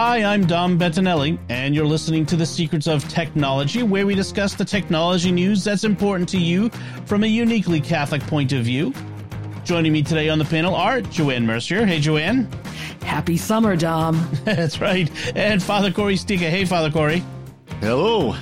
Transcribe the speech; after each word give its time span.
Hi, 0.00 0.22
I'm 0.22 0.46
Dom 0.46 0.78
Bettinelli, 0.78 1.36
and 1.48 1.74
you're 1.74 1.84
listening 1.84 2.24
to 2.26 2.36
The 2.36 2.46
Secrets 2.46 2.86
of 2.86 3.08
Technology, 3.08 3.82
where 3.82 4.06
we 4.06 4.14
discuss 4.14 4.54
the 4.54 4.64
technology 4.64 5.32
news 5.32 5.64
that's 5.64 5.82
important 5.82 6.28
to 6.28 6.38
you 6.38 6.70
from 7.04 7.24
a 7.24 7.26
uniquely 7.26 7.80
Catholic 7.80 8.22
point 8.28 8.52
of 8.52 8.62
view. 8.62 8.94
Joining 9.64 9.92
me 9.92 10.04
today 10.04 10.28
on 10.28 10.38
the 10.38 10.44
panel 10.44 10.76
are 10.76 11.00
Joanne 11.00 11.44
Mercier. 11.44 11.84
Hey, 11.84 11.98
Joanne. 11.98 12.48
Happy 13.02 13.36
summer, 13.36 13.74
Dom. 13.74 14.24
that's 14.44 14.80
right. 14.80 15.10
And 15.36 15.60
Father 15.60 15.90
Cory 15.90 16.14
Sticha. 16.14 16.48
Hey, 16.48 16.64
Father 16.64 16.92
Cory. 16.92 17.24
Hello. 17.80 18.36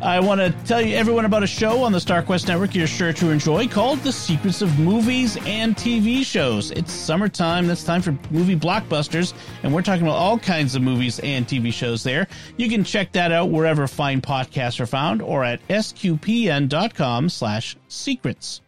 I 0.00 0.20
want 0.20 0.40
to 0.40 0.50
tell 0.64 0.80
you 0.80 0.94
everyone 0.94 1.24
about 1.24 1.42
a 1.42 1.46
show 1.48 1.82
on 1.82 1.90
the 1.90 1.98
StarQuest 1.98 2.46
Network 2.46 2.72
you're 2.72 2.86
sure 2.86 3.12
to 3.14 3.30
enjoy 3.30 3.66
called 3.66 3.98
The 4.00 4.12
Secrets 4.12 4.62
of 4.62 4.78
Movies 4.78 5.36
and 5.44 5.74
TV 5.74 6.24
Shows. 6.24 6.70
It's 6.70 6.92
summertime. 6.92 7.66
That's 7.66 7.82
time 7.82 8.00
for 8.00 8.16
movie 8.30 8.54
blockbusters, 8.54 9.34
and 9.64 9.74
we're 9.74 9.82
talking 9.82 10.04
about 10.04 10.14
all 10.16 10.38
kinds 10.38 10.76
of 10.76 10.82
movies 10.82 11.18
and 11.18 11.48
TV 11.48 11.72
shows 11.72 12.04
there. 12.04 12.28
You 12.56 12.68
can 12.68 12.84
check 12.84 13.10
that 13.12 13.32
out 13.32 13.50
wherever 13.50 13.88
fine 13.88 14.20
podcasts 14.20 14.78
are 14.78 14.86
found 14.86 15.20
or 15.20 15.42
at 15.42 15.66
sqpn.com 15.66 17.28
slash 17.28 17.76
secrets. 17.88 18.60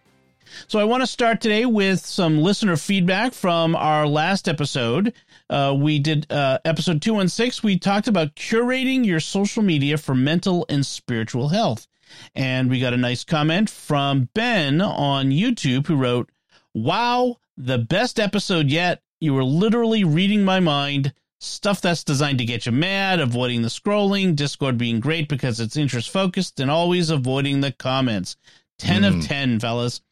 So 0.67 0.79
I 0.79 0.84
want 0.84 1.03
to 1.03 1.06
start 1.06 1.41
today 1.41 1.67
with 1.67 2.05
some 2.05 2.39
listener 2.39 2.77
feedback 2.77 3.33
from 3.33 3.75
our 3.77 4.06
last 4.06 4.48
episode. 4.48 5.12
Uh, 5.48 5.75
we 5.79 5.98
did 5.98 6.31
uh, 6.31 6.59
episode 6.65 7.03
216. 7.03 7.67
We 7.67 7.79
talked 7.79 8.09
about 8.09 8.34
curating 8.34 9.05
your 9.05 9.21
social 9.21 9.62
media 9.62 9.98
for 9.98 10.15
mental 10.15 10.67
and 10.69 10.84
spiritual 10.84 11.48
health. 11.48 11.87
And 12.34 12.71
we 12.71 12.81
got 12.81 12.95
a 12.95 12.98
nice 12.98 13.25
comment 13.25 13.71
from 13.71 14.28
Ben 14.34 14.81
on 14.81 15.31
YouTube 15.31 15.87
who 15.87 15.97
wrote, 15.97 16.31
Wow, 16.75 17.37
the 17.56 17.78
best 17.78 18.19
episode 18.19 18.69
yet. 18.69 19.03
You 19.21 19.34
were 19.34 19.45
literally 19.45 20.05
reading 20.05 20.45
my 20.45 20.61
mind. 20.61 21.12
Stuff 21.43 21.81
that's 21.81 22.05
designed 22.05 22.39
to 22.39 22.45
get 22.45 22.67
you 22.67 22.73
mad, 22.73 23.19
avoiding 23.19 23.62
the 23.62 23.69
scrolling, 23.69 24.37
Discord 24.37 24.77
being 24.77 25.01
great 25.01 25.27
because 25.27 25.59
it's 25.59 25.77
interest 25.77 26.11
focused, 26.11 26.61
and 26.61 26.71
always 26.71 27.09
avoiding 27.09 27.61
the 27.61 27.73
comments. 27.73 28.37
10 28.78 29.03
mm. 29.03 29.19
of 29.19 29.27
10, 29.27 29.61
fellas. 29.61 30.03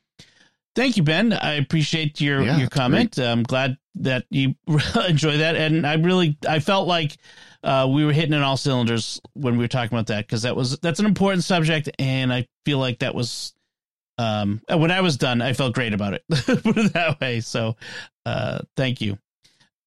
Thank 0.75 0.97
you, 0.97 1.03
Ben. 1.03 1.33
I 1.33 1.55
appreciate 1.55 2.21
your 2.21 2.43
yeah, 2.43 2.59
your 2.59 2.69
comment. 2.69 3.17
Great. 3.17 3.27
I'm 3.27 3.43
glad 3.43 3.77
that 3.97 4.25
you 4.31 4.55
enjoy 5.09 5.39
that, 5.39 5.57
and 5.57 5.87
I 5.87 5.95
really 5.95 6.39
I 6.49 6.61
felt 6.61 6.87
like 6.87 7.17
uh, 7.65 7.89
we 7.91 8.05
were 8.05 8.13
hitting 8.13 8.35
in 8.35 8.43
all 8.43 8.57
cylinders 8.57 9.21
when 9.35 9.55
we 9.55 9.65
were 9.65 9.69
talking 9.69 9.97
about 9.97 10.07
that 10.09 10.27
because 10.27 10.43
that 10.43 10.55
was 10.55 10.79
that's 10.79 11.01
an 11.01 11.07
important 11.07 11.45
subject, 11.45 11.91
and 11.99 12.33
I 12.33 12.47
feel 12.65 12.79
like 12.79 13.01
that 13.01 13.15
was 13.15 13.55
um, 14.19 14.61
when 14.69 14.91
I 14.91 15.01
was 15.01 15.17
done, 15.17 15.41
I 15.41 15.53
felt 15.53 15.75
great 15.75 15.95
about 15.95 16.15
it. 16.15 16.25
Put 16.31 16.77
it 16.77 16.93
that 16.93 17.21
way. 17.21 17.41
So, 17.41 17.77
uh, 18.27 18.61
thank 18.77 19.01
you. 19.01 19.19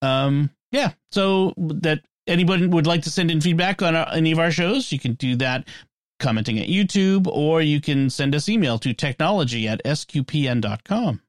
Um, 0.02 0.50
yeah. 0.72 0.92
So 1.12 1.54
that 1.58 2.02
anybody 2.28 2.66
would 2.66 2.88
like 2.88 3.04
to 3.04 3.10
send 3.10 3.30
in 3.30 3.42
feedback 3.42 3.82
on 3.82 3.95
our, 3.95 4.08
any 4.14 4.32
of 4.32 4.40
our 4.40 4.52
shows, 4.52 4.92
you 4.92 5.00
can 5.00 5.14
do 5.14 5.36
that 5.38 5.68
commenting 6.22 6.59
at 6.59 6.67
YouTube, 6.67 7.27
or 7.27 7.61
you 7.61 7.81
can 7.81 8.09
send 8.09 8.33
us 8.33 8.47
email 8.47 8.80
to 8.80 8.94
technology 8.94 9.67
at 9.67 9.83
sqpn.com. 9.83 11.22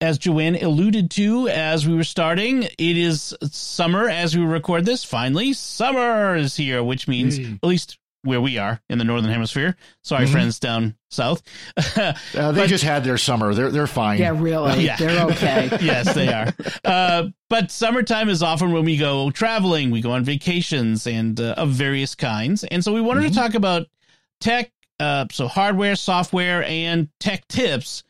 As 0.00 0.16
Joanne 0.16 0.56
alluded 0.56 1.10
to 1.12 1.48
as 1.48 1.86
we 1.86 1.94
were 1.94 2.04
starting, 2.04 2.62
it 2.62 2.96
is 2.96 3.34
summer 3.50 4.08
as 4.08 4.36
we 4.36 4.42
record 4.42 4.86
this. 4.86 5.04
Finally, 5.04 5.52
summer 5.52 6.36
is 6.36 6.56
here, 6.56 6.82
which 6.82 7.06
means, 7.06 7.36
hey. 7.36 7.58
at 7.62 7.68
least 7.68 7.98
where 8.22 8.40
we 8.40 8.58
are 8.58 8.80
in 8.88 8.98
the 8.98 9.04
northern 9.04 9.30
hemisphere. 9.30 9.76
Sorry, 10.02 10.24
mm-hmm. 10.24 10.32
friends 10.32 10.58
down 10.58 10.94
south. 11.10 11.42
uh, 11.76 12.12
they 12.34 12.52
but, 12.52 12.68
just 12.68 12.84
had 12.84 13.04
their 13.04 13.18
summer. 13.18 13.54
They're 13.54 13.70
they're 13.70 13.86
fine. 13.86 14.18
Yeah, 14.18 14.34
really. 14.36 14.84
Yeah. 14.84 14.96
They're 14.96 15.26
okay. 15.26 15.68
yes, 15.80 16.14
they 16.14 16.32
are. 16.32 16.52
Uh, 16.84 17.28
but 17.48 17.70
summertime 17.70 18.28
is 18.28 18.42
often 18.42 18.72
when 18.72 18.84
we 18.84 18.96
go 18.96 19.30
traveling. 19.30 19.90
We 19.90 20.00
go 20.00 20.12
on 20.12 20.24
vacations 20.24 21.06
and 21.06 21.40
uh, 21.40 21.54
of 21.56 21.70
various 21.70 22.14
kinds. 22.14 22.64
And 22.64 22.84
so 22.84 22.92
we 22.92 23.00
wanted 23.00 23.24
mm-hmm. 23.24 23.32
to 23.32 23.38
talk 23.38 23.54
about 23.54 23.86
tech, 24.40 24.70
uh, 24.98 25.26
so 25.30 25.48
hardware, 25.48 25.96
software, 25.96 26.64
and 26.64 27.08
tech 27.20 27.46
tips 27.48 28.02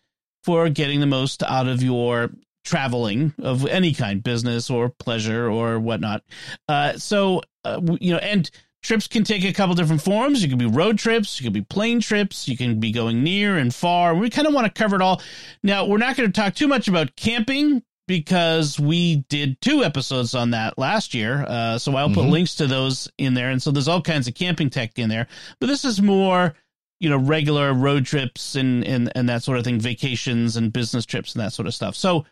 for 0.45 0.69
getting 0.69 1.01
the 1.01 1.07
most 1.07 1.43
out 1.43 1.69
of 1.69 1.83
your 1.83 2.31
traveling 2.65 3.35
of 3.39 3.67
any 3.67 3.93
kind, 3.93 4.23
business 4.23 4.71
or 4.71 4.89
pleasure 4.89 5.51
or 5.51 5.79
whatnot. 5.79 6.23
Uh, 6.69 6.95
so, 6.95 7.43
uh, 7.65 7.81
you 8.01 8.13
know, 8.13 8.19
and 8.19 8.51
trips 8.83 9.07
can 9.07 9.25
take 9.25 9.45
a 9.45 9.53
couple 9.53 9.75
different 9.75 10.03
forms. 10.03 10.43
You 10.43 10.49
can 10.49 10.59
be 10.59 10.67
road 10.67 10.99
trips, 10.99 11.41
you 11.41 11.45
can 11.45 11.53
be 11.53 11.63
plane 11.63 12.01
trips, 12.01 12.49
you 12.49 12.57
can 12.57 12.81
be 12.81 12.93
going 12.93 13.23
near 13.23 13.57
and 13.59 13.75
far. 13.75 14.15
We 14.15 14.31
kind 14.31 14.47
of 14.49 14.55
want 14.55 14.67
to 14.67 14.73
cover 14.73 14.97
it 14.97 15.03
all. 15.03 15.21
Now, 15.63 15.87
we're 15.87 15.99
not 15.99 16.17
going 16.17 16.31
to 16.31 16.41
talk 16.41 16.55
too 16.55 16.69
much 16.69 16.89
about 16.89 17.17
camping 17.17 17.83
because 18.11 18.81
we 18.81 19.25
did 19.29 19.61
two 19.61 19.85
episodes 19.85 20.35
on 20.35 20.51
that 20.51 20.77
last 20.77 21.15
year. 21.15 21.45
Uh, 21.47 21.79
so 21.79 21.95
I'll 21.95 22.09
put 22.09 22.25
mm-hmm. 22.25 22.31
links 22.33 22.57
to 22.57 22.67
those 22.67 23.09
in 23.19 23.35
there. 23.35 23.51
And 23.51 23.63
so 23.63 23.71
there's 23.71 23.87
all 23.87 24.03
kinds 24.03 24.27
of 24.27 24.35
camping 24.35 24.69
tech 24.69 24.99
in 24.99 25.09
there. 25.09 25.29
But 25.61 25.69
this 25.69 25.85
is 25.85 26.03
more, 26.03 26.55
you 26.99 27.09
know, 27.09 27.19
regular 27.19 27.73
road 27.73 28.05
trips 28.05 28.57
and, 28.57 28.85
and, 28.85 29.13
and 29.15 29.29
that 29.29 29.45
sort 29.45 29.59
of 29.59 29.65
thing, 29.65 29.79
vacations 29.79 30.57
and 30.57 30.73
business 30.73 31.07
trips 31.07 31.35
and 31.35 31.41
that 31.41 31.53
sort 31.53 31.69
of 31.69 31.75
stuff. 31.75 31.95
So 31.95 32.27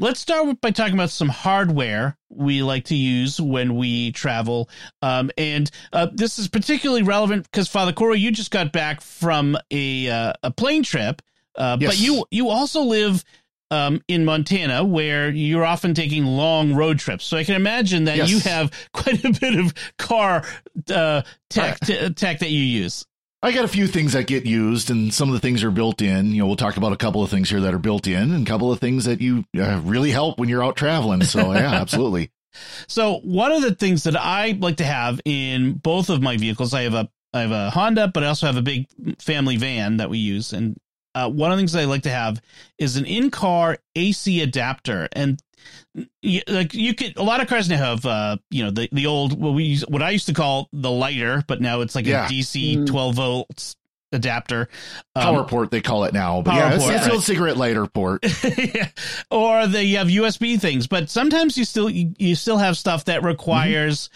let's 0.00 0.18
start 0.18 0.60
by 0.60 0.72
talking 0.72 0.94
about 0.94 1.10
some 1.10 1.28
hardware 1.28 2.18
we 2.28 2.64
like 2.64 2.86
to 2.86 2.96
use 2.96 3.40
when 3.40 3.76
we 3.76 4.10
travel. 4.10 4.68
Um, 5.00 5.30
and 5.38 5.70
uh, 5.92 6.08
this 6.12 6.40
is 6.40 6.48
particularly 6.48 7.04
relevant 7.04 7.44
because 7.44 7.68
Father 7.68 7.92
Cory, 7.92 8.18
you 8.18 8.32
just 8.32 8.50
got 8.50 8.72
back 8.72 9.00
from 9.00 9.56
a, 9.70 10.10
uh, 10.10 10.32
a 10.42 10.50
plane 10.50 10.82
trip. 10.82 11.22
Uh, 11.54 11.76
yes. 11.80 11.90
But 11.90 12.00
you 12.00 12.24
you 12.30 12.48
also 12.48 12.82
live 12.82 13.24
um, 13.70 14.02
in 14.08 14.24
Montana 14.24 14.84
where 14.84 15.30
you're 15.30 15.64
often 15.64 15.94
taking 15.94 16.24
long 16.24 16.74
road 16.74 16.98
trips. 16.98 17.24
So 17.24 17.36
I 17.36 17.44
can 17.44 17.54
imagine 17.54 18.04
that 18.04 18.16
yes. 18.16 18.30
you 18.30 18.40
have 18.40 18.72
quite 18.92 19.24
a 19.24 19.32
bit 19.32 19.58
of 19.58 19.74
car 19.98 20.44
uh, 20.92 21.22
tech, 21.48 21.80
t- 21.80 22.10
tech 22.10 22.40
that 22.40 22.50
you 22.50 22.62
use. 22.62 23.04
I 23.42 23.52
got 23.52 23.64
a 23.64 23.68
few 23.68 23.86
things 23.86 24.12
that 24.12 24.26
get 24.26 24.44
used, 24.44 24.90
and 24.90 25.14
some 25.14 25.30
of 25.30 25.32
the 25.32 25.40
things 25.40 25.64
are 25.64 25.70
built 25.70 26.02
in. 26.02 26.32
You 26.32 26.40
know, 26.40 26.46
we'll 26.46 26.56
talk 26.56 26.76
about 26.76 26.92
a 26.92 26.96
couple 26.96 27.22
of 27.22 27.30
things 27.30 27.48
here 27.48 27.60
that 27.60 27.72
are 27.72 27.78
built 27.78 28.06
in, 28.06 28.32
and 28.32 28.46
a 28.46 28.50
couple 28.50 28.70
of 28.70 28.80
things 28.80 29.06
that 29.06 29.22
you 29.22 29.44
uh, 29.58 29.80
really 29.82 30.10
help 30.10 30.38
when 30.38 30.50
you're 30.50 30.62
out 30.62 30.76
traveling. 30.76 31.22
So, 31.22 31.54
yeah, 31.54 31.72
absolutely. 31.80 32.30
So, 32.86 33.20
one 33.20 33.50
of 33.50 33.62
the 33.62 33.74
things 33.74 34.02
that 34.04 34.14
I 34.14 34.58
like 34.60 34.76
to 34.76 34.84
have 34.84 35.22
in 35.24 35.74
both 35.74 36.10
of 36.10 36.20
my 36.20 36.36
vehicles, 36.36 36.74
I 36.74 36.82
have 36.82 36.94
a 36.94 37.08
I 37.32 37.40
have 37.40 37.52
a 37.52 37.70
Honda, 37.70 38.08
but 38.08 38.24
I 38.24 38.26
also 38.26 38.46
have 38.46 38.58
a 38.58 38.62
big 38.62 38.88
family 39.22 39.56
van 39.56 39.98
that 39.98 40.10
we 40.10 40.18
use, 40.18 40.52
and 40.52 40.76
uh, 41.14 41.30
one 41.30 41.50
of 41.50 41.56
the 41.56 41.60
things 41.60 41.74
I 41.74 41.84
like 41.84 42.02
to 42.02 42.10
have 42.10 42.40
is 42.78 42.96
an 42.96 43.04
in-car 43.04 43.78
AC 43.96 44.40
adapter, 44.42 45.08
and 45.12 45.42
you, 46.22 46.40
like 46.48 46.74
you 46.74 46.94
could, 46.94 47.16
a 47.16 47.22
lot 47.22 47.40
of 47.40 47.48
cars 47.48 47.68
now 47.68 47.76
have, 47.76 48.06
uh, 48.06 48.36
you 48.50 48.64
know, 48.64 48.70
the 48.70 48.88
the 48.92 49.06
old 49.06 49.40
what 49.40 49.54
we 49.54 49.78
what 49.88 50.02
I 50.02 50.10
used 50.10 50.26
to 50.26 50.34
call 50.34 50.68
the 50.72 50.90
lighter, 50.90 51.44
but 51.46 51.60
now 51.60 51.80
it's 51.80 51.94
like 51.94 52.06
yeah. 52.06 52.26
a 52.26 52.28
DC 52.28 52.78
mm. 52.78 52.86
12 52.86 53.14
volts 53.14 53.76
adapter. 54.12 54.68
Um, 55.14 55.22
power 55.22 55.44
port 55.44 55.70
they 55.70 55.80
call 55.80 56.04
it 56.04 56.12
now, 56.12 56.42
but 56.42 56.54
yeah, 56.54 56.74
it's, 56.74 56.84
port, 56.84 56.94
it's 56.94 57.04
right. 57.04 57.12
old 57.12 57.22
cigarette 57.22 57.56
lighter 57.56 57.86
port. 57.86 58.24
yeah. 58.56 58.88
Or 59.30 59.66
they 59.66 59.90
have 59.90 60.08
USB 60.08 60.60
things, 60.60 60.86
but 60.86 61.10
sometimes 61.10 61.58
you 61.58 61.64
still 61.64 61.90
you, 61.90 62.14
you 62.18 62.34
still 62.34 62.58
have 62.58 62.76
stuff 62.76 63.06
that 63.06 63.22
requires 63.22 64.08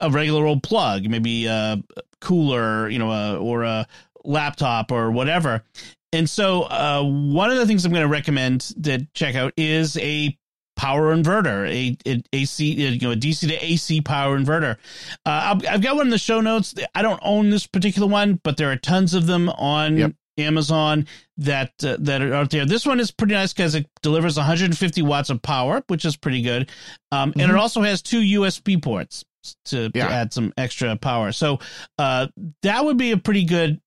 mm-hmm. 0.00 0.12
a 0.12 0.14
regular 0.14 0.46
old 0.46 0.62
plug, 0.62 1.08
maybe 1.08 1.46
a 1.46 1.82
cooler, 2.20 2.88
you 2.88 2.98
know, 2.98 3.10
a, 3.10 3.38
or 3.38 3.62
a 3.62 3.86
laptop 4.24 4.90
or 4.92 5.10
whatever. 5.10 5.64
And 6.12 6.28
so, 6.28 6.62
uh, 6.62 7.02
one 7.02 7.50
of 7.50 7.56
the 7.56 7.66
things 7.66 7.84
I'm 7.84 7.92
going 7.92 8.02
to 8.02 8.08
recommend 8.08 8.60
to 8.84 9.06
check 9.14 9.34
out 9.34 9.52
is 9.56 9.96
a 9.98 10.36
power 10.76 11.14
inverter, 11.14 11.68
a, 11.68 11.96
a 12.08 12.22
AC, 12.32 12.64
you 12.64 13.00
know, 13.00 13.12
a 13.12 13.16
DC 13.16 13.48
to 13.48 13.64
AC 13.64 14.02
power 14.02 14.38
inverter. 14.38 14.76
Uh, 15.24 15.58
I've, 15.66 15.80
got 15.80 15.96
one 15.96 16.06
in 16.06 16.10
the 16.10 16.18
show 16.18 16.40
notes. 16.40 16.74
I 16.94 17.02
don't 17.02 17.20
own 17.22 17.50
this 17.50 17.66
particular 17.66 18.06
one, 18.06 18.40
but 18.44 18.56
there 18.56 18.70
are 18.70 18.76
tons 18.76 19.14
of 19.14 19.26
them 19.26 19.48
on 19.48 19.96
yep. 19.96 20.12
Amazon 20.38 21.06
that 21.38 21.72
uh, 21.82 21.96
that 22.00 22.22
are 22.22 22.34
out 22.34 22.50
there. 22.50 22.66
This 22.66 22.86
one 22.86 23.00
is 23.00 23.10
pretty 23.10 23.34
nice 23.34 23.52
because 23.52 23.74
it 23.74 23.88
delivers 24.02 24.36
150 24.36 25.02
watts 25.02 25.30
of 25.30 25.40
power, 25.42 25.82
which 25.88 26.04
is 26.04 26.16
pretty 26.16 26.42
good, 26.42 26.70
um, 27.10 27.30
mm-hmm. 27.30 27.40
and 27.40 27.50
it 27.50 27.54
mm-hmm. 27.54 27.60
also 27.60 27.80
has 27.80 28.02
two 28.02 28.20
USB 28.20 28.80
ports 28.80 29.24
to, 29.66 29.90
yeah. 29.94 30.08
to 30.08 30.12
add 30.12 30.32
some 30.32 30.52
extra 30.56 30.96
power. 30.96 31.32
So 31.32 31.60
uh, 31.98 32.28
that 32.62 32.84
would 32.84 32.96
be 32.96 33.12
a 33.12 33.16
pretty 33.16 33.44
good 33.44 33.80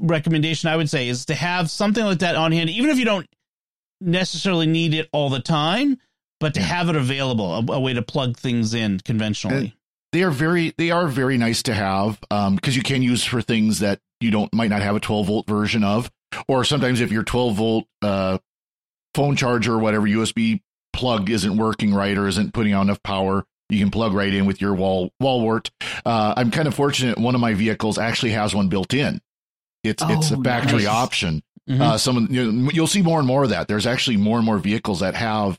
recommendation 0.00 0.68
I 0.68 0.76
would 0.76 0.90
say 0.90 1.08
is 1.08 1.26
to 1.26 1.34
have 1.34 1.70
something 1.70 2.04
like 2.04 2.20
that 2.20 2.36
on 2.36 2.52
hand, 2.52 2.70
even 2.70 2.90
if 2.90 2.98
you 2.98 3.04
don't 3.04 3.26
necessarily 4.00 4.66
need 4.66 4.94
it 4.94 5.08
all 5.12 5.30
the 5.30 5.40
time, 5.40 5.98
but 6.40 6.54
to 6.54 6.60
have 6.62 6.88
it 6.88 6.96
available, 6.96 7.52
a, 7.54 7.72
a 7.72 7.80
way 7.80 7.94
to 7.94 8.02
plug 8.02 8.36
things 8.36 8.74
in 8.74 9.00
conventionally. 9.00 9.74
they 10.12 10.22
are 10.22 10.30
very 10.30 10.74
they 10.76 10.90
are 10.90 11.06
very 11.06 11.38
nice 11.38 11.62
to 11.64 11.74
have 11.74 12.18
um 12.30 12.56
because 12.56 12.76
you 12.76 12.82
can 12.82 13.02
use 13.02 13.24
for 13.24 13.40
things 13.40 13.78
that 13.78 14.00
you 14.20 14.30
don't 14.30 14.52
might 14.52 14.70
not 14.70 14.82
have 14.82 14.96
a 14.96 15.00
12 15.00 15.26
volt 15.26 15.46
version 15.46 15.84
of. 15.84 16.10
Or 16.48 16.64
sometimes 16.64 17.00
if 17.00 17.12
your 17.12 17.22
12 17.22 17.54
volt 17.54 17.84
uh 18.02 18.38
phone 19.14 19.36
charger 19.36 19.74
or 19.74 19.78
whatever 19.78 20.06
USB 20.06 20.60
plug 20.92 21.30
isn't 21.30 21.56
working 21.56 21.94
right 21.94 22.16
or 22.16 22.26
isn't 22.28 22.52
putting 22.52 22.72
out 22.72 22.82
enough 22.82 23.02
power 23.02 23.44
you 23.68 23.78
can 23.78 23.90
plug 23.90 24.12
right 24.12 24.34
in 24.34 24.44
with 24.44 24.60
your 24.60 24.74
wall 24.74 25.10
wall 25.20 25.40
wart. 25.40 25.70
Uh 26.04 26.34
I'm 26.36 26.50
kind 26.50 26.68
of 26.68 26.74
fortunate 26.74 27.18
one 27.18 27.34
of 27.34 27.40
my 27.40 27.54
vehicles 27.54 27.98
actually 27.98 28.32
has 28.32 28.54
one 28.54 28.68
built 28.68 28.92
in 28.92 29.20
it's 29.84 30.02
it's 30.06 30.30
a 30.30 30.36
Oh, 30.36 30.42
factory 30.42 30.84
nice. 30.84 30.86
option 30.88 31.42
Mhm. 31.68 31.80
uh, 31.80 31.96
some 31.98 32.16
of- 32.16 32.30
you 32.30 32.50
know, 32.50 32.70
you'll 32.72 32.86
see 32.88 33.02
more 33.02 33.18
and 33.20 33.26
more 33.28 33.44
of 33.44 33.50
that. 33.50 33.68
There's 33.68 33.86
actually 33.86 34.16
more 34.16 34.36
and 34.36 34.44
more 34.44 34.58
vehicles 34.58 35.00
that 35.00 35.14
have 35.14 35.58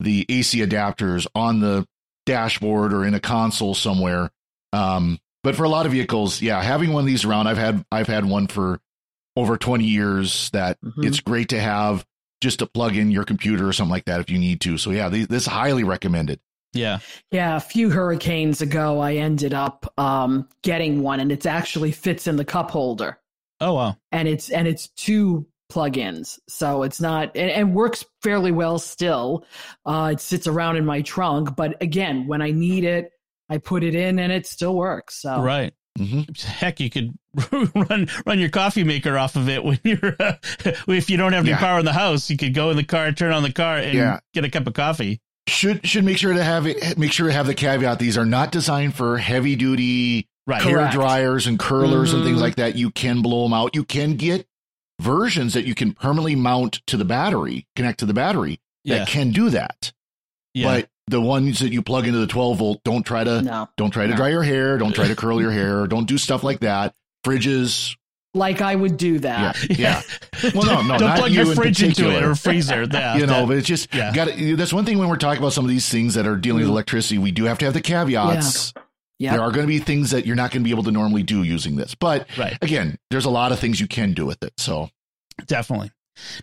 the 0.00 0.24
AC 0.28 0.60
adapters 0.60 1.26
on 1.34 1.60
the 1.60 1.86
dashboard 2.26 2.92
or 2.92 3.04
in 3.04 3.14
a 3.14 3.20
console 3.20 3.74
somewhere. 3.74 4.30
Um, 4.72 5.18
but 5.42 5.54
for 5.54 5.64
a 5.64 5.68
lot 5.68 5.86
of 5.86 5.92
vehicles, 5.92 6.40
yeah, 6.40 6.62
having 6.62 6.92
one 6.92 7.00
of 7.02 7.06
these 7.06 7.24
around, 7.24 7.48
I've 7.48 7.58
had 7.58 7.84
I've 7.92 8.06
had 8.06 8.24
one 8.24 8.46
for 8.46 8.80
over 9.36 9.56
20 9.56 9.84
years. 9.84 10.50
That 10.50 10.78
Mhm. 10.82 11.04
it's 11.04 11.20
great 11.20 11.48
to 11.50 11.60
have 11.60 12.04
just 12.40 12.58
to 12.60 12.66
plug 12.66 12.96
in 12.96 13.10
your 13.10 13.24
computer 13.24 13.68
or 13.68 13.72
something 13.72 13.90
like 13.92 14.06
that 14.06 14.20
if 14.20 14.30
you 14.30 14.38
need 14.38 14.60
to. 14.62 14.78
So 14.78 14.90
yeah, 14.90 15.08
these, 15.08 15.28
this 15.28 15.46
highly 15.46 15.84
recommended. 15.84 16.40
yeah. 16.74 17.00
Yeah, 17.30 17.56
a 17.56 17.60
few 17.60 17.90
hurricanes 17.90 18.62
ago, 18.62 18.98
I 19.00 19.16
ended 19.16 19.52
up 19.52 19.92
um, 19.98 20.48
getting 20.62 21.02
one, 21.02 21.20
and 21.20 21.30
it 21.30 21.44
actually 21.46 21.92
fits 21.92 22.26
in 22.26 22.36
the 22.36 22.44
cup 22.46 22.70
holder, 22.70 23.18
Oh 23.62 23.74
wow. 23.74 23.96
and 24.10 24.28
it's 24.28 24.50
and 24.50 24.66
it's 24.68 24.88
two 24.88 25.46
plugins, 25.72 26.38
so 26.48 26.82
it's 26.82 27.00
not 27.00 27.34
and, 27.36 27.50
and 27.50 27.74
works 27.74 28.04
fairly 28.22 28.52
well 28.52 28.78
still. 28.78 29.44
Uh, 29.86 30.10
it 30.12 30.20
sits 30.20 30.46
around 30.46 30.76
in 30.76 30.84
my 30.84 31.00
trunk, 31.02 31.56
but 31.56 31.80
again, 31.80 32.26
when 32.26 32.42
I 32.42 32.50
need 32.50 32.84
it, 32.84 33.10
I 33.48 33.58
put 33.58 33.82
it 33.82 33.94
in, 33.94 34.18
and 34.18 34.30
it 34.32 34.46
still 34.46 34.74
works. 34.76 35.20
So 35.22 35.40
Right. 35.40 35.72
hmm 35.96 36.22
Heck, 36.44 36.80
you 36.80 36.90
could 36.90 37.12
run 37.74 38.08
run 38.26 38.38
your 38.38 38.48
coffee 38.50 38.84
maker 38.84 39.16
off 39.16 39.36
of 39.36 39.48
it 39.48 39.64
when 39.64 39.78
you're 39.84 40.14
uh, 40.20 40.34
if 40.88 41.08
you 41.08 41.16
don't 41.16 41.32
have 41.32 41.44
any 41.44 41.50
Yeah. 41.50 41.58
power 41.58 41.78
in 41.78 41.84
the 41.86 41.92
house. 41.92 42.28
You 42.28 42.36
could 42.36 42.52
go 42.54 42.70
in 42.70 42.76
the 42.76 42.84
car, 42.84 43.10
turn 43.12 43.32
on 43.32 43.42
the 43.42 43.52
car, 43.52 43.76
and 43.78 43.94
Yeah. 43.94 44.20
get 44.34 44.44
a 44.44 44.50
cup 44.50 44.66
of 44.66 44.74
coffee. 44.74 45.20
Should 45.48 45.86
should 45.86 46.04
make 46.04 46.18
sure 46.18 46.32
to 46.34 46.44
have 46.44 46.66
it. 46.66 46.96
Make 46.98 47.12
sure 47.12 47.26
to 47.28 47.32
have 47.32 47.46
the 47.46 47.54
caveat. 47.54 47.98
These 47.98 48.16
are 48.18 48.24
not 48.26 48.52
designed 48.52 48.94
for 48.94 49.18
heavy 49.18 49.56
duty 49.56 50.28
Right. 50.46 50.60
hair 50.62 50.78
Correct. 50.78 50.92
dryers 50.94 51.46
and 51.46 51.58
curlers 51.58 52.12
and 52.12 52.24
things 52.24 52.38
Mhm. 52.38 52.42
like 52.42 52.56
that. 52.56 52.76
You 52.76 52.90
can 52.90 53.22
blow 53.22 53.44
them 53.44 53.52
out. 53.52 53.74
You 53.76 53.84
can 53.84 54.16
get 54.16 54.46
versions 55.00 55.54
that 55.54 55.64
you 55.66 55.74
can 55.74 55.92
permanently 55.92 56.34
mount 56.36 56.80
to 56.86 56.96
the 56.96 57.04
battery, 57.04 57.66
connect 57.76 58.00
to 58.00 58.06
the 58.06 58.14
battery 58.14 58.60
Yeah. 58.84 58.98
that 58.98 59.08
can 59.08 59.30
do 59.30 59.50
that. 59.50 59.92
Yeah. 60.54 60.66
But 60.80 60.88
the 61.06 61.20
ones 61.20 61.60
that 61.60 61.72
you 61.72 61.82
plug 61.82 62.06
into 62.06 62.18
the 62.18 62.26
12 62.26 62.58
volt, 62.58 62.80
don't 62.84 63.04
try 63.04 63.24
to 63.24 63.42
no, 63.42 63.68
don't 63.76 63.90
try 63.90 64.04
to 64.04 64.10
No. 64.10 64.16
dry 64.16 64.28
your 64.30 64.42
hair, 64.42 64.78
don't 64.78 64.94
try 64.94 65.08
to 65.08 65.16
curl 65.16 65.40
your 65.40 65.50
hair, 65.60 65.86
don't 65.86 66.06
do 66.06 66.18
stuff 66.18 66.42
like 66.44 66.60
that. 66.60 66.94
Fridges, 67.24 67.96
like 68.34 68.60
I 68.60 68.74
would 68.74 68.96
do 68.96 69.18
that. 69.20 69.56
yeah. 69.78 70.02
Well, 70.54 70.64
no, 70.66 70.82
no, 70.82 70.98
Don't 70.98 71.08
not 71.08 71.18
plug 71.18 71.30
you 71.30 71.42
your 71.42 71.50
in 71.50 71.54
fridge 71.56 71.82
into 71.84 72.10
it 72.10 72.22
or 72.24 72.34
freezer. 72.34 72.84
Yeah, 72.92 73.14
you 73.16 73.26
know, 73.26 73.40
that- 73.42 73.48
but 73.48 73.56
it's 73.58 73.68
just 73.68 73.94
yeah. 73.94 74.12
got 74.12 74.26
to. 74.28 74.56
That's 74.56 74.72
one 74.72 74.84
thing 74.84 74.98
when 74.98 75.08
we're 75.08 75.16
talking 75.16 75.38
about 75.38 75.52
some 75.52 75.64
of 75.64 75.68
these 75.70 75.88
things 75.88 76.14
that 76.14 76.26
are 76.26 76.36
dealing 76.36 76.62
with 76.62 76.68
Mm. 76.68 76.72
electricity. 76.72 77.18
We 77.18 77.30
do 77.30 77.44
have 77.44 77.58
to 77.58 77.64
have 77.66 77.74
the 77.74 77.80
caveats. 77.80 78.72
Yeah. 78.76 78.82
There 79.32 79.42
are 79.42 79.50
going 79.50 79.62
to 79.62 79.68
be 79.68 79.78
things 79.78 80.10
that 80.10 80.26
you're 80.26 80.36
not 80.36 80.50
going 80.50 80.62
to 80.62 80.64
be 80.64 80.72
able 80.72 80.84
to 80.84 80.90
normally 80.90 81.22
do 81.22 81.42
using 81.42 81.76
this, 81.76 81.94
but 81.94 82.26
right. 82.36 82.58
again, 82.60 82.98
there's 83.10 83.24
a 83.24 83.30
lot 83.30 83.52
of 83.52 83.58
things 83.58 83.80
you 83.80 83.86
can 83.86 84.14
do 84.14 84.26
with 84.26 84.42
it. 84.42 84.52
So 84.58 84.90
Definitely. 85.46 85.90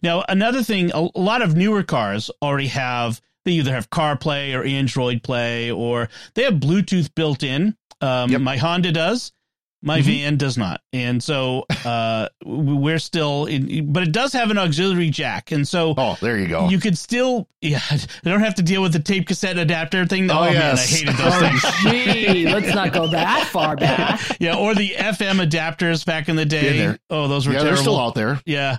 Now, 0.02 0.24
another 0.28 0.64
thing, 0.64 0.92
a, 0.94 1.10
a 1.14 1.20
lot 1.20 1.42
of 1.42 1.56
newer 1.56 1.84
cars 1.84 2.32
already 2.42 2.68
have, 2.68 3.22
they 3.46 3.52
either 3.54 3.74
have 3.74 3.90
CarPlay 3.90 4.58
or 4.58 4.64
Android 4.64 5.24
Play, 5.24 5.72
or 5.72 6.10
they 6.36 6.44
have 6.44 6.56
Bluetooth 6.56 7.14
built 7.16 7.44
in. 7.44 7.76
Um, 8.02 8.32
Yep. 8.32 8.42
My 8.42 8.58
Honda 8.58 8.92
does. 8.92 9.32
My 9.82 10.00
Mhm. 10.02 10.04
van 10.04 10.36
does 10.38 10.58
not. 10.58 10.82
And 10.92 11.24
so 11.24 11.66
uh, 11.86 12.28
we're 12.46 13.00
still 13.00 13.46
in, 13.46 13.94
but 13.94 14.04
it 14.04 14.12
does 14.12 14.34
have 14.34 14.52
an 14.52 14.58
auxiliary 14.58 15.10
jack. 15.10 15.52
And 15.54 15.66
so 15.66 15.94
Oh, 15.98 16.18
there 16.20 16.38
you 16.38 16.48
go. 16.48 16.68
you 16.68 16.80
could 16.80 16.98
still, 16.98 17.48
yeah, 17.62 17.80
I 17.92 18.00
don't 18.26 18.42
have 18.42 18.56
to 18.56 18.62
deal 18.62 18.82
with 18.82 18.92
the 18.92 19.00
tape 19.00 19.28
cassette 19.28 19.58
adapter 19.58 20.06
thing. 20.06 20.30
Oh, 20.30 20.42
man, 20.44 20.54
yes. 20.54 20.92
I 20.92 20.96
hated 20.98 21.16
those 21.18 21.36
things. 21.40 21.62
Oh, 21.64 21.92
gee, 21.92 22.46
let's 22.48 22.76
not 22.76 22.92
go 22.92 23.08
that 23.08 23.48
far 23.52 23.78
back. 23.78 24.20
yeah, 24.40 24.58
or 24.58 24.76
the 24.76 24.90
FM 24.98 25.40
adapters 25.48 26.06
back 26.06 26.28
in 26.28 26.36
the 26.36 26.46
day. 26.46 26.78
there. 26.78 27.00
Oh, 27.10 27.30
those 27.30 27.48
were 27.48 27.54
yeah, 27.54 27.60
terrible. 27.60 27.76
they're 27.76 27.82
still 27.84 28.00
out 28.00 28.16
there. 28.16 28.42
Yeah. 28.46 28.78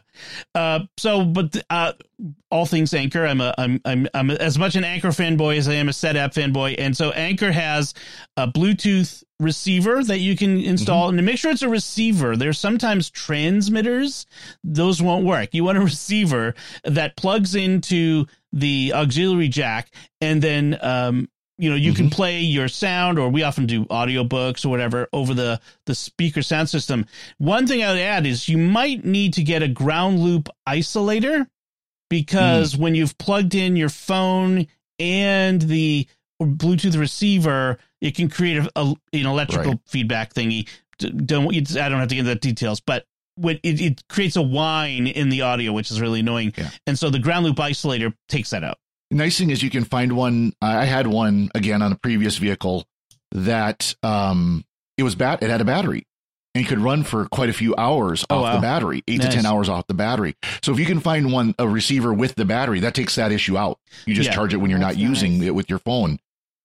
Uh, 0.55 0.81
so, 0.99 1.25
but 1.25 1.57
uh, 1.71 1.93
all 2.51 2.67
things 2.67 2.93
Anker, 2.93 3.25
I'm 3.25 3.41
a, 3.41 3.55
I'm, 3.57 3.81
I'm, 3.87 4.07
I'm 4.13 4.31
as 4.33 4.59
much 4.59 4.75
an 4.77 4.85
Anker 4.85 5.09
fanboy 5.09 5.57
as 5.57 5.67
I 5.67 5.75
am 5.75 5.89
a 5.89 5.93
SetApp 5.93 6.35
fanboy, 6.35 6.75
and 6.79 6.95
so 6.95 7.11
Anker 7.13 7.53
has 7.53 7.95
a 8.37 8.47
Bluetooth 8.47 9.23
receiver 9.41 10.05
that 10.05 10.19
you 10.19 10.37
can 10.37 10.61
install, 10.61 11.05
mm-hmm. 11.05 11.09
and 11.11 11.19
to 11.19 11.23
make 11.23 11.39
sure 11.39 11.51
it's 11.51 11.63
a 11.63 11.69
receiver, 11.69 12.37
there's 12.37 12.59
sometimes 12.59 13.11
transmitters; 13.11 14.27
those 14.63 15.03
won't 15.03 15.25
work. 15.25 15.51
You 15.53 15.65
want 15.65 15.79
a 15.79 15.81
receiver 15.85 16.55
that 16.85 17.17
plugs 17.17 17.55
into 17.55 18.27
the 18.53 18.93
auxiliary 18.95 19.49
jack, 19.49 19.91
and 20.21 20.41
then 20.41 20.79
um, 20.81 21.29
you 21.59 21.71
know 21.71 21.77
you 21.77 21.93
can 21.93 22.07
mm-hmm. 22.07 22.15
play 22.15 22.41
your 22.41 22.69
sound 22.69 23.19
or 23.19 23.29
we 23.29 23.43
often 23.43 23.67
do 23.67 23.85
audiobooks 23.87 24.65
or 24.65 24.69
whatever 24.69 25.09
over 25.13 25.35
the 25.35 25.61
the 25.87 25.95
speaker 25.95 26.43
sound 26.43 26.69
system. 26.69 27.07
One 27.39 27.67
thing 27.67 27.83
i 27.83 27.93
would 27.93 28.01
add 28.01 28.27
is 28.27 28.49
you 28.49 28.59
might 28.59 29.05
need 29.05 29.35
to 29.35 29.43
get 29.43 29.63
a 29.63 29.69
ground 29.69 30.21
loop 30.21 30.49
isolator 30.69 31.47
because 32.09 32.75
mm. 32.75 32.79
when 32.79 32.95
you've 32.95 33.17
plugged 33.19 33.55
in 33.55 33.77
your 33.77 33.89
phone 33.89 34.67
and 34.99 35.61
the 35.63 36.07
bluetooth 36.43 36.99
receiver 36.99 37.79
it 38.01 38.15
can 38.15 38.29
create 38.29 38.59
a, 38.59 38.71
a 38.77 38.95
an 39.13 39.27
electrical 39.27 39.73
Right. 39.73 39.81
feedback 39.87 40.35
thingy 40.35 40.69
don't 40.99 41.47
i 41.55 41.89
don't 41.89 41.99
have 42.01 42.09
to 42.09 42.15
get 42.15 42.21
into 42.21 42.31
the 42.35 42.41
details 42.41 42.81
but 42.81 43.05
when 43.37 43.59
it, 43.63 43.81
it 43.81 44.03
creates 44.09 44.37
a 44.37 44.43
whine 44.43 45.07
in 45.07 45.29
the 45.31 45.43
audio 45.43 45.73
which 45.73 45.91
is 45.91 46.01
really 46.01 46.21
annoying 46.21 46.53
Yeah. 46.57 46.71
and 46.87 46.99
so 46.99 47.09
the 47.11 47.19
ground 47.19 47.47
loop 47.47 47.57
isolator 47.57 48.13
takes 48.29 48.51
that 48.51 48.65
out 48.65 48.77
nice 49.11 49.39
thing 49.39 49.51
is 49.51 49.63
you 49.63 49.71
can 49.71 49.85
find 49.85 50.13
one. 50.13 50.53
I 50.63 50.85
had 50.85 51.07
one 51.07 51.51
again 51.55 51.83
on 51.83 51.91
a 51.93 51.97
previous 51.97 52.37
vehicle 52.37 52.85
that 53.33 53.95
um 54.03 54.65
it 54.99 55.03
was 55.03 55.15
bat. 55.15 55.43
It 55.43 55.51
had 55.51 55.61
a 55.61 55.65
battery 55.65 56.07
and 56.55 56.67
could 56.67 56.79
run 56.79 57.03
for 57.05 57.27
quite 57.27 57.49
a 57.49 57.53
few 57.53 57.75
hours 57.77 58.25
Oh, 58.29 58.37
off 58.39 58.43
wow. 58.43 58.55
the 58.57 58.61
battery, 58.61 59.03
eight 59.09 59.19
Nice. 59.23 59.29
to 59.29 59.35
ten 59.35 59.47
hours 59.47 59.69
off 59.69 59.87
the 59.87 59.95
battery. 59.95 60.35
So 60.63 60.73
if 60.73 60.79
you 60.79 60.85
can 60.87 61.01
find 61.01 61.33
one 61.33 61.55
a 61.59 61.67
receiver 61.67 62.13
with 62.13 62.35
the 62.35 62.45
battery, 62.45 62.81
that 62.81 62.95
takes 62.95 63.15
that 63.17 63.33
issue 63.33 63.57
out. 63.57 63.79
You 64.07 64.15
just 64.15 64.29
Yeah. 64.29 64.35
charge 64.35 64.53
it 64.53 64.59
when 64.59 64.69
you're 64.71 64.79
not 64.79 64.89
That's 64.95 64.99
using 65.01 65.43
it 65.43 65.55
with 65.55 65.71
your 65.71 65.79
phone. 65.79 66.19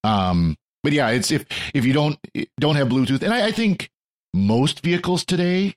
Um, 0.03 0.57
but 0.85 0.93
yeah, 0.93 1.09
it's 1.09 1.31
if 1.31 1.45
if 1.73 1.83
you 1.85 1.91
don't 1.91 2.17
don't 2.59 2.77
have 2.77 2.87
Bluetooth, 2.87 3.21
and 3.23 3.33
I, 3.33 3.47
I 3.47 3.51
think 3.51 3.89
most 4.33 4.81
vehicles 4.81 5.25
today 5.25 5.75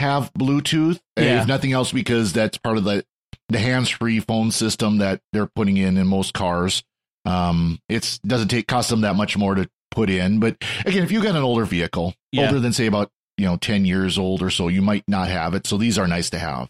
have 0.00 0.30
Bluetooth, 0.34 1.00
Yeah. 1.16 1.40
if 1.40 1.48
nothing 1.48 1.72
else, 1.72 1.90
because 1.92 2.32
that's 2.34 2.58
part 2.58 2.76
of 2.76 2.84
the 2.84 3.04
the 3.48 3.58
hands-free 3.58 4.20
phone 4.20 4.50
system 4.50 4.98
that 4.98 5.22
they're 5.32 5.46
putting 5.46 5.78
in 5.78 5.96
in 5.96 6.06
most 6.06 6.34
cars. 6.34 6.82
Um, 7.24 7.78
it's 7.88 8.18
doesn't 8.18 8.48
take 8.48 8.66
cost 8.66 8.90
them 8.90 9.00
that 9.02 9.16
much 9.16 9.36
more 9.38 9.54
to 9.54 9.68
put 9.90 10.10
in. 10.10 10.38
But 10.40 10.56
again, 10.84 11.02
if 11.02 11.10
you 11.10 11.22
got 11.22 11.34
an 11.36 11.42
older 11.42 11.64
vehicle, 11.64 12.14
Yeah. 12.32 12.46
older 12.46 12.60
than 12.60 12.72
say 12.74 12.86
about 12.86 13.10
you 13.38 13.46
know 13.46 13.56
ten 13.56 13.84
years 13.86 14.18
old 14.18 14.42
or 14.42 14.50
so, 14.50 14.68
you 14.68 14.82
might 14.82 15.04
not 15.08 15.28
have 15.28 15.54
it. 15.54 15.66
So 15.66 15.76
these 15.78 15.98
are 15.98 16.06
nice 16.06 16.28
to 16.30 16.38
have. 16.38 16.68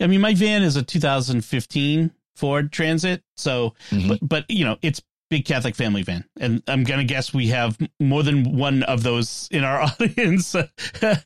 I 0.00 0.06
mean, 0.06 0.20
my 0.20 0.34
van 0.34 0.62
is 0.62 0.76
a 0.76 0.82
2015 0.82 2.10
Ford 2.36 2.72
Transit, 2.72 3.22
so 3.36 3.74
Mhm. 3.90 4.08
but 4.08 4.18
but 4.28 4.44
you 4.50 4.64
know 4.64 4.76
it's 4.82 5.02
big 5.32 5.46
Catholic 5.46 5.74
family 5.74 6.02
van, 6.02 6.24
and 6.38 6.62
I'm 6.68 6.84
gonna 6.84 7.04
guess 7.04 7.32
we 7.32 7.46
have 7.48 7.78
more 7.98 8.22
than 8.22 8.54
one 8.58 8.82
of 8.82 9.02
those 9.02 9.48
in 9.50 9.64
our 9.64 9.80
audience. 10.00 10.54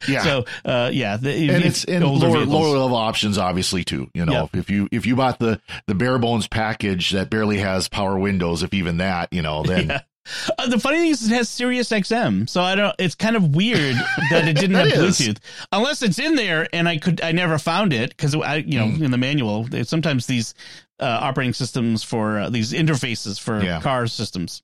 Yeah. 0.08 0.22
So 0.22 0.44
uh, 0.64 0.90
yeah, 0.92 1.16
the, 1.16 1.50
and 1.50 1.64
it's 1.64 1.84
and 1.84 2.04
lower, 2.04 2.44
lower 2.46 2.78
level 2.78 2.96
options 2.96 3.36
obviously 3.36 3.82
too 3.82 4.08
you 4.14 4.24
know 4.24 4.48
if 4.52 4.70
you 4.70 4.88
if 4.92 5.06
you 5.06 5.16
bought 5.16 5.38
the 5.40 5.60
the 5.88 5.94
bare 5.94 6.18
bones 6.18 6.46
package 6.46 7.10
that 7.10 7.30
barely 7.30 7.58
has 7.58 7.88
power 7.88 8.16
windows 8.16 8.62
if 8.62 8.72
even 8.72 8.98
that 8.98 9.32
you 9.32 9.42
know 9.42 9.62
then 9.64 9.88
Yeah. 10.28 10.54
Uh, 10.58 10.66
the 10.66 10.80
funny 10.80 10.98
thing 10.98 11.10
is, 11.10 11.30
it 11.30 11.34
has 11.36 11.48
Sirius 11.48 11.90
XM, 11.90 12.48
so 12.48 12.60
I 12.60 12.74
don't. 12.74 12.92
It's 12.98 13.14
kind 13.14 13.36
of 13.36 13.54
weird 13.54 13.94
that 14.32 14.48
it 14.48 14.54
didn't 14.56 14.74
have 14.74 14.88
is. 14.88 15.20
Bluetooth, 15.20 15.38
unless 15.70 16.02
it's 16.02 16.18
in 16.18 16.34
there, 16.34 16.66
and 16.72 16.88
I 16.88 16.96
could. 16.98 17.20
I 17.20 17.30
never 17.30 17.58
found 17.58 17.92
it 17.92 18.10
because 18.10 18.34
I, 18.34 18.56
you 18.56 18.76
know, 18.80 18.86
Mm. 18.86 19.02
in 19.02 19.10
the 19.12 19.18
manual, 19.18 19.68
sometimes 19.84 20.26
these 20.26 20.52
uh, 21.00 21.04
operating 21.22 21.52
systems 21.52 22.02
for 22.02 22.38
uh, 22.40 22.50
these 22.50 22.72
interfaces 22.72 23.38
for 23.40 23.62
Yeah. 23.62 23.80
car 23.80 24.06
systems. 24.06 24.62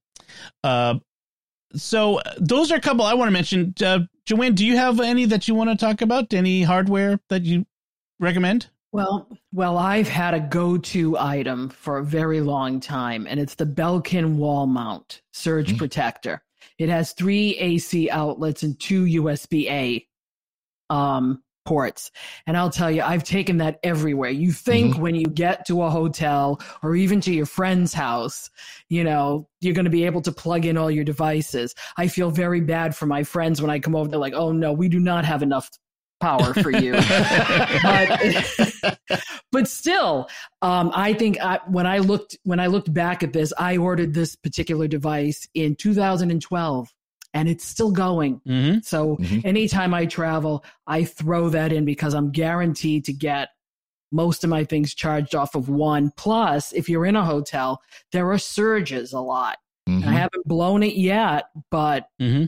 Uh, 0.65 0.95
so 1.75 2.19
uh, 2.19 2.35
those 2.39 2.71
are 2.73 2.77
a 2.77 2.81
couple 2.81 3.05
I 3.05 3.15
want 3.15 3.29
to 3.29 3.33
mention. 3.33 3.75
Uh, 3.83 4.01
Joanne, 4.27 4.55
do 4.55 4.65
you 4.67 4.77
have 4.77 5.01
any 5.01 5.25
that 5.27 5.49
you 5.49 5.55
want 5.55 5.71
to 5.71 5.77
talk 5.77 6.01
about? 6.01 6.33
Any 6.33 6.63
hardware 6.63 7.19
that 7.29 7.43
you 7.45 7.67
recommend? 8.21 8.69
Well, 8.93 9.27
well, 9.55 9.79
I've 9.79 10.09
had 10.09 10.35
a 10.35 10.41
go-to 10.41 11.17
item 11.19 11.71
for 11.71 11.97
a 11.99 12.05
very 12.05 12.43
long 12.43 12.79
time, 12.79 13.27
and 13.27 13.41
it's 13.41 13.55
the 13.55 13.65
Belkin 13.65 14.37
wall 14.37 14.67
mount 14.67 15.23
surge 15.33 15.73
Mm. 15.73 15.79
protector. 15.79 16.43
It 16.79 16.91
has 16.91 17.13
three 17.13 17.57
AC 17.57 18.11
outlets 18.11 18.63
and 18.63 18.79
two 18.79 19.05
USB 19.07 19.69
A. 19.71 20.07
Um, 20.95 21.43
ports. 21.65 22.11
And 22.47 22.57
I'll 22.57 22.71
tell 22.71 22.91
you, 22.91 23.03
I've 23.03 23.25
taken 23.25 23.59
that 23.59 23.79
everywhere. 23.83 24.31
You 24.31 24.53
think 24.53 24.95
Mm-hmm. 24.95 25.03
when 25.03 25.15
you 25.15 25.27
get 25.27 25.67
to 25.67 25.83
a 25.83 25.91
hotel 25.91 26.61
or 26.83 26.97
even 26.97 27.21
to 27.23 27.33
your 27.33 27.47
friend's 27.47 27.95
house, 27.95 28.51
you 28.89 29.05
know, 29.05 29.49
you're 29.61 29.75
going 29.75 29.85
to 29.85 29.91
be 29.91 30.05
able 30.05 30.23
to 30.23 30.33
plug 30.33 30.65
in 30.65 30.77
all 30.77 30.91
your 30.91 31.05
devices. 31.05 31.75
I 31.97 32.09
feel 32.09 32.31
very 32.31 32.61
bad 32.61 32.97
for 32.97 33.07
my 33.07 33.23
friends 33.23 33.63
when 33.63 33.71
I 33.71 33.79
come 33.79 33.95
over. 33.95 34.09
They're 34.09 34.19
like, 34.19 34.35
oh 34.35 34.53
no, 34.53 34.73
we 34.73 34.89
do 34.89 34.99
not 34.99 35.25
have 35.25 35.43
enough 35.43 35.71
power 36.21 36.55
for 36.55 36.71
you. 36.71 36.93
but, 37.83 38.99
but 39.53 39.69
still, 39.69 40.29
um, 40.63 40.91
I 40.95 41.13
think 41.15 41.41
I, 41.41 41.61
when 41.69 41.87
I 41.87 41.99
looked 41.99 42.39
when 42.45 42.61
I 42.61 42.67
looked 42.69 42.93
back 42.93 43.23
at 43.23 43.33
this, 43.33 43.53
I 43.59 43.77
ordered 43.77 44.15
this 44.15 44.37
particular 44.37 44.89
device 44.89 45.47
in 45.55 45.77
2012, 45.77 46.89
and 47.35 47.49
it's 47.49 47.65
still 47.65 47.91
going. 47.91 48.41
hmm 48.47 48.79
So 48.83 49.17
Mhm. 49.17 49.45
anytime 49.45 49.95
I 49.95 50.07
travel, 50.07 50.65
I 50.87 51.05
throw 51.05 51.49
that 51.51 51.73
in 51.73 51.85
because 51.85 52.15
I'm 52.15 52.31
guaranteed 52.31 53.05
to 53.07 53.13
get 53.13 53.49
most 54.11 54.45
of 54.45 54.51
my 54.51 54.65
things 54.65 54.95
charged 54.95 55.35
off 55.35 55.55
of 55.55 55.69
one. 55.71 56.13
Plus, 56.17 56.73
if 56.73 56.89
you're 56.89 57.07
in 57.07 57.17
a 57.17 57.25
hotel, 57.25 57.81
there 58.13 58.31
are 58.31 58.39
surges 58.39 59.13
a 59.15 59.21
lot. 59.21 59.59
Mhm. 59.89 60.07
I 60.07 60.13
haven't 60.13 60.47
blown 60.47 60.83
it 60.83 60.97
yet, 60.97 61.45
but 61.71 62.09
hmm 62.19 62.45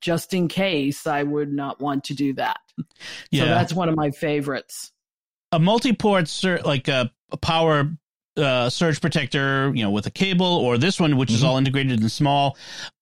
just 0.00 0.32
in 0.34 0.46
case, 0.46 1.04
I 1.04 1.24
would 1.24 1.52
not 1.52 1.80
want 1.80 2.04
to 2.04 2.14
do 2.14 2.32
that. 2.34 2.60
Yeah. 3.32 3.42
So 3.42 3.48
that's 3.48 3.72
one 3.72 3.88
of 3.88 3.96
my 3.96 4.10
favorites. 4.12 4.92
a 5.52 5.58
multi-port 5.58 6.28
sur- 6.28 6.60
like 6.64 6.86
a, 6.86 7.10
a 7.32 7.36
power 7.36 7.90
uh, 8.40 8.70
surge 8.70 9.00
protector, 9.00 9.70
you 9.74 9.82
know, 9.84 9.90
with 9.90 10.06
a 10.06 10.10
cable, 10.10 10.46
or 10.46 10.78
this 10.78 10.98
one, 10.98 11.16
which 11.16 11.30
is 11.30 11.42
Mhm. 11.42 11.46
all 11.46 11.58
integrated 11.58 12.00
and 12.00 12.10
small. 12.10 12.56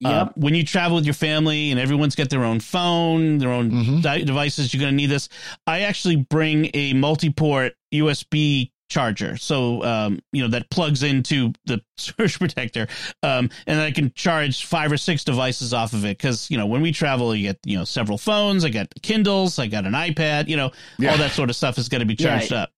Uh, 0.04 0.08
Yep. 0.26 0.32
when 0.36 0.54
you 0.54 0.64
travel 0.64 0.96
with 0.96 1.04
your 1.06 1.14
family 1.14 1.70
and 1.70 1.80
everyone's 1.80 2.14
got 2.14 2.28
their 2.30 2.44
own 2.44 2.60
phone, 2.60 3.38
their 3.38 3.52
own 3.52 3.70
Mhm. 3.70 4.02
di- 4.02 4.22
devices, 4.24 4.74
you're 4.74 4.80
going 4.80 4.92
to 4.92 4.96
need 4.96 5.06
this. 5.10 5.28
I 5.66 5.80
actually 5.80 6.16
bring 6.16 6.70
a 6.74 6.92
multi-port 6.94 7.74
USB 7.94 8.70
charger, 8.90 9.36
so 9.36 9.84
um, 9.84 10.18
you 10.32 10.40
know 10.42 10.48
that 10.48 10.70
plugs 10.70 11.02
into 11.02 11.52
the 11.66 11.78
surge 11.98 12.38
protector, 12.38 12.86
um, 13.22 13.50
and 13.66 13.78
I 13.80 13.90
can 13.90 14.12
charge 14.14 14.64
five 14.64 14.90
or 14.90 14.96
six 14.96 15.24
devices 15.24 15.74
off 15.74 15.92
of 15.92 16.06
it. 16.06 16.16
Because 16.16 16.50
you 16.50 16.56
know 16.56 16.64
when 16.66 16.80
we 16.80 16.90
travel, 16.92 17.34
you 17.34 17.48
get 17.48 17.58
you 17.66 17.76
know 17.76 17.84
several 17.84 18.16
phones. 18.16 18.64
I 18.64 18.70
got 18.70 18.88
Kindles, 19.02 19.58
I 19.58 19.66
got 19.66 19.84
an 19.84 19.92
iPad. 19.92 20.48
You 20.48 20.56
know 20.56 20.72
Yeah. 20.98 21.10
all 21.12 21.18
that 21.18 21.32
sort 21.32 21.50
of 21.50 21.56
stuff 21.56 21.76
is 21.76 21.88
going 21.90 22.00
to 22.00 22.06
be 22.06 22.16
charged 22.16 22.52
up. 22.52 22.70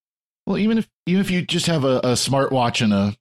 Well, 0.51 0.59
even 0.59 0.77
if 0.77 0.87
even 1.05 1.21
if 1.21 1.31
you 1.31 1.41
just 1.41 1.65
have 1.67 1.83
a, 1.83 1.97
a 1.99 2.13
smartwatch 2.13 2.81
and 2.81 2.93
a 2.93 3.15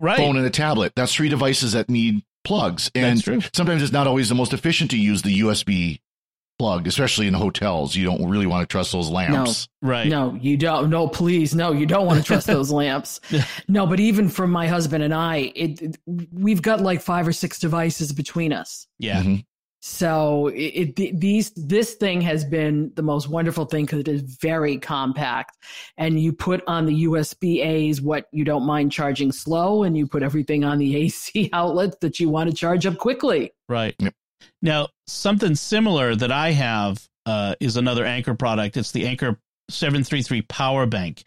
Right. 0.00 0.16
phone 0.16 0.36
and 0.36 0.44
a 0.44 0.50
tablet, 0.50 0.92
that's 0.96 1.14
three 1.14 1.28
devices 1.28 1.72
that 1.72 1.88
need 1.88 2.22
plugs. 2.44 2.90
And 2.94 3.16
That's 3.18 3.22
true. 3.22 3.40
sometimes 3.54 3.82
it's 3.82 3.92
not 3.92 4.06
always 4.06 4.28
the 4.28 4.34
most 4.34 4.52
efficient 4.52 4.90
to 4.90 4.98
use 4.98 5.22
the 5.22 5.38
USB 5.40 6.00
plug, 6.58 6.86
especially 6.86 7.26
in 7.26 7.32
hotels. 7.34 7.94
You 7.94 8.04
don't 8.04 8.28
really 8.28 8.46
want 8.46 8.68
to 8.68 8.70
trust 8.70 8.92
those 8.92 9.08
lamps. 9.08 9.68
Right. 9.82 10.08
No, 10.08 10.34
you 10.34 10.56
don't. 10.56 10.90
No, 10.90 11.06
please, 11.08 11.54
no, 11.54 11.72
you 11.72 11.86
don't 11.86 12.06
want 12.06 12.18
to 12.20 12.24
trust 12.24 12.46
those 12.48 12.70
lamps. 12.72 13.20
No, 13.68 13.86
but 13.86 14.00
even 14.00 14.28
for 14.28 14.46
my 14.46 14.66
husband 14.66 15.02
and 15.04 15.14
I, 15.14 15.52
it, 15.54 15.80
it- 15.80 15.96
we've 16.32 16.60
got 16.62 16.80
like 16.80 17.00
five 17.00 17.26
or 17.26 17.32
six 17.32 17.58
devices 17.58 18.12
between 18.12 18.52
us. 18.52 18.86
Yeah. 18.98 19.22
Mhm. 19.22 19.44
So 19.86 20.46
it, 20.46 20.98
it 20.98 21.20
these 21.20 21.50
this 21.50 21.92
thing 21.92 22.22
has 22.22 22.42
been 22.42 22.90
the 22.94 23.02
most 23.02 23.28
wonderful 23.28 23.66
thing 23.66 23.84
because 23.84 24.00
it 24.00 24.08
is 24.08 24.22
very 24.22 24.78
compact, 24.78 25.58
and 25.98 26.18
you 26.18 26.32
put 26.32 26.64
on 26.66 26.86
the 26.86 27.04
USB 27.04 27.62
A's 27.62 28.00
what 28.00 28.26
you 28.32 28.44
don't 28.44 28.64
mind 28.64 28.92
charging 28.92 29.30
slow, 29.30 29.82
and 29.82 29.94
you 29.94 30.06
put 30.06 30.22
everything 30.22 30.64
on 30.64 30.78
the 30.78 30.96
AC 31.04 31.50
outlets 31.52 31.98
that 32.00 32.18
you 32.18 32.30
want 32.30 32.48
to 32.48 32.56
charge 32.56 32.86
up 32.86 32.96
quickly. 32.96 33.52
Right. 33.68 33.94
Yep. 33.98 34.14
Now, 34.62 34.88
something 35.06 35.54
similar 35.54 36.16
that 36.16 36.32
I 36.32 36.52
have 36.52 37.06
uh, 37.26 37.54
is 37.60 37.76
another 37.76 38.06
Anker 38.06 38.34
product. 38.34 38.78
It's 38.78 38.92
the 38.92 39.06
Anker 39.06 39.38
733 39.68 40.40
Power 40.48 40.86
Bank. 40.86 41.24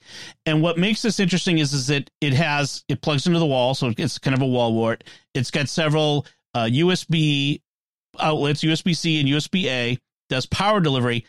And 0.47 0.63
what 0.63 0.79
makes 0.79 1.03
this 1.03 1.19
interesting 1.19 1.59
is, 1.59 1.73
is 1.73 1.87
that 1.87 2.09
it 2.21 2.33
has, 2.33 2.83
it 2.89 3.03
plugs 3.03 3.27
into 3.27 3.37
the 3.37 3.45
wall. 3.45 3.75
So 3.75 3.93
it's 3.95 4.17
kind 4.17 4.35
of 4.35 4.41
a 4.41 4.47
wall 4.47 4.73
wart. 4.73 5.03
It's 5.35 5.51
got 5.51 5.69
several 5.69 6.25
uh, 6.55 6.65
USB 6.65 7.61
outlets, 8.19 8.63
USB 8.63 8.95
C 8.95 9.19
and 9.19 9.29
USB 9.29 9.65
A, 9.65 9.99
does 10.29 10.45
power 10.45 10.79
delivery, 10.79 11.25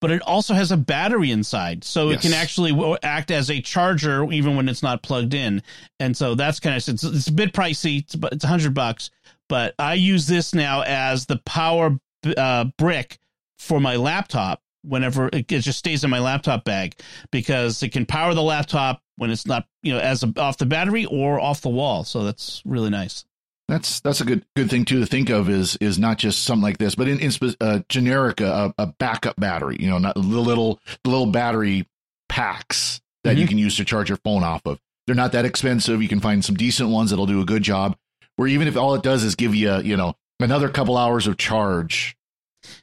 but 0.00 0.10
it 0.10 0.22
also 0.22 0.54
has 0.54 0.72
a 0.72 0.76
battery 0.76 1.30
inside. 1.30 1.84
So 1.84 2.10
it 2.10 2.20
can 2.20 2.32
actually 2.32 2.98
act 3.02 3.30
as 3.30 3.50
a 3.50 3.60
charger 3.60 4.30
even 4.32 4.56
when 4.56 4.68
it's 4.68 4.82
not 4.82 5.02
plugged 5.02 5.34
in. 5.34 5.62
And 5.98 6.16
so 6.16 6.34
that's 6.34 6.58
kind 6.58 6.76
of, 6.76 6.88
it's, 6.88 7.04
it's 7.04 7.28
a 7.28 7.32
bit 7.32 7.52
pricey. 7.52 8.00
It's, 8.00 8.16
it's 8.32 8.44
a 8.44 8.48
hundred 8.48 8.74
bucks, 8.74 9.10
but 9.48 9.74
I 9.78 9.94
use 9.94 10.26
this 10.26 10.54
now 10.54 10.82
as 10.82 11.26
the 11.26 11.40
power 11.44 11.98
uh, 12.36 12.64
brick 12.78 13.18
for 13.58 13.80
my 13.80 13.96
laptop 13.96 14.62
whenever 14.82 15.28
it, 15.28 15.52
it 15.52 15.60
just 15.60 15.78
stays 15.78 16.04
in 16.04 16.10
my 16.10 16.20
laptop 16.20 16.64
bag 16.64 16.94
because 17.30 17.82
it 17.82 17.90
can 17.90 18.06
power 18.06 18.32
the 18.32 18.42
laptop 18.42 19.02
when 19.16 19.30
it's 19.30 19.46
not, 19.46 19.66
you 19.82 19.92
know, 19.92 20.00
as 20.00 20.22
a, 20.22 20.32
off 20.38 20.56
the 20.56 20.66
battery 20.66 21.04
or 21.04 21.38
off 21.38 21.60
the 21.60 21.68
wall. 21.68 22.04
So 22.04 22.24
that's 22.24 22.62
really 22.64 22.90
nice. 22.90 23.24
That's 23.70 24.00
that's 24.00 24.20
a 24.20 24.24
good 24.24 24.44
good 24.56 24.68
thing 24.68 24.84
too 24.84 24.98
to 25.00 25.06
think 25.06 25.30
of 25.30 25.48
is 25.48 25.76
is 25.76 25.98
not 25.98 26.18
just 26.18 26.42
something 26.42 26.62
like 26.62 26.78
this, 26.78 26.94
but 26.96 27.06
in, 27.08 27.20
in 27.20 27.30
uh, 27.60 27.80
generic 27.88 28.40
a, 28.40 28.74
a 28.76 28.86
backup 28.98 29.36
battery. 29.36 29.76
You 29.78 29.88
know, 29.88 29.98
not 29.98 30.14
the 30.14 30.20
little 30.20 30.80
the 31.04 31.10
little 31.10 31.26
battery 31.26 31.86
packs 32.28 33.00
that 33.24 33.36
you 33.36 33.44
Mhm. 33.44 33.48
can 33.48 33.58
use 33.58 33.76
to 33.76 33.84
charge 33.84 34.08
your 34.08 34.18
phone 34.24 34.42
off 34.42 34.62
of. 34.66 34.78
They're 35.06 35.14
not 35.16 35.32
that 35.32 35.44
expensive. 35.44 36.02
You 36.02 36.08
can 36.08 36.20
find 36.20 36.44
some 36.44 36.56
decent 36.56 36.88
ones 36.90 37.10
that'll 37.10 37.26
do 37.26 37.40
a 37.40 37.44
good 37.44 37.62
job. 37.62 37.96
Where 38.36 38.48
even 38.48 38.66
if 38.68 38.76
all 38.76 38.94
it 38.94 39.02
does 39.02 39.22
is 39.24 39.34
give 39.36 39.54
you 39.54 39.76
you 39.80 39.96
know 39.96 40.14
another 40.40 40.68
couple 40.68 40.96
hours 40.96 41.26
of 41.26 41.36
charge 41.36 42.16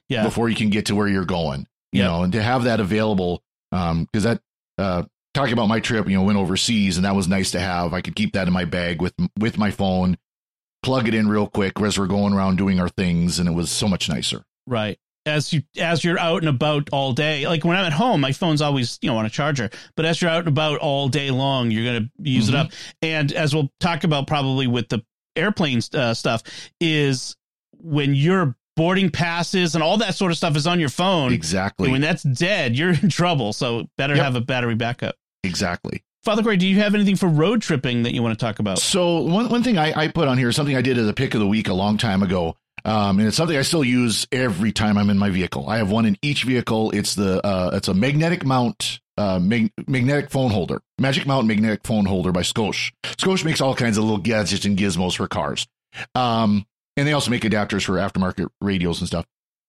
Yeah. 0.09 0.23
before 0.23 0.47
you 0.49 0.55
can 0.55 0.69
get 0.69 0.85
to 0.87 0.95
where 0.95 1.07
you're 1.07 1.25
going. 1.25 1.67
You 1.91 2.01
Yep. 2.03 2.11
know, 2.11 2.23
and 2.23 2.33
to 2.33 2.41
have 2.43 2.63
that 2.65 2.79
available, 2.79 3.41
um, 3.71 4.03
because 4.05 4.23
that 4.23 4.41
uh, 4.77 5.03
talking 5.33 5.53
about 5.53 5.67
my 5.67 5.79
trip, 5.79 6.07
you 6.07 6.15
know, 6.15 6.23
went 6.23 6.37
overseas, 6.37 6.97
and 6.97 7.05
that 7.05 7.15
was 7.15 7.27
nice 7.27 7.51
to 7.51 7.59
have. 7.59 7.93
I 7.93 8.01
could 8.01 8.15
keep 8.15 8.33
that 8.33 8.47
in 8.47 8.53
my 8.53 8.65
bag 8.65 9.01
with 9.01 9.13
with 9.39 9.57
my 9.57 9.71
phone, 9.71 10.17
plug 10.83 11.07
it 11.07 11.13
in 11.13 11.27
real 11.27 11.47
quick 11.47 11.79
as 11.81 11.97
we're 11.99 12.07
going 12.07 12.33
around 12.33 12.57
doing 12.57 12.79
our 12.79 12.89
things, 12.89 13.39
and 13.39 13.47
it 13.49 13.53
was 13.53 13.69
so 13.71 13.87
much 13.87 14.09
nicer. 14.09 14.43
Right. 14.65 14.97
As 15.25 15.51
you 15.51 15.61
as 15.77 16.03
you're 16.05 16.17
out 16.19 16.41
and 16.41 16.47
about 16.47 16.89
all 16.93 17.11
day, 17.11 17.45
like 17.47 17.65
when 17.65 17.75
I'm 17.75 17.85
at 17.85 17.91
home, 17.93 18.21
my 18.21 18.31
phone's 18.31 18.61
always 18.61 18.97
you 19.01 19.09
know 19.09 19.17
on 19.17 19.25
a 19.25 19.29
charger. 19.29 19.69
But 19.97 20.05
as 20.05 20.21
you're 20.21 20.31
out 20.31 20.39
and 20.39 20.47
about 20.47 20.79
all 20.79 21.09
day 21.09 21.31
long, 21.31 21.69
you're 21.69 21.83
gonna 21.83 22.09
use 22.19 22.47
it 22.47 22.53
Mhm. 22.55 22.59
up. 22.65 22.71
And 23.01 23.33
as 23.33 23.53
we'll 23.53 23.69
talk 23.81 24.05
about 24.05 24.25
probably 24.27 24.67
with 24.67 24.87
the 24.87 25.03
airplane 25.35 25.81
uh, 25.93 26.13
stuff, 26.13 26.43
is 26.79 27.35
when 27.73 28.15
your 28.15 28.55
boarding 28.77 29.09
passes 29.09 29.75
and 29.75 29.83
all 29.83 29.97
that 29.97 30.15
sort 30.15 30.31
of 30.31 30.37
stuff 30.37 30.55
is 30.55 30.65
on 30.67 30.79
your 30.79 30.87
phone. 30.89 31.33
Exactly. 31.33 31.89
When 31.91 31.99
that's 32.01 32.23
dead, 32.23 32.77
you're 32.77 32.91
in 32.93 33.09
trouble. 33.09 33.51
So 33.51 33.89
better 33.97 34.15
Yep. 34.15 34.23
have 34.23 34.35
a 34.35 34.41
battery 34.41 34.75
backup. 34.75 35.15
exactly. 35.43 36.03
Father 36.27 36.43
Gray, 36.43 36.57
do 36.57 36.67
you 36.67 36.81
have 36.81 36.93
anything 36.93 37.15
for 37.15 37.29
road 37.29 37.61
tripping 37.61 38.03
that 38.03 38.13
you 38.13 38.21
want 38.21 38.37
to 38.37 38.45
talk 38.45 38.59
about? 38.59 38.79
So 38.79 39.21
one 39.21 39.47
one 39.47 39.63
thing 39.63 39.77
I, 39.77 39.97
I 39.97 40.07
put 40.09 40.27
on 40.27 40.37
here 40.37 40.49
is 40.49 40.57
something 40.57 40.75
I 40.75 40.81
did 40.81 40.97
as 40.97 41.07
a 41.07 41.13
pick 41.13 41.33
of 41.33 41.39
the 41.39 41.47
week 41.47 41.69
a 41.69 41.73
long 41.73 41.97
time 41.97 42.21
ago. 42.21 42.57
Um, 42.83 43.19
and 43.19 43.29
it's 43.29 43.37
something 43.37 43.55
I 43.55 43.61
still 43.61 43.81
use 43.81 44.27
every 44.29 44.73
time 44.73 44.97
I'm 44.97 45.09
in 45.09 45.17
my 45.17 45.29
vehicle. 45.29 45.69
I 45.69 45.77
have 45.77 45.89
one 45.89 46.05
in 46.05 46.17
each 46.21 46.43
vehicle. 46.43 46.91
It's 46.91 47.15
the 47.15 47.39
uh, 47.47 47.69
it's 47.75 47.87
a 47.87 47.93
magnetic 47.93 48.43
mount 48.43 48.99
uh, 49.17 49.39
mag- 49.39 49.71
magnetic 49.87 50.29
phone 50.29 50.51
holder, 50.51 50.81
Magic 50.99 51.25
Mount 51.25 51.47
magnetic 51.47 51.85
phone 51.85 52.03
holder 52.03 52.33
by 52.33 52.41
Scosche. 52.41 52.91
Scosche 53.05 53.45
makes 53.45 53.61
all 53.61 53.73
kinds 53.73 53.97
of 53.97 54.03
little 54.03 54.17
gadgets 54.17 54.65
and 54.65 54.77
gizmos 54.77 55.15
for 55.15 55.29
cars. 55.29 55.65
Um, 56.13 56.65
and 56.97 57.07
they 57.07 57.13
also 57.13 57.31
make 57.31 57.43
adapters 57.43 57.85
for 57.85 57.93
aftermarket 57.93 58.49
radios 58.59 58.99
and 58.99 59.07
stuff. 59.07 59.25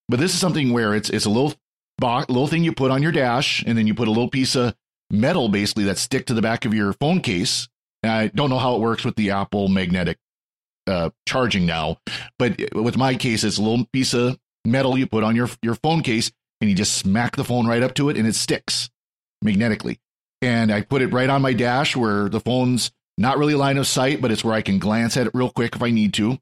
But 0.09 0.19
this 0.19 0.33
is 0.33 0.41
something 0.41 0.73
where 0.73 0.93
it's 0.93 1.09
it's 1.09 1.23
a 1.23 1.29
little 1.29 1.53
box, 1.99 2.27
little 2.27 2.47
thing 2.47 2.65
you 2.65 2.73
put 2.73 2.91
on 2.91 3.01
your 3.01 3.13
dash, 3.13 3.63
and 3.65 3.77
then 3.77 3.87
you 3.87 3.93
put 3.93 4.09
a 4.09 4.11
little 4.11 4.27
piece 4.27 4.57
of 4.57 4.75
metal 5.11 5.49
basically 5.49 5.85
that 5.85 5.97
stick 5.97 6.25
to 6.27 6.33
the 6.33 6.41
back 6.41 6.65
of 6.65 6.73
your 6.73 6.93
phone 6.93 7.21
case. 7.21 7.67
And 8.03 8.11
I 8.11 8.27
don't 8.27 8.49
know 8.49 8.59
how 8.59 8.75
it 8.75 8.81
works 8.81 9.03
with 9.03 9.15
the 9.15 9.31
Apple 9.31 9.67
magnetic 9.67 10.17
uh, 10.87 11.09
charging 11.27 11.65
now, 11.65 11.97
but 12.37 12.59
with 12.73 12.97
my 12.97 13.15
case, 13.15 13.43
it's 13.43 13.57
a 13.57 13.61
little 13.61 13.85
piece 13.91 14.13
of 14.13 14.37
metal 14.65 14.97
you 14.97 15.07
put 15.07 15.23
on 15.23 15.35
your 15.35 15.49
your 15.61 15.75
phone 15.75 16.01
case, 16.01 16.31
and 16.61 16.69
you 16.69 16.75
just 16.75 16.97
smack 16.97 17.35
the 17.35 17.43
phone 17.43 17.67
right 17.67 17.83
up 17.83 17.93
to 17.95 18.09
it, 18.09 18.17
and 18.17 18.27
it 18.27 18.35
sticks 18.35 18.89
magnetically. 19.41 19.99
And 20.41 20.71
I 20.71 20.81
put 20.81 21.01
it 21.01 21.13
right 21.13 21.29
on 21.29 21.41
my 21.41 21.53
dash 21.53 21.95
where 21.95 22.29
the 22.29 22.39
phone's 22.39 22.91
not 23.17 23.37
really 23.37 23.55
line 23.55 23.77
of 23.77 23.87
sight, 23.87 24.21
but 24.21 24.31
it's 24.31 24.43
where 24.43 24.53
I 24.53 24.61
can 24.61 24.79
glance 24.79 25.17
at 25.17 25.27
it 25.27 25.33
real 25.33 25.49
quick 25.49 25.75
if 25.75 25.83
I 25.83 25.91
need 25.91 26.13
to. 26.15 26.39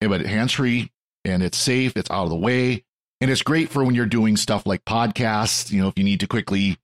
Yeah, 0.00 0.08
but 0.08 0.24
hands 0.24 0.52
free 0.52 0.92
and 1.24 1.42
it's 1.42 1.58
safe, 1.58 1.96
it's 1.96 2.10
out 2.10 2.24
of 2.24 2.30
the 2.30 2.36
way. 2.36 2.84
And 3.20 3.30
it's 3.30 3.42
great 3.42 3.70
for 3.70 3.82
when 3.82 3.94
you're 3.94 4.06
doing 4.06 4.36
stuff 4.36 4.66
like 4.66 4.84
podcasts, 4.84 5.72
you 5.72 5.80
know, 5.80 5.88
if 5.88 5.98
you 5.98 6.04
need 6.04 6.20
to 6.20 6.28
quickly, 6.28 6.78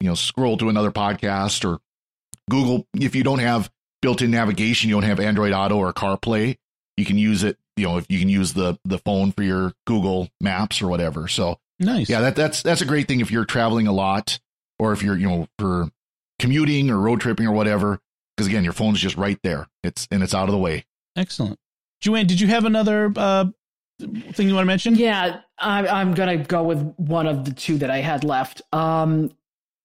you 0.00 0.08
know, 0.08 0.14
scroll 0.14 0.56
to 0.58 0.68
another 0.68 0.90
podcast 0.90 1.68
or 1.68 1.80
Google, 2.50 2.86
if 2.94 3.14
you 3.14 3.22
don't 3.24 3.38
have 3.40 3.70
built 4.02 4.22
in 4.22 4.30
navigation, 4.30 4.88
you 4.88 4.94
don't 4.96 5.02
have 5.04 5.18
Android 5.20 5.52
Auto 5.52 5.76
or 5.76 5.92
CarPlay, 5.92 6.56
you 6.96 7.04
can 7.04 7.18
use 7.18 7.42
it, 7.42 7.58
you 7.76 7.86
know, 7.86 7.98
if 7.98 8.06
you 8.08 8.18
can 8.18 8.28
use 8.28 8.52
the 8.52 8.78
the 8.84 8.98
phone 8.98 9.32
for 9.32 9.42
your 9.42 9.72
Google 9.86 10.28
Maps 10.40 10.80
or 10.80 10.88
whatever. 10.88 11.28
So 11.28 11.58
Nice. 11.78 12.08
yeah, 12.08 12.20
that, 12.20 12.36
that's 12.36 12.62
that's 12.62 12.80
a 12.80 12.86
great 12.86 13.08
thing 13.08 13.20
if 13.20 13.30
you're 13.30 13.44
traveling 13.44 13.86
a 13.86 13.92
lot 13.92 14.38
or 14.78 14.92
if 14.92 15.02
you're, 15.02 15.16
you 15.16 15.26
know, 15.28 15.48
for 15.58 15.90
commuting 16.38 16.90
or 16.90 16.98
road 16.98 17.20
tripping 17.20 17.46
or 17.46 17.52
whatever. 17.52 17.98
Because 18.36 18.46
again, 18.48 18.64
your 18.64 18.72
phone's 18.74 19.00
just 19.00 19.16
right 19.16 19.38
there. 19.42 19.66
It's 19.82 20.06
and 20.10 20.22
it's 20.22 20.34
out 20.34 20.48
of 20.48 20.52
the 20.52 20.58
way. 20.58 20.84
Excellent. 21.16 21.58
Joanne, 22.02 22.26
did 22.26 22.40
you 22.40 22.48
have 22.48 22.64
another 22.66 23.10
uh, 23.16 23.46
thing 23.98 24.48
you 24.48 24.54
want 24.54 24.64
to 24.64 24.66
mention? 24.66 24.94
Yeah, 24.94 25.40
I, 25.58 25.86
I'm 25.86 26.12
going 26.12 26.38
to 26.38 26.44
go 26.44 26.62
with 26.62 26.82
one 26.96 27.26
of 27.26 27.46
the 27.46 27.52
two 27.52 27.78
that 27.78 27.90
I 27.90 27.98
had 28.02 28.22
left. 28.24 28.60
Um, 28.72 29.30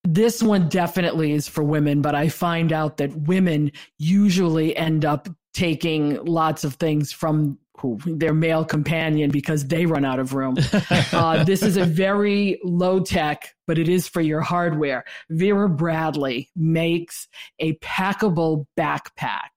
this 0.04 0.42
one 0.42 0.70
definitely 0.70 1.32
is 1.32 1.48
for 1.48 1.64
women, 1.64 2.02
but 2.02 2.16
I 2.16 2.30
find 2.30 2.74
out 2.74 2.98
that 2.98 3.16
women 3.16 3.72
usually 3.98 4.76
end 4.76 5.06
up 5.06 5.30
taking 5.54 6.24
lots 6.26 6.64
of 6.64 6.76
things 6.76 7.12
from 7.12 7.58
who, 7.78 8.00
their 8.06 8.34
male 8.34 8.64
companion 8.64 9.32
because 9.32 9.68
they 9.68 9.86
run 9.86 10.06
out 10.06 10.20
of 10.20 10.34
room. 10.34 10.56
uh, 11.12 11.44
this 11.44 11.64
is 11.64 11.78
a 11.78 11.86
very 11.86 12.60
low 12.64 13.00
tech, 13.00 13.56
but 13.68 13.78
it 13.78 13.90
is 13.90 14.08
for 14.08 14.22
your 14.22 14.42
hardware. 14.42 15.04
Vera 15.30 15.68
Bradley 15.68 16.50
makes 16.56 17.28
a 17.60 17.74
packable 17.78 18.66
backpack. 18.78 19.50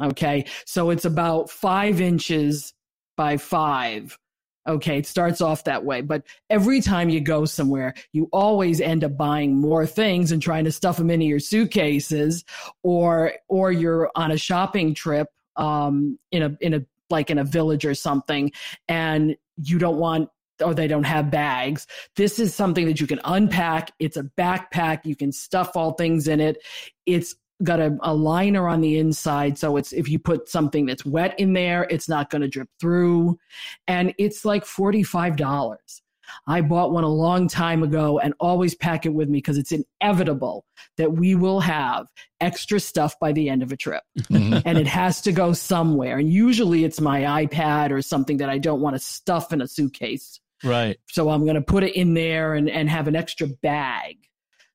Okay, 0.00 0.46
so 0.64 0.90
it's 0.90 1.04
about 1.04 1.50
five 1.50 2.00
inches 2.00 2.72
by 3.16 3.36
five. 3.36 4.18
Okay, 4.66 4.98
it 4.98 5.06
starts 5.06 5.40
off 5.40 5.64
that 5.64 5.84
way, 5.84 6.02
but 6.02 6.24
every 6.50 6.80
time 6.82 7.08
you 7.08 7.20
go 7.20 7.46
somewhere, 7.46 7.94
you 8.12 8.28
always 8.32 8.80
end 8.80 9.02
up 9.02 9.16
buying 9.16 9.56
more 9.56 9.86
things 9.86 10.30
and 10.30 10.42
trying 10.42 10.64
to 10.64 10.72
stuff 10.72 10.98
them 10.98 11.10
into 11.10 11.24
your 11.24 11.40
suitcases, 11.40 12.44
or 12.82 13.32
or 13.48 13.72
you're 13.72 14.10
on 14.14 14.30
a 14.30 14.36
shopping 14.36 14.94
trip 14.94 15.28
um, 15.56 16.18
in 16.30 16.42
a 16.42 16.56
in 16.60 16.74
a 16.74 16.84
like 17.08 17.30
in 17.30 17.38
a 17.38 17.44
village 17.44 17.86
or 17.86 17.94
something, 17.94 18.52
and 18.88 19.36
you 19.56 19.78
don't 19.78 19.96
want 19.96 20.28
or 20.62 20.74
they 20.74 20.88
don't 20.88 21.04
have 21.04 21.30
bags. 21.30 21.86
This 22.16 22.38
is 22.38 22.54
something 22.54 22.86
that 22.86 23.00
you 23.00 23.06
can 23.06 23.20
unpack. 23.24 23.92
It's 23.98 24.16
a 24.16 24.24
backpack. 24.24 25.04
You 25.04 25.16
can 25.16 25.32
stuff 25.32 25.76
all 25.76 25.92
things 25.92 26.28
in 26.28 26.40
it. 26.40 26.58
It's 27.06 27.34
got 27.62 27.80
a, 27.80 27.96
a 28.02 28.14
liner 28.14 28.68
on 28.68 28.80
the 28.80 28.98
inside. 28.98 29.58
So 29.58 29.76
it's 29.76 29.92
if 29.92 30.08
you 30.08 30.18
put 30.18 30.48
something 30.48 30.86
that's 30.86 31.04
wet 31.04 31.38
in 31.38 31.52
there, 31.52 31.86
it's 31.90 32.08
not 32.08 32.30
going 32.30 32.42
to 32.42 32.48
drip 32.48 32.68
through. 32.80 33.38
And 33.86 34.14
it's 34.18 34.44
like 34.44 34.64
$45. 34.64 36.00
I 36.46 36.60
bought 36.60 36.92
one 36.92 37.04
a 37.04 37.08
long 37.08 37.48
time 37.48 37.82
ago 37.82 38.18
and 38.18 38.34
always 38.38 38.74
pack 38.74 39.06
it 39.06 39.14
with 39.14 39.28
me 39.28 39.38
because 39.38 39.58
it's 39.58 39.72
inevitable 39.72 40.64
that 40.96 41.12
we 41.12 41.34
will 41.34 41.60
have 41.60 42.06
extra 42.40 42.80
stuff 42.80 43.18
by 43.18 43.32
the 43.32 43.48
end 43.48 43.62
of 43.62 43.72
a 43.72 43.76
trip. 43.76 44.02
Mm-hmm. 44.18 44.58
and 44.64 44.78
it 44.78 44.86
has 44.86 45.20
to 45.22 45.32
go 45.32 45.52
somewhere. 45.52 46.18
And 46.18 46.30
usually 46.30 46.84
it's 46.84 47.00
my 47.00 47.46
iPad 47.46 47.90
or 47.90 48.02
something 48.02 48.36
that 48.38 48.50
I 48.50 48.58
don't 48.58 48.80
want 48.80 48.94
to 48.94 49.00
stuff 49.00 49.52
in 49.52 49.60
a 49.60 49.68
suitcase. 49.68 50.40
Right. 50.62 50.98
So 51.08 51.30
I'm 51.30 51.44
going 51.44 51.54
to 51.54 51.62
put 51.62 51.84
it 51.84 51.94
in 51.94 52.14
there 52.14 52.54
and, 52.54 52.68
and 52.68 52.90
have 52.90 53.08
an 53.08 53.16
extra 53.16 53.46
bag. 53.46 54.16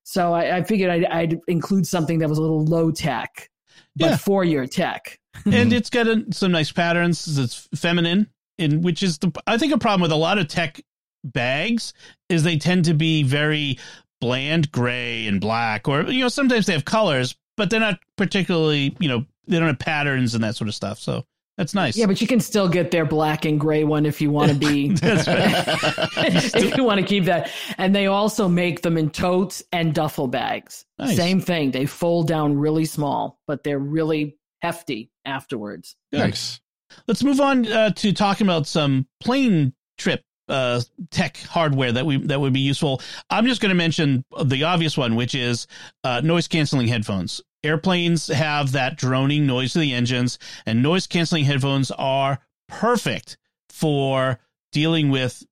So 0.04 0.32
I, 0.34 0.58
I 0.58 0.62
figured 0.62 0.90
I'd, 0.90 1.04
I'd, 1.06 1.40
include 1.48 1.86
something 1.86 2.18
that 2.18 2.28
was 2.28 2.38
a 2.38 2.42
little 2.42 2.64
low 2.64 2.90
tech, 2.90 3.50
but 3.96 4.10
yeah. 4.10 4.16
for 4.16 4.44
your 4.44 4.66
tech. 4.66 5.18
and 5.46 5.72
it's 5.72 5.90
got 5.90 6.06
a, 6.06 6.24
some 6.30 6.52
nice 6.52 6.70
patterns. 6.70 7.38
It's 7.38 7.68
feminine, 7.74 8.28
in 8.58 8.82
which 8.82 9.02
is 9.02 9.18
the 9.18 9.32
I 9.46 9.58
think 9.58 9.72
a 9.72 9.78
problem 9.78 10.02
with 10.02 10.12
a 10.12 10.16
lot 10.16 10.38
of 10.38 10.46
tech 10.46 10.80
bags 11.24 11.94
is 12.28 12.42
they 12.42 12.58
tend 12.58 12.84
to 12.84 12.94
be 12.94 13.22
very 13.22 13.78
bland 14.20 14.70
gray 14.70 15.26
and 15.26 15.40
black, 15.40 15.88
or 15.88 16.02
you 16.02 16.20
know 16.20 16.28
sometimes 16.28 16.66
they 16.66 16.74
have 16.74 16.84
colors, 16.84 17.34
but 17.56 17.70
they're 17.70 17.80
not 17.80 17.98
particularly 18.16 18.94
you 19.00 19.08
know 19.08 19.24
they 19.46 19.58
don't 19.58 19.68
have 19.68 19.78
patterns 19.78 20.34
and 20.34 20.44
that 20.44 20.54
sort 20.54 20.68
of 20.68 20.74
stuff. 20.74 20.98
So 20.98 21.24
that's 21.56 21.74
nice. 21.74 21.96
Yeah, 21.96 22.06
but 22.06 22.20
you 22.20 22.26
can 22.26 22.40
still 22.40 22.68
get 22.68 22.90
their 22.90 23.04
black 23.04 23.44
and 23.44 23.60
gray 23.60 23.84
one 23.84 24.06
if 24.06 24.20
you 24.20 24.30
want 24.30 24.50
to 24.50 24.56
be. 24.56 24.88
That's 24.94 25.28
right. 25.28 26.54
if 26.56 26.76
you 26.76 26.82
want 26.82 26.98
to 27.00 27.06
keep 27.06 27.26
that. 27.26 27.50
And 27.78 27.94
they 27.94 28.06
also 28.06 28.48
make 28.48 28.82
them 28.82 28.98
in 28.98 29.10
totes 29.10 29.62
and 29.70 29.94
duffel 29.94 30.26
bags. 30.26 30.84
Nice. 30.98 31.16
Same 31.16 31.40
thing. 31.40 31.70
They 31.70 31.86
fold 31.86 32.26
down 32.26 32.58
really 32.58 32.86
small, 32.86 33.38
but 33.46 33.62
they're 33.62 33.78
really 33.78 34.36
hefty 34.62 35.12
afterwards. 35.24 35.94
Good. 36.10 36.18
Nice. 36.18 36.60
Let's 37.06 37.22
move 37.22 37.40
on 37.40 37.70
uh, 37.70 37.90
to 37.90 38.12
talking 38.12 38.46
about 38.46 38.66
some 38.66 39.06
plane 39.20 39.74
trip 39.96 40.22
uh, 40.48 40.80
tech 41.10 41.36
hardware 41.38 41.92
that 41.92 42.04
we 42.04 42.18
that 42.26 42.40
would 42.40 42.52
be 42.52 42.60
useful. 42.60 43.00
I'm 43.30 43.46
just 43.46 43.60
going 43.60 43.70
to 43.70 43.76
mention 43.76 44.24
the 44.44 44.64
obvious 44.64 44.96
one, 44.96 45.14
which 45.16 45.34
is 45.34 45.66
uh, 46.02 46.20
noise 46.22 46.48
canceling 46.48 46.88
headphones. 46.88 47.42
Airplanes 47.64 48.28
have 48.28 48.72
that 48.72 48.96
droning 48.96 49.46
noise 49.46 49.72
to 49.72 49.78
the 49.78 49.92
engines, 49.92 50.38
and 50.66 50.82
noise 50.82 51.06
canceling 51.06 51.44
headphones 51.44 51.90
are 51.90 52.40
perfect 52.68 53.36
for 53.68 54.38
dealing 54.72 55.10
with 55.10 55.44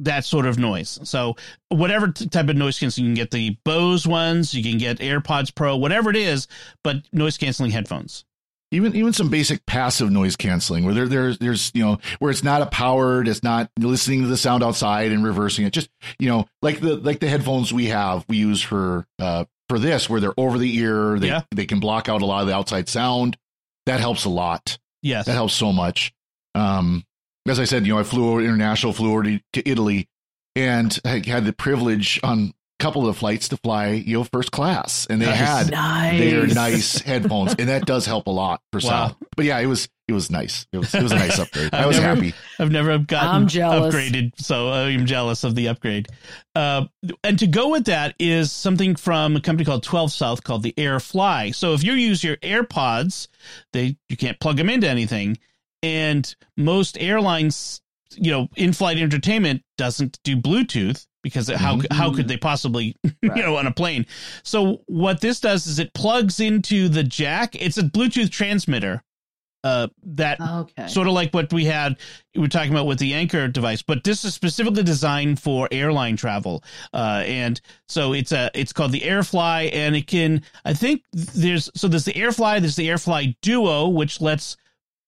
that 0.00 0.24
sort 0.24 0.46
of 0.46 0.58
noise. 0.58 0.98
So, 1.04 1.36
whatever 1.68 2.08
type 2.08 2.48
of 2.48 2.56
noise 2.56 2.78
canceling, 2.78 3.06
you 3.06 3.10
can 3.10 3.22
get 3.22 3.30
the 3.30 3.56
Bose 3.64 4.06
ones, 4.06 4.52
you 4.54 4.62
can 4.62 4.78
get 4.78 4.98
AirPods 4.98 5.54
Pro, 5.54 5.76
whatever 5.76 6.10
it 6.10 6.16
is, 6.16 6.48
but 6.82 6.96
noise 7.12 7.38
canceling 7.38 7.70
headphones. 7.70 8.24
Even 8.72 8.96
even 8.96 9.12
some 9.12 9.28
basic 9.28 9.66
passive 9.66 10.10
noise 10.10 10.34
canceling, 10.34 10.84
where 10.84 10.94
there 10.94 11.06
there's 11.06 11.38
there's 11.38 11.70
you 11.74 11.84
know 11.84 11.98
where 12.20 12.30
it's 12.30 12.42
not 12.42 12.62
a 12.62 12.66
powered, 12.66 13.28
it's 13.28 13.42
not 13.42 13.70
listening 13.78 14.22
to 14.22 14.28
the 14.28 14.36
sound 14.38 14.62
outside 14.62 15.12
and 15.12 15.22
reversing 15.22 15.66
it. 15.66 15.74
Just 15.74 15.90
you 16.18 16.28
know 16.28 16.46
like 16.62 16.80
the 16.80 16.96
like 16.96 17.20
the 17.20 17.28
headphones 17.28 17.70
we 17.70 17.86
have 17.86 18.24
we 18.28 18.38
use 18.38 18.62
for 18.62 19.06
uh 19.18 19.44
for 19.72 19.78
this 19.78 20.10
where 20.10 20.20
they're 20.20 20.34
over 20.36 20.58
the 20.58 20.76
ear. 20.76 21.18
They, 21.18 21.28
yeah. 21.28 21.42
they 21.50 21.64
can 21.64 21.80
block 21.80 22.10
out 22.10 22.20
a 22.20 22.26
lot 22.26 22.42
of 22.42 22.46
the 22.46 22.54
outside 22.54 22.90
sound. 22.90 23.38
That 23.86 24.00
helps 24.00 24.26
a 24.26 24.28
lot. 24.28 24.78
Yes. 25.00 25.24
That 25.24 25.32
helps 25.32 25.54
so 25.54 25.72
much. 25.72 26.12
Um, 26.54 27.04
as 27.48 27.58
I 27.58 27.64
said, 27.64 27.86
you 27.86 27.94
know, 27.94 27.98
I 27.98 28.02
flew 28.02 28.28
over 28.28 28.42
international, 28.42 28.92
flew 28.92 29.12
over 29.12 29.22
to, 29.22 29.40
to 29.54 29.68
Italy 29.68 30.08
and 30.54 30.98
I 31.06 31.22
had 31.24 31.46
the 31.46 31.54
privilege 31.54 32.20
on 32.22 32.52
a 32.78 32.82
couple 32.82 33.08
of 33.08 33.14
the 33.14 33.18
flights 33.18 33.48
to 33.48 33.56
fly, 33.56 33.92
you 33.92 34.18
know, 34.18 34.24
first 34.24 34.52
class, 34.52 35.06
and 35.08 35.20
they 35.20 35.26
nice. 35.26 35.38
had 35.38 35.70
nice. 35.70 36.18
their 36.18 36.46
nice 36.46 36.98
headphones, 37.00 37.54
and 37.58 37.68
that 37.68 37.86
does 37.86 38.04
help 38.04 38.26
a 38.26 38.30
lot 38.30 38.60
for 38.72 38.78
wow. 38.78 38.90
sound. 39.08 39.16
But 39.36 39.46
yeah, 39.46 39.58
it 39.58 39.66
was 39.66 39.88
it 40.12 40.14
was 40.14 40.30
nice. 40.30 40.66
It 40.72 40.78
was 40.78 40.94
it 40.94 41.02
was 41.02 41.12
a 41.12 41.16
nice 41.16 41.38
upgrade. 41.38 41.70
I 41.72 41.86
was 41.86 41.98
never, 41.98 42.14
happy. 42.14 42.34
I've 42.58 42.70
never 42.70 42.98
gotten 42.98 43.46
upgraded, 43.46 44.32
so 44.36 44.70
I'm 44.70 45.06
jealous 45.06 45.42
of 45.42 45.54
the 45.54 45.68
upgrade. 45.68 46.08
Uh, 46.54 46.86
and 47.24 47.38
to 47.38 47.46
go 47.46 47.70
with 47.70 47.86
that 47.86 48.14
is 48.18 48.52
something 48.52 48.94
from 48.94 49.36
a 49.36 49.40
company 49.40 49.64
called 49.64 49.82
12 49.82 50.12
South 50.12 50.44
called 50.44 50.62
the 50.62 50.74
AirFly. 50.76 51.54
So 51.54 51.72
if 51.72 51.82
you 51.82 51.94
use 51.94 52.22
your 52.22 52.36
AirPods, 52.36 53.28
they 53.72 53.96
you 54.08 54.16
can't 54.16 54.38
plug 54.38 54.58
them 54.58 54.68
into 54.68 54.88
anything, 54.88 55.38
and 55.82 56.34
most 56.56 56.98
airlines, 57.00 57.80
you 58.14 58.30
know, 58.30 58.48
in-flight 58.56 58.98
entertainment 58.98 59.62
doesn't 59.78 60.18
do 60.24 60.36
Bluetooth 60.36 61.06
because 61.22 61.48
how 61.48 61.76
mm-hmm. 61.76 61.94
how 61.94 62.12
could 62.12 62.28
they 62.28 62.36
possibly 62.36 62.96
right. 63.04 63.14
you 63.36 63.42
know 63.42 63.56
on 63.56 63.66
a 63.66 63.72
plane 63.72 64.04
so 64.42 64.82
what 64.86 65.20
this 65.20 65.40
does 65.40 65.66
is 65.66 65.78
it 65.78 65.94
plugs 65.94 66.40
into 66.40 66.88
the 66.88 67.02
jack 67.02 67.54
it's 67.54 67.78
a 67.78 67.82
bluetooth 67.82 68.30
transmitter 68.30 69.02
uh 69.64 69.88
that 70.02 70.40
okay. 70.40 70.88
sort 70.88 71.06
of 71.06 71.12
like 71.12 71.32
what 71.32 71.52
we 71.52 71.64
had 71.64 71.96
we 72.34 72.40
were 72.40 72.48
talking 72.48 72.72
about 72.72 72.86
with 72.86 72.98
the 72.98 73.14
Anker 73.14 73.48
device 73.48 73.82
but 73.82 74.04
this 74.04 74.24
is 74.24 74.34
specifically 74.34 74.82
designed 74.82 75.40
for 75.40 75.68
airline 75.70 76.16
travel 76.16 76.62
uh 76.92 77.22
and 77.26 77.60
so 77.88 78.12
it's 78.12 78.32
a 78.32 78.50
it's 78.54 78.72
called 78.72 78.92
the 78.92 79.00
airfly 79.00 79.72
and 79.72 79.94
it 79.94 80.06
can 80.06 80.42
i 80.64 80.72
think 80.72 81.02
there's 81.12 81.70
so 81.74 81.88
there's 81.88 82.04
the 82.04 82.12
airfly 82.12 82.60
there's 82.60 82.76
the 82.76 82.88
airfly 82.88 83.36
duo 83.42 83.88
which 83.88 84.20
lets 84.20 84.56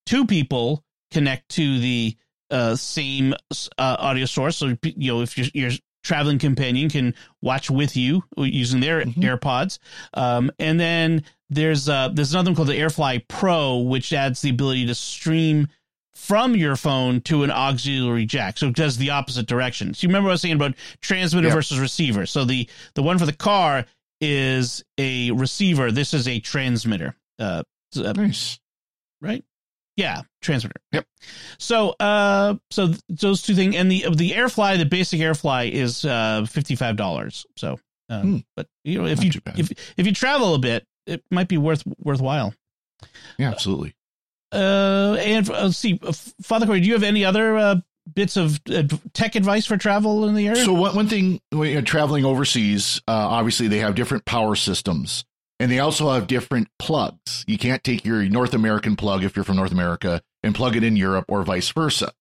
two 0.07 0.27
people 0.27 0.85
connect 1.11 1.49
to 1.49 1.79
the 1.79 2.17
uh, 2.51 2.77
same 2.77 3.35
uh, 3.79 3.97
audio 3.99 4.27
source. 4.27 4.57
So 4.57 4.77
you 4.83 5.13
know, 5.13 5.23
if 5.23 5.37
you're, 5.39 5.49
you're 5.55 5.79
traveling 6.05 6.39
companion 6.39 6.89
can 6.89 7.15
watch 7.43 7.71
with 7.71 7.97
you 7.97 8.23
using 8.37 8.81
their 8.81 9.01
mm-hmm. 9.03 9.21
AirPods. 9.21 9.79
Um, 10.13 10.53
and 10.61 10.79
then 10.79 11.25
there's 11.51 11.89
uh, 11.89 12.11
there's 12.13 12.33
another 12.33 12.51
one 12.51 12.57
called 12.57 12.69
the 12.69 12.79
AirFly 12.79 13.27
Pro, 13.27 13.79
which 13.79 14.13
adds 14.13 14.41
the 14.41 14.51
ability 14.51 14.87
to 14.87 14.95
stream 14.95 15.67
from 16.15 16.55
your 16.55 16.77
phone 16.77 17.21
to 17.23 17.43
an 17.43 17.51
auxiliary 17.51 18.25
jack. 18.25 18.57
So 18.59 18.69
it 18.69 18.77
does 18.77 18.99
the 18.99 19.11
opposite 19.11 19.47
direction. 19.47 19.95
So 19.95 20.05
you 20.05 20.09
remember 20.09 20.27
what 20.27 20.33
I 20.33 20.35
was 20.35 20.43
saying 20.43 20.55
about 20.55 20.75
transmitter 21.01 21.49
yep. 21.49 21.57
versus 21.57 21.81
receiver. 21.81 22.27
So 22.27 22.45
the 22.45 22.69
the 22.95 23.03
one 23.03 23.19
for 23.19 23.27
the 23.27 23.33
car 23.33 23.87
is 24.21 24.85
a 24.99 25.33
receiver. 25.33 25.91
This 25.91 26.15
is 26.15 26.29
a 26.29 26.39
transmitter. 26.41 27.17
Uh, 27.39 27.63
nice. 27.97 28.59
Right? 29.21 29.45
Yeah, 29.97 30.23
transmitter. 30.43 30.81
Yep. 30.93 31.07
So, 31.59 31.91
uh, 32.01 32.57
so 32.71 32.95
those 33.09 33.43
two 33.43 33.55
things, 33.55 33.77
and 33.77 33.91
the 33.91 34.07
the 34.15 34.33
AirFly, 34.33 34.79
the 34.79 34.87
basic 34.87 35.21
AirFly 35.21 35.71
is 35.71 36.05
uh 36.05 36.47
fifty 36.49 36.75
five 36.75 36.97
dollars. 36.97 37.47
So, 37.57 37.79
um, 38.09 38.23
hmm. 38.23 38.37
but 38.57 38.67
you 38.83 38.99
know, 38.99 39.07
if 39.07 39.19
Not 39.19 39.35
you 39.35 39.41
if 39.57 39.95
if 39.97 40.07
you 40.07 40.13
travel 40.13 40.55
a 40.55 40.59
bit, 40.59 40.85
it 41.07 41.23
might 41.31 41.49
be 41.49 41.59
worth 41.59 41.85
worthwhile. 41.99 42.55
Yeah, 43.39 43.51
absolutely. 43.51 43.95
Uh, 44.53 45.17
and 45.19 45.51
uh, 45.51 45.65
let's 45.65 45.79
see, 45.79 45.99
uh, 46.03 46.13
Father 46.43 46.67
Cory, 46.67 46.81
do 46.81 46.87
you 46.87 46.93
have 46.93 47.03
any 47.03 47.25
other 47.25 47.57
uh, 47.57 47.77
bits 48.13 48.37
of 48.37 48.61
uh, 48.71 48.85
tech 49.13 49.35
advice 49.35 49.67
for 49.67 49.77
travel 49.77 50.29
in 50.29 50.35
the 50.35 50.47
area? 50.47 50.65
So 50.65 50.73
one 50.73 50.95
one 50.95 51.09
thing, 51.09 51.41
when 51.51 51.73
you're 51.73 51.83
traveling 51.83 52.25
overseas, 52.25 53.01
uh, 53.09 53.13
obviously 53.13 53.69
they 53.69 53.79
have 53.79 53.95
different 53.95 54.25
power 54.25 54.55
systems. 54.55 55.25
And 55.61 55.71
they 55.71 55.79
also 55.79 56.11
have 56.11 56.27
different 56.27 56.69
plugs. 56.79 57.45
You 57.47 57.59
can't 57.59 57.85
take 57.85 58.05
your 58.05 58.23
North 58.25 58.55
American 58.55 58.97
plug 58.97 59.23
if 59.25 59.37
you're 59.37 59.45
from 59.45 59.57
North 59.57 59.73
America 59.73 60.21
and 60.43 60.55
plug 60.55 60.77
it 60.77 60.83
in 60.83 60.97
Europe 60.97 61.27
or 61.29 61.43
vice 61.43 61.71
versa. 61.71 62.13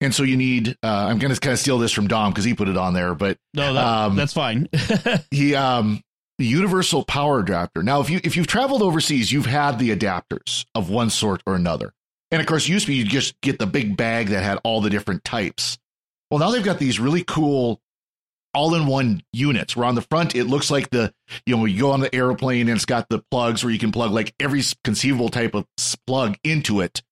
And 0.00 0.14
so 0.14 0.22
you 0.22 0.36
need, 0.36 0.76
uh, 0.82 0.86
I'm 0.86 1.18
going 1.18 1.34
to 1.34 1.38
kind 1.38 1.52
of 1.52 1.58
steal 1.58 1.78
this 1.78 1.92
from 1.92 2.08
Dom 2.08 2.32
because 2.32 2.44
he 2.44 2.54
put 2.54 2.68
it 2.68 2.76
on 2.76 2.94
there, 2.94 3.14
but 3.14 3.36
no, 3.52 3.74
that, 3.74 3.84
um, 3.84 4.16
that's 4.16 4.32
fine. 4.32 4.68
he, 5.30 5.54
um, 5.54 6.00
the 6.38 6.46
universal 6.46 7.04
power 7.04 7.40
adapter. 7.40 7.82
Now, 7.82 8.00
if 8.00 8.08
you, 8.08 8.18
if 8.24 8.34
you've 8.34 8.46
traveled 8.46 8.80
overseas, 8.80 9.30
you've 9.30 9.44
had 9.44 9.78
the 9.78 9.94
adapters 9.94 10.64
of 10.74 10.88
one 10.88 11.10
sort 11.10 11.42
or 11.46 11.54
another. 11.54 11.92
And 12.30 12.40
of 12.40 12.46
course, 12.46 12.66
used 12.66 12.86
to 12.86 12.92
be 12.92 12.96
you 12.96 13.04
just 13.04 13.38
get 13.42 13.58
the 13.58 13.66
big 13.66 13.96
bag 13.96 14.28
that 14.28 14.42
had 14.42 14.58
all 14.64 14.80
the 14.80 14.88
different 14.88 15.22
types. 15.24 15.78
Well, 16.30 16.38
now 16.40 16.50
they've 16.50 16.64
got 16.64 16.78
these 16.78 16.98
really 16.98 17.24
cool 17.24 17.80
all-in-one 18.54 19.22
units. 19.32 19.76
Where 19.76 19.86
on 19.86 19.94
the 19.94 20.02
front 20.02 20.34
it 20.34 20.44
looks 20.44 20.70
like 20.70 20.90
the 20.90 21.12
you 21.46 21.56
know 21.56 21.64
you 21.64 21.80
go 21.80 21.90
on 21.92 22.00
the 22.00 22.14
airplane 22.14 22.68
and 22.68 22.76
it's 22.76 22.84
got 22.84 23.08
the 23.08 23.22
plugs 23.30 23.62
where 23.62 23.72
you 23.72 23.78
can 23.78 23.92
plug 23.92 24.12
like 24.12 24.34
every 24.40 24.62
conceivable 24.84 25.28
type 25.28 25.54
of 25.54 25.66
plug 26.06 26.36
into 26.44 26.80
it. 26.80 27.02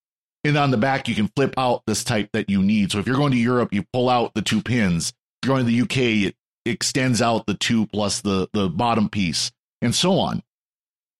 And 0.45 0.57
on 0.57 0.71
the 0.71 0.77
back 0.77 1.09
you 1.09 1.15
can 1.15 1.31
flip 1.35 1.55
out 1.57 1.83
this 1.87 2.05
type 2.05 2.31
that 2.33 2.51
you 2.51 2.63
need. 2.63 2.93
So 2.93 2.99
if 2.99 3.07
you're 3.07 3.17
going 3.17 3.33
to 3.33 3.39
europe 3.39 3.73
you 3.73 3.85
pull 3.93 4.09
out 4.09 4.35
the 4.35 4.43
two 4.43 4.63
pins. 4.63 5.11
If 5.43 5.49
you're 5.49 5.57
going 5.57 5.67
to 5.67 5.73
the 5.73 5.83
uk 5.83 5.97
it 5.97 6.37
extends 6.67 7.23
out 7.23 7.47
the 7.47 7.55
two 7.55 7.87
plus 7.87 8.21
the 8.21 8.49
the 8.53 8.69
bottom 8.69 9.09
piece 9.09 9.53
and 9.81 9.95
so 9.95 10.19
on. 10.19 10.43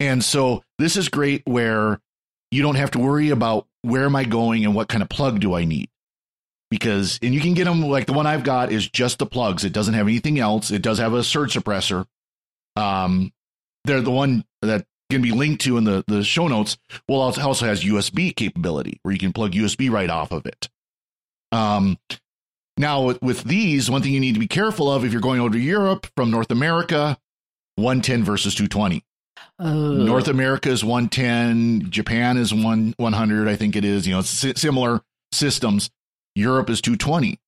And 0.01 0.23
so 0.23 0.63
this 0.79 0.97
is 0.97 1.09
great 1.09 1.43
where 1.45 2.01
you 2.51 2.63
don't 2.63 2.77
have 2.77 2.93
to 2.93 2.99
worry 2.99 3.31
about 3.31 3.67
where 3.83 4.05
am 4.05 4.17
i 4.17 4.25
going 4.25 4.65
and 4.65 4.75
what 4.75 4.89
kind 4.89 5.03
of 5.03 5.09
plug 5.09 5.41
do 5.41 5.55
i 5.55 5.65
need 5.65 5.89
because 6.71 7.19
and 7.23 7.35
you 7.35 7.41
can 7.41 7.55
get 7.55 7.65
them 7.65 7.83
like 7.83 8.07
the 8.07 8.13
one 8.13 8.27
I've 8.27 8.45
got 8.45 8.73
is 8.73 8.89
just 8.89 9.19
the 9.19 9.27
plugs. 9.27 9.65
It 9.65 9.73
doesn't 9.73 9.95
have 9.95 10.07
anything 10.07 10.39
else. 10.39 10.71
It 10.71 10.83
does 10.83 10.99
have 10.99 11.15
a 11.15 11.25
surge 11.25 11.55
suppressor. 11.55 12.07
Um, 12.77 13.33
they're 13.85 14.01
the 14.01 14.11
one 14.11 14.45
that 14.63 14.87
can 15.11 15.23
be 15.23 15.33
linked 15.33 15.63
to 15.63 15.79
in 15.79 15.85
the 15.85 16.05
the 16.07 16.23
show 16.23 16.49
notes. 16.49 16.77
Well, 17.09 17.21
also 17.21 17.43
also 17.43 17.67
has 17.67 17.85
USB 17.85 18.35
capability 18.35 19.01
where 19.03 19.13
you 19.13 19.19
can 19.19 19.33
plug 19.33 19.53
USB 19.53 19.91
right 19.91 20.11
off 20.11 20.33
of 20.33 20.47
it. 20.47 20.69
Um, 21.53 21.99
now 22.77 23.03
with, 23.03 23.23
with 23.23 23.45
these, 23.45 23.91
one 23.91 24.03
thing 24.03 24.13
you 24.13 24.21
need 24.21 24.35
to 24.35 24.41
be 24.41 24.47
careful 24.47 24.91
of 24.91 25.05
if 25.05 25.13
you're 25.13 25.21
going 25.21 25.41
over 25.41 25.51
to 25.51 25.59
Europe 25.59 26.07
from 26.17 26.31
North 26.31 26.51
America, 26.51 27.19
110 27.77 28.25
versus 28.25 28.55
220. 28.55 29.05
Uh, 29.59 29.73
North 29.73 30.29
America 30.29 30.71
is 30.71 30.85
110, 30.85 31.91
Japan 31.91 32.37
is 32.37 32.55
one 32.55 32.95
100, 32.97 33.49
I 33.49 33.57
think 33.57 33.75
it 33.75 33.85
is. 33.85 34.07
You 34.07 34.15
know, 34.15 34.21
it's 34.21 34.61
similar 34.61 35.01
systems. 35.33 35.91
Europe 36.39 36.71
is 36.71 36.81
220. 36.81 37.39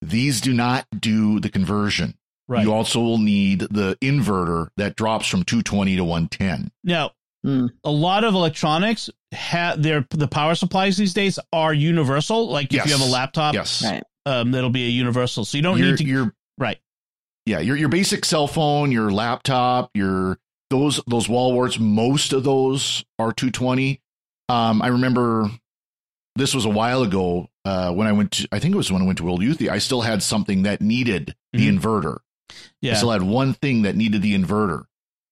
These 0.00 0.40
do 0.40 0.52
not 0.52 0.86
do 0.98 1.40
the 1.40 1.48
conversion. 1.48 2.14
Right. 2.48 2.64
You 2.64 2.72
also 2.72 3.00
will 3.00 3.18
need 3.18 3.60
the 3.60 3.96
inverter 4.00 4.68
that 4.76 4.96
drops 4.96 5.26
from 5.28 5.44
220 5.44 5.96
to 5.96 6.04
110. 6.04 6.70
Now, 6.84 7.12
Hmm. 7.44 7.66
a 7.82 7.90
lot 7.90 8.22
of 8.22 8.34
electronics 8.34 9.10
have 9.32 9.82
their 9.82 10.06
the 10.10 10.28
power 10.28 10.54
supplies 10.54 10.96
these 10.96 11.12
days 11.14 11.40
are 11.52 11.74
universal. 11.74 12.48
Like 12.48 12.66
if 12.66 12.72
Yes. 12.74 12.86
you 12.86 12.92
have 12.92 13.00
a 13.08 13.10
laptop, 13.10 13.54
Yes. 13.54 13.82
Right. 13.84 14.04
um, 14.26 14.52
that'll 14.52 14.70
be 14.70 14.86
a 14.86 14.90
universal. 14.90 15.44
So 15.44 15.58
you 15.58 15.62
don't 15.62 15.76
your, 15.78 15.88
need 15.88 15.98
to. 15.98 16.04
your 16.04 16.34
right. 16.58 16.78
yeah, 17.46 17.58
your 17.58 17.76
your 17.76 17.88
basic 17.88 18.24
cell 18.24 18.46
phone, 18.46 18.92
your 18.92 19.10
laptop, 19.10 19.90
your 19.94 20.38
those 20.70 21.00
those 21.08 21.28
wall 21.28 21.52
warts, 21.52 21.80
most 21.80 22.32
of 22.32 22.44
those 22.44 23.04
are 23.18 23.32
220. 23.32 24.00
Um, 24.48 24.80
I 24.80 24.88
remember 24.88 25.50
this 26.36 26.54
was 26.54 26.64
a 26.64 26.70
while 26.70 27.02
ago 27.02 27.48
uh, 27.64 27.92
when 27.92 28.06
I 28.06 28.12
went 28.12 28.32
to 28.32 28.48
I 28.52 28.58
think 28.58 28.74
it 28.74 28.76
was 28.78 28.90
when 28.92 29.02
I 29.02 29.04
went 29.04 29.18
to 29.18 29.24
World 29.24 29.42
Youth. 29.42 29.62
I 29.68 29.78
still 29.78 30.00
had 30.02 30.22
something 30.22 30.62
that 30.62 30.80
needed 30.80 31.34
the 31.52 31.68
Mhm. 31.68 31.78
inverter. 31.78 32.18
I 32.50 32.54
Yeah. 32.80 32.94
still 32.96 33.10
had 33.10 33.22
one 33.22 33.54
thing 33.54 33.82
that 33.82 33.96
needed 33.96 34.22
the 34.22 34.34
inverter. 34.34 34.84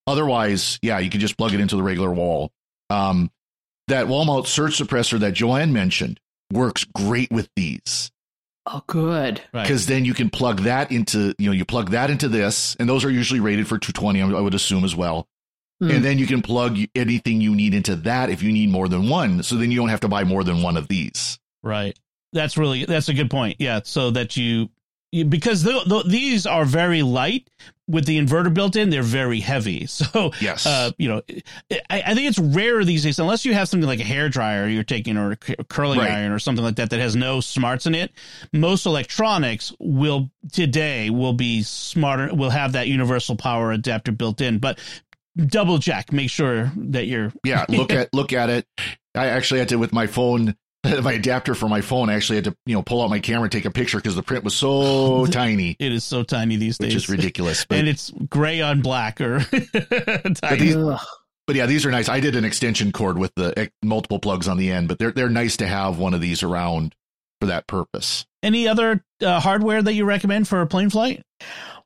Otherwise, 0.07 0.79
yeah, 0.83 0.99
you 0.99 1.11
could 1.11 1.21
just 1.21 1.37
plug 1.37 1.55
it 1.55 1.61
into 1.61 1.77
the 1.77 1.83
regular 1.83 2.13
wall. 2.13 2.51
Um, 2.89 3.31
that 3.89 4.07
Walmart 4.07 4.27
mount 4.27 4.47
surge 4.47 4.79
suppressor 4.79 5.19
that 5.21 5.35
Joanne 5.35 5.73
mentioned 5.73 6.21
works 6.53 6.85
great 6.85 7.31
with 7.31 7.49
these 7.57 8.11
Oh, 8.67 8.83
good. 8.87 9.41
Right. 9.53 9.63
because 9.63 9.87
then 9.87 10.05
you 10.05 10.15
can 10.15 10.31
plug 10.31 10.61
that 10.63 10.91
into 10.93 11.35
you 11.39 11.47
know 11.47 11.53
you 11.53 11.65
plug 11.65 11.91
that 11.91 12.11
into 12.11 12.29
this, 12.29 12.77
and 12.79 12.89
those 12.89 13.05
are 13.05 13.11
usually 13.11 13.41
rated 13.41 13.67
for 13.69 13.79
220. 13.79 14.23
I 14.23 14.41
would 14.41 14.55
assume 14.55 14.85
as 14.85 14.95
well. 14.95 15.27
Hmm. 15.81 15.91
And 15.91 16.05
then 16.05 16.19
you 16.19 16.27
can 16.27 16.43
plug 16.43 16.79
anything 16.95 17.41
you 17.41 17.55
need 17.55 17.75
into 17.75 17.97
that 17.97 18.29
if 18.31 18.43
you 18.43 18.53
need 18.53 18.69
more 18.71 18.87
than 18.89 19.09
one. 19.09 19.43
So 19.43 19.57
then 19.57 19.71
you 19.71 19.79
don't 19.79 19.89
have 19.89 20.01
to 20.01 20.09
buy 20.09 20.25
more 20.25 20.45
than 20.45 20.63
one 20.63 20.77
of 20.77 20.89
these. 20.89 21.39
Right. 21.63 21.99
That's 22.33 22.57
really 22.57 22.85
that's 22.85 23.09
a 23.09 23.15
good 23.15 23.31
point. 23.31 23.57
Yeah, 23.59 23.81
so 23.85 24.11
that 24.13 24.37
you, 24.37 24.71
you 25.13 25.25
because 25.25 25.63
the, 25.63 25.83
the, 25.87 26.05
these 26.09 26.47
are 26.47 26.65
very 26.65 27.03
light 27.03 27.49
with 27.89 28.07
the 28.07 28.19
inverter 28.21 28.55
built 28.55 28.77
in, 28.77 28.91
they're 28.91 29.03
very 29.03 29.41
heavy. 29.41 29.87
So 29.89 30.31
Yes. 30.41 30.65
uh, 30.65 30.93
you 30.97 31.09
know, 31.09 31.23
I, 31.91 32.03
I 32.07 32.15
think 32.15 32.29
it's 32.29 32.39
rare 32.39 32.85
these 32.85 33.03
days 33.03 33.19
unless 33.19 33.45
you 33.45 33.53
have 33.55 33.69
something 33.69 33.89
like 33.89 33.99
a 33.99 34.05
hair 34.05 34.29
dryer 34.29 34.69
you're 34.69 34.85
taking 34.85 35.17
or 35.17 35.33
a 35.33 35.65
curling 35.65 35.99
Right. 35.99 36.11
iron 36.13 36.31
or 36.31 36.39
something 36.39 36.65
like 36.65 36.77
that 36.77 36.91
that 36.91 37.01
has 37.01 37.17
no 37.17 37.41
smarts 37.41 37.87
in 37.87 37.97
it. 37.97 38.13
Most 38.53 38.87
electronics 38.87 39.73
will 39.81 40.31
today 40.53 41.11
will 41.11 41.33
be 41.33 41.65
smarter, 41.65 42.33
will 42.33 42.51
have 42.51 42.73
that 42.75 42.87
universal 42.87 43.35
power 43.35 43.73
adapter 43.73 44.13
built 44.13 44.41
in, 44.41 44.59
but 44.61 44.79
double 45.37 45.81
check, 45.81 46.13
make 46.13 46.31
sure 46.31 46.71
that 46.77 47.07
you're 47.07 47.33
yeah 47.45 47.65
look 47.69 47.93
at 47.93 48.13
look 48.13 48.33
at 48.33 48.51
it 48.51 48.67
i 49.15 49.27
actually 49.27 49.59
had 49.61 49.69
to 49.69 49.77
with 49.79 49.93
my 49.93 50.07
phone 50.07 50.57
my 51.03 51.13
adapter 51.13 51.55
for 51.55 51.69
my 51.69 51.81
phone 51.81 52.09
i 52.09 52.15
actually 52.15 52.37
had 52.37 52.45
to 52.45 52.57
you 52.67 52.75
know 52.75 52.83
pull 52.83 53.03
out 53.03 53.11
my 53.11 53.19
camera 53.21 53.43
and 53.45 53.53
take 53.53 53.65
a 53.67 53.71
picture 53.71 53.99
because 53.99 54.15
the 54.15 54.23
print 54.23 54.45
was 54.45 54.55
so 54.55 55.27
tiny 55.31 55.77
it 55.79 55.93
is 55.93 56.05
so 56.05 56.23
tiny 56.23 56.57
these 56.57 56.79
days, 56.79 56.87
which 56.87 56.95
days. 56.95 57.03
is 57.05 57.09
ridiculous 57.09 57.65
but, 57.69 57.79
and 57.79 57.89
it's 57.89 58.11
gray 58.29 58.61
on 58.63 58.81
black 58.81 59.21
or 59.21 59.41
tiny. 59.41 60.57
these- 60.59 60.77
but 61.47 61.57
yeah 61.57 61.67
these 61.67 61.85
are 61.85 61.91
nice 61.91 62.09
i 62.09 62.19
did 62.21 62.35
an 62.37 62.45
extension 62.45 62.93
cord 62.93 63.19
with 63.19 63.33
the 63.37 63.53
eh, 63.59 63.67
multiple 63.83 64.19
plugs 64.19 64.49
on 64.49 64.57
the 64.57 64.71
end 64.71 64.89
but 64.89 64.99
they're 64.99 65.13
they're 65.13 65.29
nice 65.29 65.57
to 65.59 65.67
have 65.67 65.99
one 65.99 66.15
of 66.15 66.21
these 66.21 66.43
around 66.43 66.95
for 67.41 67.47
that 67.47 67.67
purpose 67.67 68.25
Any 68.43 68.69
other 68.69 69.03
uh, 69.23 69.41
hardware 69.41 69.83
that 69.83 69.93
you 69.95 70.05
recommend 70.05 70.47
for 70.49 70.61
a 70.61 70.67
plane 70.67 70.91
flight? 70.91 71.23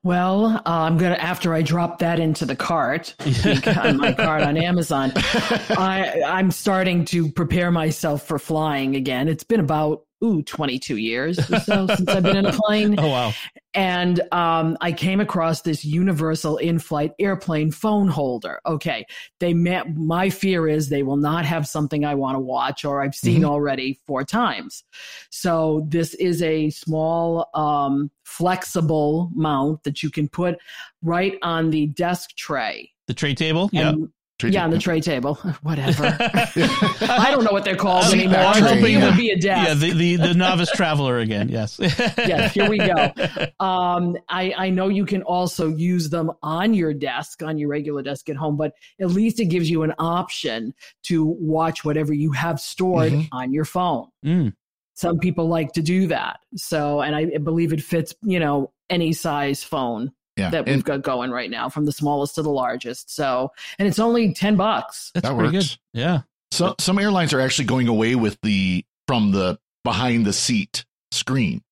Well, 0.04 0.44
uh, 0.44 0.60
I'm 0.66 0.98
gonna 0.98 1.14
after 1.14 1.54
I 1.54 1.62
drop 1.62 2.00
that 2.00 2.20
into 2.20 2.44
the 2.44 2.54
cart 2.54 3.14
on 3.78 3.96
my 3.96 4.12
cart 4.12 4.42
on 4.42 4.58
Amazon. 4.58 5.12
I 5.16 6.22
I'm 6.26 6.50
starting 6.50 7.06
to 7.06 7.32
prepare 7.32 7.70
myself 7.70 8.26
for 8.28 8.38
flying 8.38 8.96
again. 8.96 9.28
It's 9.28 9.44
been 9.44 9.60
about 9.60 10.02
ooh 10.24 10.42
22 10.42 10.96
years 10.96 11.38
or 11.50 11.60
so 11.60 11.86
since 11.86 12.08
I've 12.08 12.22
been 12.22 12.36
in 12.36 12.46
a 12.46 12.52
plane, 12.66 12.98
Oh 12.98 13.08
wow! 13.08 13.32
and 13.74 14.20
um, 14.32 14.76
I 14.80 14.92
came 14.92 15.20
across 15.20 15.62
this 15.62 15.84
universal 15.84 16.56
in-flight 16.56 17.12
airplane 17.18 17.70
phone 17.70 18.08
holder. 18.08 18.60
Okay, 18.66 19.04
they 19.40 19.52
met 19.52 19.94
my 19.94 20.30
fear 20.30 20.66
is 20.68 20.88
they 20.88 21.02
will 21.02 21.16
not 21.16 21.44
have 21.44 21.66
something 21.66 22.04
I 22.04 22.14
want 22.14 22.36
to 22.36 22.40
watch 22.40 22.84
or 22.84 23.02
I've 23.02 23.14
seen 23.14 23.44
already 23.44 24.00
four 24.06 24.24
times. 24.24 24.84
So 25.30 25.86
this 25.88 26.14
is 26.14 26.42
a 26.42 26.70
small, 26.70 27.48
um, 27.54 28.10
flexible 28.24 29.30
mount 29.34 29.82
that 29.84 30.02
you 30.02 30.10
can 30.10 30.28
put 30.28 30.58
right 31.02 31.36
on 31.42 31.70
the 31.70 31.86
desk 31.88 32.36
tray. 32.36 32.92
The 33.06 33.14
tray 33.14 33.34
table. 33.34 33.68
Yeah. 33.72 33.94
And- 34.42 34.52
yeah, 34.52 34.64
on 34.64 34.70
the 34.70 34.78
tray 34.78 35.00
table. 35.00 35.34
Whatever. 35.62 36.04
I 36.20 37.28
don't 37.30 37.44
know 37.44 37.52
what 37.52 37.64
they're 37.64 37.76
called 37.76 38.04
Seat 38.04 38.14
anymore. 38.14 38.34
back 38.34 38.56
I'm 38.56 38.62
tray, 38.62 38.74
hoping 38.76 38.94
it 39.00 39.04
would 39.04 39.16
be 39.16 39.30
a 39.30 39.36
desk. 39.38 39.68
Yeah, 39.68 39.74
the, 39.74 39.92
the, 39.92 40.16
the 40.16 40.34
novice 40.34 40.70
traveler 40.72 41.18
again. 41.18 41.48
Yes. 41.48 41.78
yes, 41.80 42.52
here 42.52 42.68
we 42.68 42.78
go. 42.78 43.12
Um, 43.60 44.16
I, 44.28 44.52
I 44.56 44.70
know 44.70 44.88
you 44.88 45.06
can 45.06 45.22
also 45.22 45.68
use 45.68 46.10
them 46.10 46.32
on 46.42 46.74
your 46.74 46.92
desk, 46.92 47.42
on 47.42 47.58
your 47.58 47.68
regular 47.68 48.02
desk 48.02 48.28
at 48.28 48.36
home, 48.36 48.56
but 48.56 48.72
at 49.00 49.10
least 49.10 49.38
it 49.40 49.46
gives 49.46 49.70
you 49.70 49.82
an 49.84 49.94
option 49.98 50.74
to 51.04 51.24
watch 51.24 51.84
whatever 51.84 52.12
you 52.12 52.32
have 52.32 52.58
stored 52.60 53.12
Mhm. 53.12 53.28
on 53.32 53.52
your 53.52 53.64
phone. 53.64 54.08
Mm, 54.24 54.52
Some 54.94 55.18
people 55.20 55.48
like 55.48 55.72
to 55.72 55.82
do 55.82 56.08
that. 56.08 56.40
So, 56.56 57.00
and 57.00 57.14
I 57.14 57.38
believe 57.38 57.72
it 57.72 57.82
fits, 57.82 58.14
you 58.22 58.40
know, 58.40 58.72
any 58.90 59.12
size 59.12 59.62
phone 59.64 60.10
yeah 60.36 60.50
that 60.50 60.66
we've 60.66 60.74
and 60.74 60.84
got 60.84 61.02
going 61.02 61.30
right 61.30 61.50
now, 61.50 61.68
from 61.68 61.84
the 61.84 61.92
smallest 61.92 62.34
to 62.36 62.42
the 62.42 62.50
largest. 62.50 63.14
So, 63.14 63.50
and 63.78 63.86
it's 63.88 63.98
only 63.98 64.32
10 64.34 64.56
bucks. 64.56 65.10
that's 65.14 65.28
That 65.28 65.36
pretty 65.36 65.56
works. 65.56 65.78
good. 65.94 65.98
Yeah. 66.00 66.20
so, 66.50 66.74
some 66.78 66.98
airlines 66.98 67.32
are 67.32 67.40
actually 67.40 67.66
going 67.66 67.88
away 67.88 68.14
with 68.14 68.38
the 68.42 68.84
from 69.06 69.32
the 69.32 69.58
behind 69.84 70.24
the 70.26 70.32
seat 70.32 70.84
screen 71.12 71.62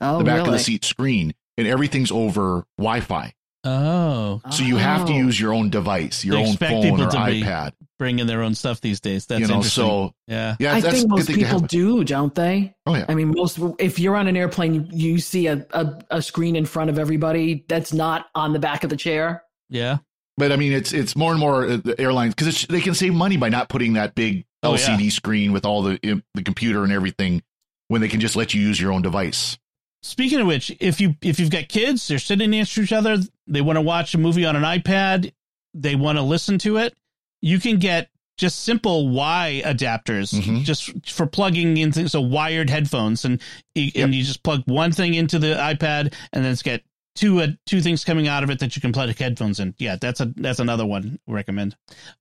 Oh, 0.00 0.18
the 0.18 0.24
back 0.24 0.36
really? 0.38 0.48
of 0.48 0.52
the 0.54 0.58
seat 0.58 0.84
screen 0.84 1.32
and 1.56 1.66
everything's 1.68 2.10
over 2.10 2.64
wi-fi 2.76 3.32
Oh, 3.64 4.40
So 4.50 4.64
you 4.64 4.76
have 4.76 5.06
to 5.06 5.12
Oh. 5.12 5.16
use 5.16 5.38
your 5.40 5.52
own 5.54 5.70
device, 5.70 6.24
your 6.24 6.36
They 6.36 6.44
own 6.46 6.56
phone 6.56 6.82
people 6.82 7.02
or 7.02 7.10
to 7.10 7.16
iPad. 7.16 7.72
bring 7.98 8.18
in 8.18 8.26
their 8.26 8.42
own 8.42 8.54
stuff 8.56 8.80
these 8.80 9.00
days. 9.00 9.26
That's 9.26 9.40
you 9.40 9.46
know, 9.46 9.54
interesting. 9.56 9.84
so 9.84 10.14
yeah. 10.26 10.56
yeah, 10.58 10.74
I 10.74 10.80
that's 10.80 10.96
think 10.98 11.10
most 11.10 11.28
people 11.28 11.60
do, 11.60 12.02
don't 12.04 12.34
they? 12.34 12.74
Oh 12.86 12.96
yeah, 12.96 13.06
I 13.08 13.14
mean, 13.14 13.32
most 13.36 13.60
if 13.78 13.98
you're 14.00 14.16
on 14.16 14.26
an 14.26 14.36
airplane, 14.36 14.74
you, 14.74 14.86
you 15.12 15.18
see 15.20 15.46
a, 15.46 15.64
a, 15.72 15.98
a 16.10 16.22
screen 16.22 16.56
in 16.56 16.66
front 16.66 16.90
of 16.90 16.98
everybody 16.98 17.64
that's 17.68 17.92
not 17.92 18.26
on 18.34 18.52
the 18.52 18.58
back 18.58 18.82
of 18.84 18.90
the 18.90 18.96
chair. 18.96 19.44
Yeah. 19.70 19.98
but 20.36 20.50
I 20.50 20.56
mean, 20.56 20.72
it's 20.72 20.92
it's 20.92 21.14
more 21.14 21.30
and 21.30 21.38
more 21.40 21.64
uh, 21.64 21.76
the 21.76 21.94
airlines 22.00 22.34
because 22.34 22.66
they 22.66 22.80
can 22.80 22.94
save 22.94 23.14
money 23.14 23.36
by 23.36 23.48
not 23.48 23.68
putting 23.68 23.92
that 23.94 24.14
big 24.14 24.44
Oh, 24.64 24.72
LCD 24.74 25.10
screen 25.12 25.52
with 25.52 25.64
all 25.66 25.82
the 25.82 25.98
the 26.34 26.42
computer 26.42 26.84
and 26.84 26.92
everything 26.92 27.42
when 27.88 28.00
they 28.00 28.08
can 28.08 28.20
just 28.20 28.34
let 28.36 28.54
you 28.54 28.60
use 28.60 28.80
your 28.80 28.92
own 28.92 29.02
device. 29.02 29.58
Speaking 30.02 30.40
of 30.40 30.46
which, 30.46 30.74
if 30.80 31.00
you 31.00 31.14
if 31.22 31.38
you've 31.38 31.50
got 31.50 31.68
kids, 31.68 32.08
they're 32.08 32.18
sitting 32.18 32.50
next 32.50 32.74
to 32.74 32.82
each 32.82 32.92
other, 32.92 33.18
they 33.46 33.60
want 33.60 33.76
to 33.76 33.80
watch 33.80 34.14
a 34.14 34.18
movie 34.18 34.44
on 34.44 34.56
an 34.56 34.62
iPad, 34.64 35.32
they 35.74 35.94
want 35.94 36.18
to 36.18 36.22
listen 36.22 36.58
to 36.58 36.78
it, 36.78 36.94
you 37.40 37.60
can 37.60 37.78
get 37.78 38.08
just 38.38 38.64
simple 38.64 39.10
Y 39.10 39.62
adapters 39.64 40.32
Mhm. 40.34 40.40
Mm-hmm. 40.42 40.62
just 40.62 41.08
for 41.08 41.26
plugging 41.26 41.76
into 41.76 42.08
so 42.08 42.20
wired 42.20 42.68
headphones 42.70 43.24
and 43.24 43.40
you- 43.74 43.92
and 43.94 44.14
you 44.14 44.24
just 44.24 44.42
plug 44.42 44.62
one 44.66 44.90
thing 44.90 45.14
into 45.14 45.38
the 45.38 45.54
iPad 45.54 46.12
and 46.32 46.44
then 46.44 46.50
it's 46.52 46.62
got 46.62 46.80
two 47.14 47.40
uh, 47.42 47.48
two 47.66 47.80
things 47.82 48.04
coming 48.04 48.26
out 48.26 48.42
of 48.42 48.50
it 48.50 48.58
that 48.58 48.74
you 48.74 48.80
can 48.82 48.90
plug 48.90 49.14
headphones 49.16 49.60
in. 49.60 49.74
Yeah, 49.78 49.96
that's 50.00 50.20
a 50.20 50.32
that's 50.36 50.58
another 50.60 50.86
one 50.86 51.20
I 51.28 51.32
recommend. 51.32 51.76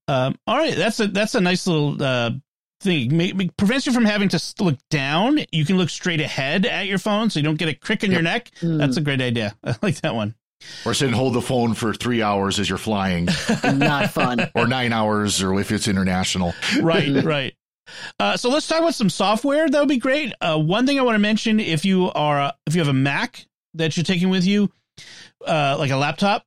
Um, 0.08 0.38
all 0.46 0.58
right, 0.58 0.76
that's 0.76 1.00
a 1.00 1.08
that's 1.08 1.34
a 1.34 1.42
nice 1.42 1.66
little 1.66 2.02
uh, 2.04 2.32
thing 2.82 3.16
make, 3.16 3.36
make- 3.36 3.56
prevents 3.58 3.86
you 3.86 3.94
from 3.94 4.06
having 4.06 4.30
to 4.30 4.54
look 4.60 4.78
down. 4.90 5.40
You 5.52 5.66
can 5.66 5.78
look 5.78 5.90
straight 5.90 6.22
ahead 6.22 6.66
at 6.66 6.88
your 6.88 6.98
phone, 6.98 7.30
so 7.30 7.40
you 7.40 7.44
don't 7.44 7.58
get 7.58 7.70
a 7.70 7.74
crick 7.76 8.04
in 8.04 8.12
your 8.12 8.22
neck. 8.22 8.52
Mm. 8.62 8.78
That's 8.78 8.98
a 8.98 9.02
great 9.02 9.22
idea. 9.22 9.56
I 9.64 9.76
like 9.82 10.02
that 10.02 10.16
one. 10.16 10.36
Or 10.86 10.94
sit 10.94 11.08
and 11.08 11.16
hold 11.16 11.34
the 11.34 11.42
phone 11.42 11.74
for 11.74 11.94
three 11.94 12.22
hours 12.22 12.60
as 12.60 12.70
you're 12.70 12.78
flying, 12.78 13.28
not 13.64 14.12
fun. 14.12 14.50
or 14.54 14.68
nine 14.68 14.94
hours, 14.94 15.42
or 15.42 15.60
if 15.60 15.72
it's 15.72 15.88
international. 15.88 16.54
Right, 16.82 17.24
right. 17.24 17.56
Uh, 18.20 18.38
so 18.38 18.50
let's 18.50 18.68
talk 18.68 18.80
about 18.80 18.94
some 18.96 19.10
software. 19.10 19.68
That 19.68 19.80
would 19.80 19.90
be 19.90 19.98
great. 19.98 20.34
Uh, 20.40 20.60
one 20.60 20.86
thing 20.86 21.00
I 21.00 21.02
want 21.02 21.16
to 21.16 21.20
mention: 21.20 21.60
if 21.60 21.84
you 21.84 22.12
are 22.12 22.54
if 22.68 22.76
you 22.76 22.80
have 22.82 22.88
a 22.88 22.94
Mac 22.94 23.46
that 23.74 23.98
you're 23.98 24.04
taking 24.04 24.30
with 24.30 24.46
you, 24.46 24.72
uh, 25.46 25.76
like 25.80 25.90
a 25.92 25.98
laptop, 25.98 26.46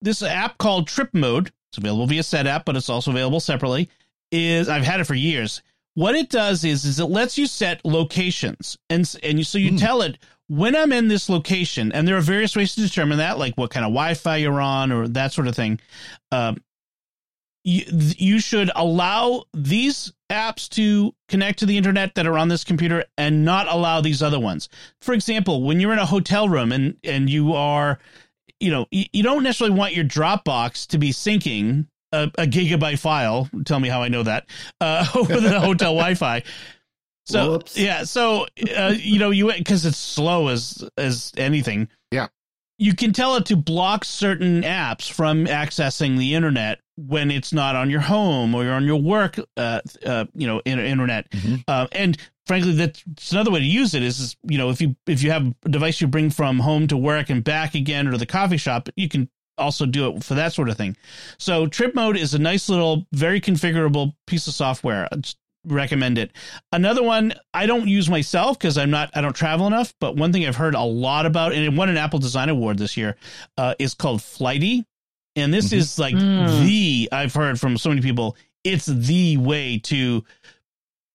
this 0.00 0.22
app 0.22 0.56
called 0.58 0.88
Trip 0.88 1.10
Mode. 1.12 1.52
It's 1.70 1.78
available 1.78 2.06
via 2.06 2.22
Setapp, 2.22 2.64
but 2.64 2.74
it's 2.76 2.88
also 2.88 3.10
available 3.10 3.40
separately. 3.40 3.90
Is 4.32 4.68
I've 4.68 4.84
had 4.84 5.00
it 5.00 5.04
for 5.04 5.14
years. 5.14 5.62
What 5.94 6.14
it 6.14 6.28
does 6.28 6.64
is 6.64 6.84
is 6.84 6.98
it 7.00 7.06
lets 7.06 7.38
you 7.38 7.46
set 7.46 7.84
locations, 7.84 8.76
and 8.90 9.10
and 9.22 9.38
you, 9.38 9.44
so 9.44 9.58
you 9.58 9.70
Hmm. 9.70 9.76
tell 9.76 10.02
it 10.02 10.18
when 10.48 10.76
I'm 10.76 10.92
in 10.92 11.08
this 11.08 11.28
location, 11.28 11.90
and 11.92 12.06
there 12.06 12.16
are 12.16 12.20
various 12.20 12.54
ways 12.54 12.74
to 12.74 12.80
determine 12.82 13.18
that, 13.18 13.38
like 13.38 13.54
what 13.54 13.70
kind 13.70 13.84
of 13.84 13.90
Wi-Fi 13.90 14.36
you're 14.36 14.60
on 14.60 14.92
or 14.92 15.08
that 15.08 15.32
sort 15.32 15.48
of 15.48 15.56
thing. 15.56 15.80
Um, 16.32 16.58
you, 17.64 17.84
you 18.16 18.38
should 18.38 18.70
allow 18.76 19.44
these 19.52 20.12
apps 20.30 20.68
to 20.70 21.12
connect 21.28 21.58
to 21.60 21.66
the 21.66 21.76
internet 21.76 22.14
that 22.14 22.26
are 22.26 22.38
on 22.38 22.48
this 22.48 22.62
computer 22.62 23.04
and 23.18 23.44
not 23.44 23.66
allow 23.68 24.00
these 24.00 24.22
other 24.22 24.38
ones. 24.38 24.68
For 25.00 25.14
example, 25.14 25.64
when 25.64 25.80
you're 25.80 25.92
in 25.92 25.98
a 25.98 26.06
hotel 26.06 26.48
room 26.48 26.70
and 26.72 26.96
and 27.02 27.28
you 27.28 27.54
are, 27.54 27.98
you 28.60 28.70
know, 28.70 28.86
you 28.92 29.22
don't 29.22 29.42
necessarily 29.42 29.76
want 29.76 29.94
your 29.94 30.04
Dropbox 30.04 30.86
to 30.88 30.98
be 30.98 31.10
syncing 31.10 31.86
a, 32.24 32.42
a 32.42 32.46
gigabyte 32.46 32.98
file. 32.98 33.48
Tell 33.64 33.80
me 33.80 33.88
how 33.88 34.02
I 34.02 34.08
know 34.08 34.22
that 34.22 34.46
uh, 34.80 35.06
over 35.14 35.40
the 35.40 35.60
hotel 35.60 35.94
Wi-Fi. 35.94 36.42
So 37.26 37.52
Whoops. 37.52 37.76
yeah, 37.76 38.04
so 38.04 38.46
uh, 38.76 38.94
you 38.96 39.18
know 39.18 39.30
you 39.30 39.52
because 39.52 39.84
it's 39.84 39.98
slow 39.98 40.48
as 40.48 40.88
as 40.96 41.32
anything. 41.36 41.88
Yeah. 42.12 42.28
you 42.78 42.94
can 42.94 43.12
tell 43.12 43.34
it 43.36 43.46
to 43.46 43.56
block 43.56 44.04
certain 44.04 44.62
apps 44.62 45.10
from 45.10 45.46
accessing 45.46 46.18
the 46.18 46.34
internet 46.34 46.78
when 46.96 47.30
it's 47.32 47.52
not 47.52 47.74
on 47.74 47.90
your 47.90 48.00
home 48.00 48.54
or 48.54 48.62
you're 48.64 48.74
on 48.74 48.84
your 48.84 49.00
work, 49.02 49.38
uh, 49.56 49.80
uh, 50.04 50.24
you 50.34 50.46
know, 50.46 50.60
in, 50.64 50.78
internet. 50.78 51.28
Mhm. 51.30 51.64
Uh, 51.66 51.86
and 51.92 52.16
frankly, 52.46 52.72
that's 52.72 53.32
another 53.32 53.50
way 53.50 53.58
to 53.60 53.66
use 53.66 53.92
it 53.94 54.02
is, 54.04 54.20
is, 54.20 54.36
you 54.48 54.56
know, 54.56 54.70
if 54.70 54.80
you 54.80 54.94
if 55.08 55.22
you 55.22 55.30
have 55.32 55.52
a 55.64 55.68
device 55.68 56.00
you 56.00 56.06
bring 56.06 56.30
from 56.30 56.60
home 56.60 56.86
to 56.86 56.96
work 56.96 57.28
and 57.28 57.42
back 57.42 57.74
again 57.74 58.06
or 58.06 58.12
to 58.12 58.18
the 58.18 58.24
coffee 58.26 58.56
shop, 58.56 58.88
you 58.94 59.08
can 59.08 59.28
also 59.58 59.86
do 59.86 60.08
it 60.10 60.24
for 60.24 60.34
that 60.34 60.52
sort 60.52 60.68
of 60.68 60.76
thing. 60.76 60.96
So 61.38 61.66
Trip 61.66 61.94
Mode 61.94 62.16
is 62.16 62.34
a 62.34 62.38
nice 62.38 62.68
little, 62.68 63.06
very 63.12 63.40
configurable 63.40 64.14
piece 64.26 64.46
of 64.46 64.54
software. 64.54 65.08
I 65.12 65.16
just 65.16 65.38
recommend 65.66 66.16
it. 66.18 66.30
Another 66.72 67.02
one 67.02 67.34
I 67.52 67.66
don't 67.66 67.88
use 67.88 68.08
myself 68.08 68.58
because 68.58 68.78
I'm 68.78 68.90
not 68.90 69.10
I 69.14 69.20
don't 69.20 69.34
travel 69.34 69.66
enough. 69.66 69.92
But 70.00 70.16
one 70.16 70.32
thing 70.32 70.46
I've 70.46 70.56
heard 70.56 70.74
a 70.74 70.82
lot 70.82 71.26
about, 71.26 71.52
and 71.52 71.64
it 71.64 71.72
won 71.72 71.88
an 71.88 71.96
Apple 71.96 72.18
Design 72.20 72.48
Award 72.48 72.78
this 72.78 72.96
year, 72.96 73.16
uh, 73.58 73.74
is 73.78 73.92
called 73.94 74.22
Flighty, 74.22 74.84
and 75.34 75.52
this 75.52 75.70
Mhm. 75.70 75.72
is 75.78 75.98
like 75.98 76.14
Mm. 76.14 76.64
the 76.64 77.08
I've 77.12 77.34
heard 77.34 77.58
from 77.58 77.76
so 77.78 77.88
many 77.88 78.00
people. 78.00 78.36
It's 78.62 78.86
the 78.86 79.36
way 79.38 79.78
to 79.84 80.24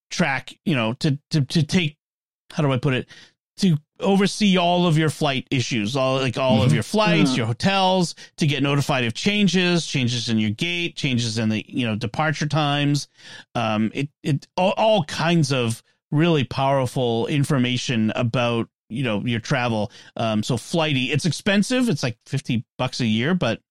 track, 0.09 0.53
you 0.65 0.75
know, 0.75 0.93
to 0.93 1.17
to 1.31 1.41
to 1.45 1.63
take. 1.63 1.97
How 2.51 2.63
do 2.63 2.71
I 2.71 2.77
put 2.77 2.93
it? 2.93 3.07
To 3.57 3.77
oversee 4.01 4.57
all 4.57 4.85
of 4.87 4.97
your 4.97 5.09
flight 5.09 5.47
issues, 5.51 5.95
all 5.95 6.17
like 6.19 6.37
all 6.37 6.61
of 6.63 6.71
Mhm. 6.71 6.73
your 6.75 6.83
flights, 6.83 7.31
Mm. 7.31 7.37
your 7.37 7.45
hotels, 7.45 8.15
to 8.37 8.47
get 8.47 8.61
notified 8.63 9.03
of 9.05 9.13
changes, 9.13 9.85
changes 9.87 10.29
in 10.29 10.37
your 10.39 10.49
gate, 10.51 10.95
changes 10.95 11.37
in 11.37 11.49
the 11.49 11.65
you 11.67 11.85
know 11.87 11.95
departure 11.95 12.47
times. 12.47 13.07
Um, 13.55 13.91
it 13.93 14.09
it 14.23 14.47
all, 14.57 14.73
all 14.77 15.03
kinds 15.05 15.51
of 15.53 15.81
really 16.11 16.43
powerful 16.43 17.27
information 17.27 18.11
about 18.15 18.67
you 18.89 19.03
know 19.03 19.21
your 19.25 19.39
travel. 19.39 19.91
Um, 20.17 20.43
so 20.43 20.57
flighty, 20.57 21.11
it's 21.11 21.25
expensive. 21.25 21.87
It's 21.87 22.03
like 22.03 22.17
fifty 22.25 22.65
bucks 22.77 22.99
a 22.99 23.05
year, 23.05 23.33
but 23.33 23.61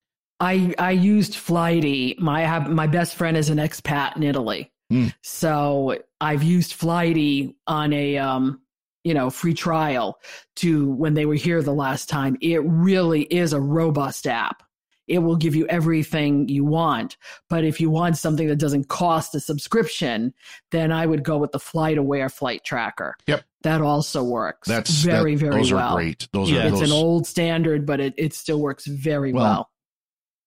I 0.41 0.75
I 0.79 0.93
used 0.93 1.35
Flighty. 1.35 2.17
My 2.19 2.41
have 2.41 2.71
my 2.71 2.87
best 2.87 3.15
friend 3.17 3.37
is 3.37 3.51
an 3.51 3.59
expat 3.59 4.17
in 4.17 4.23
Italy, 4.23 4.71
Mm. 4.91 5.13
so 5.23 5.99
I've 6.23 6.43
used 6.43 6.73
Flighty 6.73 7.55
on 7.67 7.93
a 7.93 8.17
um 8.17 8.61
you 9.05 9.15
know 9.15 9.31
free 9.31 9.55
trial 9.55 10.19
to 10.57 10.91
when 10.93 11.15
they 11.15 11.27
were 11.27 11.35
here 11.35 11.63
the 11.63 11.73
last 11.75 12.09
time. 12.09 12.37
It 12.41 12.63
really 12.65 13.23
is 13.23 13.53
a 13.53 13.61
robust 13.61 14.27
app. 14.27 14.63
It 15.09 15.19
will 15.19 15.35
give 15.37 15.57
you 15.57 15.67
everything 15.67 16.49
you 16.49 16.65
want, 16.65 17.17
but 17.49 17.65
if 17.65 17.81
you 17.81 17.91
want 17.91 18.17
something 18.17 18.47
that 18.47 18.57
doesn't 18.61 18.89
cost 18.89 19.35
a 19.35 19.41
subscription, 19.41 20.33
then 20.71 20.93
I 20.93 21.05
would 21.05 21.25
go 21.25 21.37
with 21.37 21.51
the 21.51 21.59
Flight 21.59 21.99
Aware 21.99 22.29
Flight 22.29 22.63
Tracker. 22.65 23.17
Yep. 23.27 23.43
that 23.63 23.83
also 23.83 24.23
works. 24.23 24.69
That's 24.69 24.91
very 25.03 25.35
that- 25.35 25.41
very 25.41 25.57
Those 25.63 25.73
well. 25.73 25.89
are 25.89 25.97
great. 25.97 26.29
Those 26.33 26.51
Yeah. 26.51 26.65
are 26.65 26.69
It's 26.69 26.79
those. 26.81 26.91
an 26.91 26.97
old 26.97 27.27
standard, 27.27 27.85
but 27.87 27.99
it, 28.01 28.15
it 28.17 28.33
still 28.35 28.61
works 28.61 28.87
very 28.87 29.33
Well, 29.33 29.43
well. 29.45 29.71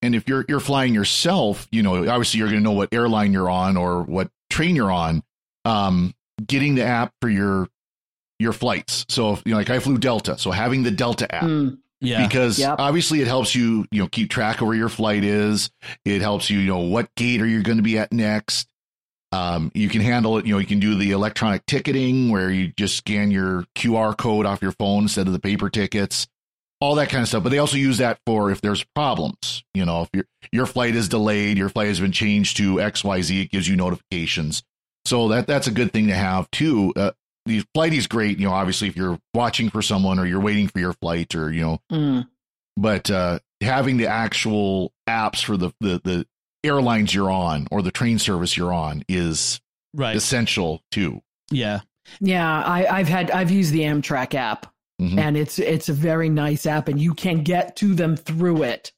and 0.02 0.16
if 0.16 0.28
you're 0.30 0.46
you're 0.48 0.60
flying 0.62 0.94
yourself, 0.94 1.68
you 1.72 1.84
know, 1.84 2.08
obviously 2.10 2.38
you're 2.40 2.48
going 2.48 2.60
to 2.60 2.64
know 2.64 2.72
what 2.72 2.90
airline 2.94 3.34
you're 3.34 3.50
on 3.50 3.76
or 3.78 4.04
what 4.04 4.30
train 4.50 4.76
you're 4.78 4.92
on. 4.92 5.24
Um, 5.66 6.14
getting 6.48 6.76
the 6.76 6.86
app 6.86 7.12
for 7.22 7.30
your 7.30 7.68
your 8.40 8.54
flights. 8.54 9.06
So 9.10 9.34
if, 9.34 9.44
you 9.46 9.52
know, 9.52 9.58
like 9.58 9.70
I 9.70 9.80
flew 9.80 9.98
Delta, 9.98 10.38
so 10.38 10.52
having 10.52 10.84
the 10.84 10.92
Delta 10.92 11.34
app 11.34 11.44
Mm. 11.44 11.78
yeah, 12.02 12.26
because 12.28 12.60
Yep. 12.60 12.76
obviously 12.80 13.22
it 13.22 13.28
helps 13.28 13.56
you 13.56 13.86
you 13.92 14.02
know 14.02 14.08
keep 14.08 14.30
track 14.30 14.60
of 14.62 14.68
where 14.68 14.76
your 14.76 14.90
flight 14.90 15.24
is. 15.24 15.70
It 16.06 16.22
helps 16.22 16.50
you 16.50 16.60
you 16.60 16.68
know 16.68 16.80
what 16.80 17.14
gate 17.16 17.42
are 17.42 17.48
you 17.48 17.62
going 17.64 17.78
to 17.78 17.84
be 17.84 17.98
at 17.98 18.12
next. 18.12 18.68
Um, 19.32 19.72
you 19.74 19.90
can 19.90 20.02
handle 20.02 20.38
it. 20.38 20.46
You 20.46 20.54
know, 20.54 20.60
you 20.60 20.68
can 20.68 20.80
do 20.80 20.96
the 20.96 21.12
electronic 21.12 21.66
ticketing 21.66 22.30
where 22.30 22.52
you 22.52 22.72
just 22.78 22.96
scan 22.98 23.32
your 23.32 23.66
QR 23.76 24.16
code 24.16 24.46
off 24.46 24.62
your 24.62 24.74
phone 24.74 25.04
instead 25.04 25.26
of 25.26 25.34
the 25.34 25.40
paper 25.40 25.72
tickets, 25.72 26.28
all 26.80 26.94
that 26.96 27.10
kind 27.10 27.24
of 27.24 27.28
stuff. 27.28 27.42
But 27.42 27.50
they 27.50 27.58
also 27.58 27.78
use 27.78 27.98
that 27.98 28.20
for 28.28 28.52
if 28.52 28.62
there's 28.62 28.84
problems. 28.94 29.64
You 29.74 29.86
know, 29.86 30.04
if 30.04 30.10
your 30.14 30.26
your 30.52 30.66
flight 30.68 30.94
is 30.96 31.10
delayed, 31.10 31.58
your 31.58 31.70
flight 31.70 31.88
has 31.88 32.00
been 32.00 32.12
changed 32.12 32.58
to 32.58 32.80
X 32.80 33.04
Y 33.04 33.22
Z, 33.22 33.42
it 33.42 33.50
gives 33.52 33.68
you 33.68 33.76
notifications. 33.76 34.62
So 35.06 35.30
that 35.30 35.48
that's 35.48 35.66
a 35.68 35.72
good 35.72 35.92
thing 35.92 36.08
to 36.08 36.16
have 36.16 36.50
too. 36.52 36.94
Uh, 36.96 37.12
the 37.46 37.64
flight 37.74 37.94
is 37.94 38.08
great. 38.08 38.40
You 38.40 38.48
know, 38.48 38.54
obviously 38.54 38.88
if 38.88 38.96
you're 38.96 39.20
watching 39.34 39.70
for 39.70 39.82
someone 39.82 40.20
or 40.20 40.26
you're 40.26 40.40
waiting 40.40 40.68
for 40.68 40.80
your 40.80 40.94
flight 40.94 41.36
or 41.36 41.52
you 41.52 41.62
know 41.62 41.80
Mm. 41.92 42.28
but 42.78 43.10
uh, 43.12 43.40
having 43.62 43.98
the 43.98 44.08
actual 44.08 44.92
apps 45.08 45.44
for 45.44 45.58
the, 45.58 45.72
the 45.80 46.02
the 46.04 46.28
airlines 46.64 47.14
you're 47.14 47.30
on 47.32 47.68
or 47.72 47.82
the 47.82 47.92
train 47.92 48.18
service 48.20 48.56
you're 48.56 48.74
on 48.74 49.04
is 49.10 49.60
right, 49.94 50.16
essential 50.16 50.82
too. 50.92 51.22
yeah, 51.52 51.82
Yeah, 52.22 52.50
I, 52.64 52.86
I've 53.00 53.08
had 53.10 53.30
I've 53.32 53.52
used 53.52 53.74
the 53.74 53.82
Amtrak 53.82 54.34
app, 54.34 54.74
Mhm. 55.02 55.18
and 55.20 55.36
it's 55.38 55.60
it's 55.60 55.90
a 55.90 55.94
very 55.94 56.30
nice 56.30 56.66
app, 56.66 56.88
and 56.88 57.00
you 57.02 57.14
can 57.14 57.44
get 57.44 57.76
to 57.78 57.94
them 57.94 58.16
through 58.16 58.64
it. 58.64 58.92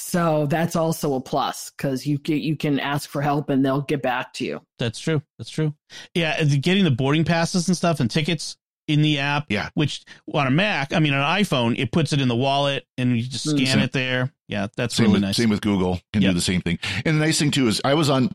So 0.00 0.46
that's 0.46 0.76
also 0.76 1.14
a 1.14 1.20
plus 1.20 1.72
because 1.76 2.06
you 2.06 2.20
can, 2.20 2.38
you 2.38 2.56
can 2.56 2.78
ask 2.78 3.10
for 3.10 3.20
help 3.20 3.50
and 3.50 3.64
they'll 3.64 3.80
get 3.80 4.00
back 4.00 4.32
to 4.34 4.44
you. 4.44 4.60
That's 4.78 5.00
true. 5.00 5.22
That's 5.38 5.50
true. 5.50 5.74
Yeah, 6.14 6.40
getting 6.44 6.84
the 6.84 6.92
boarding 6.92 7.24
passes 7.24 7.66
and 7.66 7.76
stuff 7.76 7.98
and 7.98 8.08
tickets 8.08 8.56
in 8.86 9.02
the 9.02 9.18
app. 9.18 9.46
Yeah. 9.48 9.70
Which 9.74 10.04
on 10.32 10.46
a 10.46 10.52
Mac, 10.52 10.92
I 10.92 11.00
mean, 11.00 11.14
on 11.14 11.18
an 11.20 11.44
iPhone, 11.44 11.76
it 11.76 11.90
puts 11.90 12.12
it 12.12 12.20
in 12.20 12.28
the 12.28 12.36
wallet 12.36 12.86
and 12.96 13.16
you 13.16 13.24
just 13.24 13.44
Mm. 13.48 13.56
scan 13.56 13.66
Same- 13.66 13.78
it 13.80 13.92
there. 13.92 14.32
Yeah, 14.46 14.68
that's 14.76 14.94
Same 14.94 15.06
really 15.06 15.14
with 15.14 15.22
nice. 15.22 15.36
same 15.36 15.50
with 15.50 15.60
Google 15.62 16.00
can 16.12 16.22
Yep. 16.22 16.30
do 16.30 16.34
the 16.36 16.40
same 16.42 16.60
thing. 16.60 16.78
And 17.04 17.16
the 17.20 17.26
nice 17.26 17.40
thing 17.40 17.50
too 17.50 17.66
is 17.66 17.80
I 17.84 17.94
was 17.94 18.08
on. 18.08 18.30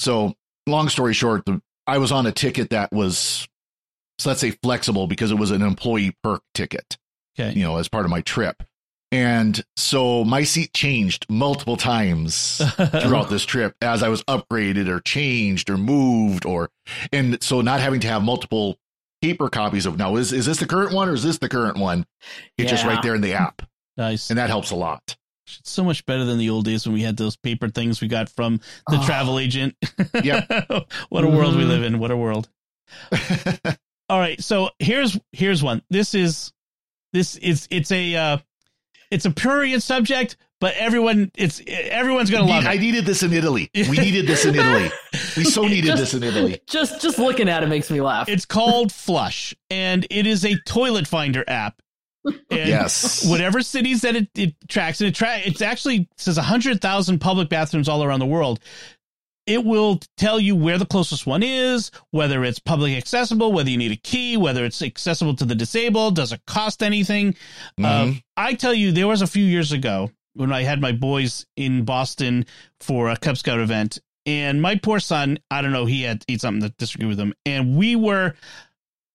So 0.00 0.34
long 0.66 0.88
story 0.88 1.14
short, 1.14 1.46
the, 1.46 1.62
I 1.86 1.98
was 1.98 2.10
on 2.10 2.26
a 2.26 2.32
ticket 2.32 2.70
that 2.70 2.92
was, 2.92 3.46
so 4.18 4.30
let's 4.30 4.40
say 4.40 4.50
flexible 4.64 5.06
because 5.06 5.30
it 5.30 5.36
was 5.38 5.52
an 5.52 5.62
employee 5.62 6.16
perk 6.24 6.42
ticket. 6.54 6.98
Okay. 7.38 7.52
you 7.56 7.62
know, 7.62 7.76
as 7.76 7.86
part 7.88 8.04
of 8.04 8.10
my 8.10 8.20
trip. 8.22 8.64
And 9.10 9.64
so 9.76 10.22
my 10.24 10.44
seat 10.44 10.74
changed 10.74 11.24
multiple 11.30 11.76
times 11.78 12.58
throughout 12.76 13.30
this 13.30 13.44
trip 13.46 13.74
as 13.80 14.02
I 14.02 14.08
was 14.10 14.22
upgraded 14.24 14.88
or 14.88 15.00
changed 15.00 15.70
or 15.70 15.78
moved 15.78 16.44
or 16.44 16.68
and 17.12 17.42
so 17.42 17.60
not 17.62 17.80
having 17.80 18.00
to 18.00 18.08
have 18.08 18.22
multiple 18.22 18.76
paper 19.22 19.48
copies 19.48 19.86
of 19.86 19.96
now 19.98 20.16
is 20.16 20.32
is 20.32 20.44
this 20.46 20.58
the 20.58 20.66
current 20.66 20.92
one 20.92 21.08
or 21.08 21.14
is 21.14 21.22
this 21.22 21.38
the 21.38 21.48
current 21.48 21.78
one? 21.78 22.04
It's 22.58 22.70
just 22.70 22.84
right 22.84 23.02
there 23.02 23.14
in 23.14 23.20
the 23.22 23.32
app. 23.32 23.62
nice. 23.96 24.28
And 24.30 24.38
that 24.38 24.50
helps 24.50 24.70
a 24.72 24.76
lot. 24.76 25.16
It's 25.60 25.70
so 25.70 25.82
much 25.82 26.04
better 26.04 26.26
than 26.26 26.36
the 26.36 26.50
old 26.50 26.66
days 26.66 26.86
when 26.86 26.92
we 26.92 27.00
had 27.02 27.16
those 27.16 27.34
paper 27.36 27.70
things 27.70 28.02
we 28.02 28.08
got 28.08 28.28
from 28.28 28.58
the 28.88 28.98
Oh. 28.98 29.06
travel 29.06 29.38
agent. 29.38 29.74
yeah. 30.22 30.44
what 31.08 31.24
a 31.24 31.28
world 31.28 31.56
we 31.56 31.64
Mhm. 31.64 31.68
live 31.68 31.82
in. 31.82 31.98
What 31.98 32.10
a 32.10 32.16
world. 32.16 32.50
All 34.10 34.18
right, 34.18 34.42
so 34.42 34.70
here's 34.78 35.18
here's 35.32 35.62
one. 35.62 35.82
This 35.90 36.14
is 36.14 36.52
this 37.12 37.36
is 37.36 37.66
it's 37.70 37.90
a 37.92 38.14
uh 38.16 38.38
it's 39.10 39.24
a 39.24 39.30
prurient 39.30 39.82
subject, 39.82 40.36
but 40.60 40.74
everyone 40.76 41.30
it's 41.36 41.60
everyone's 41.66 42.30
gonna 42.30 42.46
love 42.50 42.64
I 42.66 42.74
it. 42.74 42.80
needed 42.80 43.04
this 43.06 43.22
in 43.22 43.32
Italy. 43.32 43.70
We 43.74 43.96
needed 43.98 44.26
this 44.26 44.44
in 44.44 44.54
Italy. 44.54 44.90
We 45.36 45.44
so 45.44 45.62
needed 45.66 45.86
Just- 45.86 46.00
this 46.00 46.14
in 46.14 46.22
Italy. 46.22 46.60
Just 46.68 47.00
just 47.00 47.18
looking 47.18 47.48
at 47.48 47.62
it 47.62 47.68
makes 47.68 47.90
me 47.90 48.00
laugh. 48.00 48.28
It's 48.28 48.44
called 48.44 48.92
Flush, 48.92 49.54
and 49.70 50.06
it 50.10 50.26
is 50.26 50.44
a 50.44 50.56
toilet 50.66 51.06
finder 51.06 51.44
app. 51.48 51.80
And 52.24 52.68
Yes. 52.68 53.26
Whatever 53.26 53.62
cities 53.62 54.02
that 54.02 54.14
it, 54.16 54.28
it 54.34 54.54
tracks, 54.68 55.00
and 55.00 55.08
it 55.08 55.14
tra- 55.14 55.38
it's 55.38 55.62
actually 55.62 56.08
says 56.18 56.36
hundred 56.36 56.80
thousand 56.82 57.20
public 57.20 57.48
bathrooms 57.48 57.88
all 57.88 58.02
around 58.04 58.18
the 58.20 58.26
world. 58.26 58.60
It 59.48 59.64
will 59.64 59.98
tell 60.18 60.38
you 60.38 60.54
where 60.54 60.76
the 60.76 60.84
closest 60.86 61.26
one 61.26 61.42
is, 61.42 61.90
whether 62.10 62.44
it's 62.44 62.58
public 62.58 62.94
accessible, 62.96 63.50
whether 63.52 63.70
you 63.70 63.78
need 63.78 63.92
a 63.92 63.96
key, 63.96 64.36
whether 64.36 64.64
it's 64.64 64.82
accessible 64.82 65.34
to 65.36 65.46
the 65.46 65.54
disabled, 65.54 66.16
does 66.16 66.32
it 66.32 66.42
cost 66.46 66.82
anything. 66.82 67.34
Uh, 67.82 68.12
I 68.36 68.52
tell 68.54 68.74
you, 68.74 68.92
there 68.92 69.08
was 69.08 69.22
a 69.22 69.26
few 69.26 69.44
years 69.44 69.72
ago 69.72 70.10
when 70.34 70.52
I 70.52 70.62
had 70.64 70.80
my 70.80 70.92
boys 70.92 71.46
in 71.56 71.84
Boston 71.84 72.44
for 72.80 73.08
a 73.08 73.16
Cub 73.16 73.38
Scout 73.38 73.58
event, 73.58 73.98
and 74.26 74.60
my 74.60 74.76
poor 74.76 75.00
son, 75.00 75.38
I 75.50 75.62
don't 75.62 75.72
know, 75.72 75.86
he 75.86 76.02
had 76.02 76.22
eat 76.28 76.42
something 76.42 76.68
to 76.68 76.74
disagree 76.76 77.06
with 77.06 77.18
him, 77.18 77.32
and 77.46 77.76
we 77.76 77.96
were 77.96 78.34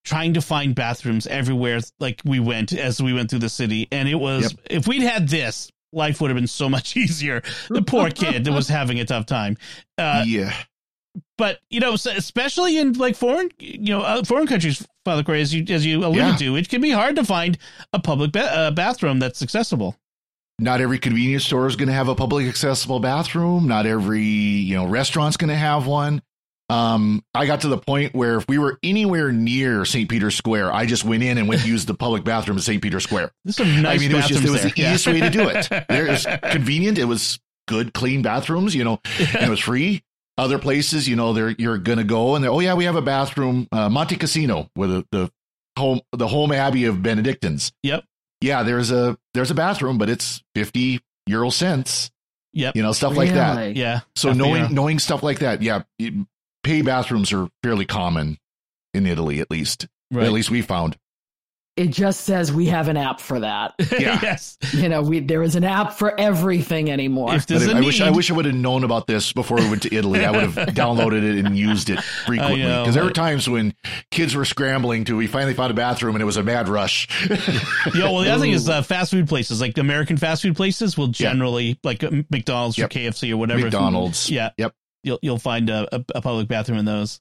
trying 0.04 0.34
to 0.34 0.42
find 0.42 0.76
bathrooms 0.76 1.28
everywhere 1.28 1.80
like 2.00 2.22
we 2.26 2.40
went 2.40 2.74
as 2.74 3.02
we 3.02 3.14
went 3.14 3.30
through 3.30 3.40
the 3.40 3.48
city 3.48 3.88
and 3.90 4.10
it 4.10 4.16
was 4.16 4.52
Yep. 4.52 4.60
if 4.70 4.88
we'd 4.88 5.02
had 5.02 5.30
this 5.30 5.72
life 5.94 6.20
would 6.20 6.30
have 6.30 6.38
been 6.38 6.48
so 6.48 6.70
much 6.70 6.98
easier 7.04 7.42
the 7.70 7.82
poor 7.82 8.10
kid 8.10 8.44
that 8.44 8.52
was 8.52 8.68
having 8.68 9.00
a 9.00 9.06
tough 9.06 9.26
time 9.26 9.58
uh, 9.98 10.24
yeah. 10.28 10.54
but 11.38 11.60
you 11.70 11.80
know 11.80 11.94
especially 11.94 12.78
in 12.78 12.94
like 12.94 13.16
foreign 13.16 13.50
you 13.60 13.94
know 13.94 14.02
uh, 14.02 14.24
foreign 14.24 14.48
countries 14.48 14.86
father 15.06 15.24
Cory, 15.24 15.42
as 15.42 15.54
you 15.54 15.64
as 15.74 15.86
you 15.86 16.00
alluded 16.00 16.18
Yeah. 16.18 16.36
to 16.38 16.56
it 16.56 16.70
can 16.70 16.82
be 16.82 16.92
hard 16.92 17.16
to 17.18 17.24
find 17.24 17.58
a 17.94 18.00
public 18.00 18.32
ba- 18.32 18.52
uh, 18.56 18.72
bathroom 18.72 19.20
that's 19.20 19.42
accessible 19.42 19.96
Not 20.60 20.82
every 20.82 21.00
convenience 21.00 21.46
store 21.46 21.68
is 21.68 21.76
going 21.76 21.90
to 21.90 21.94
have 21.96 22.08
a 22.10 22.16
public 22.16 22.48
accessible 22.48 23.00
bathroom. 23.00 23.68
Not 23.68 23.86
every, 23.88 24.22
you 24.24 24.76
know, 24.76 24.86
restaurant's 24.86 25.36
going 25.36 25.50
to 25.50 25.56
have 25.56 25.88
one. 25.88 26.22
Um, 26.70 27.24
I 27.36 27.46
got 27.46 27.62
to 27.62 27.68
the 27.68 27.78
point 27.78 28.16
where 28.16 28.38
if 28.38 28.46
we 28.48 28.58
were 28.58 28.80
anywhere 28.82 29.32
near 29.32 29.86
St. 29.86 30.10
Peter's 30.10 30.36
Square, 30.36 30.74
I 30.74 30.86
just 30.86 31.04
went 31.04 31.22
in 31.22 31.38
and 31.38 31.48
went 31.48 31.62
to 31.62 31.68
use 31.68 31.86
the 31.86 31.94
public 31.94 32.24
bathroom 32.24 32.58
at 32.58 32.64
St. 32.64 32.82
Peter's 32.82 33.04
Square. 33.04 33.32
there's 33.44 33.58
some 33.58 33.82
nice 33.82 34.00
I 34.00 34.02
mean, 34.02 34.12
it 34.12 34.16
was 34.16 34.28
just 34.28 34.44
it 34.44 34.50
was 34.50 34.62
bathrooms 34.62 34.76
the 34.76 34.82
there. 34.82 34.94
easiest 34.94 35.08
way 35.08 35.20
to 35.20 35.30
do 35.30 35.50
it. 35.50 35.86
There 35.90 36.08
is 36.08 36.26
convenient. 36.52 36.98
It 36.98 37.06
was 37.06 37.40
good, 37.68 37.94
clean 37.94 38.22
bathrooms. 38.22 38.74
You 38.74 38.86
know, 38.86 39.02
and 39.20 39.44
it 39.44 39.50
was 39.50 39.60
free. 39.60 40.04
Other 40.38 40.58
places, 40.58 41.08
you 41.08 41.16
know, 41.16 41.34
they're 41.34 41.50
you're 41.52 41.78
gonna 41.78 42.04
go 42.04 42.34
and 42.36 42.44
they're 42.44 42.50
oh 42.52 42.60
yeah, 42.60 42.74
we 42.74 42.86
have 42.86 42.96
a 42.96 43.02
bathroom, 43.04 43.68
uh, 43.72 43.90
Monte 43.90 44.16
Cassino, 44.16 44.70
with 44.76 44.90
the, 44.90 45.06
the 45.12 45.32
home 45.78 46.02
the 46.12 46.28
home 46.28 46.52
abbey 46.52 46.86
of 46.86 47.04
Benedictines. 47.04 47.72
Yep. 47.84 48.04
Yeah, 48.42 48.64
there's 48.64 48.90
a 48.90 49.18
there's 49.36 49.52
a 49.52 49.56
bathroom, 49.56 49.98
but 50.00 50.10
it's 50.10 50.42
fifty 50.56 51.02
euro 51.28 51.52
cents. 51.52 52.10
Yep. 52.54 52.76
You 52.76 52.82
know, 52.84 52.94
stuff 52.94 53.16
like 53.16 53.32
that. 53.34 53.76
Yeah 53.76 54.02
So 54.16 54.30
FBR. 54.32 54.38
knowing 54.38 54.74
knowing 54.74 55.00
stuff 55.00 55.22
like 55.24 55.40
that, 55.40 55.62
yeah, 55.62 55.84
you- 56.00 56.26
pay 56.64 56.82
bathrooms 56.82 57.32
are 57.34 57.48
fairly 57.62 57.86
common 57.86 58.38
in 58.94 59.06
Italy, 59.06 59.40
at 59.40 59.50
least. 59.52 59.88
right. 60.12 60.26
At 60.26 60.32
least 60.32 60.50
we 60.52 60.62
found. 60.62 60.98
It 61.76 61.88
just 61.88 62.22
says 62.22 62.54
we 62.54 62.68
have 62.68 62.88
an 62.88 62.98
app 62.98 63.20
for 63.20 63.40
that. 63.40 63.74
Yeah. 64.00 64.20
yes 64.22 64.60
You 64.74 64.90
know, 64.90 65.02
we 65.02 65.22
there 65.22 65.42
is 65.42 65.56
an 65.56 65.64
app 65.64 65.94
for 65.94 66.14
everything 66.20 66.92
anymore. 66.92 67.34
if 67.34 67.48
But 67.48 67.58
there's 67.60 67.68
a 67.68 67.76
I 67.76 67.80
wish 67.82 68.00
I 68.00 68.12
wish 68.12 68.30
I 68.30 68.36
would 68.36 68.46
have 68.46 68.54
known 68.54 68.84
about 68.84 69.08
this 69.08 69.34
before 69.34 69.58
we 69.58 69.68
went 69.68 69.82
to 69.82 69.96
Italy. 69.96 70.24
I 70.24 70.30
would 70.30 70.42
have 70.52 70.54
downloaded 70.76 71.24
it 71.24 71.44
and 71.44 71.58
used 71.58 71.90
it 71.90 72.00
frequently 72.04 72.62
know. 72.62 72.84
because 72.84 72.94
there 72.94 73.04
were 73.04 73.10
times 73.10 73.50
when 73.50 73.74
kids 74.12 74.36
were 74.36 74.46
scrambling 74.46 75.06
to. 75.06 75.18
We 75.18 75.26
finally 75.26 75.56
found 75.56 75.72
a 75.72 75.74
bathroom 75.74 76.14
and 76.14 76.22
it 76.22 76.26
was 76.26 76.38
a 76.38 76.44
mad 76.44 76.70
rush. 76.70 77.08
Yeah, 77.96 78.04
well, 78.12 78.20
the 78.20 78.30
other 78.30 78.42
thing 78.42 78.52
is 78.52 78.70
uh, 78.70 78.84
fast 78.84 79.10
food 79.10 79.28
places, 79.28 79.60
like 79.60 79.76
American 79.80 80.18
fast 80.18 80.44
food 80.44 80.56
places, 80.56 80.96
will 80.96 81.08
Yeah. 81.08 81.12
generally, 81.32 81.80
like 81.84 82.04
uh, 82.04 82.12
McDonald's 82.30 82.78
Yep. 82.78 82.86
or 82.86 82.90
KFC 83.00 83.32
or 83.34 83.38
whatever. 83.38 83.58
if 83.58 83.74
you- 83.74 83.80
McDonald's. 83.80 84.30
yeah. 84.30 84.52
Yep. 84.60 84.76
You'll 85.04 85.20
you'll 85.22 85.40
find 85.40 85.70
a, 85.70 85.96
a, 85.96 86.06
a 86.16 86.22
public 86.22 86.48
bathroom 86.48 86.80
in 86.80 86.86
those. 86.86 87.20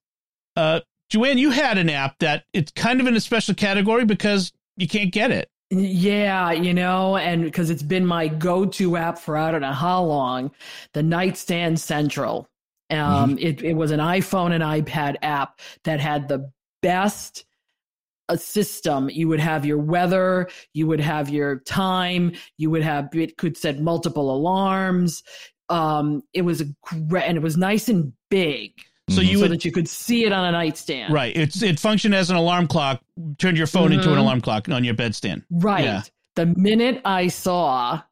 Uh, 0.56 0.80
Joanne, 1.10 1.38
you 1.38 1.50
had 1.50 1.78
an 1.78 1.90
app 1.90 2.18
that 2.20 2.44
it's 2.52 2.72
kind 2.72 3.00
of 3.00 3.06
in 3.06 3.14
a 3.14 3.20
special 3.20 3.54
category 3.54 4.04
because 4.04 4.52
you 4.76 4.88
can't 4.88 5.12
get 5.12 5.30
it. 5.30 5.50
Yeah, 5.70 6.52
you 6.52 6.74
know, 6.74 7.16
and 7.16 7.44
because 7.44 7.70
it's 7.70 7.82
been 7.82 8.04
my 8.04 8.28
go-to 8.28 8.96
app 8.96 9.18
for 9.18 9.36
I 9.38 9.50
don't 9.50 9.62
know 9.62 9.72
how 9.72 10.02
long, 10.02 10.50
the 10.92 11.02
Nightstand 11.02 11.80
Central. 11.80 12.48
Um, 12.90 13.38
it 13.38 13.62
it 13.62 13.74
was 13.74 13.90
an 13.90 14.00
iPhone 14.00 14.52
and 14.52 14.62
iPad 14.62 15.16
app 15.22 15.60
that 15.84 15.98
had 15.98 16.28
the 16.28 16.50
best 16.82 17.46
uh, 18.28 18.36
system. 18.36 19.08
You 19.10 19.28
would 19.28 19.40
have 19.40 19.64
your 19.64 19.78
weather, 19.78 20.48
you 20.74 20.86
would 20.86 21.00
have 21.00 21.30
your 21.30 21.60
time, 21.60 22.32
you 22.58 22.70
would 22.70 22.82
have 22.82 23.08
it 23.14 23.36
could 23.36 23.56
set 23.56 23.80
multiple 23.80 24.34
alarms. 24.34 25.22
Um, 25.68 26.22
it 26.34 26.42
was 26.42 26.60
a 26.60 26.66
great 26.82 27.24
and 27.24 27.36
it 27.36 27.42
was 27.42 27.56
nice 27.56 27.88
and 27.88 28.12
big, 28.30 28.72
So 29.08 29.20
Mhm. 29.20 29.26
you 29.26 29.34
so 29.36 29.42
would 29.42 29.50
that 29.52 29.64
you 29.64 29.72
could 29.72 29.88
see 29.88 30.24
it 30.24 30.32
on 30.32 30.44
a 30.44 30.52
nightstand. 30.52 31.12
right. 31.12 31.34
It's 31.36 31.62
it 31.62 31.80
functioned 31.80 32.14
as 32.14 32.30
an 32.30 32.36
alarm 32.36 32.66
clock. 32.68 33.02
Turned 33.38 33.56
your 33.58 33.66
phone 33.66 33.92
into 33.92 34.10
an 34.10 34.16
Mhm. 34.16 34.20
alarm 34.20 34.40
clock 34.40 34.68
on 34.68 34.84
your 34.84 34.94
bedstand. 34.94 35.42
Right. 35.50 35.84
Yeah. 35.84 36.02
The 36.36 36.46
minute 36.46 37.00
I 37.04 37.28
saw 37.28 38.02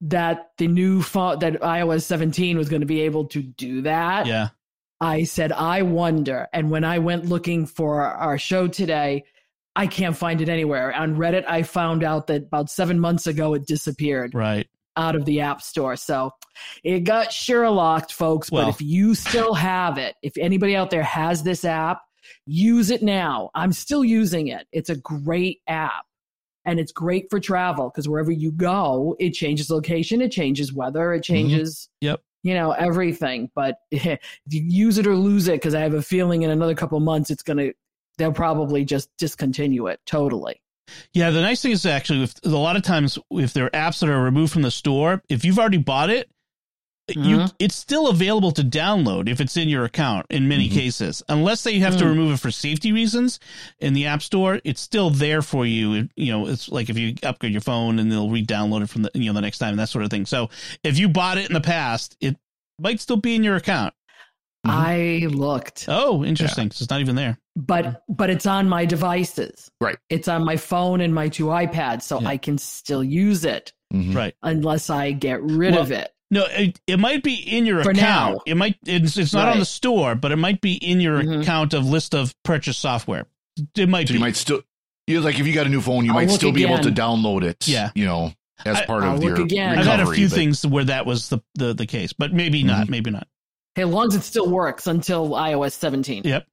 that 0.00 0.50
the 0.58 0.66
new 0.68 1.02
phone 1.02 1.38
that 1.40 1.60
iOS 1.62 2.04
17 2.04 2.56
was 2.56 2.68
going 2.68 2.80
to 2.80 2.86
be 2.86 3.00
able 3.02 3.24
to 3.26 3.42
do 3.42 3.82
that, 3.82 4.26
Yeah. 4.26 4.48
I 5.00 5.24
said, 5.24 5.52
I 5.52 5.82
wonder. 5.82 6.48
And 6.52 6.70
when 6.70 6.84
I 6.84 6.98
went 6.98 7.26
looking 7.26 7.66
for 7.66 8.02
our 8.02 8.38
show 8.38 8.66
today, 8.68 9.24
I 9.76 9.86
can't 9.86 10.16
find 10.16 10.40
it 10.40 10.48
anywhere. 10.48 10.92
On 10.94 11.14
Reddit, 11.16 11.44
I 11.46 11.62
found 11.62 12.02
out 12.02 12.26
that 12.28 12.44
about 12.44 12.68
seven 12.70 12.98
months 12.98 13.26
ago 13.28 13.54
it 13.54 13.66
disappeared 13.66 14.34
Right. 14.34 14.66
Out 14.98 15.14
of 15.14 15.24
the 15.24 15.40
App 15.40 15.62
Store. 15.62 15.96
So 15.96 16.32
it 16.84 17.00
got 17.00 17.28
Sherlocked, 17.28 18.12
folks. 18.12 18.50
Well- 18.50 18.66
but 18.66 18.74
if 18.74 18.82
you 18.82 19.14
still 19.14 19.54
have 19.54 19.96
it, 19.96 20.16
if 20.22 20.36
anybody 20.36 20.76
out 20.76 20.90
there 20.90 21.02
has 21.02 21.42
this 21.42 21.64
app, 21.64 22.02
use 22.46 22.90
it 22.90 23.02
now. 23.02 23.50
I'm 23.54 23.72
still 23.72 24.04
using 24.04 24.48
it. 24.48 24.66
It's 24.72 24.90
a 24.90 24.96
great 24.96 25.60
app. 25.66 26.04
And 26.64 26.78
it's 26.78 26.92
great 26.92 27.30
for 27.30 27.40
travel 27.40 27.88
because 27.88 28.08
wherever 28.08 28.30
you 28.30 28.52
go, 28.52 29.16
it 29.18 29.30
changes 29.30 29.70
location, 29.70 30.20
it 30.20 30.30
changes 30.30 30.70
weather, 30.70 31.14
it 31.14 31.22
mm-hmm. 31.22 31.32
changes, 31.32 31.88
Yep. 32.02 32.20
you 32.42 32.52
know, 32.52 32.72
everything. 32.72 33.50
But 33.54 33.76
if 33.90 34.18
you 34.50 34.62
use 34.62 34.98
it 34.98 35.06
or 35.06 35.14
lose 35.14 35.48
it, 35.48 35.54
because 35.54 35.74
I 35.74 35.80
have 35.80 35.94
a 35.94 36.02
feeling 36.02 36.42
in 36.42 36.50
another 36.50 36.74
couple 36.74 37.00
months 37.00 37.30
it's 37.30 37.42
gonna, 37.42 37.70
they'll 38.18 38.32
probably 38.32 38.84
just 38.84 39.08
discontinue 39.16 39.86
it 39.86 40.00
totally. 40.04 40.60
Yeah. 41.12 41.30
The 41.30 41.40
nice 41.42 41.62
thing 41.62 41.72
is 41.72 41.84
actually, 41.86 42.22
if, 42.24 42.34
a 42.44 42.48
lot 42.48 42.76
of 42.76 42.82
times 42.82 43.18
if 43.30 43.52
there 43.52 43.66
are 43.66 43.70
apps 43.70 44.00
that 44.00 44.08
are 44.08 44.22
removed 44.22 44.52
from 44.52 44.62
the 44.62 44.70
store, 44.70 45.22
if 45.28 45.44
you've 45.44 45.58
already 45.58 45.78
bought 45.78 46.10
it, 46.10 46.30
you 47.08 47.38
Mhm. 47.38 47.54
it's 47.58 47.74
still 47.74 48.08
available 48.08 48.52
to 48.52 48.62
download 48.62 49.30
if 49.30 49.40
it's 49.40 49.56
in 49.56 49.66
your 49.70 49.86
account 49.86 50.26
in 50.28 50.46
many 50.46 50.68
Mhm. 50.68 50.72
cases 50.74 51.22
unless 51.30 51.62
they 51.62 51.78
have 51.78 51.96
to 51.96 52.04
Mm. 52.04 52.08
remove 52.10 52.32
it 52.34 52.36
for 52.40 52.50
safety 52.50 52.92
reasons 52.92 53.40
in 53.78 53.94
the 53.94 54.04
app 54.04 54.22
store 54.22 54.60
it's 54.62 54.82
still 54.82 55.08
there 55.08 55.40
for 55.40 55.64
you 55.64 55.94
It- 55.94 56.10
you 56.16 56.30
know 56.30 56.46
it's 56.46 56.68
like 56.68 56.90
if 56.90 56.98
you 56.98 57.14
upgrade 57.22 57.52
your 57.52 57.62
phone 57.62 57.98
and 57.98 58.12
they'll 58.12 58.28
re-download 58.28 58.82
it 58.82 58.90
from 58.90 59.04
the 59.04 59.10
you 59.14 59.24
know 59.24 59.32
the 59.32 59.40
next 59.40 59.56
time 59.56 59.70
and 59.70 59.78
that 59.78 59.88
sort 59.88 60.04
of 60.04 60.10
thing 60.10 60.26
so 60.26 60.50
if 60.84 60.98
you 60.98 61.08
bought 61.08 61.38
it 61.38 61.46
in 61.48 61.54
the 61.54 61.62
past 61.62 62.14
it 62.20 62.36
might 62.78 63.00
still 63.00 63.16
be 63.16 63.34
in 63.34 63.42
your 63.42 63.56
account 63.56 63.94
Mhm. 64.66 64.70
I 64.70 65.26
looked. 65.28 65.86
oh 65.88 66.22
interesting 66.26 66.70
so 66.72 66.82
it's 66.82 66.90
not 66.90 67.00
even 67.00 67.16
there 67.16 67.38
but 67.66 68.02
but 68.08 68.30
it's 68.30 68.46
on 68.46 68.68
my 68.68 68.84
devices 68.84 69.70
Right. 69.80 69.96
it's 70.08 70.28
on 70.28 70.44
my 70.44 70.56
phone 70.56 71.00
and 71.00 71.12
my 71.14 71.28
two 71.28 71.46
ipads 71.46 72.02
so 72.02 72.20
Yeah. 72.20 72.28
i 72.28 72.36
can 72.36 72.56
still 72.56 73.02
use 73.02 73.44
it 73.44 73.72
Mhm. 73.92 74.14
right 74.14 74.34
unless 74.42 74.90
i 74.90 75.10
get 75.12 75.42
rid 75.42 75.72
Well, 75.72 75.82
of 75.82 75.90
it 75.92 76.12
no 76.30 76.44
it, 76.50 76.78
it 76.86 76.98
might 76.98 77.22
be 77.24 77.34
in 77.34 77.66
your 77.66 77.82
For 77.82 77.90
account 77.90 78.34
now. 78.36 78.40
it 78.46 78.56
might 78.56 78.76
it's, 78.86 79.16
it's 79.18 79.32
not 79.32 79.48
on 79.48 79.58
the 79.58 79.64
store 79.64 80.14
but 80.14 80.30
it 80.30 80.36
might 80.36 80.60
be 80.60 80.74
in 80.74 81.00
your 81.00 81.20
Mhm. 81.22 81.42
account 81.42 81.74
of 81.74 81.84
list 81.86 82.14
of 82.14 82.34
purchase 82.44 82.76
software 82.78 83.26
it 83.76 83.88
might 83.88 84.06
So 84.06 84.12
be 84.12 84.18
you 84.18 84.20
might 84.20 84.36
still, 84.36 84.62
you 85.08 85.20
like 85.20 85.40
if 85.40 85.46
you 85.46 85.52
got 85.52 85.66
a 85.66 85.70
new 85.70 85.80
phone, 85.80 86.04
you 86.04 86.12
I'll 86.12 86.16
might 86.18 86.28
look 86.28 86.36
still 86.36 86.52
be 86.52 86.62
able 86.64 86.78
to 86.78 86.90
download 86.92 87.42
it. 87.42 87.66
Yeah. 87.66 87.90
You 87.96 88.04
know, 88.04 88.32
as 88.64 88.76
I- 88.76 88.84
part 88.86 89.02
I'll 89.02 89.14
of 89.16 89.20
look 89.24 89.36
your 89.38 89.44
again. 89.46 89.76
I've 89.76 89.84
had 89.86 89.98
a 89.98 90.06
few 90.12 90.28
but- 90.28 90.34
things 90.36 90.64
where 90.64 90.84
that 90.84 91.06
was 91.06 91.28
the, 91.30 91.40
the, 91.56 91.74
the 91.74 91.86
case, 91.86 92.12
but 92.12 92.32
maybe 92.32 92.62
not, 92.62 92.86
Mhm. 92.86 92.90
maybe 92.90 93.10
not. 93.10 93.26
hey, 93.74 93.82
as 93.82 93.88
long 93.88 94.06
as 94.08 94.14
it 94.14 94.22
still 94.22 94.48
works 94.48 94.86
until 94.86 95.30
ios 95.30 95.72
17 95.72 96.22
Yep. 96.24 96.46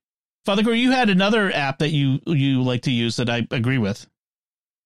Father 0.45 0.63
Cory, 0.63 0.79
you 0.79 0.91
had 0.91 1.09
another 1.09 1.51
app 1.53 1.79
that 1.79 1.89
you 1.89 2.19
you 2.27 2.61
like 2.61 2.83
to 2.83 2.91
use 2.91 3.15
that 3.17 3.29
I 3.29 3.47
agree 3.51 3.77
with. 3.79 4.07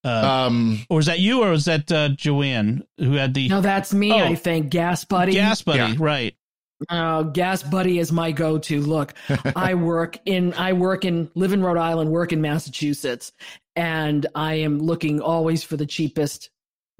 Uh, 0.05 0.45
Um, 0.47 0.79
or 0.89 0.99
is 1.01 1.07
that 1.07 1.19
you, 1.19 1.43
or 1.43 1.49
was 1.51 1.65
that 1.65 1.91
uh, 1.91 2.09
Joanne 2.09 2.83
who 2.97 3.13
had 3.13 3.33
the 3.33 3.49
no 3.49 3.59
that's 3.59 3.93
me 3.93 4.13
Oh. 4.13 4.17
i 4.23 4.33
think 4.35 4.69
gas 4.69 5.03
buddy 5.03 5.33
Gas 5.33 5.61
Buddy? 5.61 5.79
Yeah. 5.79 5.95
Right. 5.99 6.35
uh, 6.87 7.23
gas 7.23 7.61
buddy 7.63 7.99
is 7.99 8.09
my 8.09 8.31
go-to 8.31 8.79
look 8.79 9.13
i 9.57 9.73
work 9.73 10.17
in 10.25 10.53
i 10.53 10.71
work 10.71 11.03
in 11.03 11.29
live 11.35 11.51
in 11.51 11.61
rhode 11.61 11.77
island 11.77 12.09
work 12.09 12.31
in 12.31 12.39
massachusetts 12.39 13.33
and 13.75 14.25
i 14.35 14.53
am 14.53 14.79
looking 14.79 15.19
always 15.19 15.61
for 15.65 15.75
the 15.75 15.85
cheapest 15.85 16.49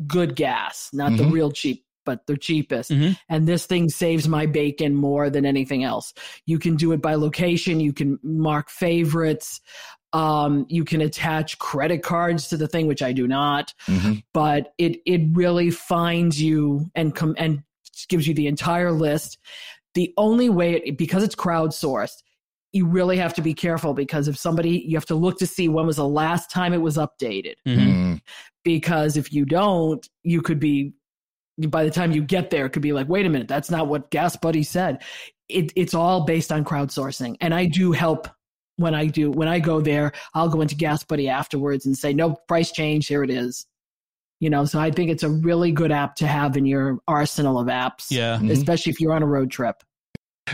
good 0.06 0.36
gas 0.36 0.89
not 0.91 1.15
the 1.15 1.24
Mhm. 1.24 1.32
real 1.32 1.52
cheap 1.52 1.86
but 2.10 2.26
the 2.28 2.38
cheapest 2.38 2.89
Mhm. 2.91 3.12
and 3.30 3.48
this 3.48 3.63
thing 3.72 3.89
saves 3.89 4.28
my 4.28 4.45
bacon 4.48 4.91
more 4.95 5.30
than 5.30 5.45
anything 5.45 5.82
else 5.91 6.13
you 6.52 6.58
can 6.60 6.76
do 6.84 6.91
it 6.95 7.02
by 7.02 7.13
location 7.15 7.80
you 7.80 7.93
can 7.93 8.17
mark 8.24 8.70
favorites 8.70 9.62
um, 10.12 10.66
you 10.70 10.84
can 10.86 11.01
attach 11.01 11.60
credit 11.60 12.01
cards 12.01 12.47
to 12.49 12.57
the 12.57 12.68
thing 12.68 12.88
which 12.88 13.03
i 13.10 13.12
do 13.14 13.28
not 13.28 13.74
mhm. 13.88 14.24
but 14.34 14.74
it 14.78 14.93
it 15.05 15.22
really 15.34 15.70
finds 15.70 16.41
you 16.41 16.60
and 16.95 17.16
come 17.16 17.36
and 17.38 17.62
gives 18.07 18.26
you 18.28 18.34
the 18.34 18.47
entire 18.47 18.93
list. 18.93 19.38
The 19.93 20.14
only 20.16 20.49
way 20.49 20.76
it, 20.76 20.97
because 20.97 21.22
it's 21.22 21.36
crowdsourced, 21.36 22.24
you 22.72 22.86
really 22.86 23.18
have 23.18 23.34
to 23.34 23.41
be 23.41 23.53
careful 23.53 23.93
because 23.93 24.28
if 24.30 24.38
somebody 24.38 24.84
you 24.88 24.95
have 24.95 25.05
to 25.07 25.16
look 25.16 25.38
to 25.39 25.47
see 25.47 25.68
when 25.68 25.86
was 25.86 25.97
the 25.97 26.07
last 26.07 26.49
time 26.49 26.72
it 26.74 26.82
was 26.82 26.97
updated 26.97 27.55
Mhm. 27.68 27.78
Mm. 27.78 28.22
because 28.64 29.18
if 29.18 29.34
you 29.34 29.43
don't, 29.43 30.07
you 30.24 30.41
could 30.41 30.60
be 30.60 30.93
by 31.68 31.84
the 31.84 31.91
time 31.91 32.12
you 32.12 32.22
get 32.22 32.49
there 32.49 32.66
it 32.66 32.70
could 32.70 32.82
be 32.82 32.93
like 32.93 33.10
wait 33.10 33.26
a 33.26 33.30
minute 33.30 33.47
that's 33.47 33.70
not 33.70 33.88
what 33.88 34.10
gas 34.10 34.36
buddy 34.38 34.64
said 34.64 35.01
it, 35.49 35.74
it's 35.76 35.93
all 35.93 36.26
based 36.26 36.51
on 36.51 36.64
crowdsourcing. 36.64 37.38
And 37.41 37.53
I 37.53 37.66
do 37.66 37.91
help 37.91 38.28
when 38.78 38.95
I 38.95 39.07
do 39.07 39.32
when 39.32 39.47
I 39.47 39.60
go 39.60 39.82
there. 39.82 40.14
I'll 40.34 40.47
go 40.49 40.62
into 40.62 40.76
Gas 40.76 41.03
Buddy 41.03 41.28
afterwards 41.28 41.86
and 41.86 41.97
say, 41.97 42.14
no 42.14 42.38
price 42.47 42.72
change. 42.72 43.07
Here 43.07 43.24
it 43.24 43.32
is. 43.32 43.66
You 44.39 44.49
know, 44.49 44.64
so 44.64 44.80
I 44.80 44.91
think 44.91 45.10
it's 45.10 45.24
a 45.24 45.30
really 45.30 45.74
good 45.74 45.91
app 45.91 46.16
to 46.18 46.28
have 46.28 46.55
in 46.55 46.66
your 46.66 46.99
arsenal 47.07 47.60
of 47.60 47.68
apps. 47.68 48.07
Yeah. 48.10 48.38
Mhm. 48.38 48.51
especially 48.51 48.91
if 48.91 49.01
you're 49.01 49.12
on 49.12 49.24
a 49.24 49.28
road 49.28 49.51
trip. 49.51 49.76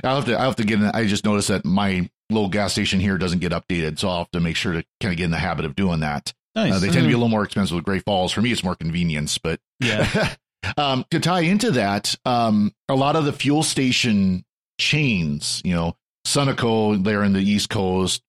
I'll 0.04 0.16
have 0.16 0.26
to. 0.26 0.34
I'll 0.34 0.46
have 0.48 0.56
to 0.56 0.64
get. 0.64 0.80
In, 0.80 0.86
I 0.86 1.06
just 1.06 1.24
noticed 1.24 1.50
that 1.50 1.66
my 1.66 2.10
little 2.30 2.50
gas 2.50 2.72
station 2.72 3.00
here 3.00 3.18
doesn't 3.18 3.40
get 3.40 3.52
updated, 3.52 4.00
so 4.00 4.10
I'll 4.10 4.18
have 4.20 4.32
to 4.32 4.40
make 4.40 4.56
sure 4.56 4.74
to 4.74 4.84
kind 5.00 5.14
of 5.14 5.18
get 5.18 5.26
in 5.26 5.32
the 5.32 5.38
habit 5.38 5.64
of 5.66 5.76
doing 5.76 6.00
that. 6.00 6.34
Nice. 6.56 6.74
Uh, 6.74 6.80
they 6.80 6.88
tend 6.88 7.04
to 7.04 7.08
be 7.08 7.14
a 7.14 7.18
little 7.18 7.30
more 7.30 7.44
expensive 7.44 7.76
with 7.76 7.86
Great 7.86 8.04
Falls. 8.04 8.32
For 8.32 8.42
me, 8.42 8.52
it's 8.52 8.64
more 8.64 8.76
convenience, 8.76 9.38
but 9.38 9.60
yeah. 9.80 10.34
um, 10.78 11.06
to 11.12 11.20
tie 11.20 11.42
into 11.42 11.72
that, 11.72 12.16
um, 12.26 12.74
a 12.90 12.96
lot 12.96 13.16
of 13.16 13.26
the 13.26 13.34
fuel 13.34 13.64
station 13.64 14.44
chains, 14.80 15.62
you 15.66 15.74
know, 15.74 15.96
Sunoco 16.26 17.02
there 17.04 17.24
in 17.24 17.34
the 17.34 17.40
East 17.42 17.70
Coast, 17.70 18.22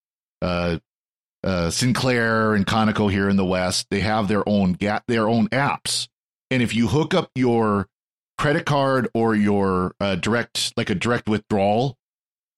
uh, 0.42 0.78
uh, 1.44 1.70
Sinclair 1.70 2.54
and 2.54 2.66
Conoco 2.66 3.10
here 3.10 3.28
in 3.28 3.36
the 3.36 3.44
West, 3.44 3.86
they 3.90 4.00
have 4.00 4.28
their 4.28 4.46
own 4.48 4.72
ga- 4.74 5.00
their 5.08 5.28
own 5.28 5.48
apps, 5.48 6.08
and 6.50 6.62
if 6.62 6.74
you 6.74 6.88
hook 6.88 7.14
up 7.14 7.30
your 7.34 7.88
credit 8.38 8.66
card 8.66 9.08
or 9.14 9.34
your 9.34 9.94
uh, 10.00 10.14
direct 10.16 10.72
like 10.76 10.90
a 10.90 10.94
direct 10.94 11.28
withdrawal, 11.28 11.96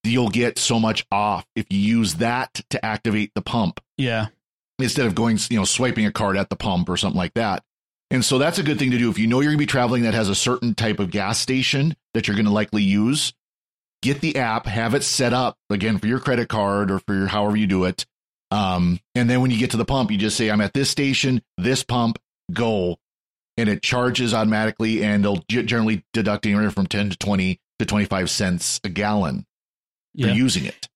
you'll 0.04 0.28
get 0.30 0.58
so 0.58 0.78
much 0.80 1.06
off 1.12 1.46
if 1.54 1.66
you 1.70 1.78
use 1.78 2.14
that 2.14 2.60
to 2.70 2.84
activate 2.84 3.30
the 3.34 3.42
pump 3.42 3.80
Yeah. 3.96 4.26
instead 4.78 5.06
of 5.06 5.14
going, 5.14 5.38
you 5.50 5.58
know, 5.58 5.64
swiping 5.64 6.06
a 6.06 6.12
card 6.12 6.36
at 6.36 6.48
the 6.50 6.56
pump 6.56 6.88
or 6.88 6.96
something 6.96 7.18
like 7.18 7.34
that. 7.34 7.62
And 8.10 8.24
so 8.24 8.38
that's 8.38 8.58
a 8.58 8.62
good 8.62 8.78
thing 8.78 8.90
to 8.92 8.98
do. 8.98 9.10
If 9.10 9.18
you 9.18 9.26
know 9.26 9.40
you're 9.40 9.50
going 9.50 9.58
to 9.58 9.62
be 9.62 9.66
traveling 9.66 10.02
that 10.04 10.14
has 10.14 10.28
a 10.28 10.34
certain 10.34 10.74
type 10.74 10.98
of 10.98 11.10
gas 11.10 11.38
station 11.38 11.94
that 12.14 12.26
you're 12.26 12.36
going 12.36 12.46
to 12.46 12.52
likely 12.52 12.82
use, 12.82 13.34
get 14.02 14.20
the 14.20 14.36
app, 14.36 14.66
have 14.66 14.94
it 14.94 15.02
set 15.04 15.32
up 15.34 15.56
again 15.68 15.98
for 15.98 16.06
your 16.06 16.18
credit 16.20 16.48
card 16.48 16.90
or 16.90 17.00
for 17.00 17.14
your 17.14 17.26
however 17.26 17.56
you 17.56 17.66
do 17.66 17.84
it. 17.84 18.06
Um, 18.50 18.98
and 19.14 19.28
then 19.28 19.42
when 19.42 19.50
you 19.50 19.58
get 19.58 19.72
to 19.72 19.76
the 19.76 19.84
pump, 19.84 20.10
you 20.10 20.16
just 20.16 20.38
say, 20.38 20.50
I'm 20.50 20.62
at 20.62 20.72
this 20.72 20.88
station, 20.88 21.42
this 21.58 21.82
pump, 21.82 22.18
go. 22.52 22.96
And 23.58 23.68
it 23.68 23.82
charges 23.82 24.32
automatically 24.32 25.04
and 25.04 25.22
they'll 25.22 25.44
generally 25.48 26.02
deduct 26.14 26.46
anywhere 26.46 26.70
from 26.70 26.86
10 26.86 27.10
to 27.10 27.16
20 27.18 27.60
to 27.80 27.84
25 27.84 28.30
cents 28.30 28.80
a 28.84 28.88
gallon 28.88 29.44
for 30.18 30.28
Yeah. 30.28 30.32
using 30.32 30.64
it. 30.64 30.88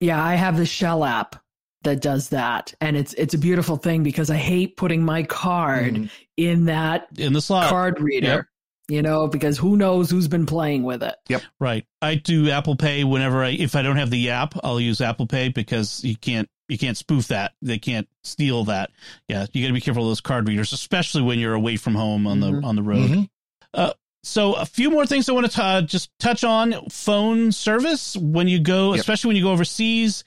Yeah, 0.00 0.24
I 0.24 0.36
have 0.36 0.56
the 0.56 0.64
Shell 0.64 1.04
app 1.04 1.36
that 1.82 2.00
does 2.02 2.30
that, 2.30 2.74
and 2.80 2.96
it's 2.96 3.14
it's 3.14 3.34
a 3.34 3.38
beautiful 3.38 3.76
thing 3.76 4.02
because 4.02 4.30
I 4.30 4.36
hate 4.36 4.76
putting 4.76 5.04
my 5.04 5.22
card 5.22 5.94
Mhm. 5.94 6.10
in 6.36 6.64
that 6.66 7.08
In 7.16 7.32
the 7.32 7.40
slot. 7.40 7.68
card 7.70 8.00
reader. 8.00 8.26
Yep. 8.26 8.44
You 8.90 9.02
know, 9.02 9.26
because 9.28 9.58
who 9.58 9.76
knows 9.76 10.10
who's 10.10 10.28
been 10.28 10.46
playing 10.46 10.82
with 10.82 11.02
it. 11.02 11.14
Yep 11.28 11.42
right. 11.60 11.84
I 12.00 12.14
do 12.14 12.50
Apple 12.50 12.74
Pay 12.74 13.04
whenever 13.04 13.44
I 13.44 13.50
if 13.50 13.76
I 13.76 13.82
don't 13.82 13.96
have 13.98 14.10
the 14.10 14.30
app, 14.30 14.54
I'll 14.64 14.80
use 14.80 15.00
Apple 15.02 15.26
Pay 15.26 15.50
because 15.50 16.02
you 16.04 16.16
can't 16.16 16.48
you 16.70 16.78
can't 16.78 16.96
spoof 16.96 17.28
that. 17.28 17.52
They 17.62 17.78
can't 17.78 18.08
steal 18.24 18.64
that. 18.64 18.90
Yeah, 19.28 19.46
you 19.52 19.62
got 19.62 19.68
to 19.68 19.74
be 19.74 19.80
careful 19.80 20.02
of 20.04 20.08
those 20.10 20.20
card 20.20 20.48
readers, 20.48 20.72
especially 20.72 21.22
when 21.22 21.38
you're 21.38 21.54
away 21.54 21.76
from 21.76 21.94
home 21.94 22.26
on 22.26 22.40
Mhm. 22.40 22.60
the 22.62 22.66
on 22.66 22.76
the 22.76 22.82
road. 22.82 23.10
Mhm. 23.10 23.92
So 24.24 24.54
a 24.54 24.66
few 24.66 24.90
more 24.90 25.06
things 25.06 25.28
I 25.28 25.32
want 25.32 25.50
to 25.50 25.62
uh, 25.62 25.80
just 25.82 26.10
touch 26.18 26.42
on 26.42 26.74
phone 26.90 27.52
service 27.52 28.16
when 28.16 28.48
you 28.48 28.58
go, 28.58 28.92
Yep. 28.92 29.00
especially 29.00 29.28
when 29.28 29.36
you 29.36 29.42
go 29.44 29.52
overseas. 29.52 30.24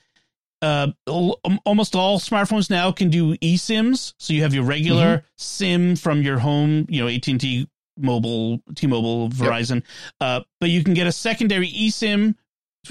Uh, 0.62 0.89
almost 1.66 1.95
all 1.95 2.20
smartphones 2.20 2.70
now 2.70 2.91
can 2.91 3.09
do 3.09 3.36
eSIMs, 3.38 4.14
so 4.20 4.34
you 4.34 4.43
have 4.43 4.53
your 4.53 4.64
regular 4.64 5.18
Mm-hmm. 5.18 5.26
SIM 5.38 5.95
from 5.95 6.22
your 6.22 6.38
home, 6.38 6.86
you 6.88 7.01
know, 7.01 7.07
AT 7.07 7.28
and 7.28 7.41
T, 7.41 7.68
mobile, 7.97 8.62
T-Mobile, 8.76 9.30
Verizon, 9.30 9.84
uh, 10.20 10.41
but 10.59 10.70
you 10.70 10.84
can 10.84 10.93
get 10.93 11.07
a 11.07 11.12
secondary 11.12 11.68
eSIM, 11.68 12.36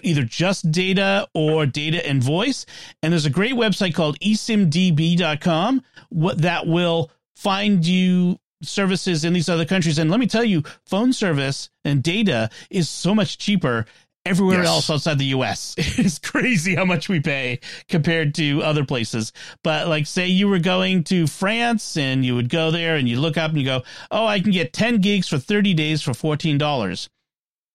either 0.02 0.22
just 0.22 0.70
data 0.70 1.28
or 1.34 1.66
data 1.66 2.04
and 2.06 2.22
voice. 2.22 2.66
And 3.02 3.12
there's 3.12 3.26
a 3.26 3.30
great 3.30 3.54
website 3.54 3.94
called 3.94 4.18
eSIMDB.com 4.20 5.82
what 6.10 6.42
that 6.42 6.66
will 6.66 7.10
find 7.36 7.86
you 7.86 8.38
services 8.62 9.24
in 9.24 9.32
these 9.32 9.48
other 9.48 9.64
countries. 9.64 9.98
And 9.98 10.10
let 10.10 10.20
me 10.20 10.26
tell 10.26 10.44
you, 10.44 10.62
phone 10.86 11.12
service 11.12 11.70
and 11.84 12.02
data 12.02 12.50
is 12.68 12.88
so 12.88 13.14
much 13.14 13.38
cheaper 13.38 13.86
everywhere 14.26 14.58
Yes. 14.58 14.68
else 14.68 14.90
outside 14.90 15.18
the 15.18 15.26
US. 15.26 15.74
It's 15.78 16.18
crazy 16.18 16.74
how 16.74 16.84
much 16.84 17.08
we 17.08 17.20
pay 17.20 17.60
compared 17.88 18.34
to 18.36 18.62
other 18.62 18.84
places. 18.84 19.32
But 19.64 19.88
like 19.88 20.06
say 20.06 20.26
you 20.28 20.48
were 20.48 20.58
going 20.58 21.04
to 21.04 21.26
France 21.26 21.96
and 21.96 22.24
you 22.24 22.34
would 22.34 22.48
go 22.48 22.70
there 22.70 22.96
and 22.96 23.08
you 23.08 23.20
look 23.20 23.36
up 23.36 23.50
and 23.50 23.58
you 23.58 23.64
go, 23.64 23.82
"Oh, 24.10 24.26
I 24.26 24.40
can 24.40 24.50
get 24.52 24.72
10 24.72 24.98
gigs 25.00 25.28
for 25.28 25.38
30 25.38 25.74
days 25.74 26.02
for 26.02 26.12
$14." 26.12 27.08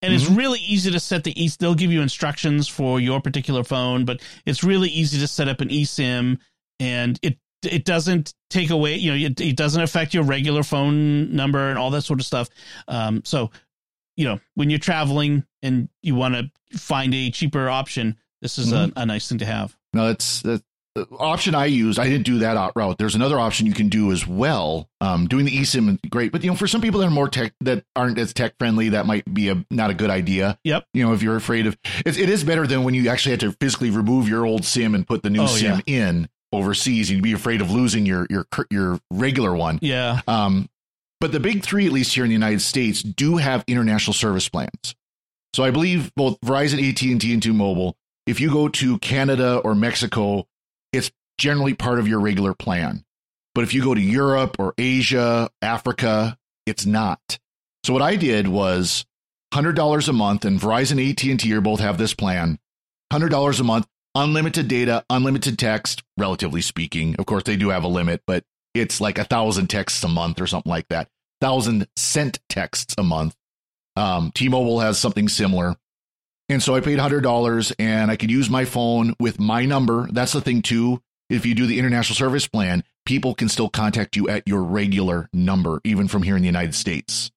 And 0.02 0.12
it's 0.14 0.28
really 0.28 0.60
easy 0.60 0.90
to 0.90 1.00
set 1.00 1.24
the 1.24 1.32
e 1.42 1.50
they'll 1.58 1.74
give 1.74 1.90
you 1.90 2.00
instructions 2.02 2.68
for 2.68 3.00
your 3.00 3.20
particular 3.20 3.64
phone, 3.64 4.04
but 4.04 4.20
it's 4.44 4.62
really 4.62 4.88
easy 4.90 5.18
to 5.18 5.26
set 5.26 5.48
up 5.48 5.60
an 5.60 5.68
eSIM 5.70 6.38
and 6.78 7.18
it 7.22 7.38
it 7.64 7.84
doesn't 7.84 8.32
take 8.50 8.70
away, 8.70 8.94
you 8.96 9.10
know, 9.10 9.16
it, 9.26 9.40
it 9.40 9.56
doesn't 9.56 9.82
affect 9.82 10.14
your 10.14 10.22
regular 10.22 10.62
phone 10.62 11.34
number 11.34 11.70
and 11.70 11.78
all 11.78 11.90
that 11.90 12.02
sort 12.02 12.20
of 12.20 12.26
stuff. 12.26 12.48
Um, 12.86 13.22
so, 13.24 13.50
you 14.16 14.24
know, 14.26 14.38
when 14.54 14.70
you're 14.70 14.78
traveling 14.78 15.44
and 15.66 15.88
you 16.02 16.14
want 16.14 16.34
to 16.34 16.78
find 16.78 17.14
a 17.14 17.30
cheaper 17.30 17.68
option, 17.68 18.16
this 18.40 18.58
is 18.58 18.72
a, 18.72 18.92
a 18.96 19.04
nice 19.06 19.28
thing 19.28 19.38
to 19.38 19.46
have. 19.46 19.76
No, 19.92 20.06
that's 20.08 20.42
the 20.42 20.62
option 21.18 21.54
I 21.54 21.66
used. 21.66 21.98
I 21.98 22.08
didn't 22.08 22.24
do 22.24 22.38
that 22.38 22.72
route. 22.74 22.96
There's 22.98 23.14
another 23.14 23.38
option 23.38 23.66
you 23.66 23.74
can 23.74 23.88
do 23.88 24.12
as 24.12 24.26
well. 24.26 24.88
Um, 25.00 25.26
doing 25.26 25.44
the 25.44 25.52
eSIM 25.56 25.98
great, 26.10 26.32
but 26.32 26.42
you 26.42 26.50
know, 26.50 26.56
for 26.56 26.66
some 26.66 26.80
people 26.80 27.00
that 27.00 27.06
are 27.06 27.10
more 27.10 27.28
tech 27.28 27.52
that 27.60 27.84
aren't 27.94 28.18
as 28.18 28.32
tech 28.32 28.54
friendly, 28.58 28.90
that 28.90 29.06
might 29.06 29.32
be 29.32 29.48
a 29.50 29.64
not 29.70 29.90
a 29.90 29.94
good 29.94 30.10
idea. 30.10 30.58
Yep. 30.64 30.86
You 30.94 31.04
know, 31.04 31.12
if 31.12 31.22
you're 31.22 31.36
afraid 31.36 31.66
of 31.66 31.76
it, 32.04 32.16
it 32.18 32.30
is 32.30 32.44
better 32.44 32.66
than 32.66 32.82
when 32.84 32.94
you 32.94 33.08
actually 33.08 33.32
had 33.32 33.40
to 33.40 33.52
physically 33.52 33.90
remove 33.90 34.28
your 34.28 34.46
old 34.46 34.64
SIM 34.64 34.94
and 34.94 35.06
put 35.06 35.22
the 35.22 35.30
new 35.30 35.42
Oh, 35.42 35.46
SIM 35.46 35.82
in 35.86 36.28
overseas. 36.52 37.10
You'd 37.10 37.22
be 37.22 37.32
afraid 37.32 37.60
of 37.60 37.70
losing 37.70 38.06
your 38.06 38.26
your 38.30 38.46
your 38.70 38.98
regular 39.10 39.54
one. 39.54 39.78
Yeah. 39.82 40.20
Um, 40.26 40.68
but 41.20 41.32
the 41.32 41.40
big 41.40 41.62
three, 41.62 41.86
at 41.86 41.92
least 41.92 42.14
here 42.14 42.24
in 42.24 42.28
the 42.28 42.34
United 42.34 42.60
States, 42.60 43.02
do 43.02 43.36
have 43.38 43.64
international 43.66 44.14
service 44.14 44.48
plans. 44.48 44.94
So 45.54 45.64
I 45.64 45.70
believe 45.70 46.14
both 46.14 46.40
Verizon, 46.40 46.86
AT 46.86 47.02
and 47.02 47.42
T-Mobile. 47.42 47.96
If 48.26 48.40
you 48.40 48.50
go 48.50 48.68
to 48.68 48.98
Canada 48.98 49.58
or 49.58 49.74
Mexico, 49.74 50.46
it's 50.92 51.10
generally 51.38 51.74
part 51.74 51.98
of 51.98 52.08
your 52.08 52.20
regular 52.20 52.54
plan. 52.54 53.04
But 53.54 53.64
if 53.64 53.72
you 53.72 53.82
go 53.82 53.94
to 53.94 54.00
Europe 54.00 54.56
or 54.58 54.74
Asia, 54.76 55.48
Africa, 55.62 56.36
it's 56.66 56.84
not. 56.84 57.38
So 57.84 57.92
what 57.92 58.02
I 58.02 58.16
did 58.16 58.48
was 58.48 59.06
hundred 59.54 59.76
dollars 59.76 60.08
a 60.08 60.12
month, 60.12 60.44
and 60.44 60.60
Verizon, 60.60 61.10
AT 61.10 61.22
and 61.24 61.40
T 61.40 61.54
are 61.54 61.60
both 61.60 61.80
have 61.80 61.98
this 61.98 62.12
plan. 62.12 62.58
Hundred 63.10 63.30
dollars 63.30 63.60
a 63.60 63.64
month, 63.64 63.86
unlimited 64.14 64.68
data, 64.68 65.04
unlimited 65.08 65.58
text. 65.58 66.02
Relatively 66.18 66.60
speaking, 66.60 67.16
of 67.18 67.26
course, 67.26 67.44
they 67.44 67.56
do 67.56 67.70
have 67.70 67.84
a 67.84 67.88
limit, 67.88 68.22
but 68.26 68.44
it's 68.74 69.00
like 69.00 69.18
a 69.18 69.24
thousand 69.24 69.68
texts 69.68 70.02
a 70.04 70.08
month 70.08 70.40
or 70.40 70.46
something 70.46 70.68
like 70.68 70.88
that. 70.88 71.08
Thousand 71.40 71.86
sent 71.96 72.40
texts 72.48 72.94
a 72.98 73.02
month. 73.02 73.36
Um, 73.96 74.30
T-Mobile 74.34 74.80
has 74.80 74.98
something 74.98 75.28
similar. 75.28 75.76
And 76.48 76.62
so 76.62 76.76
I 76.76 76.80
paid 76.80 76.98
hundred 76.98 77.22
dollars 77.22 77.72
and 77.78 78.10
I 78.10 78.16
could 78.16 78.30
use 78.30 78.48
my 78.48 78.64
phone 78.64 79.14
with 79.18 79.40
my 79.40 79.64
number. 79.64 80.08
That's 80.12 80.32
the 80.32 80.40
thing 80.40 80.62
too. 80.62 81.02
If 81.28 81.44
you 81.44 81.54
do 81.54 81.66
the 81.66 81.78
international 81.78 82.14
service 82.14 82.46
plan, 82.46 82.84
people 83.04 83.34
can 83.34 83.48
still 83.48 83.68
contact 83.68 84.14
you 84.14 84.28
at 84.28 84.46
your 84.46 84.62
regular 84.62 85.28
number, 85.32 85.80
even 85.82 86.06
from 86.06 86.22
here 86.22 86.36
in 86.36 86.42
the 86.42 86.46
United 86.46 86.74
States. 86.74 87.32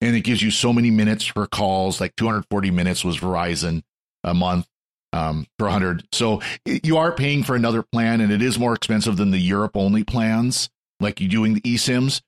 And 0.00 0.16
it 0.16 0.22
gives 0.22 0.42
you 0.42 0.50
so 0.50 0.72
many 0.72 0.90
minutes 0.90 1.26
for 1.26 1.46
calls, 1.46 2.00
like 2.00 2.16
240 2.16 2.70
minutes 2.70 3.04
was 3.04 3.18
Verizon 3.18 3.82
a 4.24 4.34
month 4.34 4.66
um, 5.12 5.46
for 5.58 5.66
100. 5.66 6.06
So 6.12 6.40
you 6.64 6.96
are 6.96 7.12
paying 7.12 7.44
for 7.44 7.54
another 7.54 7.82
plan, 7.82 8.20
and 8.20 8.32
it 8.32 8.42
is 8.42 8.58
more 8.58 8.74
expensive 8.74 9.16
than 9.16 9.30
the 9.30 9.38
Europe 9.38 9.76
only 9.76 10.02
plans, 10.02 10.70
like 11.00 11.20
you 11.20 11.28
doing 11.28 11.54
the 11.54 11.60
eSIMs. 11.60 12.22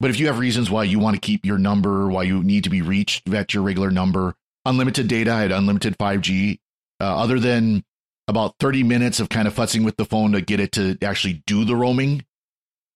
But 0.00 0.10
if 0.10 0.18
you 0.20 0.26
have 0.26 0.38
reasons 0.38 0.70
why 0.70 0.84
you 0.84 0.98
want 0.98 1.14
to 1.16 1.20
keep 1.20 1.46
your 1.46 1.58
number, 1.58 2.08
why 2.08 2.24
you 2.24 2.42
need 2.42 2.64
to 2.64 2.70
be 2.70 2.82
reached 2.82 3.32
at 3.32 3.54
your 3.54 3.62
regular 3.62 3.90
number, 3.90 4.34
unlimited 4.64 5.08
data, 5.08 5.32
I 5.32 5.42
had 5.42 5.52
unlimited 5.52 5.96
5G. 5.98 6.58
Uh, 7.00 7.04
other 7.22 7.38
than 7.40 7.84
about 8.28 8.54
30 8.60 8.82
minutes 8.84 9.20
of 9.20 9.28
kind 9.28 9.46
of 9.48 9.54
futzing 9.54 9.84
with 9.84 9.96
the 9.96 10.04
phone 10.04 10.32
to 10.32 10.40
get 10.40 10.60
it 10.60 10.72
to 10.72 10.96
actually 11.02 11.42
do 11.46 11.64
the 11.64 11.76
roaming, 11.76 12.24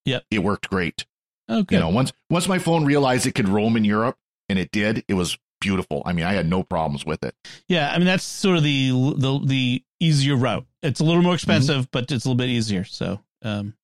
Yep. 0.04 0.24
it 0.30 0.38
worked 0.40 0.70
great. 0.70 1.04
Okay. 1.50 1.76
You 1.76 1.80
know, 1.80 1.88
once 1.88 2.12
once 2.30 2.46
my 2.48 2.58
phone 2.58 2.84
realized 2.84 3.26
it 3.26 3.34
could 3.34 3.48
roam 3.48 3.76
in 3.76 3.84
Europe, 3.84 4.16
and 4.48 4.58
it 4.58 4.70
did, 4.70 5.04
it 5.08 5.14
was 5.14 5.38
beautiful. 5.60 6.02
I 6.06 6.12
mean, 6.12 6.24
I 6.24 6.32
had 6.34 6.46
no 6.48 6.62
problems 6.62 7.04
with 7.04 7.22
it. 7.24 7.34
Yeah, 7.68 7.90
I 7.90 7.98
mean 7.98 8.06
that's 8.06 8.24
sort 8.24 8.56
of 8.58 8.62
the 8.62 8.90
the 9.16 9.40
the 9.44 9.84
easier 10.00 10.36
route. 10.36 10.66
It's 10.82 11.00
a 11.00 11.04
little 11.04 11.22
more 11.22 11.34
expensive, 11.34 11.90
but 11.90 12.10
it's 12.12 12.24
a 12.24 12.28
little 12.28 12.36
bit 12.36 12.48
easier. 12.50 12.84
So, 12.84 13.20
um, 13.42 13.74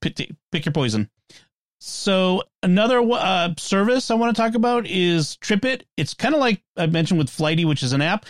pick, 0.00 0.30
pick 0.52 0.64
your 0.64 0.72
poison. 0.72 1.10
So 1.80 2.42
another 2.62 3.00
uh, 3.00 3.54
service 3.56 4.10
I 4.10 4.14
want 4.14 4.34
to 4.34 4.42
talk 4.42 4.54
about 4.54 4.86
is 4.86 5.36
TripIt. 5.40 5.82
It's 5.96 6.14
kind 6.14 6.34
of 6.34 6.40
like 6.40 6.62
I 6.76 6.86
mentioned 6.86 7.18
with 7.18 7.30
Flighty, 7.30 7.64
which 7.64 7.82
is 7.82 7.92
an 7.92 8.02
app. 8.02 8.26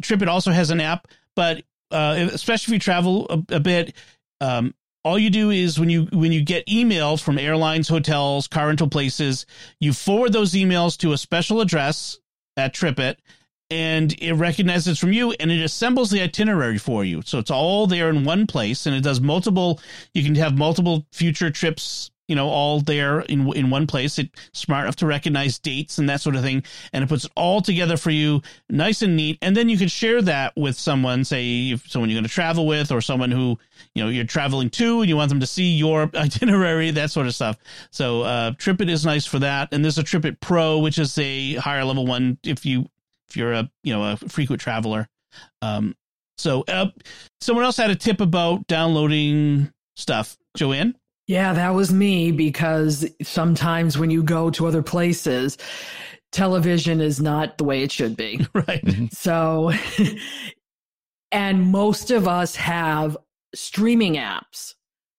TripIt 0.00 0.28
also 0.28 0.50
has 0.50 0.70
an 0.70 0.80
app, 0.80 1.08
but 1.36 1.62
uh, 1.90 2.28
especially 2.32 2.72
if 2.72 2.74
you 2.74 2.80
travel 2.80 3.26
a, 3.30 3.56
a 3.56 3.60
bit, 3.60 3.94
um, 4.40 4.74
all 5.04 5.18
you 5.18 5.30
do 5.30 5.50
is 5.50 5.78
when 5.78 5.88
you 5.88 6.08
when 6.12 6.32
you 6.32 6.42
get 6.42 6.66
emails 6.66 7.22
from 7.22 7.38
airlines, 7.38 7.88
hotels, 7.88 8.46
car 8.46 8.66
rental 8.66 8.88
places, 8.88 9.46
you 9.80 9.92
forward 9.92 10.32
those 10.32 10.52
emails 10.52 10.98
to 10.98 11.12
a 11.12 11.18
special 11.18 11.60
address 11.60 12.18
at 12.56 12.74
TripIt, 12.74 13.16
and 13.70 14.14
it 14.20 14.34
recognizes 14.34 14.98
from 14.98 15.12
you 15.12 15.32
and 15.38 15.50
it 15.50 15.62
assembles 15.62 16.10
the 16.10 16.20
itinerary 16.20 16.78
for 16.78 17.04
you. 17.04 17.22
So 17.24 17.38
it's 17.38 17.50
all 17.50 17.86
there 17.86 18.08
in 18.08 18.24
one 18.24 18.46
place 18.46 18.86
and 18.86 18.94
it 18.94 19.02
does 19.02 19.20
multiple, 19.20 19.80
you 20.14 20.24
can 20.24 20.34
have 20.34 20.56
multiple 20.56 21.06
future 21.12 21.50
trips 21.50 22.10
you 22.28 22.36
know, 22.36 22.48
all 22.48 22.80
there 22.80 23.20
in 23.20 23.50
in 23.54 23.70
one 23.70 23.86
place. 23.86 24.18
It's 24.18 24.30
smart 24.52 24.84
enough 24.84 24.96
to 24.96 25.06
recognize 25.06 25.58
dates 25.58 25.98
and 25.98 26.08
that 26.08 26.20
sort 26.20 26.36
of 26.36 26.42
thing, 26.42 26.62
and 26.92 27.02
it 27.02 27.08
puts 27.08 27.24
it 27.24 27.32
all 27.34 27.60
together 27.62 27.96
for 27.96 28.10
you, 28.10 28.42
nice 28.68 29.02
and 29.02 29.16
neat. 29.16 29.38
And 29.42 29.56
then 29.56 29.68
you 29.68 29.78
can 29.78 29.88
share 29.88 30.20
that 30.22 30.52
with 30.54 30.76
someone, 30.76 31.24
say 31.24 31.70
if 31.70 31.88
someone 31.90 32.10
you're 32.10 32.16
going 32.16 32.28
to 32.28 32.30
travel 32.30 32.66
with, 32.66 32.92
or 32.92 33.00
someone 33.00 33.30
who 33.30 33.58
you 33.94 34.04
know 34.04 34.10
you're 34.10 34.24
traveling 34.24 34.70
to, 34.70 35.00
and 35.00 35.08
you 35.08 35.16
want 35.16 35.30
them 35.30 35.40
to 35.40 35.46
see 35.46 35.76
your 35.76 36.10
itinerary, 36.14 36.90
that 36.92 37.10
sort 37.10 37.26
of 37.26 37.34
stuff. 37.34 37.56
So 37.90 38.22
uh, 38.22 38.50
TripIt 38.52 38.90
is 38.90 39.06
nice 39.06 39.24
for 39.24 39.38
that, 39.38 39.70
and 39.72 39.82
there's 39.82 39.98
a 39.98 40.04
TripIt 40.04 40.40
Pro, 40.40 40.78
which 40.78 40.98
is 40.98 41.16
a 41.18 41.54
higher 41.54 41.84
level 41.84 42.06
one 42.06 42.38
if 42.44 42.66
you 42.66 42.86
if 43.28 43.36
you're 43.36 43.54
a 43.54 43.70
you 43.82 43.94
know 43.94 44.04
a 44.04 44.16
frequent 44.16 44.60
traveler. 44.60 45.08
Um, 45.62 45.96
so 46.36 46.64
uh, 46.68 46.90
someone 47.40 47.64
else 47.64 47.76
had 47.76 47.90
a 47.90 47.96
tip 47.96 48.20
about 48.20 48.66
downloading 48.66 49.72
stuff. 49.96 50.36
Joanne. 50.56 50.97
Yeah, 51.28 51.52
that 51.52 51.74
was 51.74 51.92
me 51.92 52.32
because 52.32 53.06
sometimes 53.22 53.98
when 53.98 54.08
you 54.10 54.22
go 54.22 54.50
to 54.50 54.66
other 54.66 54.82
places, 54.82 55.58
television 56.32 57.02
is 57.02 57.20
not 57.20 57.58
the 57.58 57.64
way 57.64 57.82
it 57.82 57.92
should 57.92 58.16
be. 58.16 58.44
Right. 58.54 58.82
Mm-hmm. 58.84 59.06
So, 59.12 59.72
and 61.32 61.62
most 61.70 62.10
of 62.10 62.26
us 62.26 62.56
have 62.56 63.18
streaming 63.54 64.14
apps. 64.14 64.74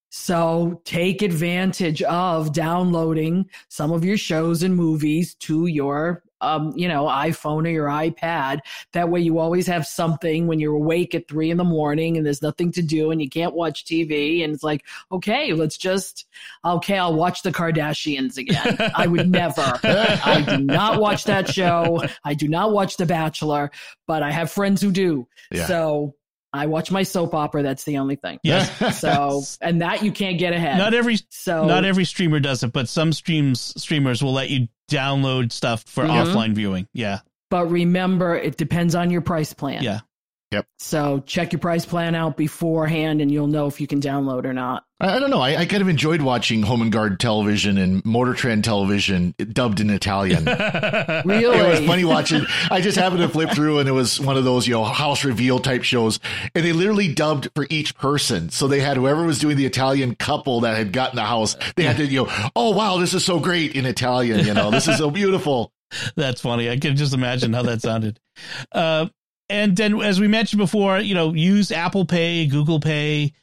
So 0.10 0.82
take 0.84 1.22
advantage 1.22 2.02
of 2.02 2.54
downloading 2.54 3.48
some 3.70 3.92
of 3.92 4.04
your 4.04 4.18
shows 4.18 4.64
and 4.64 4.76
movies 4.76 5.36
to 5.36 5.68
your 5.68 6.24
um, 6.42 6.74
you 6.76 6.88
know, 6.88 7.06
iPhone 7.06 7.66
or 7.66 7.70
your 7.70 7.88
iPad. 7.88 8.60
That 8.94 9.10
way 9.10 9.22
you 9.22 9.40
always 9.40 9.68
have 9.68 9.86
something 9.86 10.48
when 10.48 10.60
you're 10.60 10.76
awake 10.76 11.16
at 11.16 11.28
three 11.28 11.52
in 11.52 11.58
the 11.58 11.64
morning 11.64 12.18
and 12.18 12.26
there's 12.26 12.42
nothing 12.42 12.72
to 12.74 12.82
do 12.82 13.12
and 13.12 13.22
you 13.22 13.30
can't 13.30 13.54
watch 13.54 13.86
TV. 13.86 14.44
And 14.44 14.54
it's 14.54 14.64
like, 14.64 14.86
okay, 15.12 15.54
let's 15.54 15.78
just, 15.78 16.26
okay, 16.64 16.98
I'll 16.98 17.16
watch 17.16 17.44
the 17.44 17.52
Kardashians 17.52 18.38
again. 18.38 18.78
I 18.96 19.08
would 19.08 19.30
never. 19.32 19.80
I 19.84 20.46
do 20.48 20.64
not 20.64 21.00
watch 21.00 21.26
that 21.26 21.50
show. 21.50 22.04
I 22.24 22.34
do 22.34 22.48
not 22.48 22.72
watch 22.72 22.98
The 22.98 23.06
Bachelor, 23.06 23.72
but 24.08 24.24
I 24.24 24.32
have 24.32 24.52
friends 24.52 24.82
who 24.82 24.92
do. 24.92 25.28
Yeah. 25.52 25.66
So 25.68 26.16
I 26.52 26.66
watch 26.66 26.92
my 26.92 27.04
soap 27.04 27.36
opera. 27.36 27.62
That's 27.64 27.84
the 27.84 27.98
only 28.00 28.16
thing. 28.16 28.40
Yes. 28.44 29.00
So, 29.00 29.44
and 29.62 29.82
that 29.82 30.04
you 30.04 30.12
can't 30.12 30.40
get 30.40 30.54
ahead. 30.54 30.78
Not 30.78 30.94
every 30.94 31.20
so 31.30 31.66
not 31.66 31.86
every 31.86 32.06
streamer 32.06 32.40
does 32.40 32.64
it, 32.64 32.72
but 32.74 32.88
some 32.90 33.14
streams 33.14 33.74
streamers 33.82 34.24
will 34.24 34.34
let 34.34 34.50
you 34.50 34.68
download 34.90 35.52
stuff 35.52 35.84
for 35.88 36.04
Mhm. 36.06 36.26
offline 36.26 36.54
viewing. 36.54 36.88
Yeah. 36.94 37.20
But 37.52 37.70
remember, 37.72 38.36
it 38.36 38.58
depends 38.58 38.96
on 38.96 39.10
your 39.12 39.22
price 39.22 39.54
plan. 39.54 39.84
Yeah. 39.84 40.00
So 40.80 41.22
check 41.26 41.52
your 41.52 41.60
price 41.60 41.86
plan 41.86 42.16
out 42.16 42.36
beforehand, 42.36 43.22
and 43.22 43.32
you'll 43.32 43.48
know 43.48 43.68
if 43.68 43.80
you 43.80 43.86
can 43.86 44.02
download 44.02 44.46
or 44.46 44.54
not. 44.54 44.84
I, 45.00 45.16
I 45.16 45.20
don't 45.20 45.30
know. 45.30 45.42
I, 45.42 45.58
I 45.58 45.66
kind 45.66 45.82
of 45.82 45.90
enjoyed 45.90 46.22
watching 46.22 46.64
Home 46.64 46.82
and 46.82 46.92
Garden 46.92 47.18
television 47.18 47.78
and 47.78 48.04
Motor 48.04 48.34
Trend 48.34 48.64
television 48.64 49.36
dubbed 49.38 49.80
in 49.80 49.90
Italian. 49.90 50.46
Really? 51.26 51.60
It 51.60 51.80
was 51.80 51.88
funny 51.88 52.06
watching. 52.06 52.46
I 52.72 52.82
just 52.82 52.98
happened 52.98 53.22
to 53.22 53.30
flip 53.30 53.52
through, 53.52 53.80
and 53.80 53.90
it 53.90 53.92
was 53.92 54.20
one 54.20 54.38
of 54.38 54.44
those, 54.44 54.68
you 54.68 54.74
know, 54.74 54.84
house 54.84 55.24
reveal 55.24 55.60
type 55.60 55.84
shows, 55.84 56.20
and 56.56 56.66
they 56.66 56.74
literally 56.74 57.14
dubbed 57.14 57.50
for 57.54 57.68
each 57.70 57.96
person. 57.96 58.50
So 58.50 58.68
they 58.68 58.80
had 58.80 58.98
whoever 58.98 59.24
was 59.24 59.40
doing 59.40 59.58
the 59.58 59.66
Italian 59.66 60.16
couple 60.16 60.62
that 60.62 60.78
had 60.78 60.94
gotten 60.94 61.16
the 61.16 61.26
house. 61.26 61.56
They 61.76 61.84
had 61.84 61.98
to, 61.98 62.06
you 62.06 62.24
know, 62.24 62.50
oh 62.56 62.72
wow, 62.72 62.98
this 62.98 63.14
is 63.14 63.24
so 63.24 63.40
great 63.40 63.76
in 63.76 63.86
Italian. 63.86 64.46
You 64.46 64.54
know, 64.54 64.72
this 64.72 64.88
is 64.88 64.98
so 64.98 65.12
beautiful. 65.12 65.72
That's 66.16 66.42
funny. 66.42 66.70
I 66.70 66.78
can 66.78 66.96
just 66.96 67.14
imagine 67.14 67.54
how 67.54 67.64
that 67.64 67.82
sounded. 67.82 68.20
Uh, 68.72 69.08
and 69.50 69.76
then, 69.76 70.00
as 70.02 70.20
we 70.20 70.28
mentioned 70.28 70.60
before, 70.60 71.00
you 71.00 71.16
know, 71.16 71.34
use 71.34 71.72
Apple 71.72 72.06
Pay, 72.06 72.46
Google 72.48 72.80
Pay, 72.80 73.34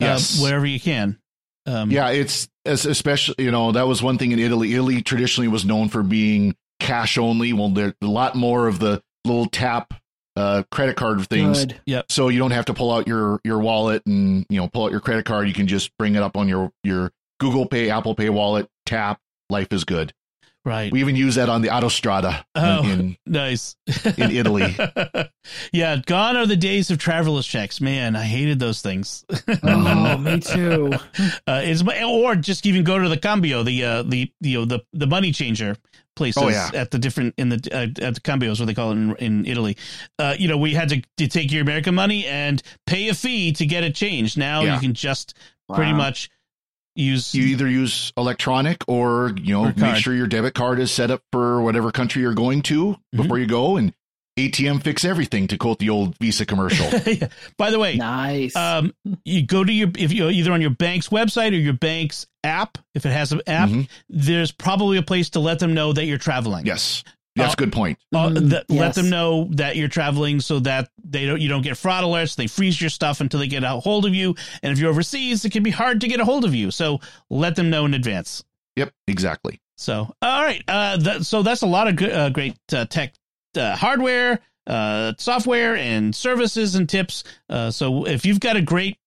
Yes. 0.00 0.38
uh, 0.38 0.42
wherever 0.44 0.66
you 0.66 0.78
can. 0.80 1.18
Um, 1.66 1.90
Yeah, 1.90 2.10
it's 2.10 2.48
especially 2.64 3.44
you 3.44 3.50
know 3.50 3.72
that 3.72 3.86
was 3.86 4.02
one 4.02 4.18
thing 4.18 4.32
in 4.32 4.38
Italy. 4.38 4.72
Italy 4.74 5.02
traditionally 5.02 5.48
was 5.48 5.64
known 5.64 5.88
for 5.88 6.02
being 6.02 6.54
cash 6.80 7.16
only. 7.18 7.52
Well, 7.52 7.70
there's 7.70 7.94
a 8.02 8.06
lot 8.06 8.34
more 8.36 8.66
of 8.68 8.78
the 8.78 9.02
little 9.24 9.46
tap 9.46 9.94
uh, 10.36 10.62
credit 10.70 10.96
card 10.96 11.26
things. 11.28 11.64
Good. 11.64 12.04
so 12.10 12.28
you 12.28 12.38
don't 12.38 12.50
have 12.50 12.66
to 12.66 12.74
pull 12.74 12.92
out 12.92 13.08
your 13.08 13.40
your 13.42 13.58
wallet 13.58 14.04
and 14.06 14.44
you 14.50 14.60
know 14.60 14.68
pull 14.68 14.84
out 14.84 14.90
your 14.92 15.00
credit 15.00 15.24
card 15.24 15.48
you 15.48 15.54
can 15.54 15.66
just 15.66 15.96
bring 15.96 16.14
it 16.14 16.22
up 16.22 16.36
on 16.36 16.46
your 16.46 16.70
your 16.84 17.10
google 17.40 17.64
pay 17.66 17.88
apple 17.90 18.14
pay 18.14 18.28
wallet 18.28 18.68
tap 18.84 19.18
life 19.48 19.72
is 19.72 19.84
good 19.84 20.12
Right. 20.64 20.92
we 20.92 21.00
even 21.00 21.16
use 21.16 21.36
that 21.36 21.48
on 21.48 21.62
the 21.62 21.68
autostrada 21.68 22.44
Oh. 22.54 22.82
in 22.84 23.16
nice. 23.26 23.76
in 24.18 24.30
italy 24.30 24.76
yeah. 25.72 25.96
Gone 26.04 26.36
are 26.36 26.46
the 26.46 26.56
days 26.56 26.90
of 26.90 26.98
traveler's 26.98 27.46
checks. 27.46 27.80
Man, 27.80 28.16
I 28.16 28.24
hated 28.24 28.58
those 28.58 28.80
things. 28.80 29.24
Oh, 29.62 30.18
me 30.18 30.40
too. 30.40 30.92
uh, 31.46 31.62
is 31.64 31.82
or 31.82 32.34
just 32.36 32.66
even 32.66 32.84
go 32.84 32.98
to 32.98 33.08
the 33.08 33.16
cambio, 33.16 33.62
the 33.62 33.84
uh, 33.84 34.02
the 34.02 34.30
you 34.40 34.58
know 34.60 34.64
the 34.64 34.80
the 34.92 35.06
money 35.06 35.32
changer 35.32 35.76
places 36.14 36.42
Oh, 36.42 36.48
yeah. 36.48 36.70
at 36.74 36.90
the 36.90 36.98
different 36.98 37.34
in 37.36 37.48
the 37.50 37.68
uh, 37.72 38.04
at 38.04 38.14
the 38.14 38.20
cambios, 38.20 38.58
what 38.58 38.66
they 38.66 38.74
call 38.74 38.90
it 38.92 38.94
in, 38.94 39.16
in 39.16 39.46
Italy. 39.46 39.76
Uh, 40.18 40.34
you 40.38 40.48
know, 40.48 40.56
we 40.58 40.72
had 40.74 40.88
to, 40.90 41.02
to 41.18 41.28
take 41.28 41.52
your 41.52 41.62
American 41.62 41.94
money 41.94 42.24
and 42.26 42.62
pay 42.86 43.08
a 43.08 43.14
fee 43.14 43.52
to 43.52 43.66
get 43.66 43.84
it 43.84 43.94
changed. 43.94 44.38
Now 44.38 44.62
Yeah. 44.62 44.74
you 44.74 44.80
can 44.80 44.94
just 44.94 45.34
pretty 45.74 45.92
much 45.92 46.30
use 46.94 47.34
you 47.34 47.44
either 47.44 47.68
use 47.68 48.12
electronic 48.16 48.82
or 48.88 49.32
you 49.42 49.52
know 49.52 49.66
Or 49.66 49.74
make 49.76 49.96
sure 49.96 50.14
your 50.14 50.26
debit 50.26 50.54
card 50.54 50.78
is 50.80 50.90
set 50.90 51.10
up 51.10 51.20
for 51.30 51.60
whatever 51.60 51.92
country 51.92 52.22
you're 52.22 52.32
going 52.34 52.62
to 52.62 52.92
Mm-hmm. 52.92 53.22
before 53.22 53.38
you 53.38 53.46
go 53.46 53.76
and 53.76 53.92
atm 54.36 54.82
fix 54.82 55.04
everything 55.04 55.46
to 55.48 55.56
quote 55.56 55.78
the 55.78 55.88
old 55.90 56.16
visa 56.18 56.44
commercial 56.44 56.86
Yeah. 57.06 57.28
By 57.56 57.70
the 57.70 57.78
way, 57.78 57.96
Nice. 57.96 58.54
um, 58.54 58.94
you 59.24 59.46
go 59.46 59.64
to 59.64 59.72
your 59.72 59.90
if 59.96 60.12
you 60.12 60.28
either 60.28 60.52
on 60.52 60.60
your 60.60 60.70
bank's 60.70 61.08
website 61.08 61.52
or 61.52 61.56
your 61.56 61.72
bank's 61.72 62.26
app, 62.44 62.78
if 62.94 63.06
it 63.06 63.10
has 63.12 63.32
an 63.32 63.40
app, 63.46 63.68
Mhm. 63.70 63.88
there's 64.08 64.52
probably 64.52 64.98
a 64.98 65.02
place 65.02 65.30
to 65.30 65.40
let 65.40 65.58
them 65.58 65.72
know 65.74 65.92
that 65.92 66.04
you're 66.04 66.18
traveling. 66.18 66.66
yes 66.66 67.02
that's 67.34 67.52
a 67.52 67.56
good 67.56 67.72
point 67.72 67.98
Uh, 68.14 68.28
Mm, 68.30 68.48
that, 68.48 68.70
Let 68.70 68.76
yes. 68.78 68.94
them 68.94 69.10
know 69.10 69.48
that 69.52 69.76
you're 69.76 69.88
traveling 69.88 70.40
so 70.40 70.58
that 70.60 70.88
they 71.04 71.26
don't 71.26 71.38
you 71.40 71.48
don't 71.50 71.60
get 71.62 71.76
fraud 71.76 72.02
alerts. 72.02 72.34
They 72.34 72.46
freeze 72.46 72.80
your 72.80 72.88
stuff 72.88 73.20
until 73.20 73.40
they 73.40 73.46
get 73.46 73.62
a 73.62 73.68
hold 73.78 74.06
of 74.06 74.14
you. 74.14 74.34
And 74.62 74.72
if 74.72 74.78
you're 74.78 74.88
overseas, 74.88 75.44
it 75.44 75.50
can 75.52 75.62
be 75.62 75.70
hard 75.70 76.00
to 76.00 76.08
get 76.08 76.18
a 76.18 76.24
hold 76.24 76.46
of 76.46 76.54
you. 76.54 76.70
So 76.70 77.00
let 77.28 77.54
them 77.56 77.68
know 77.68 77.84
in 77.84 77.92
advance. 77.92 78.42
yep 78.74 78.90
exactly 79.06 79.60
So 79.76 80.14
all 80.22 80.44
right, 80.44 80.62
uh, 80.66 80.96
that, 80.96 81.26
so 81.26 81.42
that's 81.42 81.60
a 81.60 81.66
lot 81.66 81.88
of 81.88 81.96
good, 81.96 82.10
uh, 82.12 82.30
great 82.30 82.56
uh, 82.72 82.86
tech 82.86 83.12
uh, 83.56 83.76
hardware, 83.76 84.40
uh, 84.66 85.12
software, 85.18 85.76
and 85.76 86.14
services 86.14 86.74
and 86.74 86.88
tips. 86.88 87.24
Uh, 87.48 87.70
so 87.70 88.06
if 88.06 88.24
you've 88.24 88.40
got 88.40 88.56
a 88.56 88.62
great 88.62 88.98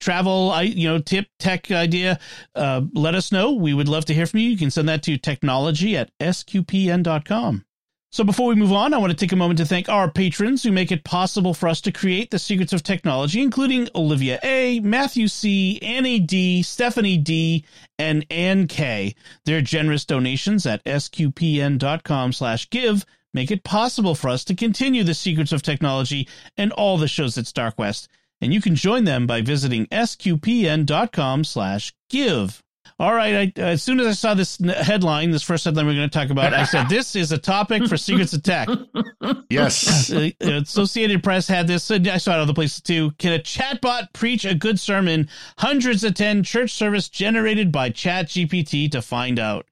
travel, 0.00 0.54
you 0.62 0.88
know 0.88 0.98
tip 0.98 1.26
tech 1.38 1.70
idea, 1.70 2.18
uh, 2.54 2.82
let 2.92 3.14
us 3.14 3.32
know. 3.32 3.52
We 3.52 3.74
would 3.74 3.88
love 3.88 4.04
to 4.06 4.14
hear 4.14 4.26
from 4.26 4.40
you. 4.40 4.50
You 4.50 4.58
can 4.58 4.70
send 4.70 4.88
that 4.88 5.02
to 5.04 5.16
technology 5.16 5.96
at 5.96 6.16
sqpn.com. 6.18 7.64
So 8.10 8.24
before 8.24 8.48
we 8.48 8.54
move 8.54 8.72
on, 8.72 8.94
I 8.94 8.98
want 8.98 9.10
to 9.10 9.16
take 9.16 9.32
a 9.32 9.36
moment 9.36 9.58
to 9.58 9.66
thank 9.66 9.90
our 9.90 10.10
patrons 10.10 10.62
who 10.62 10.72
make 10.72 10.90
it 10.90 11.04
possible 11.04 11.52
for 11.52 11.68
us 11.68 11.82
to 11.82 11.92
create 11.92 12.30
the 12.30 12.38
secrets 12.38 12.72
of 12.72 12.82
technology, 12.82 13.42
including 13.42 13.86
Olivia 13.94 14.40
A, 14.42 14.80
Matthew 14.80 15.28
C, 15.28 15.78
Annie 15.82 16.18
D, 16.18 16.62
Stephanie 16.62 17.18
D, 17.18 17.66
and 17.98 18.24
Ann 18.30 18.66
K. 18.66 19.14
Their 19.44 19.60
generous 19.60 20.06
donations 20.06 20.64
at 20.64 20.82
sqpn.com 20.84 22.32
slash 22.32 22.70
give 22.70 23.04
make 23.34 23.50
it 23.50 23.64
possible 23.64 24.14
for 24.14 24.28
us 24.28 24.44
to 24.44 24.54
continue 24.54 25.04
the 25.04 25.14
secrets 25.14 25.52
of 25.52 25.62
technology 25.62 26.28
and 26.56 26.72
all 26.72 26.96
the 26.96 27.08
shows 27.08 27.36
at 27.38 27.44
StarQuest. 27.44 28.08
And 28.40 28.54
you 28.54 28.60
can 28.60 28.74
join 28.74 29.04
them 29.04 29.26
by 29.26 29.40
visiting 29.40 29.86
sqpn.com 29.86 31.44
slash 31.44 31.92
give. 32.08 32.62
All 32.98 33.14
right. 33.14 33.52
I, 33.56 33.60
as 33.60 33.82
soon 33.82 34.00
as 34.00 34.06
I 34.06 34.12
saw 34.12 34.34
this 34.34 34.58
headline, 34.58 35.30
this 35.30 35.42
first 35.42 35.64
headline 35.64 35.86
we're 35.86 35.94
going 35.94 36.08
to 36.08 36.18
talk 36.18 36.30
about, 36.30 36.54
I 36.54 36.64
said, 36.64 36.88
this 36.88 37.14
is 37.14 37.30
a 37.32 37.38
topic 37.38 37.86
for 37.86 37.96
Secrets 37.96 38.32
of 38.32 38.42
Tech. 38.42 38.68
yes 39.50 40.10
Uh, 40.18 40.30
Associated 40.40 41.22
Press 41.22 41.46
had 41.46 41.66
this. 41.66 41.90
I 41.90 42.16
saw 42.18 42.34
it 42.34 42.40
other 42.40 42.54
places 42.54 42.80
too. 42.80 43.12
Can 43.18 43.32
a 43.32 43.38
chatbot 43.38 44.12
preach 44.12 44.44
a 44.44 44.54
good 44.54 44.80
sermon? 44.80 45.28
Hundreds 45.58 46.02
attend 46.04 46.44
church 46.44 46.72
service 46.72 47.08
generated 47.08 47.70
by 47.70 47.90
Chat 47.90 48.26
GPT 48.26 48.90
to 48.92 49.02
find 49.02 49.38
out. 49.38 49.66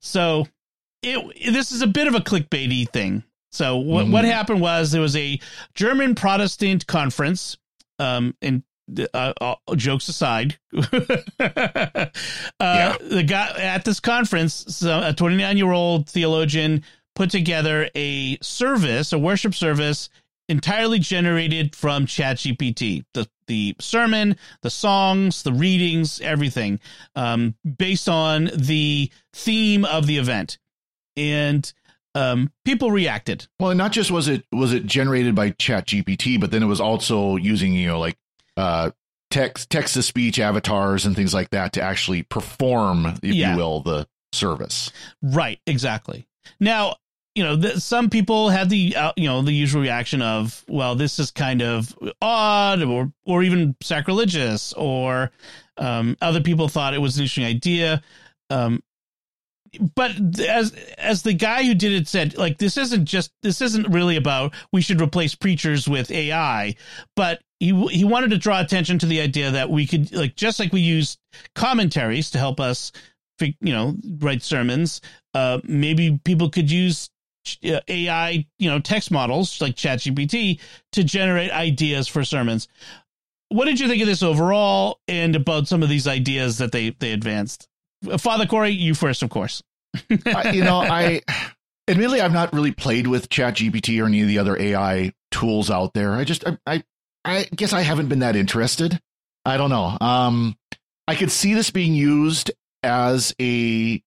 So, 0.00 0.46
it 1.02 1.52
this 1.52 1.72
is 1.72 1.82
a 1.82 1.86
bit 1.86 2.06
of 2.08 2.14
a 2.14 2.20
clickbaity 2.20 2.88
thing. 2.90 3.22
So, 3.50 3.76
what 3.76 4.06
Mhm. 4.06 4.10
what 4.12 4.24
happened 4.24 4.60
was 4.60 4.92
there 4.92 5.00
was 5.02 5.16
a 5.16 5.38
German 5.74 6.14
Protestant 6.14 6.86
conference, 6.86 7.56
um, 7.98 8.34
and 8.40 8.62
uh, 9.14 9.32
uh, 9.40 9.54
jokes 9.76 10.08
aside, 10.08 10.58
uh, 10.72 12.08
the 12.98 13.24
guy 13.26 13.48
at 13.58 13.84
this 13.84 14.00
conference, 14.00 14.82
a 14.82 15.14
29 15.16 15.56
year 15.56 15.72
old 15.72 16.08
theologian 16.08 16.82
put 17.14 17.30
together 17.30 17.88
a 17.94 18.38
service, 18.40 19.12
a 19.12 19.18
worship 19.18 19.54
service 19.54 20.08
entirely 20.48 20.98
generated 20.98 21.74
from 21.76 22.06
ChatGPT. 22.06 23.04
The 23.14 23.28
the 23.48 23.74
sermon, 23.80 24.36
the 24.62 24.70
songs, 24.70 25.42
the 25.42 25.52
readings, 25.52 26.20
everything, 26.20 26.80
um, 27.16 27.54
based 27.76 28.08
on 28.08 28.50
the 28.54 29.10
theme 29.34 29.84
of 29.84 30.06
the 30.06 30.16
event. 30.18 30.58
And 31.16 31.70
um, 32.14 32.52
people 32.64 32.90
reacted. 32.90 33.46
Well, 33.60 33.70
and 33.70 33.78
not 33.78 33.92
just 33.92 34.10
was 34.10 34.28
it 34.28 34.44
was 34.52 34.72
it 34.72 34.86
generated 34.86 35.34
by 35.34 35.50
Chat 35.50 35.86
GPT, 35.86 36.40
but 36.40 36.50
then 36.50 36.62
it 36.62 36.66
was 36.66 36.80
also 36.80 37.36
using 37.36 37.74
you 37.74 37.88
know 37.88 37.98
like 37.98 38.16
uh, 38.56 38.90
text 39.30 39.70
text 39.70 39.94
to 39.94 40.02
speech 40.02 40.38
avatars 40.38 41.06
and 41.06 41.16
things 41.16 41.32
like 41.34 41.50
that 41.50 41.72
to 41.74 41.82
actually 41.82 42.22
perform, 42.22 43.06
if 43.22 43.34
Yeah. 43.34 43.52
you 43.52 43.56
will, 43.58 43.80
the 43.80 44.06
service. 44.32 44.90
Right, 45.22 45.58
exactly. 45.66 46.26
Now, 46.60 46.96
you 47.34 47.42
know, 47.44 47.58
th- 47.58 47.76
some 47.78 48.10
people 48.10 48.50
had 48.50 48.68
the 48.68 48.94
uh, 48.94 49.12
you 49.16 49.26
know 49.26 49.40
the 49.40 49.52
usual 49.52 49.80
reaction 49.80 50.20
of, 50.20 50.62
well, 50.68 50.94
this 50.94 51.18
is 51.18 51.30
kind 51.30 51.62
of 51.62 51.96
odd, 52.20 52.82
or 52.82 53.10
or 53.24 53.42
even 53.42 53.74
sacrilegious, 53.82 54.74
or 54.74 55.30
um, 55.78 56.14
other 56.20 56.42
people 56.42 56.68
thought 56.68 56.92
it 56.92 56.98
was 57.00 57.16
an 57.16 57.22
interesting 57.22 57.44
idea. 57.46 58.02
Um, 58.50 58.82
but 59.94 60.12
as 60.40 60.72
as 60.98 61.22
the 61.22 61.32
guy 61.32 61.64
who 61.64 61.74
did 61.74 61.92
it 61.92 62.08
said, 62.08 62.36
like 62.36 62.58
this 62.58 62.76
isn't 62.76 63.06
just 63.06 63.32
this 63.42 63.60
isn't 63.60 63.88
really 63.88 64.16
about 64.16 64.54
we 64.72 64.82
should 64.82 65.00
replace 65.00 65.34
preachers 65.34 65.88
with 65.88 66.10
AI, 66.10 66.74
but 67.16 67.40
he 67.58 67.86
he 67.88 68.04
wanted 68.04 68.30
to 68.30 68.38
draw 68.38 68.60
attention 68.60 68.98
to 68.98 69.06
the 69.06 69.20
idea 69.20 69.50
that 69.52 69.70
we 69.70 69.86
could 69.86 70.12
like 70.12 70.34
just 70.34 70.58
like 70.58 70.72
we 70.72 70.80
use 70.80 71.16
commentaries 71.54 72.30
to 72.30 72.38
help 72.38 72.60
us 72.60 72.92
you 73.40 73.72
know 73.72 73.96
write 74.18 74.42
sermons 74.42 75.00
uh 75.34 75.58
maybe 75.64 76.20
people 76.24 76.48
could 76.48 76.70
use 76.70 77.10
uh, 77.64 77.80
ai 77.88 78.46
you 78.60 78.70
know 78.70 78.78
text 78.78 79.10
models 79.10 79.60
like 79.60 79.74
chatgpt 79.74 80.60
to 80.92 81.04
generate 81.04 81.50
ideas 81.50 82.08
for 82.08 82.24
sermons. 82.24 82.68
What 83.48 83.66
did 83.66 83.78
you 83.78 83.86
think 83.86 84.00
of 84.00 84.08
this 84.08 84.22
overall 84.22 85.00
and 85.08 85.36
about 85.36 85.68
some 85.68 85.82
of 85.82 85.88
these 85.88 86.08
ideas 86.08 86.58
that 86.58 86.72
they 86.72 86.90
they 86.90 87.12
advanced 87.12 87.68
father 88.18 88.46
cory 88.46 88.70
you 88.70 88.94
first 88.94 89.22
of 89.22 89.30
course 89.30 89.62
I, 90.26 90.52
you 90.52 90.64
know, 90.64 90.80
I 90.80 91.22
admittedly 91.88 92.20
I've 92.20 92.32
not 92.32 92.52
really 92.52 92.72
played 92.72 93.06
with 93.06 93.28
Chat 93.28 93.56
GPT 93.56 94.02
or 94.02 94.06
any 94.06 94.22
of 94.22 94.28
the 94.28 94.38
other 94.38 94.60
AI 94.60 95.12
tools 95.30 95.70
out 95.70 95.94
there. 95.94 96.12
I 96.12 96.24
just 96.24 96.46
I, 96.46 96.58
I 96.66 96.84
I 97.24 97.48
guess 97.54 97.72
I 97.72 97.82
haven't 97.82 98.08
been 98.08 98.20
that 98.20 98.36
interested. 98.36 99.00
I 99.44 99.56
don't 99.56 99.70
know. 99.70 99.96
Um 100.00 100.56
I 101.06 101.14
could 101.14 101.30
see 101.30 101.54
this 101.54 101.70
being 101.70 101.94
used 101.94 102.52
as 102.82 103.34
a 103.40 104.02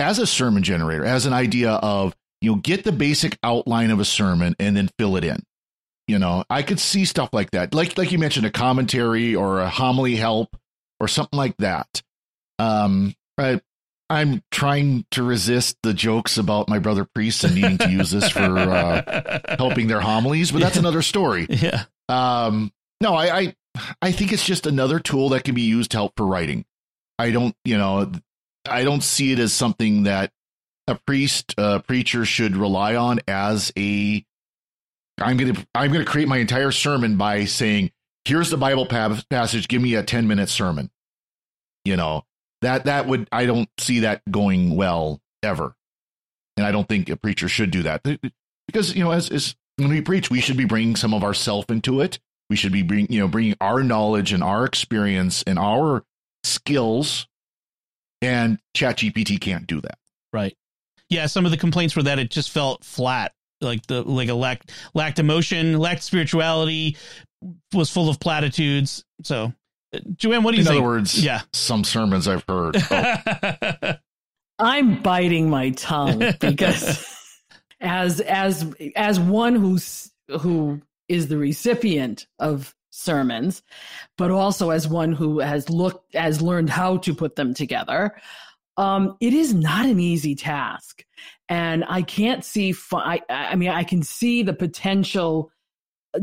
as 0.00 0.18
a 0.18 0.26
sermon 0.26 0.62
generator, 0.62 1.04
as 1.04 1.26
an 1.26 1.32
idea 1.32 1.72
of 1.72 2.14
you 2.40 2.52
know, 2.52 2.56
get 2.56 2.84
the 2.84 2.92
basic 2.92 3.36
outline 3.42 3.90
of 3.90 3.98
a 3.98 4.04
sermon 4.04 4.54
and 4.60 4.76
then 4.76 4.88
fill 4.98 5.16
it 5.16 5.24
in. 5.24 5.42
You 6.06 6.18
know, 6.18 6.44
I 6.48 6.62
could 6.62 6.80
see 6.80 7.04
stuff 7.04 7.30
like 7.32 7.50
that. 7.50 7.74
Like 7.74 7.98
like 7.98 8.12
you 8.12 8.18
mentioned, 8.18 8.46
a 8.46 8.50
commentary 8.50 9.34
or 9.34 9.60
a 9.60 9.68
homily 9.68 10.16
help 10.16 10.56
or 11.00 11.08
something 11.08 11.36
like 11.36 11.56
that. 11.58 12.02
Um 12.58 13.14
I 13.38 13.60
I'm 14.10 14.42
trying 14.50 15.04
to 15.10 15.22
resist 15.22 15.76
the 15.82 15.92
jokes 15.92 16.38
about 16.38 16.68
my 16.68 16.78
brother 16.78 17.04
priests 17.04 17.44
and 17.44 17.54
needing 17.54 17.78
to 17.78 17.90
use 17.90 18.10
this 18.10 18.30
for 18.30 18.40
uh, 18.40 19.40
helping 19.58 19.86
their 19.86 20.00
homilies, 20.00 20.50
but 20.50 20.62
that's 20.62 20.78
another 20.78 21.02
story. 21.02 21.46
yeah 21.50 21.84
Um, 22.08 22.72
no, 23.02 23.14
I, 23.14 23.38
I 23.38 23.56
I 24.00 24.12
think 24.12 24.32
it's 24.32 24.46
just 24.46 24.66
another 24.66 24.98
tool 24.98 25.28
that 25.30 25.44
can 25.44 25.54
be 25.54 25.62
used 25.62 25.90
to 25.90 25.98
help 25.98 26.14
for 26.16 26.26
writing. 26.26 26.64
I 27.18 27.30
don't, 27.30 27.54
you 27.64 27.76
know, 27.76 28.10
I 28.66 28.82
don't 28.82 29.02
see 29.02 29.32
it 29.32 29.38
as 29.38 29.52
something 29.52 30.04
that 30.04 30.32
a 30.88 30.94
priest, 30.94 31.54
a 31.58 31.80
preacher 31.80 32.24
should 32.24 32.56
rely 32.56 32.96
on 32.96 33.20
as 33.28 33.72
a. 33.76 34.24
I'm 35.20 35.36
gonna 35.36 35.54
I'm 35.74 35.92
gonna 35.92 36.04
create 36.06 36.28
my 36.28 36.38
entire 36.38 36.70
sermon 36.72 37.16
by 37.18 37.44
saying, 37.44 37.90
"Here's 38.24 38.48
the 38.50 38.56
Bible 38.56 38.86
pa- 38.86 39.20
passage. 39.28 39.68
Give 39.68 39.82
me 39.82 39.96
a 39.96 40.02
ten 40.02 40.26
minute 40.26 40.48
sermon." 40.48 40.90
You 41.84 41.96
know 41.96 42.24
that 42.62 42.84
that 42.84 43.06
would 43.06 43.28
I 43.32 43.46
don't 43.46 43.68
see 43.78 44.00
that 44.00 44.22
going 44.30 44.76
well 44.76 45.20
ever, 45.42 45.74
and 46.56 46.66
I 46.66 46.72
don't 46.72 46.88
think 46.88 47.08
a 47.08 47.16
preacher 47.16 47.48
should 47.48 47.70
do 47.70 47.82
that. 47.84 48.02
Because 48.66 48.94
you 48.94 49.04
know 49.04 49.10
as 49.12 49.30
as 49.30 49.56
when 49.76 49.90
we 49.90 50.00
preach, 50.00 50.30
we 50.30 50.40
should 50.40 50.56
be 50.56 50.64
bringing 50.64 50.96
some 50.96 51.14
of 51.14 51.22
ourself 51.22 51.70
into 51.70 52.00
it. 52.00 52.18
We 52.50 52.56
should 52.56 52.72
be 52.72 52.82
bring 52.82 53.10
you 53.12 53.20
know 53.20 53.28
bringing 53.28 53.56
our 53.60 53.82
knowledge 53.82 54.32
and 54.32 54.42
our 54.42 54.64
experience 54.64 55.44
and 55.46 55.58
our 55.58 56.04
skills, 56.44 57.26
and 58.22 58.58
ChatGPT 58.74 59.40
can't 59.40 59.66
do 59.66 59.80
that. 59.80 59.98
right. 60.32 60.56
Yeah 61.10 61.26
some 61.26 61.46
of 61.46 61.50
the 61.50 61.56
complaints 61.56 61.96
were 61.96 62.02
that 62.02 62.18
it 62.18 62.30
just 62.30 62.50
felt 62.50 62.84
flat 62.84 63.32
like 63.60 63.86
the 63.86 64.02
like 64.02 64.28
a 64.28 64.34
lacked 64.34 64.72
lacked 64.94 65.18
emotion 65.18 65.78
lacked 65.78 66.02
spirituality 66.02 66.96
was 67.72 67.90
full 67.90 68.08
of 68.08 68.20
platitudes. 68.20 69.04
So 69.22 69.52
joanne 70.16 70.42
what 70.42 70.52
do 70.52 70.56
you 70.58 70.62
In 70.62 70.66
think 70.66 70.80
other 70.80 70.86
words, 70.86 71.22
yeah 71.22 71.42
some 71.52 71.84
sermons 71.84 72.28
I've 72.28 72.44
heard. 72.48 72.76
Oh, 74.60 74.64
I'm 74.64 75.02
biting 75.02 75.48
my 75.48 75.70
tongue 75.70 76.18
because 76.40 77.06
as 77.80 78.20
as 78.20 78.74
as 78.96 79.20
one 79.20 79.54
who's 79.54 80.10
who 80.40 80.80
is 81.08 81.28
the 81.28 81.38
recipient 81.38 82.26
of 82.40 82.74
sermons, 82.90 83.62
but 84.16 84.32
also 84.32 84.70
as 84.70 84.88
one 84.88 85.12
who 85.12 85.38
has 85.38 85.70
looked 85.70 86.12
has 86.14 86.42
learned 86.42 86.70
how 86.70 86.96
to 86.96 87.14
put 87.14 87.36
them 87.36 87.54
together, 87.54 88.20
um, 88.76 89.16
it 89.20 89.32
is 89.32 89.54
not 89.54 89.86
an 89.86 90.00
easy 90.00 90.34
task, 90.34 91.04
and 91.48 91.84
I 91.88 92.02
can't 92.02 92.44
see. 92.44 92.72
fi- 92.72 93.20
I, 93.28 93.52
I 93.52 93.54
mean, 93.54 93.70
I 93.70 93.84
can 93.84 94.02
see 94.02 94.42
the 94.42 94.54
potential 94.54 95.52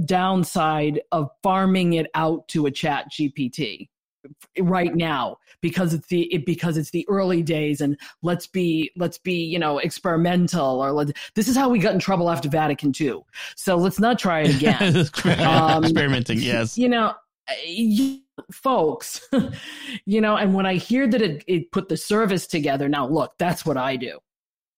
downside 0.06 1.02
of 1.12 1.30
farming 1.44 1.94
it 1.94 2.08
out 2.16 2.48
to 2.50 2.66
a 2.66 2.72
Chat 2.72 3.12
GPT 3.12 3.90
right 4.60 4.96
now 4.96 5.38
because 5.62 5.94
it's 5.94 6.08
the 6.08 6.24
it, 6.34 6.46
because 6.46 6.78
it's 6.78 6.90
the 6.90 7.06
early 7.08 7.44
days 7.44 7.82
and 7.82 7.98
let's 8.24 8.48
be 8.48 8.92
let's 8.96 9.20
be 9.20 9.34
you 9.34 9.60
know 9.60 9.78
experimental 9.78 10.84
or 10.84 10.92
let 10.92 11.16
this 11.36 11.48
is 11.48 11.56
how 11.56 11.70
we 11.70 11.78
got 11.78 11.94
in 11.94 12.00
trouble 12.00 12.30
after 12.30 12.50
Vatican 12.50 12.92
II. 13.00 13.22
So 13.56 13.76
let's 13.76 14.00
not 14.00 14.18
try 14.18 14.42
it 14.42 14.56
again. 14.56 15.06
Um, 15.46 15.84
experimenting 15.84 16.40
yes 16.40 16.78
you 16.78 16.90
know, 16.90 17.14
you, 17.66 18.20
folks, 18.52 19.28
you 20.06 20.22
know, 20.22 20.38
and 20.38 20.54
when 20.54 20.66
I 20.66 20.76
hear 20.76 21.08
that 21.08 21.22
it, 21.22 21.44
it 21.48 21.72
put 21.72 21.90
the 21.90 21.98
service 21.98 22.48
together, 22.48 22.90
now 22.90 23.08
look, 23.08 23.34
that's 23.38 23.66
what 23.66 23.78
I 23.78 23.96
do. 23.96 24.20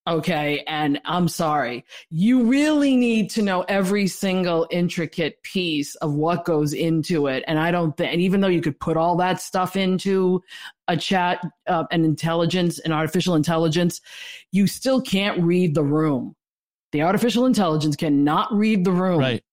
Okay. 0.08 0.64
And 0.68 1.02
I'm 1.04 1.28
sorry. 1.28 1.86
You 2.10 2.46
really 2.46 2.96
need 2.96 3.30
to 3.32 3.42
know 3.42 3.64
every 3.64 4.08
single 4.08 4.66
intricate 4.72 5.44
piece 5.44 5.96
of 5.96 6.14
what 6.14 6.46
goes 6.46 6.72
into 6.72 7.28
it. 7.28 7.44
And 7.46 7.60
I 7.60 7.72
don't 7.72 7.96
think, 7.98 8.14
and 8.14 8.22
even 8.22 8.40
though 8.40 8.48
you 8.48 8.62
could 8.62 8.80
put 8.80 8.96
all 8.96 9.18
that 9.18 9.42
stuff 9.42 9.76
into 9.76 10.42
a 10.88 10.96
chat, 10.96 11.46
uh, 11.68 11.84
an 11.92 12.06
intelligence, 12.06 12.80
an 12.80 12.94
artificial 12.94 13.36
intelligence, 13.36 14.00
you 14.54 14.66
still 14.66 15.02
can't 15.02 15.44
read 15.44 15.76
the 15.76 15.84
room. 15.84 16.36
The 16.94 17.02
artificial 17.02 17.46
intelligence 17.46 17.98
cannot 17.98 18.54
read 18.54 18.86
the 18.86 18.94
room. 18.94 19.20
right 19.20 19.44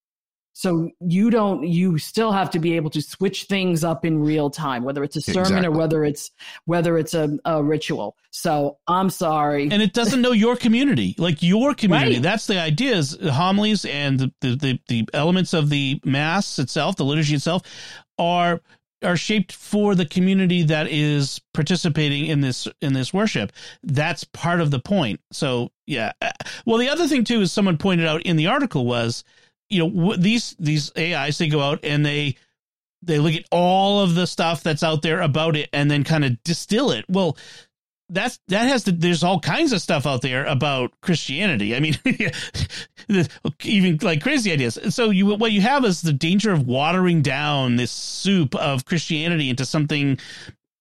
So 0.56 0.88
you 1.00 1.30
don't, 1.30 1.64
you 1.66 1.98
still 1.98 2.30
have 2.30 2.48
to 2.52 2.60
be 2.60 2.76
able 2.76 2.88
to 2.90 3.02
switch 3.02 3.44
things 3.44 3.82
up 3.82 4.04
in 4.04 4.20
real 4.20 4.50
time, 4.50 4.84
whether 4.84 5.02
it's 5.02 5.16
a 5.16 5.20
sermon 5.20 5.40
Exactly. 5.42 5.66
or 5.66 5.70
whether 5.72 6.04
it's, 6.04 6.30
whether 6.64 6.96
it's 6.96 7.12
a, 7.12 7.36
a 7.44 7.60
ritual. 7.62 8.16
So 8.30 8.78
I'm 8.86 9.10
sorry. 9.10 9.64
and 9.70 9.82
it 9.82 9.92
doesn't 9.92 10.22
know 10.22 10.30
your 10.32 10.54
community 10.56 11.14
like 11.18 11.42
your 11.42 11.74
community 11.74 12.14
Right. 12.14 12.22
that's 12.22 12.46
the 12.46 12.60
idea 12.60 12.94
is 12.96 13.16
homilies 13.20 13.84
and 13.84 14.18
the, 14.18 14.32
the 14.40 14.54
the 14.56 14.80
the 14.88 15.08
elements 15.12 15.54
of 15.54 15.70
the 15.70 16.00
mass 16.04 16.58
itself 16.58 16.96
the 16.96 17.04
liturgy 17.04 17.34
itself 17.34 17.62
are 18.18 18.60
are 19.04 19.16
shaped 19.16 19.52
for 19.52 19.94
the 19.94 20.06
community 20.06 20.62
that 20.62 20.88
is 20.88 21.40
participating 21.52 22.26
in 22.26 22.40
this 22.40 22.66
in 22.80 22.92
this 22.94 23.12
worship 23.12 23.52
that's 23.82 24.24
part 24.24 24.60
of 24.60 24.70
the 24.70 24.78
point 24.80 25.20
so 25.30 25.70
yeah 25.86 26.12
Uh, 26.22 26.30
well 26.66 26.78
the 26.78 26.88
other 26.88 27.06
thing 27.06 27.22
too 27.24 27.40
is 27.42 27.52
someone 27.52 27.76
pointed 27.78 28.06
out 28.06 28.22
in 28.22 28.36
the 28.36 28.46
article 28.46 28.86
was 28.86 29.22
you 29.74 29.88
know 29.88 30.16
these 30.16 30.54
these 30.58 30.92
ais 30.96 31.38
they 31.38 31.48
go 31.48 31.60
out 31.60 31.80
and 31.82 32.04
they 32.04 32.36
they 33.02 33.18
look 33.18 33.34
at 33.34 33.44
all 33.50 34.00
of 34.00 34.14
the 34.14 34.26
stuff 34.26 34.62
that's 34.62 34.82
out 34.82 35.02
there 35.02 35.20
about 35.20 35.56
it 35.56 35.68
and 35.72 35.90
then 35.90 36.04
kind 36.04 36.24
of 36.24 36.42
distill 36.42 36.90
it. 36.90 37.04
Well 37.08 37.36
that's 38.10 38.38
that 38.48 38.68
has 38.68 38.84
to 38.84 38.92
there's 38.92 39.24
all 39.24 39.40
kinds 39.40 39.72
of 39.72 39.80
stuff 39.80 40.06
out 40.06 40.22
there 40.22 40.44
about 40.44 40.92
christianity. 41.00 41.74
I 41.74 41.80
mean 41.80 41.96
even 43.62 43.98
like 44.02 44.22
crazy 44.22 44.52
ideas. 44.52 44.78
So 44.90 45.10
you 45.10 45.26
what 45.26 45.52
you 45.52 45.60
have 45.62 45.84
is 45.84 46.02
the 46.02 46.12
danger 46.12 46.52
of 46.52 46.66
watering 46.66 47.22
down 47.22 47.76
this 47.76 47.90
soup 47.90 48.54
of 48.54 48.84
christianity 48.84 49.50
into 49.50 49.64
something 49.64 50.18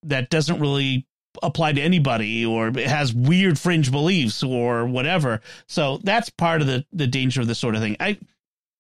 that 0.04 0.30
doesn't 0.30 0.60
really 0.60 1.08
apply 1.42 1.74
to 1.74 1.82
anybody 1.82 2.46
or 2.46 2.72
has 2.72 3.14
weird 3.14 3.58
fringe 3.58 3.90
beliefs 3.92 4.44
or 4.44 4.86
whatever. 4.86 5.42
So 5.68 6.00
that's 6.04 6.30
part 6.30 6.62
of 6.62 6.68
the 6.68 6.86
the 6.92 7.08
danger 7.08 7.42
of 7.42 7.48
this 7.48 7.60
sort 7.60 7.76
of 7.76 7.82
thing. 7.82 7.98
I 8.00 8.20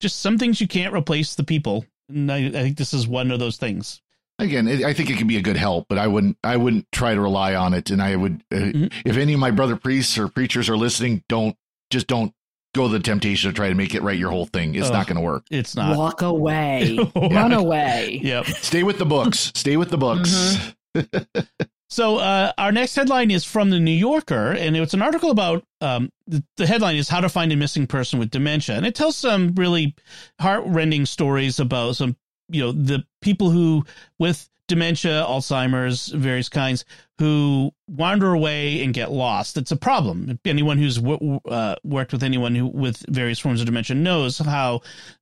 just 0.04 0.20
some 0.20 0.38
things 0.38 0.62
you 0.62 0.68
can't 0.68 0.94
replace 0.94 1.34
the 1.36 1.44
people 1.44 1.84
and 2.10 2.32
i, 2.32 2.38
I 2.46 2.52
think 2.52 2.78
this 2.78 2.94
is 2.94 3.08
one 3.08 3.32
of 3.32 3.40
those 3.40 3.58
things 3.58 4.00
Again, 4.40 4.68
it, 4.68 4.84
I 4.84 4.94
think 4.94 5.12
it 5.12 5.18
can 5.20 5.28
be 5.28 5.38
a 5.38 5.42
good 5.44 5.56
help, 5.58 5.86
but 5.88 6.00
I 6.00 6.08
wouldn't. 6.08 6.38
I 6.44 6.58
wouldn't 6.58 6.92
try 6.92 7.14
to 7.14 7.22
rely 7.22 7.54
on 7.54 7.76
it. 7.76 7.92
And 7.92 8.02
I 8.02 8.16
would, 8.16 8.44
uh, 8.52 8.56
Mhm. 8.56 8.92
if 9.06 9.16
any 9.16 9.34
of 9.34 9.40
my 9.40 9.52
brother 9.52 9.76
priests 9.76 10.18
or 10.18 10.28
preachers 10.28 10.70
are 10.70 10.76
listening, 10.76 11.24
don't 11.30 11.56
just 11.92 12.08
don't 12.08 12.34
go 12.74 12.88
the 12.88 13.00
temptation 13.00 13.52
to 13.52 13.56
try 13.56 13.70
to 13.70 13.76
make 13.76 13.94
it 13.94 14.02
right 14.02 14.18
your 14.18 14.32
whole 14.32 14.48
thing. 14.48 14.74
It's 14.74 14.90
Oh. 14.90 14.92
not 14.94 15.06
going 15.06 15.18
to 15.18 15.22
work. 15.22 15.46
it's 15.52 15.76
not 15.76 15.96
Walk 15.96 16.24
away, 16.24 16.98
run 17.16 17.54
away. 17.54 18.20
yep 18.24 18.48
Stay 18.48 18.82
with 18.82 18.98
the 18.98 19.06
books. 19.06 19.52
Stay 19.54 19.78
with 19.78 19.92
the 19.92 20.00
books. 20.00 20.58
Mm-hmm. 20.98 21.40
So 21.94 22.18
uh, 22.18 22.52
our 22.58 22.72
next 22.72 22.96
headline 22.96 23.30
is 23.30 23.46
from 23.46 23.70
the 23.70 23.80
New 23.80 23.92
Yorker, 23.92 24.52
and 24.54 24.76
it's 24.76 24.96
an 24.96 25.04
article 25.04 25.30
about 25.30 25.64
um, 25.80 26.10
the, 26.26 26.44
the, 26.58 26.66
headline 26.66 26.96
is 26.96 27.08
"How 27.08 27.22
to 27.22 27.30
Find 27.30 27.54
a 27.54 27.56
Missing 27.56 27.86
Person 27.86 28.18
with 28.18 28.32
Dementia," 28.32 28.76
and 28.76 28.84
it 28.84 28.96
tells 28.96 29.16
some 29.16 29.54
really 29.54 29.94
heartrending 30.42 31.06
stories 31.06 31.60
about 31.60 31.96
some, 31.96 32.18
you 32.50 32.64
know, 32.64 32.72
the 32.72 33.04
people 33.22 33.52
who 33.52 33.86
with 34.18 34.50
dementia, 34.68 35.24
Alzheimer's, 35.24 36.08
various 36.08 36.50
kinds, 36.50 36.84
who 37.20 37.70
wander 37.88 38.34
away 38.34 38.84
and 38.84 38.92
get 38.92 39.12
lost. 39.12 39.56
It's 39.56 39.72
a 39.72 39.78
problem. 39.78 40.40
Anyone 40.46 40.80
who's 40.80 40.96
w- 40.96 41.40
uh, 41.48 41.76
worked 41.84 42.12
with 42.12 42.24
anyone 42.24 42.56
who 42.56 42.66
with 42.66 43.06
various 43.08 43.38
forms 43.38 43.60
of 43.60 43.68
dementia 43.68 43.96
knows 43.96 44.40
how 44.40 44.82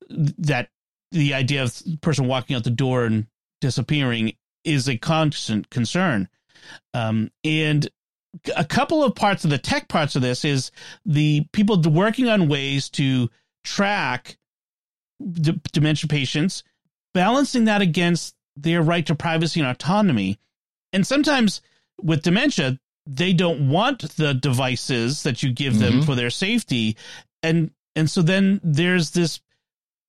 that 0.10 0.70
the 1.12 1.34
idea 1.34 1.64
of 1.64 1.84
person 2.00 2.28
walking 2.28 2.56
out 2.56 2.64
the 2.64 2.70
door 2.70 3.04
and 3.04 3.28
disappearing 3.60 4.38
is 4.64 4.88
a 4.88 4.98
constant 4.98 5.70
concern. 5.70 6.30
Um, 6.94 7.32
and 7.44 7.90
a 8.56 8.66
couple 8.66 9.04
of 9.04 9.16
parts 9.16 9.44
of 9.44 9.50
the 9.50 9.58
tech 9.58 9.88
parts 9.88 10.16
of 10.16 10.22
this 10.22 10.46
is 10.46 10.72
the 11.06 11.46
people 11.52 11.82
working 11.82 12.30
on 12.30 12.48
ways 12.48 12.90
to 12.90 13.30
track 13.64 14.38
d- 15.32 15.60
dementia 15.72 16.08
patients, 16.08 16.64
balancing 17.14 17.66
that 17.66 17.82
against 17.82 18.36
their 18.56 18.82
right 18.82 19.06
to 19.06 19.16
privacy 19.16 19.60
and 19.60 19.70
autonomy. 19.70 20.40
And 20.94 21.06
sometimes 21.06 21.62
with 22.02 22.24
dementia, 22.24 22.80
they 23.06 23.34
don't 23.34 23.70
want 23.70 24.16
the 24.16 24.34
devices 24.34 25.24
that 25.24 25.44
you 25.44 25.52
give 25.52 25.80
them 25.80 25.94
mm-hmm. 25.94 26.02
for 26.02 26.16
their 26.16 26.30
safety. 26.30 26.98
And 27.44 27.72
and 27.96 28.10
so 28.10 28.22
then 28.22 28.62
there's 28.64 29.12
this 29.12 29.42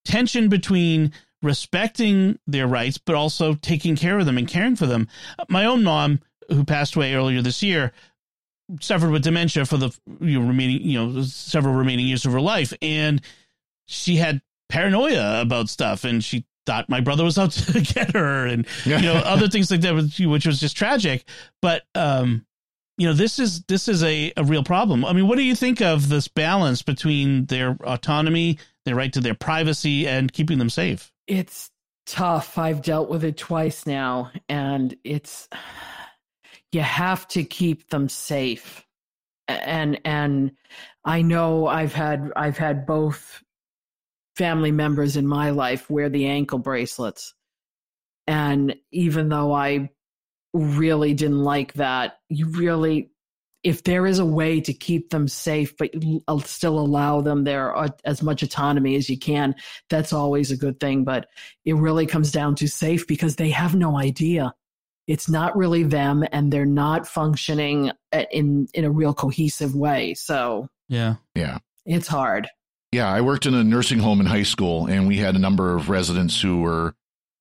tension 0.05 0.48
between 0.48 1.12
respecting 1.42 2.38
their 2.46 2.68
rights 2.68 2.98
but 2.98 3.16
also 3.16 3.55
taking 3.55 3.96
care 3.96 4.18
of 4.18 4.26
them 4.26 4.38
and 4.38 4.46
caring 4.46 4.76
for 4.76 4.86
them. 4.86 5.09
My 5.48 5.64
own 5.64 5.82
mom 5.82 6.20
who 6.49 6.64
passed 6.64 6.97
away 6.97 7.14
earlier 7.14 7.43
this 7.43 7.62
year 7.62 7.93
suffered 8.80 9.11
with 9.11 9.22
dementia 9.22 9.64
for 9.64 9.76
the 9.76 9.90
you 10.20 10.40
know, 10.40 10.47
remaining 10.47 10.82
you 10.82 10.99
know 10.99 11.22
several 11.22 11.74
remaining 11.74 12.07
years 12.07 12.24
of 12.24 12.32
her 12.32 12.40
life. 12.40 12.72
And 12.80 13.20
she 13.86 14.16
had 14.16 14.40
paranoia 14.68 15.40
about 15.40 15.68
stuff. 15.68 16.05
And 16.05 16.22
she 16.22 16.47
thought 16.64 16.88
my 16.88 17.01
brother 17.01 17.24
was 17.24 17.38
out 17.38 17.51
to 17.51 17.80
get 17.80 18.12
her 18.14 18.47
and 18.47 18.66
you 18.84 19.01
know 19.01 19.14
other 19.24 19.49
things 19.49 19.70
like 19.70 19.80
that 19.80 19.95
which 19.95 20.47
was 20.47 20.61
just 20.61 20.76
tragic. 20.76 21.24
But 21.61 21.82
um 21.95 22.47
you 22.99 23.09
know 23.09 23.14
this 23.14 23.38
is 23.38 23.64
this 23.64 23.88
is 23.88 24.03
a, 24.03 24.32
a 24.36 24.45
real 24.45 24.64
problem. 24.64 25.05
I 25.05 25.12
mean 25.12 25.28
what 25.28 25.36
do 25.36 25.43
you 25.43 25.57
think 25.57 25.80
of 25.80 26.09
this 26.09 26.28
balance 26.28 26.82
between 26.82 27.47
their 27.47 27.76
autonomy 27.84 28.59
their 28.84 28.95
right 28.95 29.12
to 29.12 29.20
their 29.20 29.34
privacy 29.34 30.07
and 30.07 30.32
keeping 30.32 30.59
them 30.59 30.70
safe? 30.70 31.12
It's 31.26 31.70
tough. 32.07 32.59
I've 32.59 32.82
dealt 32.82 33.09
with 33.09 33.24
it 33.24 33.36
twice 33.36 33.86
now 33.86 34.30
and 34.49 34.95
it's 35.05 35.49
you 36.72 36.80
have 36.80 37.28
to 37.28 37.44
keep 37.44 37.88
them 37.90 38.08
safe 38.08 38.84
and 39.48 40.00
and 40.04 40.52
i 41.04 41.20
know 41.22 41.66
i've 41.66 41.92
had 41.92 42.32
i've 42.36 42.58
had 42.58 42.86
both 42.86 43.42
family 44.36 44.72
members 44.72 45.16
in 45.16 45.26
my 45.26 45.50
life 45.50 45.90
wear 45.90 46.08
the 46.08 46.26
ankle 46.26 46.58
bracelets. 46.58 47.34
And 48.26 48.76
even 48.90 49.28
though 49.28 49.52
I 49.52 49.90
really 50.54 51.14
didn't 51.14 51.42
like 51.42 51.74
that, 51.74 52.18
you 52.28 52.46
really, 52.48 53.10
if 53.62 53.84
there 53.84 54.06
is 54.06 54.18
a 54.18 54.24
way 54.24 54.60
to 54.60 54.72
keep 54.72 55.10
them 55.10 55.28
safe, 55.28 55.76
but 55.76 55.90
still 56.44 56.78
allow 56.78 57.20
them 57.20 57.44
their 57.44 57.76
uh, 57.76 57.88
as 58.04 58.22
much 58.22 58.42
autonomy 58.42 58.96
as 58.96 59.08
you 59.08 59.18
can, 59.18 59.54
that's 59.90 60.12
always 60.12 60.50
a 60.50 60.56
good 60.56 60.80
thing. 60.80 61.04
But 61.04 61.28
it 61.64 61.74
really 61.74 62.06
comes 62.06 62.32
down 62.32 62.54
to 62.56 62.68
safe 62.68 63.06
because 63.06 63.36
they 63.36 63.50
have 63.50 63.74
no 63.74 63.98
idea. 63.98 64.54
It's 65.07 65.28
not 65.28 65.57
really 65.57 65.82
them, 65.82 66.24
and 66.32 66.53
they're 66.53 66.64
not 66.64 67.07
functioning 67.07 67.90
uh, 68.12 68.24
in 68.30 68.68
in 68.74 68.84
a 68.84 68.90
real 68.90 69.14
cohesive 69.14 69.74
way. 69.74 70.14
So 70.14 70.68
yeah, 70.88 71.16
yeah, 71.34 71.59
it's 71.84 72.09
hard. 72.09 72.48
Yeah, 72.92 73.11
I 73.11 73.22
worked 73.22 73.46
in 73.46 73.55
a 73.55 73.64
nursing 73.64 73.98
home 73.98 74.20
in 74.20 74.26
high 74.26 74.42
school, 74.42 74.86
and 74.86 75.09
we 75.09 75.16
had 75.16 75.34
a 75.34 75.40
number 75.40 75.74
of 75.74 75.88
residents 75.88 76.40
who 76.40 76.61
were 76.61 76.94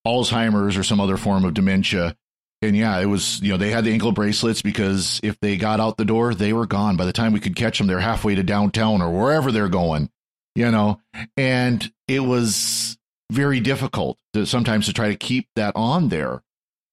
Alzheimer's 0.07 0.77
or 0.77 0.83
some 0.83 0.99
other 0.99 1.17
form 1.17 1.45
of 1.45 1.53
dementia. 1.53 2.15
And 2.63 2.77
yeah, 2.77 2.99
it 2.99 3.05
was, 3.05 3.41
you 3.41 3.49
know, 3.49 3.57
they 3.57 3.71
had 3.71 3.85
the 3.85 3.91
ankle 3.91 4.11
bracelets 4.11 4.61
because 4.61 5.19
if 5.23 5.39
they 5.39 5.57
got 5.57 5.79
out 5.79 5.97
the 5.97 6.05
door, 6.05 6.33
they 6.33 6.53
were 6.53 6.67
gone. 6.67 6.95
By 6.95 7.05
the 7.05 7.13
time 7.13 7.33
we 7.33 7.39
could 7.39 7.55
catch 7.55 7.77
them, 7.79 7.87
they're 7.87 7.99
halfway 7.99 8.35
to 8.35 8.43
downtown 8.43 9.01
or 9.01 9.09
wherever 9.09 9.51
they're 9.51 9.67
going, 9.67 10.09
you 10.55 10.69
know, 10.69 11.01
and 11.35 11.91
it 12.07 12.19
was 12.19 12.97
very 13.31 13.59
difficult 13.61 14.17
to 14.33 14.45
sometimes 14.45 14.85
to 14.85 14.93
try 14.93 15.09
to 15.09 15.15
keep 15.15 15.47
that 15.55 15.75
on 15.75 16.09
there, 16.09 16.43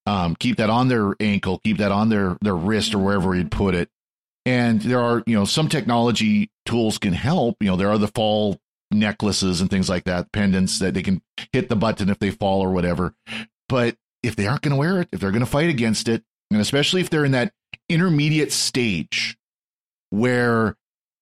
um, 0.09 0.35
keep 0.37 0.57
that 0.57 0.71
on 0.71 0.89
their 0.89 1.15
ankle, 1.21 1.59
keep 1.59 1.77
that 1.79 1.93
on 1.93 2.09
their, 2.09 2.39
their 2.41 2.57
wrist 2.57 2.95
or 2.95 2.99
wherever 2.99 3.35
you'd 3.35 3.51
put 3.51 3.75
it. 3.75 3.91
And 4.47 4.81
there 4.81 5.01
are, 5.01 5.23
you 5.27 5.37
know, 5.37 5.45
some 5.45 5.69
technology 5.69 6.51
tools 6.65 6.97
can 6.97 7.13
help. 7.13 7.57
You 7.61 7.69
know, 7.69 7.77
there 7.77 7.91
are 7.91 7.99
the 7.99 8.09
fall 8.09 8.59
necklaces 8.91 9.61
and 9.61 9.69
things 9.69 9.91
like 9.91 10.05
that, 10.05 10.33
pendants 10.33 10.79
that 10.79 10.95
they 10.95 11.03
can 11.03 11.21
hit 11.53 11.69
the 11.69 11.77
button 11.77 12.09
if 12.09 12.19
they 12.19 12.31
fall 12.31 12.63
or 12.63 12.71
whatever. 12.71 13.15
But 13.69 13.97
if 14.23 14.35
they 14.35 14.47
aren't 14.47 14.63
going 14.63 14.73
to 14.73 14.79
wear 14.79 15.03
it, 15.03 15.09
if 15.13 15.21
they're 15.21 15.31
going 15.31 15.45
to 15.45 15.51
fight 15.51 15.69
against 15.69 16.09
it, 16.09 16.25
and 16.51 16.59
especially 16.59 17.03
if 17.03 17.11
they're 17.11 17.27
in 17.27 17.33
that 17.33 17.53
intermediate 17.91 18.53
stage 18.53 19.37
where 20.09 20.75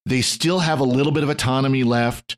they 0.05 0.21
still 0.21 0.59
have 0.59 0.79
a 0.79 0.85
little 0.85 1.11
bit 1.11 1.23
of 1.23 1.29
autonomy 1.29 1.83
left, 1.83 2.37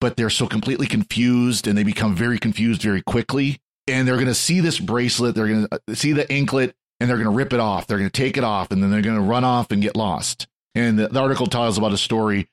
but 0.00 0.16
they're 0.16 0.30
so 0.30 0.48
completely 0.48 0.88
confused 0.88 1.68
and 1.68 1.78
they 1.78 1.84
become 1.84 2.16
very 2.16 2.40
confused 2.40 2.82
very 2.82 3.02
quickly. 3.02 3.60
And 3.90 4.06
they're 4.06 4.16
going 4.16 4.26
to 4.26 4.34
see 4.34 4.60
this 4.60 4.78
bracelet, 4.78 5.34
they're 5.34 5.48
going 5.48 5.66
to 5.66 5.74
uh, 5.74 5.94
see 5.94 6.12
the 6.12 6.30
anklet, 6.30 6.74
and 7.00 7.08
they're 7.08 7.16
going 7.16 7.28
to 7.28 7.36
rip 7.36 7.52
it 7.52 7.60
off. 7.60 7.86
They're 7.86 7.98
going 7.98 8.10
to 8.10 8.22
take 8.22 8.36
it 8.36 8.44
off 8.44 8.70
and 8.70 8.82
then 8.82 8.90
they're 8.90 9.02
going 9.02 9.16
to 9.16 9.22
run 9.22 9.42
off 9.42 9.70
and 9.70 9.82
get 9.82 9.96
lost. 9.96 10.46
And 10.74 10.98
the, 10.98 11.08
the 11.08 11.20
article 11.20 11.46
tells 11.46 11.78
about 11.78 11.92
a 11.92 11.98
story 11.98 12.48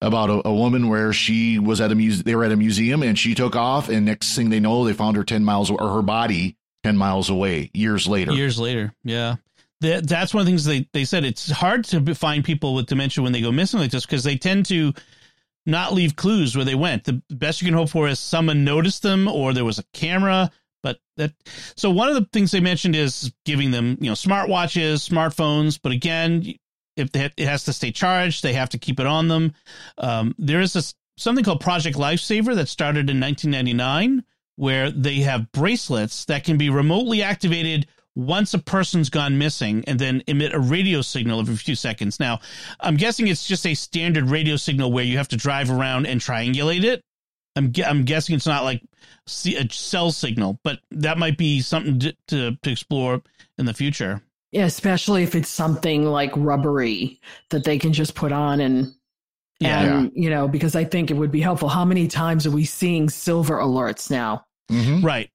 about 0.00 0.28
a, 0.28 0.48
a, 0.48 0.52
woman 0.52 0.88
where 0.88 1.12
she 1.12 1.60
was 1.60 1.80
at 1.80 1.92
a 1.92 1.94
museum. 1.94 2.24
They 2.24 2.34
were 2.34 2.44
at 2.44 2.50
a 2.50 2.56
museum 2.56 3.04
and 3.04 3.16
she 3.16 3.36
took 3.36 3.54
off. 3.54 3.88
And 3.88 4.04
next 4.04 4.34
thing 4.34 4.50
they 4.50 4.58
know, 4.58 4.84
they 4.84 4.92
found 4.92 5.16
her 5.16 5.24
10 5.24 5.44
miles 5.44 5.70
or 5.70 5.78
her 5.78 6.02
body 6.02 6.56
10 6.82 6.96
miles 6.96 7.30
away 7.30 7.70
years 7.72 8.08
later. 8.08 8.32
Years 8.32 8.58
later. 8.58 8.92
Yeah. 9.04 9.36
That, 9.80 10.08
that's 10.08 10.34
one 10.34 10.40
of 10.40 10.46
the 10.46 10.50
things 10.50 10.64
they, 10.64 10.88
they 10.92 11.04
said. 11.04 11.24
It's 11.24 11.50
hard 11.50 11.84
to 11.86 12.14
find 12.16 12.44
people 12.44 12.74
with 12.74 12.86
dementia 12.86 13.22
when 13.22 13.32
they 13.32 13.40
go 13.40 13.52
missing 13.52 13.78
like 13.78 13.92
this 13.92 14.04
because 14.04 14.24
they 14.24 14.36
tend 14.36 14.66
to 14.66 14.92
not 15.64 15.92
leave 15.92 16.16
clues 16.16 16.56
where 16.56 16.64
they 16.64 16.74
went. 16.74 17.04
The 17.04 17.22
best 17.30 17.62
you 17.62 17.66
can 17.66 17.74
hope 17.74 17.90
for 17.90 18.08
is 18.08 18.18
someone 18.18 18.64
noticed 18.64 19.02
them 19.02 19.28
or 19.28 19.52
there 19.52 19.64
was 19.64 19.78
a 19.78 19.84
camera 19.92 20.50
but 20.82 20.98
that 21.16 21.32
so 21.76 21.90
one 21.90 22.08
of 22.08 22.14
the 22.14 22.26
things 22.32 22.50
they 22.50 22.60
mentioned 22.60 22.96
is 22.96 23.32
giving 23.44 23.70
them 23.70 23.96
you 24.00 24.08
know 24.08 24.14
smartwatches, 24.14 25.08
smartphones. 25.08 25.78
But 25.82 25.92
again, 25.92 26.54
if 26.96 27.12
they, 27.12 27.30
it 27.36 27.46
has 27.46 27.64
to 27.64 27.72
stay 27.72 27.92
charged, 27.92 28.42
they 28.42 28.52
have 28.54 28.70
to 28.70 28.78
keep 28.78 29.00
it 29.00 29.06
on 29.06 29.28
them. 29.28 29.54
Um, 29.98 30.34
there 30.38 30.60
is 30.60 30.94
something 31.16 31.44
called 31.44 31.60
Project 31.60 31.96
Lifesaver 31.96 32.54
that 32.54 32.68
started 32.68 33.10
in 33.10 33.20
1999, 33.20 34.24
where 34.56 34.90
they 34.90 35.20
have 35.20 35.52
bracelets 35.52 36.24
that 36.26 36.44
can 36.44 36.58
be 36.58 36.70
remotely 36.70 37.22
activated 37.22 37.86
once 38.14 38.52
a 38.52 38.58
person's 38.58 39.08
gone 39.08 39.38
missing 39.38 39.82
and 39.86 39.98
then 39.98 40.22
emit 40.26 40.52
a 40.52 40.58
radio 40.58 41.00
signal 41.00 41.40
every 41.40 41.56
few 41.56 41.74
seconds. 41.74 42.20
Now, 42.20 42.40
I'm 42.80 42.96
guessing 42.96 43.26
it's 43.28 43.46
just 43.46 43.66
a 43.66 43.74
standard 43.74 44.24
radio 44.24 44.56
signal 44.56 44.92
where 44.92 45.04
you 45.04 45.16
have 45.16 45.28
to 45.28 45.36
drive 45.36 45.70
around 45.70 46.06
and 46.06 46.20
triangulate 46.20 46.84
it. 46.84 47.02
I'm 47.56 47.72
I'm 47.84 48.04
guessing 48.04 48.34
it's 48.34 48.46
not 48.46 48.64
like 48.64 48.82
a 49.46 49.68
cell 49.70 50.10
signal, 50.10 50.58
but 50.62 50.80
that 50.90 51.18
might 51.18 51.36
be 51.36 51.60
something 51.60 51.98
to, 52.00 52.16
to, 52.28 52.56
to 52.62 52.70
explore 52.70 53.22
in 53.58 53.66
the 53.66 53.74
future. 53.74 54.22
Yeah, 54.52 54.64
especially 54.64 55.22
if 55.22 55.34
it's 55.34 55.48
something 55.48 56.04
like 56.04 56.32
rubbery 56.36 57.20
that 57.50 57.64
they 57.64 57.78
can 57.78 57.92
just 57.92 58.14
put 58.14 58.32
on 58.32 58.60
and 58.60 58.94
and 59.60 60.12
yeah. 60.14 60.22
you 60.22 60.30
know 60.30 60.48
because 60.48 60.76
I 60.76 60.84
think 60.84 61.10
it 61.10 61.14
would 61.14 61.30
be 61.30 61.40
helpful. 61.40 61.68
How 61.68 61.84
many 61.84 62.08
times 62.08 62.46
are 62.46 62.50
we 62.50 62.64
seeing 62.64 63.08
silver 63.08 63.58
alerts 63.58 64.10
now? 64.10 64.44
Mm-hmm. 64.70 65.04
Right, 65.04 65.30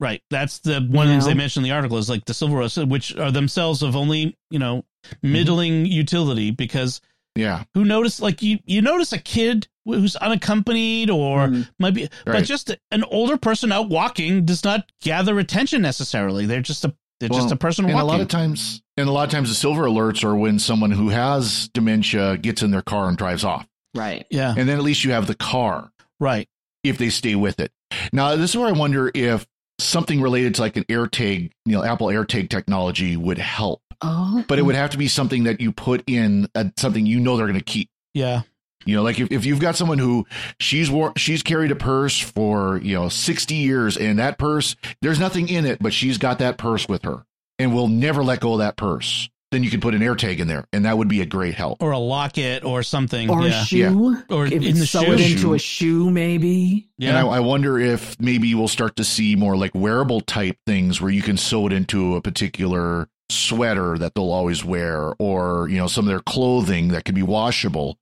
right. 0.00 0.22
That's 0.30 0.60
the 0.60 0.74
one 0.74 0.80
you 0.80 1.00
of 1.00 1.06
the 1.06 1.12
things 1.12 1.26
they 1.26 1.34
mentioned 1.34 1.66
in 1.66 1.70
the 1.70 1.76
article 1.76 1.98
is 1.98 2.08
like 2.08 2.24
the 2.24 2.34
silver 2.34 2.56
alerts, 2.56 2.88
which 2.88 3.16
are 3.16 3.30
themselves 3.30 3.82
of 3.82 3.96
only 3.96 4.36
you 4.50 4.58
know 4.58 4.84
middling 5.22 5.84
mm-hmm. 5.84 5.92
utility 5.92 6.50
because 6.50 7.00
yeah. 7.34 7.64
Who 7.74 7.84
notice 7.84 8.20
like 8.20 8.42
you 8.42 8.58
you 8.64 8.82
notice 8.82 9.12
a 9.12 9.18
kid 9.18 9.68
who's 9.84 10.16
unaccompanied 10.16 11.10
or 11.10 11.48
mm. 11.48 11.68
might 11.78 11.94
be 11.94 12.02
right. 12.02 12.10
but 12.24 12.44
just 12.44 12.76
an 12.90 13.04
older 13.04 13.36
person 13.36 13.72
out 13.72 13.88
walking 13.88 14.44
does 14.44 14.64
not 14.64 14.90
gather 15.00 15.38
attention 15.38 15.82
necessarily. 15.82 16.46
They're 16.46 16.60
just 16.60 16.84
a 16.84 16.94
they're 17.20 17.28
well, 17.30 17.40
just 17.40 17.52
a 17.52 17.56
person 17.56 17.84
and 17.84 17.94
walking. 17.94 18.08
a 18.08 18.12
lot 18.12 18.20
of 18.20 18.28
times 18.28 18.82
and 18.96 19.08
a 19.08 19.12
lot 19.12 19.24
of 19.24 19.30
times 19.30 19.48
the 19.48 19.54
silver 19.54 19.84
alerts 19.84 20.24
are 20.24 20.34
when 20.34 20.58
someone 20.58 20.90
who 20.90 21.08
has 21.10 21.68
dementia 21.68 22.36
gets 22.38 22.62
in 22.62 22.70
their 22.70 22.82
car 22.82 23.08
and 23.08 23.16
drives 23.16 23.44
off. 23.44 23.66
Right. 23.94 24.26
Yeah. 24.30 24.54
And 24.56 24.68
then 24.68 24.76
at 24.76 24.82
least 24.82 25.04
you 25.04 25.12
have 25.12 25.26
the 25.26 25.34
car. 25.34 25.92
Right. 26.18 26.48
If 26.82 26.98
they 26.98 27.10
stay 27.10 27.34
with 27.34 27.60
it. 27.60 27.70
Now 28.12 28.34
this 28.36 28.50
is 28.50 28.56
where 28.56 28.68
I 28.68 28.72
wonder 28.72 29.10
if 29.14 29.46
something 29.78 30.20
related 30.20 30.56
to 30.56 30.62
like 30.62 30.76
an 30.76 30.84
AirTag, 30.84 31.50
you 31.64 31.72
know, 31.72 31.84
Apple 31.84 32.08
AirTag 32.08 32.48
technology 32.48 33.16
would 33.16 33.38
help 33.38 33.82
Oh. 34.02 34.44
But 34.48 34.58
it 34.58 34.62
would 34.62 34.74
have 34.74 34.90
to 34.90 34.98
be 34.98 35.08
something 35.08 35.44
that 35.44 35.60
you 35.60 35.72
put 35.72 36.02
in 36.06 36.48
a, 36.54 36.70
something 36.76 37.06
you 37.06 37.20
know 37.20 37.36
they're 37.36 37.46
going 37.46 37.58
to 37.58 37.64
keep. 37.64 37.88
Yeah. 38.14 38.42
You 38.84 38.96
know, 38.96 39.02
like 39.02 39.20
if, 39.20 39.30
if 39.30 39.46
you've 39.46 39.60
got 39.60 39.76
someone 39.76 39.98
who 39.98 40.26
she's 40.58 40.90
wore, 40.90 41.12
she's 41.16 41.42
carried 41.42 41.70
a 41.70 41.76
purse 41.76 42.18
for, 42.18 42.78
you 42.78 42.94
know, 42.94 43.08
60 43.08 43.54
years 43.54 43.96
and 43.96 44.18
that 44.18 44.38
purse, 44.38 44.76
there's 45.00 45.18
nothing 45.18 45.48
in 45.48 45.64
it, 45.66 45.78
but 45.80 45.92
she's 45.92 46.18
got 46.18 46.38
that 46.38 46.58
purse 46.58 46.88
with 46.88 47.02
her. 47.02 47.24
and 47.58 47.74
will 47.74 47.88
never 47.88 48.24
let 48.24 48.40
go 48.40 48.54
of 48.54 48.58
that 48.58 48.76
purse, 48.76 49.28
then 49.52 49.62
you 49.62 49.70
can 49.70 49.80
put 49.80 49.94
an 49.94 50.02
air 50.02 50.14
tag 50.16 50.40
in 50.40 50.48
there, 50.48 50.66
and 50.72 50.86
that 50.86 50.96
would 50.96 51.08
be 51.08 51.20
a 51.20 51.26
great 51.26 51.54
help. 51.54 51.82
Or 51.82 51.92
a 51.92 51.98
locket 51.98 52.64
or 52.64 52.82
something. 52.82 53.30
Or 53.30 53.42
yeah. 53.42 53.62
a 53.62 53.64
shoe. 53.64 54.16
Or 54.30 54.46
if 54.46 54.52
in 54.52 54.78
the 54.78 54.86
sew 54.86 55.04
shoe. 55.04 55.12
it 55.12 55.20
into 55.20 55.54
a 55.54 55.58
shoe, 55.58 56.10
maybe. 56.10 56.88
Yeah. 56.98 57.10
And 57.10 57.18
I, 57.18 57.36
I 57.36 57.40
wonder 57.40 57.78
if 57.78 58.18
maybe 58.18 58.54
we'll 58.54 58.66
start 58.66 58.96
to 58.96 59.04
see 59.04 59.36
more 59.36 59.56
like 59.56 59.74
wearable 59.74 60.22
type 60.22 60.56
things 60.66 61.00
where 61.00 61.10
you 61.10 61.22
can 61.22 61.36
sew 61.36 61.66
it 61.66 61.72
into 61.72 62.16
a 62.16 62.22
particular 62.22 63.08
sweater 63.30 63.98
that 63.98 64.14
they'll 64.14 64.32
always 64.32 64.64
wear, 64.64 65.14
or 65.18 65.68
you 65.68 65.76
know 65.76 65.86
some 65.86 66.06
of 66.06 66.08
their 66.08 66.20
clothing 66.20 66.88
that 66.88 67.04
can 67.04 67.14
be 67.14 67.22
washable. 67.22 67.98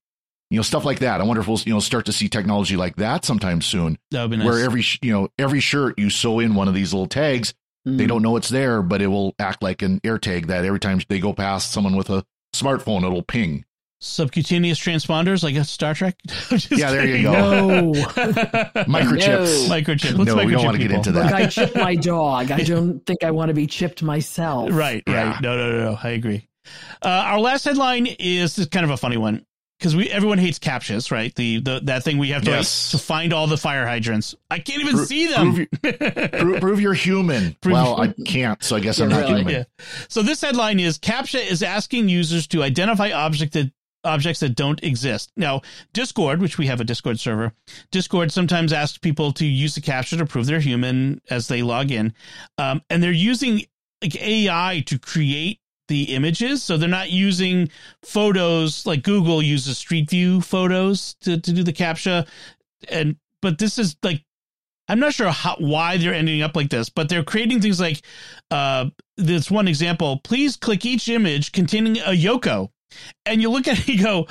You 0.51 0.57
know 0.57 0.63
stuff 0.63 0.85
like 0.85 0.99
that. 0.99 1.19
I 1.21 1.23
wonder 1.23 1.41
if 1.41 1.47
we'll 1.47 1.59
you 1.65 1.73
know 1.73 1.79
start 1.79 2.05
to 2.07 2.11
see 2.13 2.27
technology 2.29 2.75
like 2.75 2.97
that 2.97 3.25
sometime 3.25 3.61
soon, 3.61 3.97
that 4.11 4.21
would 4.21 4.31
be 4.31 4.37
nice. 4.37 4.45
where 4.45 4.59
every 4.63 4.81
sh- 4.81 4.99
you 5.01 5.11
know 5.13 5.29
every 5.39 5.61
shirt 5.61 5.97
you 5.97 6.09
sew 6.09 6.39
in 6.39 6.53
one 6.55 6.67
of 6.67 6.73
these 6.73 6.93
little 6.93 7.07
tags. 7.07 7.53
Mm. 7.87 7.97
They 7.97 8.05
don't 8.05 8.21
know 8.21 8.35
it's 8.35 8.49
there, 8.49 8.81
but 8.83 9.01
it 9.01 9.07
will 9.07 9.33
act 9.39 9.63
like 9.63 9.81
an 9.81 9.99
air 10.03 10.19
tag 10.19 10.47
that 10.47 10.65
every 10.65 10.79
time 10.79 10.99
they 11.09 11.19
go 11.19 11.33
past 11.33 11.71
someone 11.71 11.95
with 11.95 12.09
a 12.11 12.23
smartphone, 12.53 13.03
it'll 13.03 13.23
ping. 13.23 13.65
Subcutaneous 14.01 14.79
transponders 14.79 15.41
like 15.43 15.55
a 15.55 15.63
Star 15.63 15.93
Trek. 15.93 16.15
I'm 16.51 16.59
Yeah, 16.71 16.91
there 16.91 17.05
you 17.07 17.23
go. 17.23 17.31
No. 17.31 17.91
Microchips. 18.85 19.67
Microchip. 19.67 20.17
Let's 20.17 20.25
No, 20.35 20.43
we 20.43 20.51
don't 20.51 20.65
wanna 20.65 20.77
get 20.77 20.87
people. 20.89 20.97
into 20.97 21.11
Look, 21.11 21.23
that. 21.23 21.33
I 21.33 21.47
chipped 21.47 21.75
my 21.75 21.95
dog. 21.95 22.51
I 22.51 22.63
don't 22.63 22.99
think 23.05 23.23
I 23.23 23.31
want 23.31 23.49
to 23.49 23.53
be 23.53 23.67
chipped 23.67 24.03
myself. 24.03 24.69
Right, 24.71 25.03
Yeah. 25.07 25.31
right. 25.31 25.41
No, 25.41 25.55
no, 25.55 25.71
no, 25.71 25.91
no. 25.91 25.99
I 26.03 26.09
agree. 26.09 26.47
Uh, 27.03 27.07
our 27.09 27.39
last 27.39 27.63
headline 27.65 28.05
is 28.07 28.57
is 28.59 28.67
kind 28.67 28.83
of 28.83 28.91
a 28.91 28.97
funny 28.97 29.17
one 29.17 29.45
because 29.81 29.95
we 29.95 30.07
everyone 30.09 30.37
hates 30.37 30.59
captchas, 30.59 31.09
right? 31.11 31.33
The 31.33 31.59
the 31.59 31.79
that 31.85 32.03
thing 32.03 32.19
we 32.19 32.29
have 32.29 32.43
to 32.43 32.51
Yes. 32.51 32.93
like, 32.93 33.01
to 33.01 33.05
find 33.07 33.33
all 33.33 33.47
the 33.47 33.57
fire 33.57 33.87
hydrants. 33.87 34.35
I 34.51 34.59
can't 34.59 34.79
even 34.81 34.95
Pro- 34.95 35.05
see 35.05 35.25
them. 35.25 35.67
Prove, 36.39 36.59
prove 36.61 36.79
you're 36.79 36.93
human. 36.93 37.55
Prove- 37.61 37.73
well, 37.73 37.99
I 37.99 38.13
can't, 38.25 38.61
so 38.63 38.75
I 38.75 38.79
guess 38.79 38.99
I'm 38.99 39.09
not 39.09 39.21
really. 39.21 39.37
human. 39.39 39.53
yeah. 39.53 39.63
So 40.07 40.21
this 40.21 40.39
headline 40.41 40.79
is 40.79 40.99
CAPTCHA 40.99 41.49
is 41.49 41.63
asking 41.63 42.09
users 42.09 42.45
to 42.47 42.61
identify 42.61 43.11
object 43.11 43.53
that 43.53 43.71
objects 44.03 44.39
that 44.41 44.55
don't 44.55 44.83
exist. 44.83 45.31
Now, 45.35 45.61
Discord, 45.93 46.41
which 46.41 46.57
we 46.59 46.67
have 46.67 46.79
a 46.79 46.83
Discord 46.83 47.19
server, 47.19 47.53
Discord 47.91 48.31
sometimes 48.31 48.73
asks 48.73 48.97
people 48.99 49.31
to 49.33 49.45
use 49.45 49.73
the 49.75 49.81
CAPTCHA 49.81 50.19
to 50.19 50.25
prove 50.27 50.45
they're 50.45 50.59
human 50.59 51.21
as 51.31 51.47
they 51.47 51.63
log 51.63 51.89
in, 51.91 52.13
um, 52.59 52.81
and 52.91 53.01
they're 53.01 53.11
using 53.11 53.63
like 54.03 54.15
AI 54.21 54.83
to 54.87 54.97
create 54.99 55.59
the 55.91 56.15
images. 56.15 56.63
So 56.63 56.77
they're 56.77 56.87
not 56.87 57.11
using 57.11 57.69
photos 58.01 58.85
like 58.85 59.03
Google 59.03 59.41
uses 59.41 59.77
Street 59.77 60.09
View 60.09 60.39
photos 60.39 61.15
to 61.21 61.39
to 61.39 61.51
do 61.51 61.63
the 61.63 61.73
CAPTCHA, 61.73 62.27
and 62.89 63.17
but 63.41 63.59
this 63.59 63.77
is 63.77 63.97
like 64.01 64.23
I'm 64.87 64.99
not 64.99 65.13
sure 65.13 65.29
how 65.29 65.57
why 65.59 65.97
they're 65.97 66.13
ending 66.13 66.41
up 66.41 66.55
like 66.55 66.69
this, 66.69 66.89
but 66.89 67.09
they're 67.09 67.23
creating 67.23 67.59
things 67.61 67.79
like 67.79 68.01
uh 68.49 68.89
this 69.17 69.51
one 69.51 69.67
example, 69.67 70.21
please 70.23 70.55
click 70.55 70.85
each 70.85 71.09
image 71.09 71.51
containing 71.51 71.97
a 71.97 72.15
Yoko. 72.15 72.69
And 73.25 73.41
you 73.41 73.49
look 73.49 73.67
at 73.67 73.79
it 73.79 73.87
and 73.87 73.97
you 73.99 74.03
go, 74.03 74.27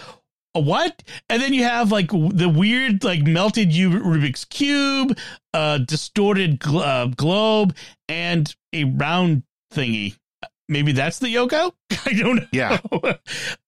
a 0.55 0.61
what? 0.61 1.03
And 1.29 1.41
then 1.41 1.53
you 1.55 1.65
have 1.65 1.93
like 1.93 2.11
the 2.11 2.49
weird, 2.49 3.05
like 3.05 3.23
melted 3.23 3.71
Rubik's 3.71 4.45
Cube, 4.47 5.17
uh, 5.55 5.79
distorted 5.79 6.59
gl- 6.59 6.83
uh, 6.83 7.07
globe, 7.07 7.77
and 8.09 8.53
a 8.73 8.85
round 8.85 9.45
thingy. 9.73 10.17
Maybe 10.71 10.93
that's 10.93 11.19
the 11.19 11.27
Yoko? 11.27 11.73
I 12.07 12.13
don't 12.13 12.37
know. 12.37 12.47
Yeah. 12.53 12.79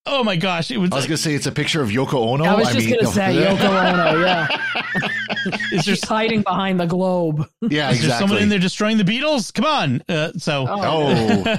oh 0.07 0.23
my 0.23 0.37
gosh. 0.37 0.71
It 0.71 0.79
was, 0.79 0.93
I 0.93 0.95
was 0.95 1.07
gonna 1.07 1.17
say 1.17 1.35
it's 1.35 1.47
a 1.47 1.53
picture 1.53 1.83
of 1.83 1.89
Yoko 1.89 2.15
Ono. 2.15 2.45
I 2.45 2.55
was 2.55 2.69
just 2.69 2.79
mean, 2.79 2.91
going 2.91 3.05
to 3.05 3.11
say 3.11 3.35
Yoko 3.35 3.67
Ono, 3.67 4.25
yeah. 4.25 4.47
is 5.73 5.85
there, 5.85 5.97
hiding 6.05 6.43
behind 6.43 6.79
the 6.79 6.87
globe. 6.87 7.45
yeah, 7.61 7.91
is 7.91 8.03
there 8.03 8.17
someone 8.17 8.39
in 8.41 8.49
there 8.49 8.61
destroying 8.61 8.99
the 8.99 9.05
Beatles? 9.05 9.53
Come 9.53 9.65
on. 9.65 10.03
Uh, 10.09 10.31
so. 10.37 10.65
Oh, 10.69 11.57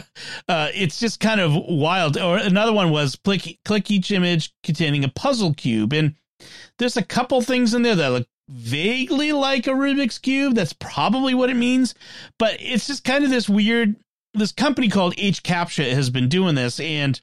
uh, 0.48 0.70
it's 0.74 0.98
just 0.98 1.20
kind 1.20 1.42
of 1.42 1.54
wild. 1.54 2.18
Or 2.18 2.38
another 2.38 2.72
one 2.72 2.90
was 2.92 3.18
click 3.18 3.60
click 3.66 3.92
each 3.92 4.12
image 4.12 4.54
containing 4.64 5.04
a 5.04 5.10
puzzle 5.10 5.54
cube, 5.54 5.92
and 5.92 6.16
there's 6.80 6.96
a 6.96 7.04
couple 7.04 7.42
things 7.42 7.74
in 7.74 7.82
there 7.82 7.96
that 7.96 8.12
look 8.12 8.28
vaguely 8.48 9.32
like 9.32 9.68
a 9.68 9.72
Rubik's 9.72 10.20
cube. 10.20 10.56
That's 10.56 10.74
probably 10.74 11.34
what 11.34 11.50
it 11.50 11.56
means, 11.56 11.96
but 12.40 12.56
it's 12.60 12.88
just 12.88 13.04
kind 13.04 13.26
of 13.26 13.30
this 13.30 13.50
weird. 13.50 13.98
This 14.34 14.52
company 14.52 14.90
called 14.90 15.14
H 15.18 15.44
Captcha 15.44 15.92
has 15.94 16.10
been 16.10 16.28
doing 16.28 16.56
this, 16.56 16.80
and 16.80 17.20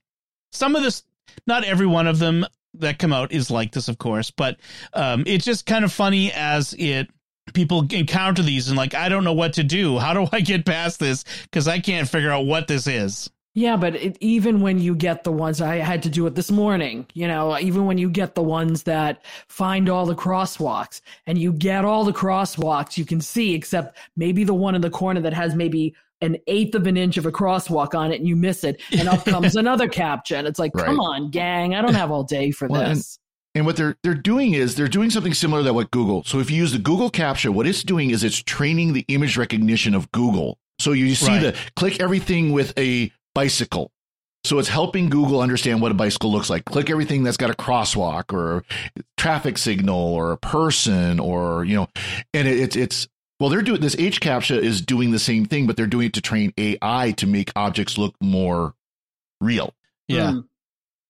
some 0.53 0.77
of 0.77 0.83
this, 0.83 1.03
not 1.47 1.65
every 1.65 1.87
one 1.87 2.07
of 2.07 2.19
them 2.19 2.47
that 2.75 2.99
come 2.99 3.13
out 3.13 3.33
is 3.33 3.51
like 3.51 3.73
this, 3.73 3.89
of 3.89 3.99
course, 3.99 4.31
but 4.31 4.59
um, 4.93 5.25
it's 5.27 5.45
just 5.45 5.67
kind 5.67 5.85
of 5.85 5.93
funny 5.93 6.33
as 6.33 6.75
it 6.79 7.09
people 7.53 7.85
encounter 7.91 8.43
these 8.43 8.69
and 8.69 8.77
like 8.77 8.95
I 8.95 9.09
don't 9.09 9.25
know 9.25 9.33
what 9.33 9.55
to 9.55 9.65
do. 9.65 9.99
How 9.99 10.15
do 10.15 10.29
I 10.33 10.41
get 10.41 10.65
past 10.65 11.01
this? 11.01 11.25
Because 11.45 11.69
I 11.69 11.81
can't 11.81 12.09
figure 12.09 12.31
out 12.31 12.47
what 12.47 12.69
this 12.69 12.87
is. 12.87 13.31
Yeah, 13.53 13.77
but 13.77 13.97
it, 13.97 14.17
even 14.21 14.61
when 14.61 14.79
you 14.79 14.95
get 14.95 15.25
the 15.25 15.33
ones, 15.33 15.61
I 15.61 15.77
had 15.79 16.05
to 16.05 16.09
do 16.09 16.25
it 16.29 16.37
this 16.37 16.53
morning, 16.53 17.07
you 17.15 17.27
know, 17.27 17.59
even 17.59 17.85
when 17.85 17.99
you 17.99 18.09
get 18.09 18.37
the 18.37 18.45
ones 18.45 18.85
that 18.85 19.25
find 19.49 19.89
all 19.89 20.07
the 20.07 20.15
crosswalks 20.15 21.01
and 21.27 21.37
you 21.37 21.53
get 21.53 21.85
all 21.85 22.05
the 22.05 22.13
crosswalks 22.13 22.97
you 22.97 23.05
can 23.05 23.21
see, 23.21 23.55
except 23.55 23.99
maybe 24.17 24.45
the 24.45 24.55
one 24.55 24.77
in 24.77 24.83
the 24.83 24.91
corner 24.91 25.21
that 25.23 25.35
has 25.35 25.57
maybe 25.57 25.97
an 26.23 26.37
eighth 26.47 26.75
of 26.75 26.87
an 26.87 26.97
inch 26.97 27.17
of 27.17 27.27
a 27.27 27.33
crosswalk 27.33 27.95
on 27.95 28.13
it 28.13 28.17
and 28.21 28.29
you 28.29 28.37
miss 28.37 28.65
it. 28.65 28.81
And 28.93 29.09
up 29.09 29.25
comes 29.27 29.57
another 29.57 29.89
captcha. 29.89 30.37
And 30.39 30.47
it's 30.47 30.59
like, 30.59 30.75
Right. 30.75 30.87
come 30.87 31.01
on, 31.01 31.31
gang, 31.31 31.75
I 31.75 31.83
don't 31.83 31.95
have 31.95 32.11
all 32.11 32.25
day 32.25 32.51
for 32.51 32.69
Well, 32.69 32.83
and- 32.83 32.99
this. 32.99 33.19
and 33.55 33.65
what 33.67 33.77
they're 33.77 33.97
they're 34.03 34.15
doing 34.15 34.53
is 34.55 34.75
they're 34.77 34.89
doing 34.89 35.11
something 35.11 35.35
similar 35.35 35.63
to 35.65 35.73
what 35.73 35.91
Google. 35.91 36.23
So 36.25 36.39
if 36.39 36.51
you 36.51 36.57
use 36.59 36.73
the 36.73 36.79
Google 36.79 37.11
CAPTCHA, 37.11 37.51
what 37.51 37.67
it's 37.67 37.83
doing 37.83 38.11
is 38.11 38.23
it's 38.25 38.43
training 38.43 38.93
the 38.93 39.05
image 39.09 39.37
recognition 39.37 39.95
of 39.95 40.11
Google. 40.13 40.59
So 40.79 40.93
you 40.93 41.15
see 41.15 41.29
Right. 41.33 41.41
the 41.43 41.57
click 41.77 42.01
everything 42.01 42.53
with 42.53 42.73
a 42.79 43.11
bicycle. 43.35 43.91
So 44.45 44.59
it's 44.59 44.69
helping 44.69 45.11
Google 45.11 45.43
understand 45.43 45.83
what 45.83 45.91
a 45.91 45.95
bicycle 45.95 46.33
looks 46.33 46.49
like. 46.49 46.65
Click 46.65 46.89
everything 46.89 47.23
that's 47.25 47.37
got 47.37 47.51
a 47.51 47.55
crosswalk 47.55 48.33
or 48.33 48.59
a 48.97 49.03
traffic 49.19 49.59
signal 49.59 49.99
or 49.99 50.33
a 50.33 50.39
person 50.39 51.21
or 51.21 51.65
you 51.65 51.75
know, 51.77 51.89
and 52.33 52.49
it, 52.49 52.59
it's 52.59 52.77
it's 52.77 53.09
well 53.41 53.51
they're 53.51 53.63
doing 53.63 53.81
this 53.81 53.97
H 53.99 54.21
CAPTCHA 54.21 54.59
is 54.61 54.81
doing 54.81 55.11
the 55.11 55.19
same 55.19 55.47
thing, 55.47 55.67
but 55.67 55.77
they're 55.77 55.87
doing 55.89 56.07
it 56.09 56.13
to 56.15 56.21
train 56.21 56.53
AI 56.57 57.13
to 57.17 57.27
make 57.27 57.51
objects 57.57 57.99
look 57.99 58.15
more 58.21 58.75
real 59.41 59.75
Yeah. 60.07 60.31
Mm. 60.33 60.45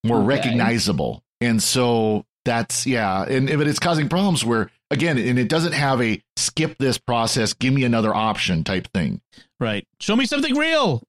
more 0.04 0.18
Okay. 0.18 0.26
recognizable. 0.26 1.22
And 1.42 1.62
so 1.62 2.24
that's 2.44 2.86
yeah, 2.86 3.24
and 3.24 3.46
but 3.48 3.66
it's 3.66 3.78
causing 3.78 4.08
problems 4.08 4.44
where 4.44 4.70
again, 4.90 5.18
and 5.18 5.38
it 5.38 5.48
doesn't 5.48 5.72
have 5.72 6.00
a 6.02 6.22
skip 6.36 6.76
this 6.78 6.96
process, 6.98 7.52
give 7.52 7.72
me 7.74 7.84
another 7.84 8.14
option 8.14 8.64
type 8.64 8.88
thing. 8.94 9.20
Right. 9.60 9.86
Show 10.00 10.16
me 10.16 10.24
something 10.26 10.56
real. 10.56 11.02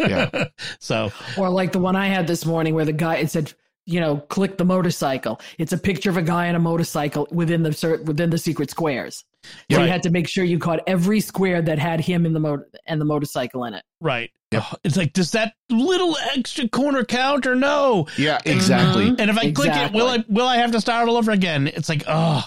Yeah. 0.00 0.44
So 0.80 1.12
Or 1.36 1.50
like 1.50 1.72
the 1.72 1.78
one 1.78 1.94
I 1.96 2.06
had 2.06 2.26
this 2.26 2.46
morning 2.46 2.74
where 2.74 2.84
the 2.86 2.92
guy 2.92 3.16
it 3.16 3.30
said, 3.30 3.52
you 3.86 4.00
know, 4.00 4.16
click 4.18 4.58
the 4.58 4.64
motorcycle. 4.64 5.40
It's 5.58 5.72
a 5.72 5.78
picture 5.78 6.10
of 6.10 6.16
a 6.16 6.22
guy 6.22 6.48
on 6.48 6.54
a 6.56 6.58
motorcycle 6.58 7.26
within 7.30 7.62
the 7.62 8.00
within 8.04 8.30
the 8.30 8.38
secret 8.38 8.70
squares. 8.70 9.24
So 9.70 9.76
Right. 9.78 9.84
you 9.84 9.90
had 9.92 10.02
to 10.02 10.10
make 10.10 10.26
sure 10.28 10.42
you 10.44 10.58
caught 10.58 10.80
every 10.88 11.20
square 11.20 11.62
that 11.62 11.78
had 11.78 12.00
him 12.00 12.26
in 12.26 12.32
the 12.32 12.40
motor 12.40 12.66
and 12.86 13.00
the 13.00 13.04
motorcycle 13.04 13.64
in 13.64 13.74
it. 13.74 13.84
right. 14.00 14.30
Yep. 14.52 14.62
It's 14.84 14.96
like, 14.96 15.12
does 15.12 15.32
that 15.32 15.54
little 15.70 16.16
extra 16.36 16.68
corner 16.68 17.04
count 17.04 17.46
or 17.48 17.56
no? 17.56 18.06
Yeah, 18.16 18.38
exactly. 18.44 19.06
Mhm. 19.10 19.20
And 19.20 19.28
if 19.30 19.36
I 19.36 19.50
click 19.50 19.72
it, 19.74 19.92
will 19.92 20.06
I 20.08 20.24
will 20.28 20.46
I 20.46 20.56
have 20.58 20.70
to 20.72 20.80
start 20.80 21.08
all 21.08 21.16
over 21.16 21.32
again? 21.32 21.66
It's 21.66 21.88
like, 21.88 22.04
oh, 22.06 22.44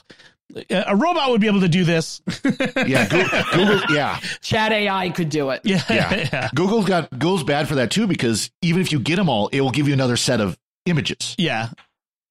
a 0.70 0.96
robot 0.96 1.30
would 1.30 1.42
be 1.42 1.48
able 1.48 1.60
to 1.62 1.68
do 1.68 1.84
this. 1.84 2.22
Yeah, 2.88 3.06
Google, 3.08 3.44
Google 3.54 3.96
yeah. 3.96 4.18
Chat 4.42 4.72
AI 4.72 5.10
could 5.10 5.30
do 5.30 5.50
it. 5.52 5.62
yeah, 5.66 5.84
Yeah. 5.90 6.50
Google's 6.56 6.86
got 6.86 7.10
Google's 7.12 7.44
bad 7.44 7.68
for 7.68 7.76
that 7.76 7.92
too 7.92 8.08
because 8.08 8.50
even 8.62 8.82
if 8.82 8.92
you 8.94 9.00
get 9.00 9.18
them 9.18 9.28
all, 9.30 9.48
it 9.50 9.60
will 9.62 9.70
give 9.72 9.88
you 9.88 9.94
another 9.94 10.16
set 10.18 10.40
of 10.42 10.58
images 10.86 11.36
yeah. 11.38 11.70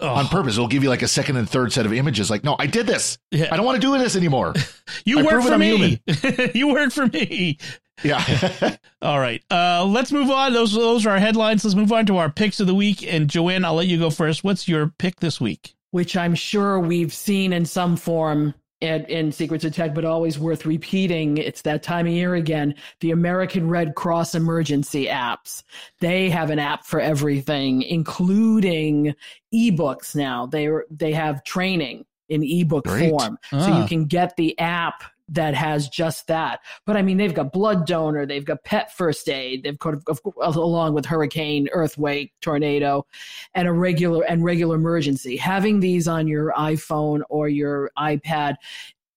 Oh, 0.00 0.10
on 0.10 0.28
purpose. 0.28 0.54
It'll 0.54 0.68
give 0.68 0.84
you 0.84 0.90
like 0.90 1.02
a 1.02 1.08
second 1.08 1.38
and 1.38 1.50
third 1.50 1.72
set 1.72 1.84
of 1.84 1.92
images. 1.92 2.30
Like, 2.30 2.44
no, 2.44 2.54
I 2.56 2.66
did 2.66 2.86
this. 2.86 3.18
yeah. 3.32 3.48
I 3.50 3.56
don't 3.56 3.66
want 3.66 3.82
to 3.82 3.86
do 3.86 3.98
this 3.98 4.14
anymore. 4.16 4.54
You 5.04 5.20
I 5.20 5.22
work 5.22 5.42
for 5.42 5.52
I'm 5.52 5.60
me. 5.60 6.00
you 6.54 6.68
work 6.72 6.92
for 6.92 7.06
me. 7.06 7.58
Yeah. 8.02 8.76
All 9.02 9.18
right. 9.18 9.42
Uh, 9.50 9.84
let's 9.84 10.12
move 10.12 10.30
on. 10.30 10.52
Those 10.52 10.72
those 10.72 11.06
are 11.06 11.10
our 11.10 11.18
headlines. 11.18 11.64
Let's 11.64 11.74
move 11.74 11.92
on 11.92 12.06
to 12.06 12.18
our 12.18 12.30
picks 12.30 12.60
of 12.60 12.66
the 12.66 12.74
week. 12.74 13.06
And 13.06 13.28
Joanne, 13.28 13.64
I'll 13.64 13.74
let 13.74 13.86
you 13.86 13.98
go 13.98 14.10
first. 14.10 14.44
What's 14.44 14.66
your 14.68 14.92
pick 14.98 15.20
this 15.20 15.40
week? 15.40 15.74
which 15.90 16.16
I'm 16.16 16.34
sure 16.34 16.78
we've 16.78 17.12
seen 17.12 17.52
in 17.52 17.64
some 17.64 17.96
form 17.96 18.54
in, 18.80 19.04
in 19.06 19.32
Secrets 19.32 19.64
of 19.64 19.74
Tech, 19.74 19.94
but 19.94 20.04
always 20.04 20.38
worth 20.38 20.64
repeating. 20.64 21.38
It's 21.38 21.62
that 21.62 21.82
time 21.82 22.06
of 22.06 22.12
year 22.12 22.34
again. 22.34 22.74
The 23.00 23.10
American 23.10 23.68
Red 23.68 23.94
Cross 23.94 24.34
emergency 24.34 25.06
apps. 25.06 25.62
They 26.00 26.30
have 26.30 26.50
an 26.50 26.58
app 26.58 26.84
for 26.84 27.00
everything, 27.00 27.82
including 27.82 29.14
ebooks 29.52 30.14
now. 30.14 30.46
They 30.46 30.68
they 30.90 31.12
have 31.12 31.42
training 31.44 32.04
in 32.28 32.42
ebook 32.44 32.84
Great. 32.84 33.10
form, 33.10 33.38
so 33.50 33.56
Ah. 33.58 33.82
you 33.82 33.88
can 33.88 34.04
get 34.04 34.36
the 34.36 34.58
app 34.58 35.02
that 35.28 35.54
has 35.54 35.88
just 35.88 36.26
that. 36.28 36.60
But 36.86 36.96
I 36.96 37.02
mean, 37.02 37.16
they've 37.16 37.34
got 37.34 37.52
blood 37.52 37.86
donor, 37.86 38.26
they've 38.26 38.44
got 38.44 38.64
pet 38.64 38.96
first 38.96 39.28
aid, 39.28 39.62
they've 39.62 39.78
got 39.78 39.94
of- 40.06 40.20
uh, 40.26 40.52
along 40.54 40.94
with 40.94 41.06
hurricane, 41.06 41.68
earthquake, 41.72 42.32
tornado, 42.40 43.06
and 43.54 43.68
a 43.68 43.72
regular 43.72 44.24
and 44.24 44.44
regular 44.44 44.76
emergency. 44.76 45.36
Having 45.36 45.80
these 45.80 46.08
on 46.08 46.26
your 46.26 46.52
iPhone 46.52 47.22
or 47.28 47.48
your 47.48 47.90
iPad 47.98 48.56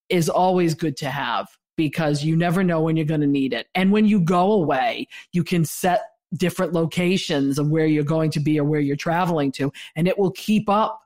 is 0.09 0.29
always 0.29 0.75
good 0.75 0.97
to 0.97 1.09
have 1.09 1.47
because 1.77 2.23
you 2.23 2.35
never 2.35 2.63
know 2.63 2.81
when 2.81 2.97
you're 2.97 3.05
going 3.05 3.21
to 3.21 3.27
need 3.27 3.53
it. 3.53 3.67
And 3.73 3.91
when 3.91 4.05
you 4.05 4.19
go 4.19 4.51
away, 4.51 5.07
you 5.31 5.43
can 5.43 5.63
set 5.63 6.01
different 6.35 6.73
locations 6.73 7.57
of 7.57 7.69
where 7.69 7.85
you're 7.85 8.03
going 8.03 8.31
to 8.31 8.39
be 8.39 8.59
or 8.59 8.63
where 8.63 8.79
you're 8.79 8.95
traveling 8.95 9.51
to, 9.53 9.71
and 9.95 10.07
it 10.07 10.17
will 10.19 10.31
keep 10.31 10.69
up 10.69 11.01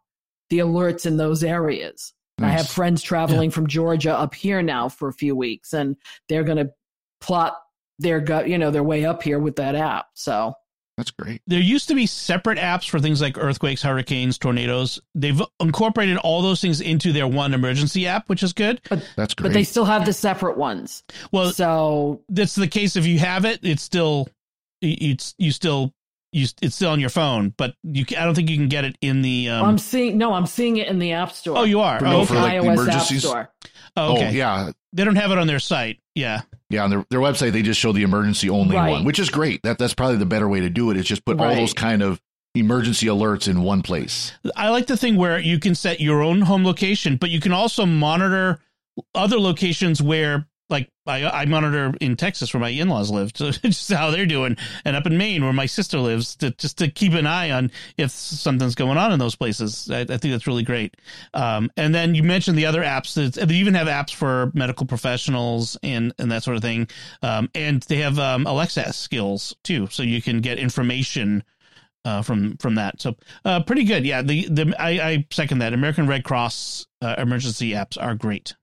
the 0.49 0.59
alerts 0.59 1.05
in 1.05 1.17
those 1.17 1.43
areas. 1.43 2.13
Nice. 2.37 2.49
I 2.49 2.57
have 2.57 2.67
friends 2.67 3.01
traveling 3.01 3.49
yeah. 3.49 3.55
from 3.55 3.67
Georgia 3.67 4.17
up 4.17 4.35
here 4.35 4.61
now 4.61 4.89
for 4.89 5.07
a 5.07 5.13
few 5.13 5.35
weeks, 5.35 5.73
and 5.73 5.95
they're 6.27 6.43
going 6.43 6.57
to 6.57 6.71
plot 7.21 7.57
their 7.99 8.19
gut, 8.19 8.49
you 8.49 8.57
know, 8.57 8.71
their 8.71 8.83
way 8.83 9.05
up 9.05 9.23
here 9.23 9.39
with 9.39 9.55
that 9.55 9.75
app. 9.75 10.07
So 10.15 10.53
that's 10.97 11.11
great. 11.11 11.41
There 11.45 11.59
used 11.59 11.89
to 11.89 11.95
be 11.95 12.05
separate 12.05 12.57
apps 12.57 12.89
for 12.89 12.99
things 12.99 13.21
like 13.21 13.37
earthquakes, 13.37 13.81
hurricanes, 13.81 14.37
tornadoes. 14.37 14.99
They've 15.13 15.41
incorporated 15.59 16.17
all 16.17 16.41
those 16.41 16.61
things 16.61 16.79
into 16.79 17.11
their 17.11 17.27
one 17.27 17.53
emergency 17.53 18.07
app, 18.07 18.29
which 18.29 18.43
is 18.43 18.53
good. 18.53 18.81
But 18.89 19.05
that's 19.17 19.33
great. 19.33 19.49
But 19.49 19.53
they 19.53 19.65
still 19.65 19.85
have 19.85 20.05
the 20.05 20.13
separate 20.13 20.57
ones. 20.57 21.03
Well, 21.31 21.51
so 21.51 22.21
that's 22.29 22.55
the 22.55 22.67
case. 22.67 22.95
If 22.95 23.05
you 23.05 23.19
have 23.19 23.43
it, 23.45 23.59
it's 23.63 23.83
still 23.83 24.29
it's 24.81 25.35
you 25.37 25.51
still 25.51 25.93
you 26.31 26.47
it's 26.61 26.75
still 26.75 26.91
on 26.91 26.99
your 26.99 27.09
phone, 27.09 27.53
but 27.57 27.75
you 27.83 28.05
I 28.17 28.25
don't 28.25 28.35
think 28.35 28.49
you 28.49 28.57
can 28.57 28.67
get 28.67 28.85
it 28.85 28.97
in 29.01 29.21
the. 29.21 29.49
Um... 29.49 29.65
I'm 29.65 29.77
seeing 29.77 30.17
no, 30.17 30.33
I'm 30.33 30.45
seeing 30.45 30.77
it 30.77 30.87
in 30.87 30.99
the 30.99 31.13
App 31.13 31.31
Store. 31.31 31.57
Oh, 31.57 31.63
you 31.63 31.79
are. 31.81 31.99
For, 31.99 32.07
oh, 32.07 32.25
for 32.25 32.35
like 32.35 32.61
iOS 32.61 32.87
App 32.89 33.03
Store. 33.03 33.51
Oh, 33.97 34.15
okay. 34.15 34.27
oh, 34.27 34.31
yeah. 34.31 34.71
They 34.93 35.03
don't 35.03 35.15
have 35.15 35.31
it 35.31 35.37
on 35.37 35.47
their 35.47 35.59
site. 35.59 35.99
Yeah. 36.15 36.41
Yeah, 36.69 36.83
on 36.83 36.89
their, 36.89 37.05
their 37.09 37.19
website 37.19 37.51
they 37.51 37.61
just 37.61 37.79
show 37.79 37.91
the 37.91 38.03
emergency 38.03 38.49
only 38.49 38.75
right. 38.75 38.91
one, 38.91 39.05
which 39.05 39.19
is 39.19 39.29
great. 39.29 39.61
That 39.63 39.77
that's 39.77 39.93
probably 39.93 40.17
the 40.17 40.25
better 40.25 40.49
way 40.49 40.61
to 40.61 40.69
do 40.69 40.91
it. 40.91 40.97
Is 40.97 41.05
just 41.05 41.25
put 41.25 41.37
right. 41.37 41.49
all 41.49 41.55
those 41.55 41.73
kind 41.73 42.01
of 42.01 42.21
emergency 42.55 43.07
alerts 43.07 43.47
in 43.47 43.61
one 43.61 43.81
place. 43.81 44.31
I 44.55 44.69
like 44.69 44.87
the 44.87 44.97
thing 44.97 45.15
where 45.15 45.39
you 45.39 45.59
can 45.59 45.75
set 45.75 45.99
your 45.99 46.21
own 46.21 46.41
home 46.41 46.63
location, 46.65 47.17
but 47.17 47.29
you 47.29 47.39
can 47.39 47.51
also 47.51 47.85
monitor 47.85 48.59
other 49.13 49.39
locations 49.39 50.01
where 50.01 50.47
like 50.69 50.89
I, 51.05 51.23
I 51.25 51.45
monitor 51.45 51.93
in 52.01 52.15
Texas 52.15 52.53
where 52.53 52.61
my 52.61 52.69
in-laws 52.69 53.11
live, 53.11 53.31
so 53.35 53.51
just 53.51 53.91
how 53.91 54.11
they're 54.11 54.25
doing, 54.25 54.57
and 54.83 54.95
up 54.95 55.05
in 55.05 55.17
Maine 55.17 55.43
where 55.43 55.53
my 55.53 55.65
sister 55.65 55.99
lives, 55.99 56.35
to 56.37 56.51
just 56.51 56.77
to 56.79 56.89
keep 56.89 57.13
an 57.13 57.27
eye 57.27 57.51
on 57.51 57.71
if 57.97 58.11
something's 58.11 58.75
going 58.75 58.97
on 58.97 59.11
in 59.11 59.19
those 59.19 59.35
places. 59.35 59.89
I, 59.91 60.01
I 60.01 60.05
think 60.05 60.31
that's 60.31 60.47
really 60.47 60.63
great. 60.63 60.97
Um, 61.33 61.71
and 61.77 61.93
then 61.93 62.15
you 62.15 62.23
mentioned 62.23 62.57
the 62.57 62.65
other 62.65 62.81
apps 62.81 63.13
that 63.13 63.47
they 63.47 63.55
even 63.55 63.75
have 63.75 63.87
apps 63.87 64.13
for 64.13 64.51
medical 64.53 64.85
professionals 64.85 65.77
and 65.83 66.13
and 66.17 66.31
that 66.31 66.43
sort 66.43 66.57
of 66.57 66.63
thing. 66.63 66.87
Um, 67.21 67.49
and 67.53 67.81
they 67.83 67.97
have 67.97 68.17
um, 68.19 68.47
Alexa 68.47 68.93
skills 68.93 69.55
too, 69.63 69.87
so 69.91 70.03
you 70.03 70.21
can 70.21 70.41
get 70.41 70.59
information. 70.59 71.43
Uh, 72.03 72.21
from 72.21 72.55
from 72.57 72.75
that, 72.75 73.01
so 73.01 73.15
uh, 73.45 73.63
pretty 73.63 73.83
good. 73.83 74.05
Yeah, 74.05 74.21
the 74.21 74.47
the 74.47 74.75
I, 74.77 74.89
I 74.91 75.27
second 75.31 75.57
that. 75.57 75.73
American 75.73 76.05
Red 76.05 76.23
Cross 76.23 76.85
uh, 77.01 77.15
emergency 77.17 77.71
apps 77.71 77.97
are 77.99 78.13
great. 78.13 78.53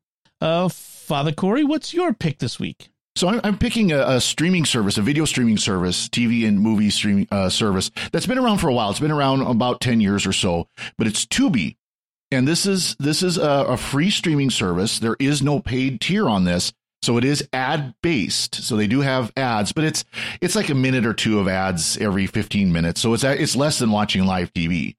Uh, 0.42 0.68
Father 0.68 1.30
Cory, 1.30 1.62
what's 1.62 1.94
your 1.94 2.12
pick 2.12 2.40
this 2.40 2.58
week? 2.58 2.90
So 3.14 3.28
I'm, 3.28 3.40
I'm 3.44 3.58
picking 3.58 3.92
a, 3.92 4.00
a, 4.00 4.20
streaming 4.20 4.64
service, 4.64 4.98
a 4.98 5.02
video 5.02 5.24
streaming 5.24 5.56
service, 5.56 6.08
TV 6.08 6.48
and 6.48 6.58
movie 6.58 6.90
streaming 6.90 7.28
uh, 7.30 7.48
service 7.48 7.92
that's 8.10 8.26
been 8.26 8.38
around 8.38 8.58
for 8.58 8.68
a 8.68 8.74
while. 8.74 8.90
It's 8.90 8.98
been 8.98 9.12
around 9.12 9.42
about 9.42 9.80
ten 9.80 10.00
years 10.00 10.26
or 10.26 10.32
so, 10.32 10.66
but 10.98 11.06
it's 11.06 11.24
Tubi, 11.26 11.76
and 12.32 12.48
this 12.48 12.66
is 12.66 12.96
this 12.98 13.22
is 13.22 13.38
a, 13.38 13.66
a 13.68 13.76
free 13.76 14.10
streaming 14.10 14.50
service. 14.50 14.98
There 14.98 15.14
is 15.20 15.42
no 15.42 15.60
paid 15.60 16.00
tier 16.00 16.28
on 16.28 16.42
this, 16.42 16.72
so 17.02 17.18
it 17.18 17.24
is 17.24 17.48
ad 17.52 17.94
based. 18.02 18.56
So 18.56 18.74
they 18.74 18.88
do 18.88 19.00
have 19.02 19.30
ads, 19.36 19.70
but 19.70 19.84
it's 19.84 20.04
it's 20.40 20.56
like 20.56 20.70
a 20.70 20.74
minute 20.74 21.06
or 21.06 21.14
two 21.14 21.38
of 21.38 21.46
ads 21.46 21.96
every 21.98 22.26
15 22.26 22.72
minutes. 22.72 23.00
So 23.00 23.14
it's 23.14 23.22
it's 23.22 23.54
less 23.54 23.78
than 23.78 23.92
watching 23.92 24.24
live 24.24 24.52
TV. 24.52 24.96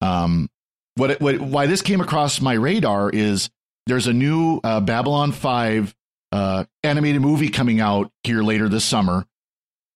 Um, 0.00 0.50
what, 0.96 1.20
what 1.20 1.40
why 1.40 1.66
this 1.66 1.80
came 1.80 2.00
across 2.00 2.40
my 2.40 2.54
radar 2.54 3.08
is 3.08 3.50
there's 3.86 4.06
a 4.06 4.12
new 4.12 4.60
uh, 4.62 4.80
Babylon 4.80 5.32
5 5.32 5.94
uh, 6.32 6.64
animated 6.82 7.20
movie 7.20 7.48
coming 7.48 7.80
out 7.80 8.10
here 8.22 8.42
later 8.42 8.68
this 8.68 8.84
summer. 8.84 9.26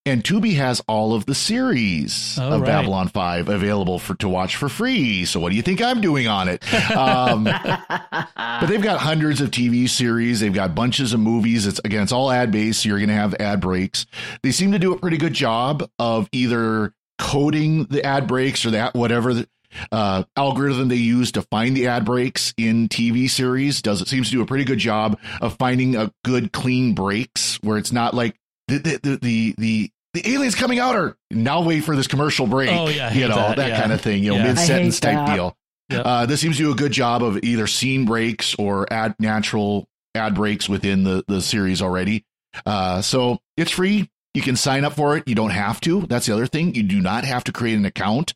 And 0.07 0.23
Tubi 0.23 0.55
has 0.57 0.83
all 0.87 1.15
of 1.15 1.25
the 1.25 1.33
series 1.33 2.37
oh, 2.39 2.51
of 2.51 2.61
right. 2.61 2.67
Babylon 2.67 3.07
5 3.07 3.49
available 3.49 3.97
for 3.97 4.13
to 4.15 4.29
watch 4.29 4.55
for 4.55 4.69
free. 4.69 5.25
So 5.25 5.39
what 5.39 5.49
do 5.49 5.55
you 5.55 5.63
think 5.63 5.81
I'm 5.81 5.99
doing 5.99 6.27
on 6.27 6.47
it? 6.47 6.63
Um, 6.95 7.43
but 8.37 8.67
they've 8.67 8.83
got 8.83 8.99
hundreds 8.99 9.41
of 9.41 9.49
TV 9.49 9.89
series. 9.89 10.41
They've 10.41 10.53
got 10.53 10.75
bunches 10.75 11.13
of 11.13 11.19
movies. 11.19 11.65
It's 11.65 11.79
again, 11.83 12.03
it's 12.03 12.11
all 12.11 12.29
ad 12.29 12.51
based. 12.51 12.83
So 12.83 12.89
you're 12.89 12.99
going 12.99 13.09
to 13.09 13.15
have 13.15 13.33
ad 13.35 13.61
breaks. 13.61 14.05
They 14.43 14.51
seem 14.51 14.73
to 14.73 14.79
do 14.79 14.93
a 14.93 14.99
pretty 14.99 15.17
good 15.17 15.33
job 15.33 15.89
of 15.97 16.29
either 16.31 16.93
coding 17.17 17.85
the 17.85 18.05
ad 18.05 18.27
breaks 18.27 18.65
or 18.65 18.71
that 18.71 18.93
whatever 18.93 19.45
uh, 19.91 20.23
algorithm 20.35 20.87
they 20.87 20.95
use 20.95 21.31
to 21.33 21.41
find 21.43 21.75
the 21.75 21.87
ad 21.87 22.05
breaks 22.05 22.53
in 22.57 22.87
TV 22.87 23.29
series 23.29 23.81
does 23.81 24.01
it 24.01 24.07
seems 24.07 24.29
to 24.29 24.35
do 24.35 24.41
a 24.41 24.45
pretty 24.45 24.63
good 24.63 24.79
job 24.79 25.19
of 25.41 25.57
finding 25.57 25.95
a 25.95 26.11
good 26.23 26.51
clean 26.51 26.93
breaks 26.93 27.57
where 27.61 27.77
it's 27.77 27.91
not 27.91 28.13
like 28.13 28.35
the 28.67 28.77
the 28.77 28.99
the 29.01 29.15
the, 29.21 29.55
the, 29.57 29.91
the 30.13 30.33
aliens 30.33 30.55
coming 30.55 30.79
out 30.79 30.95
or 30.95 31.17
now 31.31 31.61
wait 31.61 31.81
for 31.83 31.95
this 31.95 32.07
commercial 32.07 32.47
break. 32.47 32.69
Oh 32.71 32.89
yeah, 32.89 33.13
you 33.13 33.27
know 33.27 33.35
that, 33.35 33.57
that 33.57 33.69
yeah. 33.69 33.79
kind 33.79 33.91
of 33.91 34.01
thing. 34.01 34.23
You 34.23 34.31
know, 34.31 34.37
yeah. 34.37 34.43
mid 34.43 34.59
sentence 34.59 34.99
type 34.99 35.13
that. 35.15 35.35
deal. 35.35 35.57
Yep. 35.89 36.05
Uh, 36.05 36.25
this 36.25 36.41
seems 36.41 36.57
to 36.57 36.63
do 36.63 36.71
a 36.71 36.75
good 36.75 36.91
job 36.91 37.21
of 37.21 37.43
either 37.43 37.67
scene 37.67 38.05
breaks 38.05 38.55
or 38.55 38.91
ad 38.91 39.15
natural 39.19 39.87
ad 40.15 40.33
breaks 40.33 40.67
within 40.67 41.03
the 41.03 41.23
the 41.27 41.41
series 41.41 41.81
already. 41.81 42.25
Uh, 42.65 43.01
so 43.01 43.39
it's 43.57 43.71
free. 43.71 44.09
You 44.35 44.41
can 44.41 44.57
sign 44.57 44.83
up 44.83 44.93
for 44.93 45.15
it. 45.15 45.27
You 45.27 45.33
don't 45.33 45.51
have 45.51 45.79
to. 45.81 46.01
That's 46.01 46.25
the 46.25 46.33
other 46.33 46.45
thing. 46.45 46.75
You 46.75 46.83
do 46.83 46.99
not 46.99 47.23
have 47.23 47.45
to 47.45 47.53
create 47.53 47.77
an 47.77 47.85
account. 47.85 48.33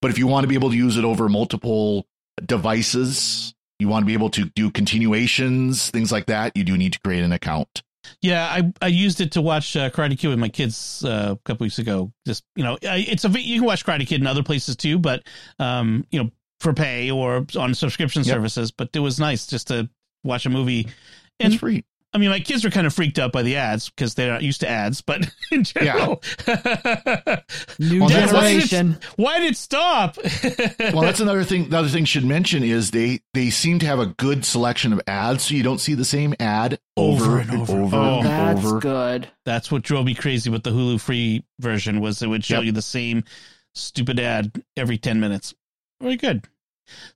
But 0.00 0.10
if 0.10 0.18
you 0.18 0.26
want 0.26 0.44
to 0.44 0.48
be 0.48 0.54
able 0.54 0.70
to 0.70 0.76
use 0.76 0.96
it 0.96 1.04
over 1.04 1.28
multiple 1.28 2.06
devices, 2.44 3.54
you 3.78 3.86
want 3.86 4.02
to 4.02 4.06
be 4.06 4.14
able 4.14 4.30
to 4.30 4.46
do 4.46 4.70
continuations, 4.70 5.90
things 5.90 6.10
like 6.10 6.26
that, 6.26 6.56
you 6.56 6.64
do 6.64 6.78
need 6.78 6.94
to 6.94 7.00
create 7.00 7.22
an 7.22 7.32
account. 7.32 7.82
Yeah, 8.22 8.46
I 8.46 8.72
I 8.80 8.86
used 8.86 9.20
it 9.20 9.32
to 9.32 9.42
watch 9.42 9.76
uh, 9.76 9.90
Karate 9.90 10.18
Kid 10.18 10.28
with 10.28 10.38
my 10.38 10.48
kids 10.48 11.04
uh, 11.04 11.34
a 11.34 11.38
couple 11.44 11.64
weeks 11.64 11.78
ago. 11.78 12.12
Just 12.26 12.44
you 12.56 12.64
know, 12.64 12.78
it's 12.80 13.24
a 13.24 13.28
you 13.28 13.58
can 13.60 13.66
watch 13.66 13.84
Karate 13.84 14.06
Kid 14.06 14.20
in 14.20 14.26
other 14.26 14.42
places 14.42 14.74
too, 14.74 14.98
but 14.98 15.22
um, 15.58 16.06
you 16.10 16.22
know, 16.22 16.30
for 16.60 16.72
pay 16.72 17.10
or 17.10 17.46
on 17.58 17.74
subscription 17.74 18.24
yep. 18.24 18.34
services. 18.34 18.70
But 18.70 18.90
it 18.94 19.00
was 19.00 19.20
nice 19.20 19.46
just 19.46 19.68
to 19.68 19.88
watch 20.24 20.46
a 20.46 20.50
movie. 20.50 20.88
And, 21.38 21.52
it's 21.52 21.60
free. 21.60 21.84
I 22.14 22.18
mean, 22.18 22.28
my 22.28 22.40
kids 22.40 22.62
were 22.62 22.70
kind 22.70 22.86
of 22.86 22.92
freaked 22.92 23.18
out 23.18 23.32
by 23.32 23.42
the 23.42 23.56
ads 23.56 23.88
because 23.88 24.14
they're 24.14 24.30
not 24.30 24.42
used 24.42 24.60
to 24.60 24.68
ads, 24.68 25.00
but 25.00 25.26
in 25.50 25.64
general, 25.64 26.22
yeah. 26.46 27.40
new 27.78 28.00
well, 28.00 28.08
generation. 28.08 28.98
Why 29.16 29.38
did 29.38 29.52
it, 29.52 29.56
stop? 29.56 30.18
well, 30.92 31.00
that's 31.00 31.20
another 31.20 31.44
thing. 31.44 31.70
The 31.70 31.78
other 31.78 31.88
thing 31.88 32.04
should 32.04 32.24
mention 32.24 32.62
is 32.62 32.90
they 32.90 33.20
they 33.32 33.48
seem 33.48 33.78
to 33.78 33.86
have 33.86 33.98
a 33.98 34.06
good 34.06 34.44
selection 34.44 34.92
of 34.92 35.00
ads, 35.06 35.44
so 35.44 35.54
you 35.54 35.62
don't 35.62 35.80
see 35.80 35.94
the 35.94 36.04
same 36.04 36.34
ad 36.38 36.78
over, 36.98 37.24
over 37.24 37.38
and 37.38 37.50
over. 37.50 37.72
And 37.72 37.82
over, 37.84 37.96
oh, 37.96 38.18
and 38.18 38.26
that's 38.26 38.66
over. 38.66 38.80
good. 38.80 39.28
That's 39.46 39.72
what 39.72 39.82
drove 39.82 40.04
me 40.04 40.14
crazy 40.14 40.50
with 40.50 40.64
the 40.64 40.70
Hulu 40.70 41.00
free 41.00 41.44
version 41.60 42.00
was 42.00 42.22
it 42.22 42.28
would 42.28 42.44
show 42.44 42.56
yep. 42.56 42.64
you 42.64 42.72
the 42.72 42.82
same 42.82 43.24
stupid 43.74 44.20
ad 44.20 44.62
every 44.76 44.98
ten 44.98 45.18
minutes. 45.18 45.54
Very 46.00 46.16
good. 46.16 46.46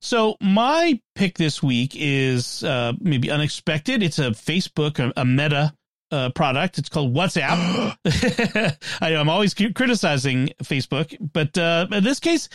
So 0.01 0.37
my 0.41 1.01
pick 1.15 1.39
this 1.39 1.63
week 1.63 1.93
is 1.95 2.65
uh, 2.65 2.93
maybe 3.01 3.31
unexpected. 3.31 4.03
It's 4.03 4.19
a 4.19 4.31
Facebook, 4.31 4.99
a, 4.99 5.13
a 5.17 5.25
Meta 5.25 5.75
uh, 6.11 6.31
product. 6.31 6.79
It's 6.79 6.89
called 6.89 7.15
WhatsApp. 7.15 7.97
I 9.01 9.11
know 9.11 9.21
I'm 9.21 9.29
always 9.29 9.55
criticizing 9.55 10.51
Facebook, 10.63 11.17
but 11.33 11.57
uh, 11.59 11.87
in 11.91 12.05
this 12.05 12.21
case, 12.21 12.49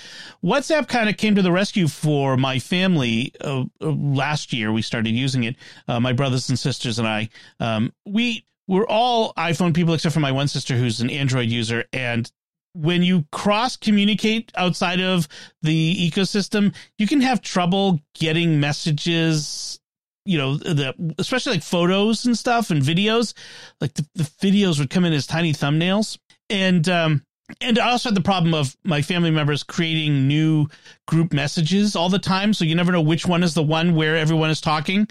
WhatsApp 0.44 0.88
kind 0.88 1.10
of 1.10 1.18
came 1.18 1.36
to 1.36 1.42
the 1.42 1.52
rescue 1.52 1.88
for 1.88 2.38
my 2.38 2.60
family. 2.60 3.34
Uh, 3.42 3.66
uh, 3.82 3.92
last 3.92 4.54
year, 4.54 4.72
we 4.72 4.82
started 4.82 5.12
using 5.12 5.44
it. 5.44 5.56
Uh, 5.88 6.00
my 6.00 6.14
brothers 6.14 6.50
and 6.50 6.58
sisters 6.58 7.00
and 7.00 7.08
I. 7.08 7.30
Um, 7.60 7.94
we 8.06 8.46
we're 8.68 8.88
all 8.88 9.34
iPhone 9.34 9.74
people 9.74 9.94
except 9.94 10.14
for 10.14 10.22
my 10.22 10.32
one 10.32 10.48
sister 10.48 10.78
who's 10.78 11.02
an 11.02 11.10
Android 11.10 11.50
user, 11.50 11.84
and 11.92 12.32
when 12.74 13.04
you 13.04 13.26
cross 13.32 13.76
communicate 13.76 14.52
outside 14.56 15.02
of 15.02 15.28
the 15.62 16.10
ecosystem, 16.10 16.74
you 16.98 17.08
can 17.08 17.22
have 17.22 17.42
trouble 17.42 18.00
getting 18.16 18.60
messages. 18.60 19.80
You 20.24 20.38
know, 20.38 20.56
the 20.58 20.94
especially 21.18 21.54
like 21.54 21.64
photos 21.64 22.26
and 22.26 22.38
stuff 22.38 22.70
and 22.70 22.82
videos. 22.82 23.34
Like 23.80 23.94
the, 23.96 24.06
the 24.14 24.24
videos 24.24 24.80
would 24.80 24.92
come 24.92 25.04
in 25.04 25.14
as 25.14 25.26
tiny 25.26 25.52
thumbnails, 25.52 26.20
and 26.50 26.88
um, 26.88 27.24
and 27.60 27.80
I 27.80 27.90
also 27.90 28.10
had 28.10 28.16
the 28.16 28.22
problem 28.22 28.54
of 28.54 28.78
my 28.84 29.02
family 29.02 29.32
members 29.32 29.64
creating 29.64 30.28
new 30.28 30.68
group 31.08 31.34
messages 31.34 31.96
all 31.96 32.08
the 32.08 32.20
time, 32.20 32.54
so 32.54 32.66
you 32.66 32.76
never 32.76 32.92
know 32.92 33.02
which 33.02 33.26
one 33.26 33.44
is 33.44 33.56
the 33.56 33.64
one 33.64 33.96
where 33.96 34.16
everyone 34.16 34.52
is 34.52 34.62
talking. 34.62 35.08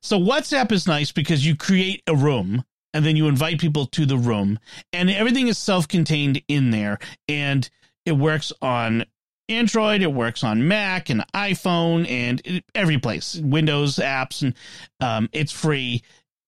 So 0.00 0.18
WhatsApp 0.18 0.72
is 0.72 0.86
nice 0.86 1.12
because 1.12 1.44
you 1.44 1.56
create 1.56 2.02
a 2.06 2.14
room 2.14 2.64
and 2.94 3.04
then 3.04 3.16
you 3.16 3.28
invite 3.28 3.60
people 3.60 3.86
to 3.86 4.06
the 4.06 4.18
room 4.18 4.58
and 4.92 5.10
everything 5.10 5.48
is 5.48 5.58
self-contained 5.58 6.42
in 6.48 6.70
there 6.70 6.98
and 7.28 7.68
it 8.06 8.12
works 8.12 8.52
on 8.62 9.04
android 9.48 10.02
it 10.02 10.12
works 10.12 10.44
on 10.44 10.68
mac 10.68 11.08
and 11.10 11.24
iphone 11.34 12.08
and 12.08 12.62
every 12.74 12.98
place 12.98 13.36
windows 13.36 13.96
apps 13.96 14.42
and 14.42 14.54
um, 15.00 15.28
it's 15.32 15.52
free 15.52 16.02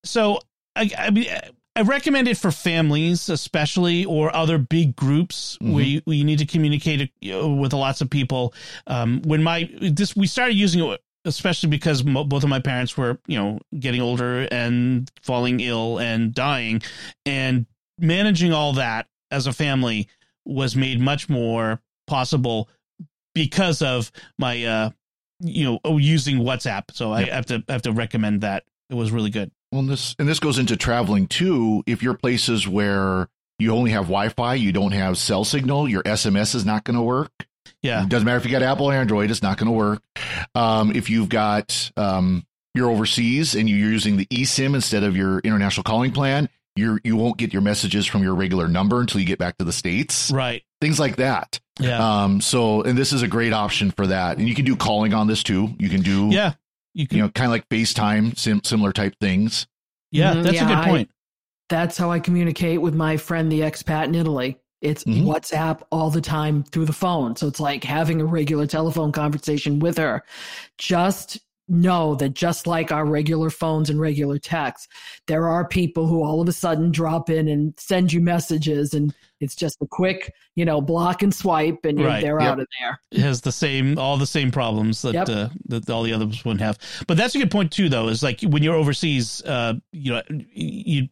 so 0.05 0.38
I, 0.76 0.91
I, 0.97 1.51
I 1.76 1.82
recommend 1.82 2.28
it 2.28 2.36
for 2.36 2.51
families, 2.51 3.28
especially, 3.28 4.05
or 4.05 4.34
other 4.34 4.59
big 4.59 4.97
groups 4.97 5.57
mm-hmm. 5.61 5.72
where, 5.72 5.84
you, 5.84 6.01
where, 6.05 6.16
you, 6.16 6.24
need 6.24 6.41
to 6.41 6.47
communicate 6.47 7.11
with 7.22 7.72
lots 7.72 8.01
of 8.01 8.11
people. 8.11 8.55
Um, 8.86 9.22
when 9.22 9.43
my 9.43 9.70
this 9.80 10.16
we 10.16 10.26
started 10.26 10.55
using 10.55 10.82
it 10.82 11.01
especially 11.24 11.68
because 11.68 12.04
mo- 12.04 12.24
both 12.24 12.42
of 12.42 12.48
my 12.48 12.60
parents 12.60 12.96
were, 12.96 13.18
you 13.26 13.38
know, 13.38 13.58
getting 13.78 14.00
older 14.00 14.48
and 14.50 15.10
falling 15.22 15.60
ill 15.60 15.98
and 15.98 16.34
dying, 16.34 16.82
and 17.26 17.66
managing 17.98 18.52
all 18.52 18.74
that 18.74 19.06
as 19.30 19.46
a 19.46 19.52
family 19.52 20.08
was 20.44 20.74
made 20.74 21.00
much 21.00 21.28
more 21.28 21.80
possible 22.06 22.68
because 23.34 23.82
of 23.82 24.10
my, 24.38 24.64
uh, 24.64 24.90
you 25.40 25.64
know, 25.64 25.78
oh, 25.84 25.98
using 25.98 26.38
WhatsApp. 26.38 26.84
So 26.92 27.12
I 27.12 27.24
have 27.24 27.46
to 27.46 27.62
I 27.68 27.72
have 27.72 27.82
to 27.82 27.92
recommend 27.92 28.40
that. 28.42 28.64
It 28.88 28.94
was 28.94 29.12
really 29.12 29.30
good. 29.30 29.50
Well, 29.70 29.80
and 29.80 29.88
this 29.88 30.16
and 30.18 30.28
this 30.28 30.40
goes 30.40 30.58
into 30.58 30.76
traveling 30.76 31.26
too. 31.26 31.82
If 31.86 32.02
you're 32.02 32.14
places 32.14 32.66
where 32.66 33.28
you 33.58 33.72
only 33.72 33.92
have 33.92 34.04
Wi-Fi, 34.04 34.54
you 34.54 34.72
don't 34.72 34.92
have 34.92 35.18
cell 35.18 35.44
signal, 35.44 35.88
your 35.88 36.02
SMS 36.02 36.54
is 36.54 36.64
not 36.64 36.84
going 36.84 36.96
to 36.96 37.02
work. 37.02 37.30
Yeah. 37.83 38.03
It 38.03 38.09
doesn't 38.09 38.26
matter 38.26 38.37
if 38.39 38.45
you 38.45 38.51
got 38.51 38.62
Apple 38.62 38.87
or 38.91 38.93
Android, 38.95 39.31
it's 39.31 39.43
not 39.43 39.57
going 39.59 39.66
to 39.68 39.72
work. 39.72 40.03
Um, 40.55 40.93
if 40.95 41.09
you've 41.09 41.28
got 41.28 41.91
um, 41.97 42.45
you're 42.74 42.91
overseas 42.91 43.55
and 43.55 43.68
you're 43.68 43.78
using 43.78 44.16
the 44.16 44.26
eSIM 44.26 44.74
instead 44.74 45.03
of 45.03 45.16
your 45.16 45.39
international 45.41 45.85
calling 45.85 46.12
plan, 46.12 46.49
you're 46.76 47.01
you 47.05 47.16
won't 47.16 47.37
get 47.37 47.53
your 47.53 47.62
messages 47.62 48.07
from 48.07 48.22
your 48.22 48.35
regular 48.35 48.68
number 48.68 49.01
until 49.01 49.20
you 49.20 49.26
get 49.26 49.39
back 49.39 49.59
to 49.59 49.64
the 49.64 49.72
states. 49.72 50.31
Right. 50.31 50.62
Things 50.81 51.01
like 51.01 51.16
that. 51.16 51.59
Yeah. 51.78 52.24
Um, 52.24 52.41
so 52.41 52.83
and 52.83 52.97
this 52.99 53.12
is 53.12 53.22
a 53.22 53.28
great 53.28 53.53
option 53.53 53.91
for 53.91 54.07
that. 54.07 54.39
And 54.39 54.49
you 54.49 54.55
can 54.55 54.64
do 54.64 54.76
calling 54.76 55.14
on 55.14 55.26
this 55.26 55.43
too. 55.43 55.74
You 55.78 55.89
can 55.89 56.03
do 56.03 56.28
yeah. 56.31 56.53
You 56.95 57.07
can. 57.09 57.18
you 57.18 57.22
know 57.24 57.31
kind 57.31 57.47
of 57.47 57.53
like 57.53 57.68
FaceTime, 57.68 58.37
sim- 58.39 58.62
similar 58.64 58.93
type 58.93 59.14
things. 59.20 59.66
yeah. 60.11 60.35
That's 60.35 60.57
yeah, 60.57 60.64
a 60.64 60.68
good 60.68 60.78
I- 60.78 60.87
point. 60.89 61.11
That's 61.70 61.97
how 61.97 62.11
I 62.11 62.18
communicate 62.18 62.81
with 62.81 62.95
my 62.97 63.16
friend, 63.16 63.51
the 63.51 63.61
expat 63.61 64.07
in 64.07 64.16
Italy. 64.16 64.59
It's 64.81 65.05
Mhm. 65.05 65.24
WhatsApp 65.24 65.81
all 65.93 66.11
the 66.11 66.20
time 66.20 66.62
through 66.64 66.87
the 66.87 66.93
phone. 66.93 67.37
So 67.37 67.47
it's 67.47 67.61
like 67.61 67.85
having 67.85 68.20
a 68.20 68.24
regular 68.24 68.66
telephone 68.66 69.12
conversation 69.12 69.78
with 69.78 69.99
her. 69.99 70.22
Just 70.78 71.39
know 71.72 72.16
that 72.16 72.31
just 72.35 72.66
like 72.66 72.91
our 72.91 73.05
regular 73.07 73.49
phones 73.49 73.89
and 73.91 74.01
regular 74.01 74.39
texts, 74.39 74.89
there 75.28 75.47
are 75.47 75.64
people 75.68 76.09
who 76.09 76.24
all 76.24 76.41
of 76.41 76.49
a 76.49 76.53
sudden 76.53 76.91
drop 76.91 77.31
in 77.31 77.47
and 77.47 77.74
send 77.78 78.12
you 78.12 78.20
messages 78.20 78.93
and 78.93 79.14
it's 79.41 79.55
just 79.55 79.81
a 79.81 79.87
quick, 79.87 80.35
you 80.57 80.64
know, 80.64 80.81
block 80.81 81.22
and 81.22 81.33
swipe 81.33 81.85
and 81.85 82.01
Right, 82.03 82.20
they're 82.22 82.41
yep. 82.41 82.51
out 82.53 82.61
of 82.61 82.66
there. 82.81 83.01
It 83.12 83.20
has 83.20 83.43
the 83.43 83.53
same 83.53 83.99
all 83.99 84.16
the 84.16 84.26
same 84.26 84.51
problems 84.51 85.03
that 85.03 85.14
Yep. 85.14 85.28
uh, 85.28 85.49
that 85.68 85.89
all 85.89 86.03
the 86.03 86.12
others 86.12 86.45
wouldn't 86.45 86.61
have. 86.61 86.76
But 87.07 87.16
that's 87.16 87.37
a 87.37 87.39
good 87.39 87.53
point 87.53 87.70
too, 87.70 87.89
though. 87.89 88.09
Is 88.09 88.22
like 88.22 88.41
when 88.41 88.64
you're 88.64 88.74
overseas, 88.74 89.41
uh, 89.47 89.74
you 89.93 90.12
know, 90.12 90.22
you 90.53 91.09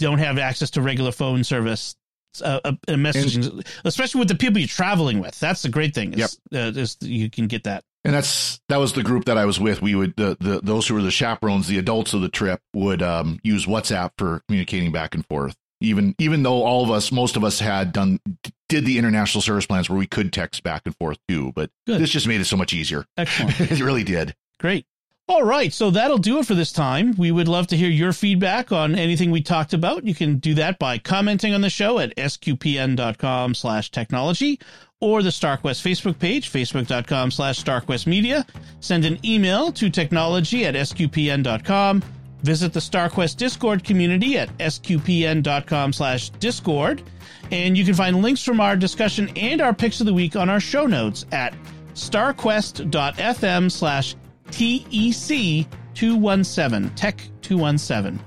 don't 0.00 0.18
have 0.18 0.38
access 0.38 0.70
to 0.70 0.82
regular 0.82 1.12
phone 1.12 1.44
service. 1.44 1.94
Uh, 2.42 2.60
uh, 2.64 2.72
uh, 2.88 2.92
messaging, 2.92 3.66
especially 3.84 4.20
with 4.20 4.28
the 4.28 4.34
people 4.34 4.58
you're 4.58 4.68
traveling 4.68 5.18
with. 5.18 5.38
That's 5.40 5.62
the 5.62 5.68
great 5.68 5.94
thing. 5.94 6.14
Is, 6.14 6.38
uh, 6.54 6.72
is 6.74 6.96
you 7.00 7.28
can 7.28 7.48
get 7.48 7.64
that. 7.64 7.84
And 8.04 8.14
that's 8.14 8.60
that 8.68 8.78
was 8.78 8.92
the 8.94 9.02
group 9.02 9.26
that 9.26 9.36
I 9.36 9.44
was 9.44 9.60
with. 9.60 9.82
We 9.82 9.94
would 9.94 10.14
the, 10.16 10.36
the 10.40 10.60
those 10.62 10.86
who 10.86 10.94
were 10.94 11.02
the 11.02 11.10
chaperones, 11.10 11.68
the 11.68 11.78
adults 11.78 12.14
of 12.14 12.22
the 12.22 12.28
trip, 12.28 12.60
would 12.72 13.02
um, 13.02 13.40
use 13.42 13.66
WhatsApp 13.66 14.12
for 14.16 14.42
communicating 14.48 14.92
back 14.92 15.14
and 15.14 15.26
forth. 15.26 15.56
Even 15.80 16.14
even 16.18 16.42
though 16.42 16.62
all 16.62 16.84
of 16.84 16.90
us, 16.90 17.12
most 17.12 17.36
of 17.36 17.44
us 17.44 17.58
had 17.58 17.92
done 17.92 18.20
did 18.68 18.86
the 18.86 18.96
international 18.96 19.42
service 19.42 19.66
plans 19.66 19.90
where 19.90 19.98
we 19.98 20.06
could 20.06 20.32
text 20.32 20.62
back 20.62 20.82
and 20.86 20.96
forth 20.96 21.18
too. 21.28 21.52
But 21.54 21.70
Good. 21.86 22.00
this 22.00 22.10
just 22.10 22.26
made 22.26 22.40
it 22.40 22.46
so 22.46 22.56
much 22.56 22.72
easier. 22.72 23.04
Excellent. 23.18 23.60
it 23.72 23.80
really 23.80 24.04
did. 24.04 24.34
Great. 24.58 24.86
All 25.30 25.44
right, 25.44 25.72
so 25.72 25.92
that'll 25.92 26.18
do 26.18 26.40
it 26.40 26.46
for 26.46 26.56
this 26.56 26.72
time. 26.72 27.14
We 27.16 27.30
would 27.30 27.46
love 27.46 27.68
to 27.68 27.76
hear 27.76 27.88
your 27.88 28.12
feedback 28.12 28.72
on 28.72 28.96
anything 28.96 29.30
we 29.30 29.42
talked 29.42 29.72
about. 29.72 30.04
You 30.04 30.12
can 30.12 30.38
do 30.38 30.54
that 30.54 30.80
by 30.80 30.98
commenting 30.98 31.54
on 31.54 31.60
the 31.60 31.70
show 31.70 32.00
at 32.00 32.16
sqpn.com 32.16 33.54
slash 33.54 33.92
technology 33.92 34.58
or 34.98 35.22
the 35.22 35.28
StarQuest 35.28 35.82
Facebook 35.86 36.18
page, 36.18 36.50
facebook.com 36.50 37.30
slash 37.30 37.62
starquestmedia. 37.62 38.44
Send 38.80 39.04
an 39.04 39.24
email 39.24 39.70
to 39.70 39.88
technology 39.88 40.66
at 40.66 40.74
sqpn.com. 40.74 42.02
Visit 42.42 42.72
the 42.72 42.80
StarQuest 42.80 43.36
Discord 43.36 43.84
community 43.84 44.36
at 44.36 44.48
sqpn.com 44.58 45.92
slash 45.92 46.30
discord. 46.30 47.04
And 47.52 47.78
you 47.78 47.84
can 47.84 47.94
find 47.94 48.20
links 48.20 48.42
from 48.42 48.60
our 48.60 48.74
discussion 48.74 49.30
and 49.36 49.60
our 49.60 49.74
picks 49.74 50.00
of 50.00 50.06
the 50.06 50.14
week 50.14 50.34
on 50.34 50.50
our 50.50 50.58
show 50.58 50.86
notes 50.86 51.24
at 51.30 51.54
starquest.fm 51.94 53.70
slash 53.70 54.16
TEC 54.50 55.66
217, 55.94 56.90
Tech 56.94 57.22
217. 57.42 58.20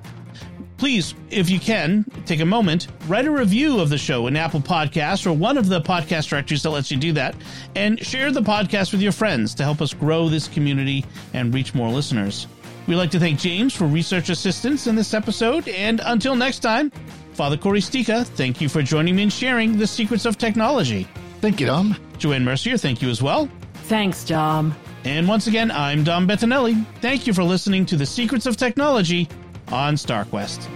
Please, 0.77 1.15
if 1.29 1.49
you 1.49 1.59
can, 1.59 2.03
take 2.25 2.41
a 2.41 2.45
moment, 2.45 2.87
write 3.07 3.25
a 3.25 3.31
review 3.31 3.79
of 3.79 3.89
the 3.89 3.97
show 3.97 4.27
in 4.27 4.35
Apple 4.35 4.59
Podcasts 4.59 5.25
or 5.25 5.31
one 5.31 5.57
of 5.57 5.69
the 5.69 5.79
podcast 5.79 6.27
directories 6.27 6.63
that 6.63 6.71
lets 6.71 6.91
you 6.91 6.97
do 6.97 7.13
that, 7.13 7.35
and 7.75 8.05
share 8.05 8.31
the 8.31 8.41
podcast 8.41 8.91
with 8.91 9.01
your 9.01 9.13
friends 9.13 9.55
to 9.55 9.63
help 9.63 9.81
us 9.81 9.93
grow 9.93 10.27
this 10.27 10.47
community 10.49 11.05
and 11.33 11.53
reach 11.53 11.73
more 11.73 11.89
listeners. 11.89 12.47
We'd 12.85 12.95
like 12.95 13.11
to 13.11 13.19
thank 13.19 13.39
James 13.39 13.73
for 13.73 13.85
research 13.85 14.29
assistance 14.29 14.87
in 14.87 14.95
this 14.95 15.13
episode, 15.13 15.69
and 15.69 16.01
until 16.03 16.35
next 16.35 16.59
time, 16.59 16.91
Father 17.31 17.55
Cory 17.55 17.79
Sticha, 17.79 18.25
thank 18.25 18.59
you 18.59 18.67
for 18.67 18.81
joining 18.81 19.15
me 19.15 19.23
and 19.23 19.31
sharing 19.31 19.77
the 19.77 19.87
secrets 19.87 20.25
of 20.25 20.37
technology. 20.37 21.07
Thank 21.39 21.61
you, 21.61 21.65
Dom. 21.65 21.95
Joanne 22.17 22.43
Mercier, 22.43 22.77
thank 22.77 23.01
you 23.01 23.09
as 23.09 23.21
well. 23.21 23.47
Thanks, 23.85 24.25
Dom. 24.25 24.75
And 25.05 25.27
once 25.27 25.47
again, 25.47 25.69
I'm 25.71 26.03
Dom 26.03 26.27
Bettinelli. 26.27 26.85
Thank 27.01 27.27
you 27.27 27.33
for 27.33 27.43
listening 27.43 27.85
to 27.87 27.97
The 27.97 28.05
Secrets 28.05 28.45
of 28.45 28.55
Technology 28.57 29.27
on 29.69 29.95
StarQuest. 29.95 30.69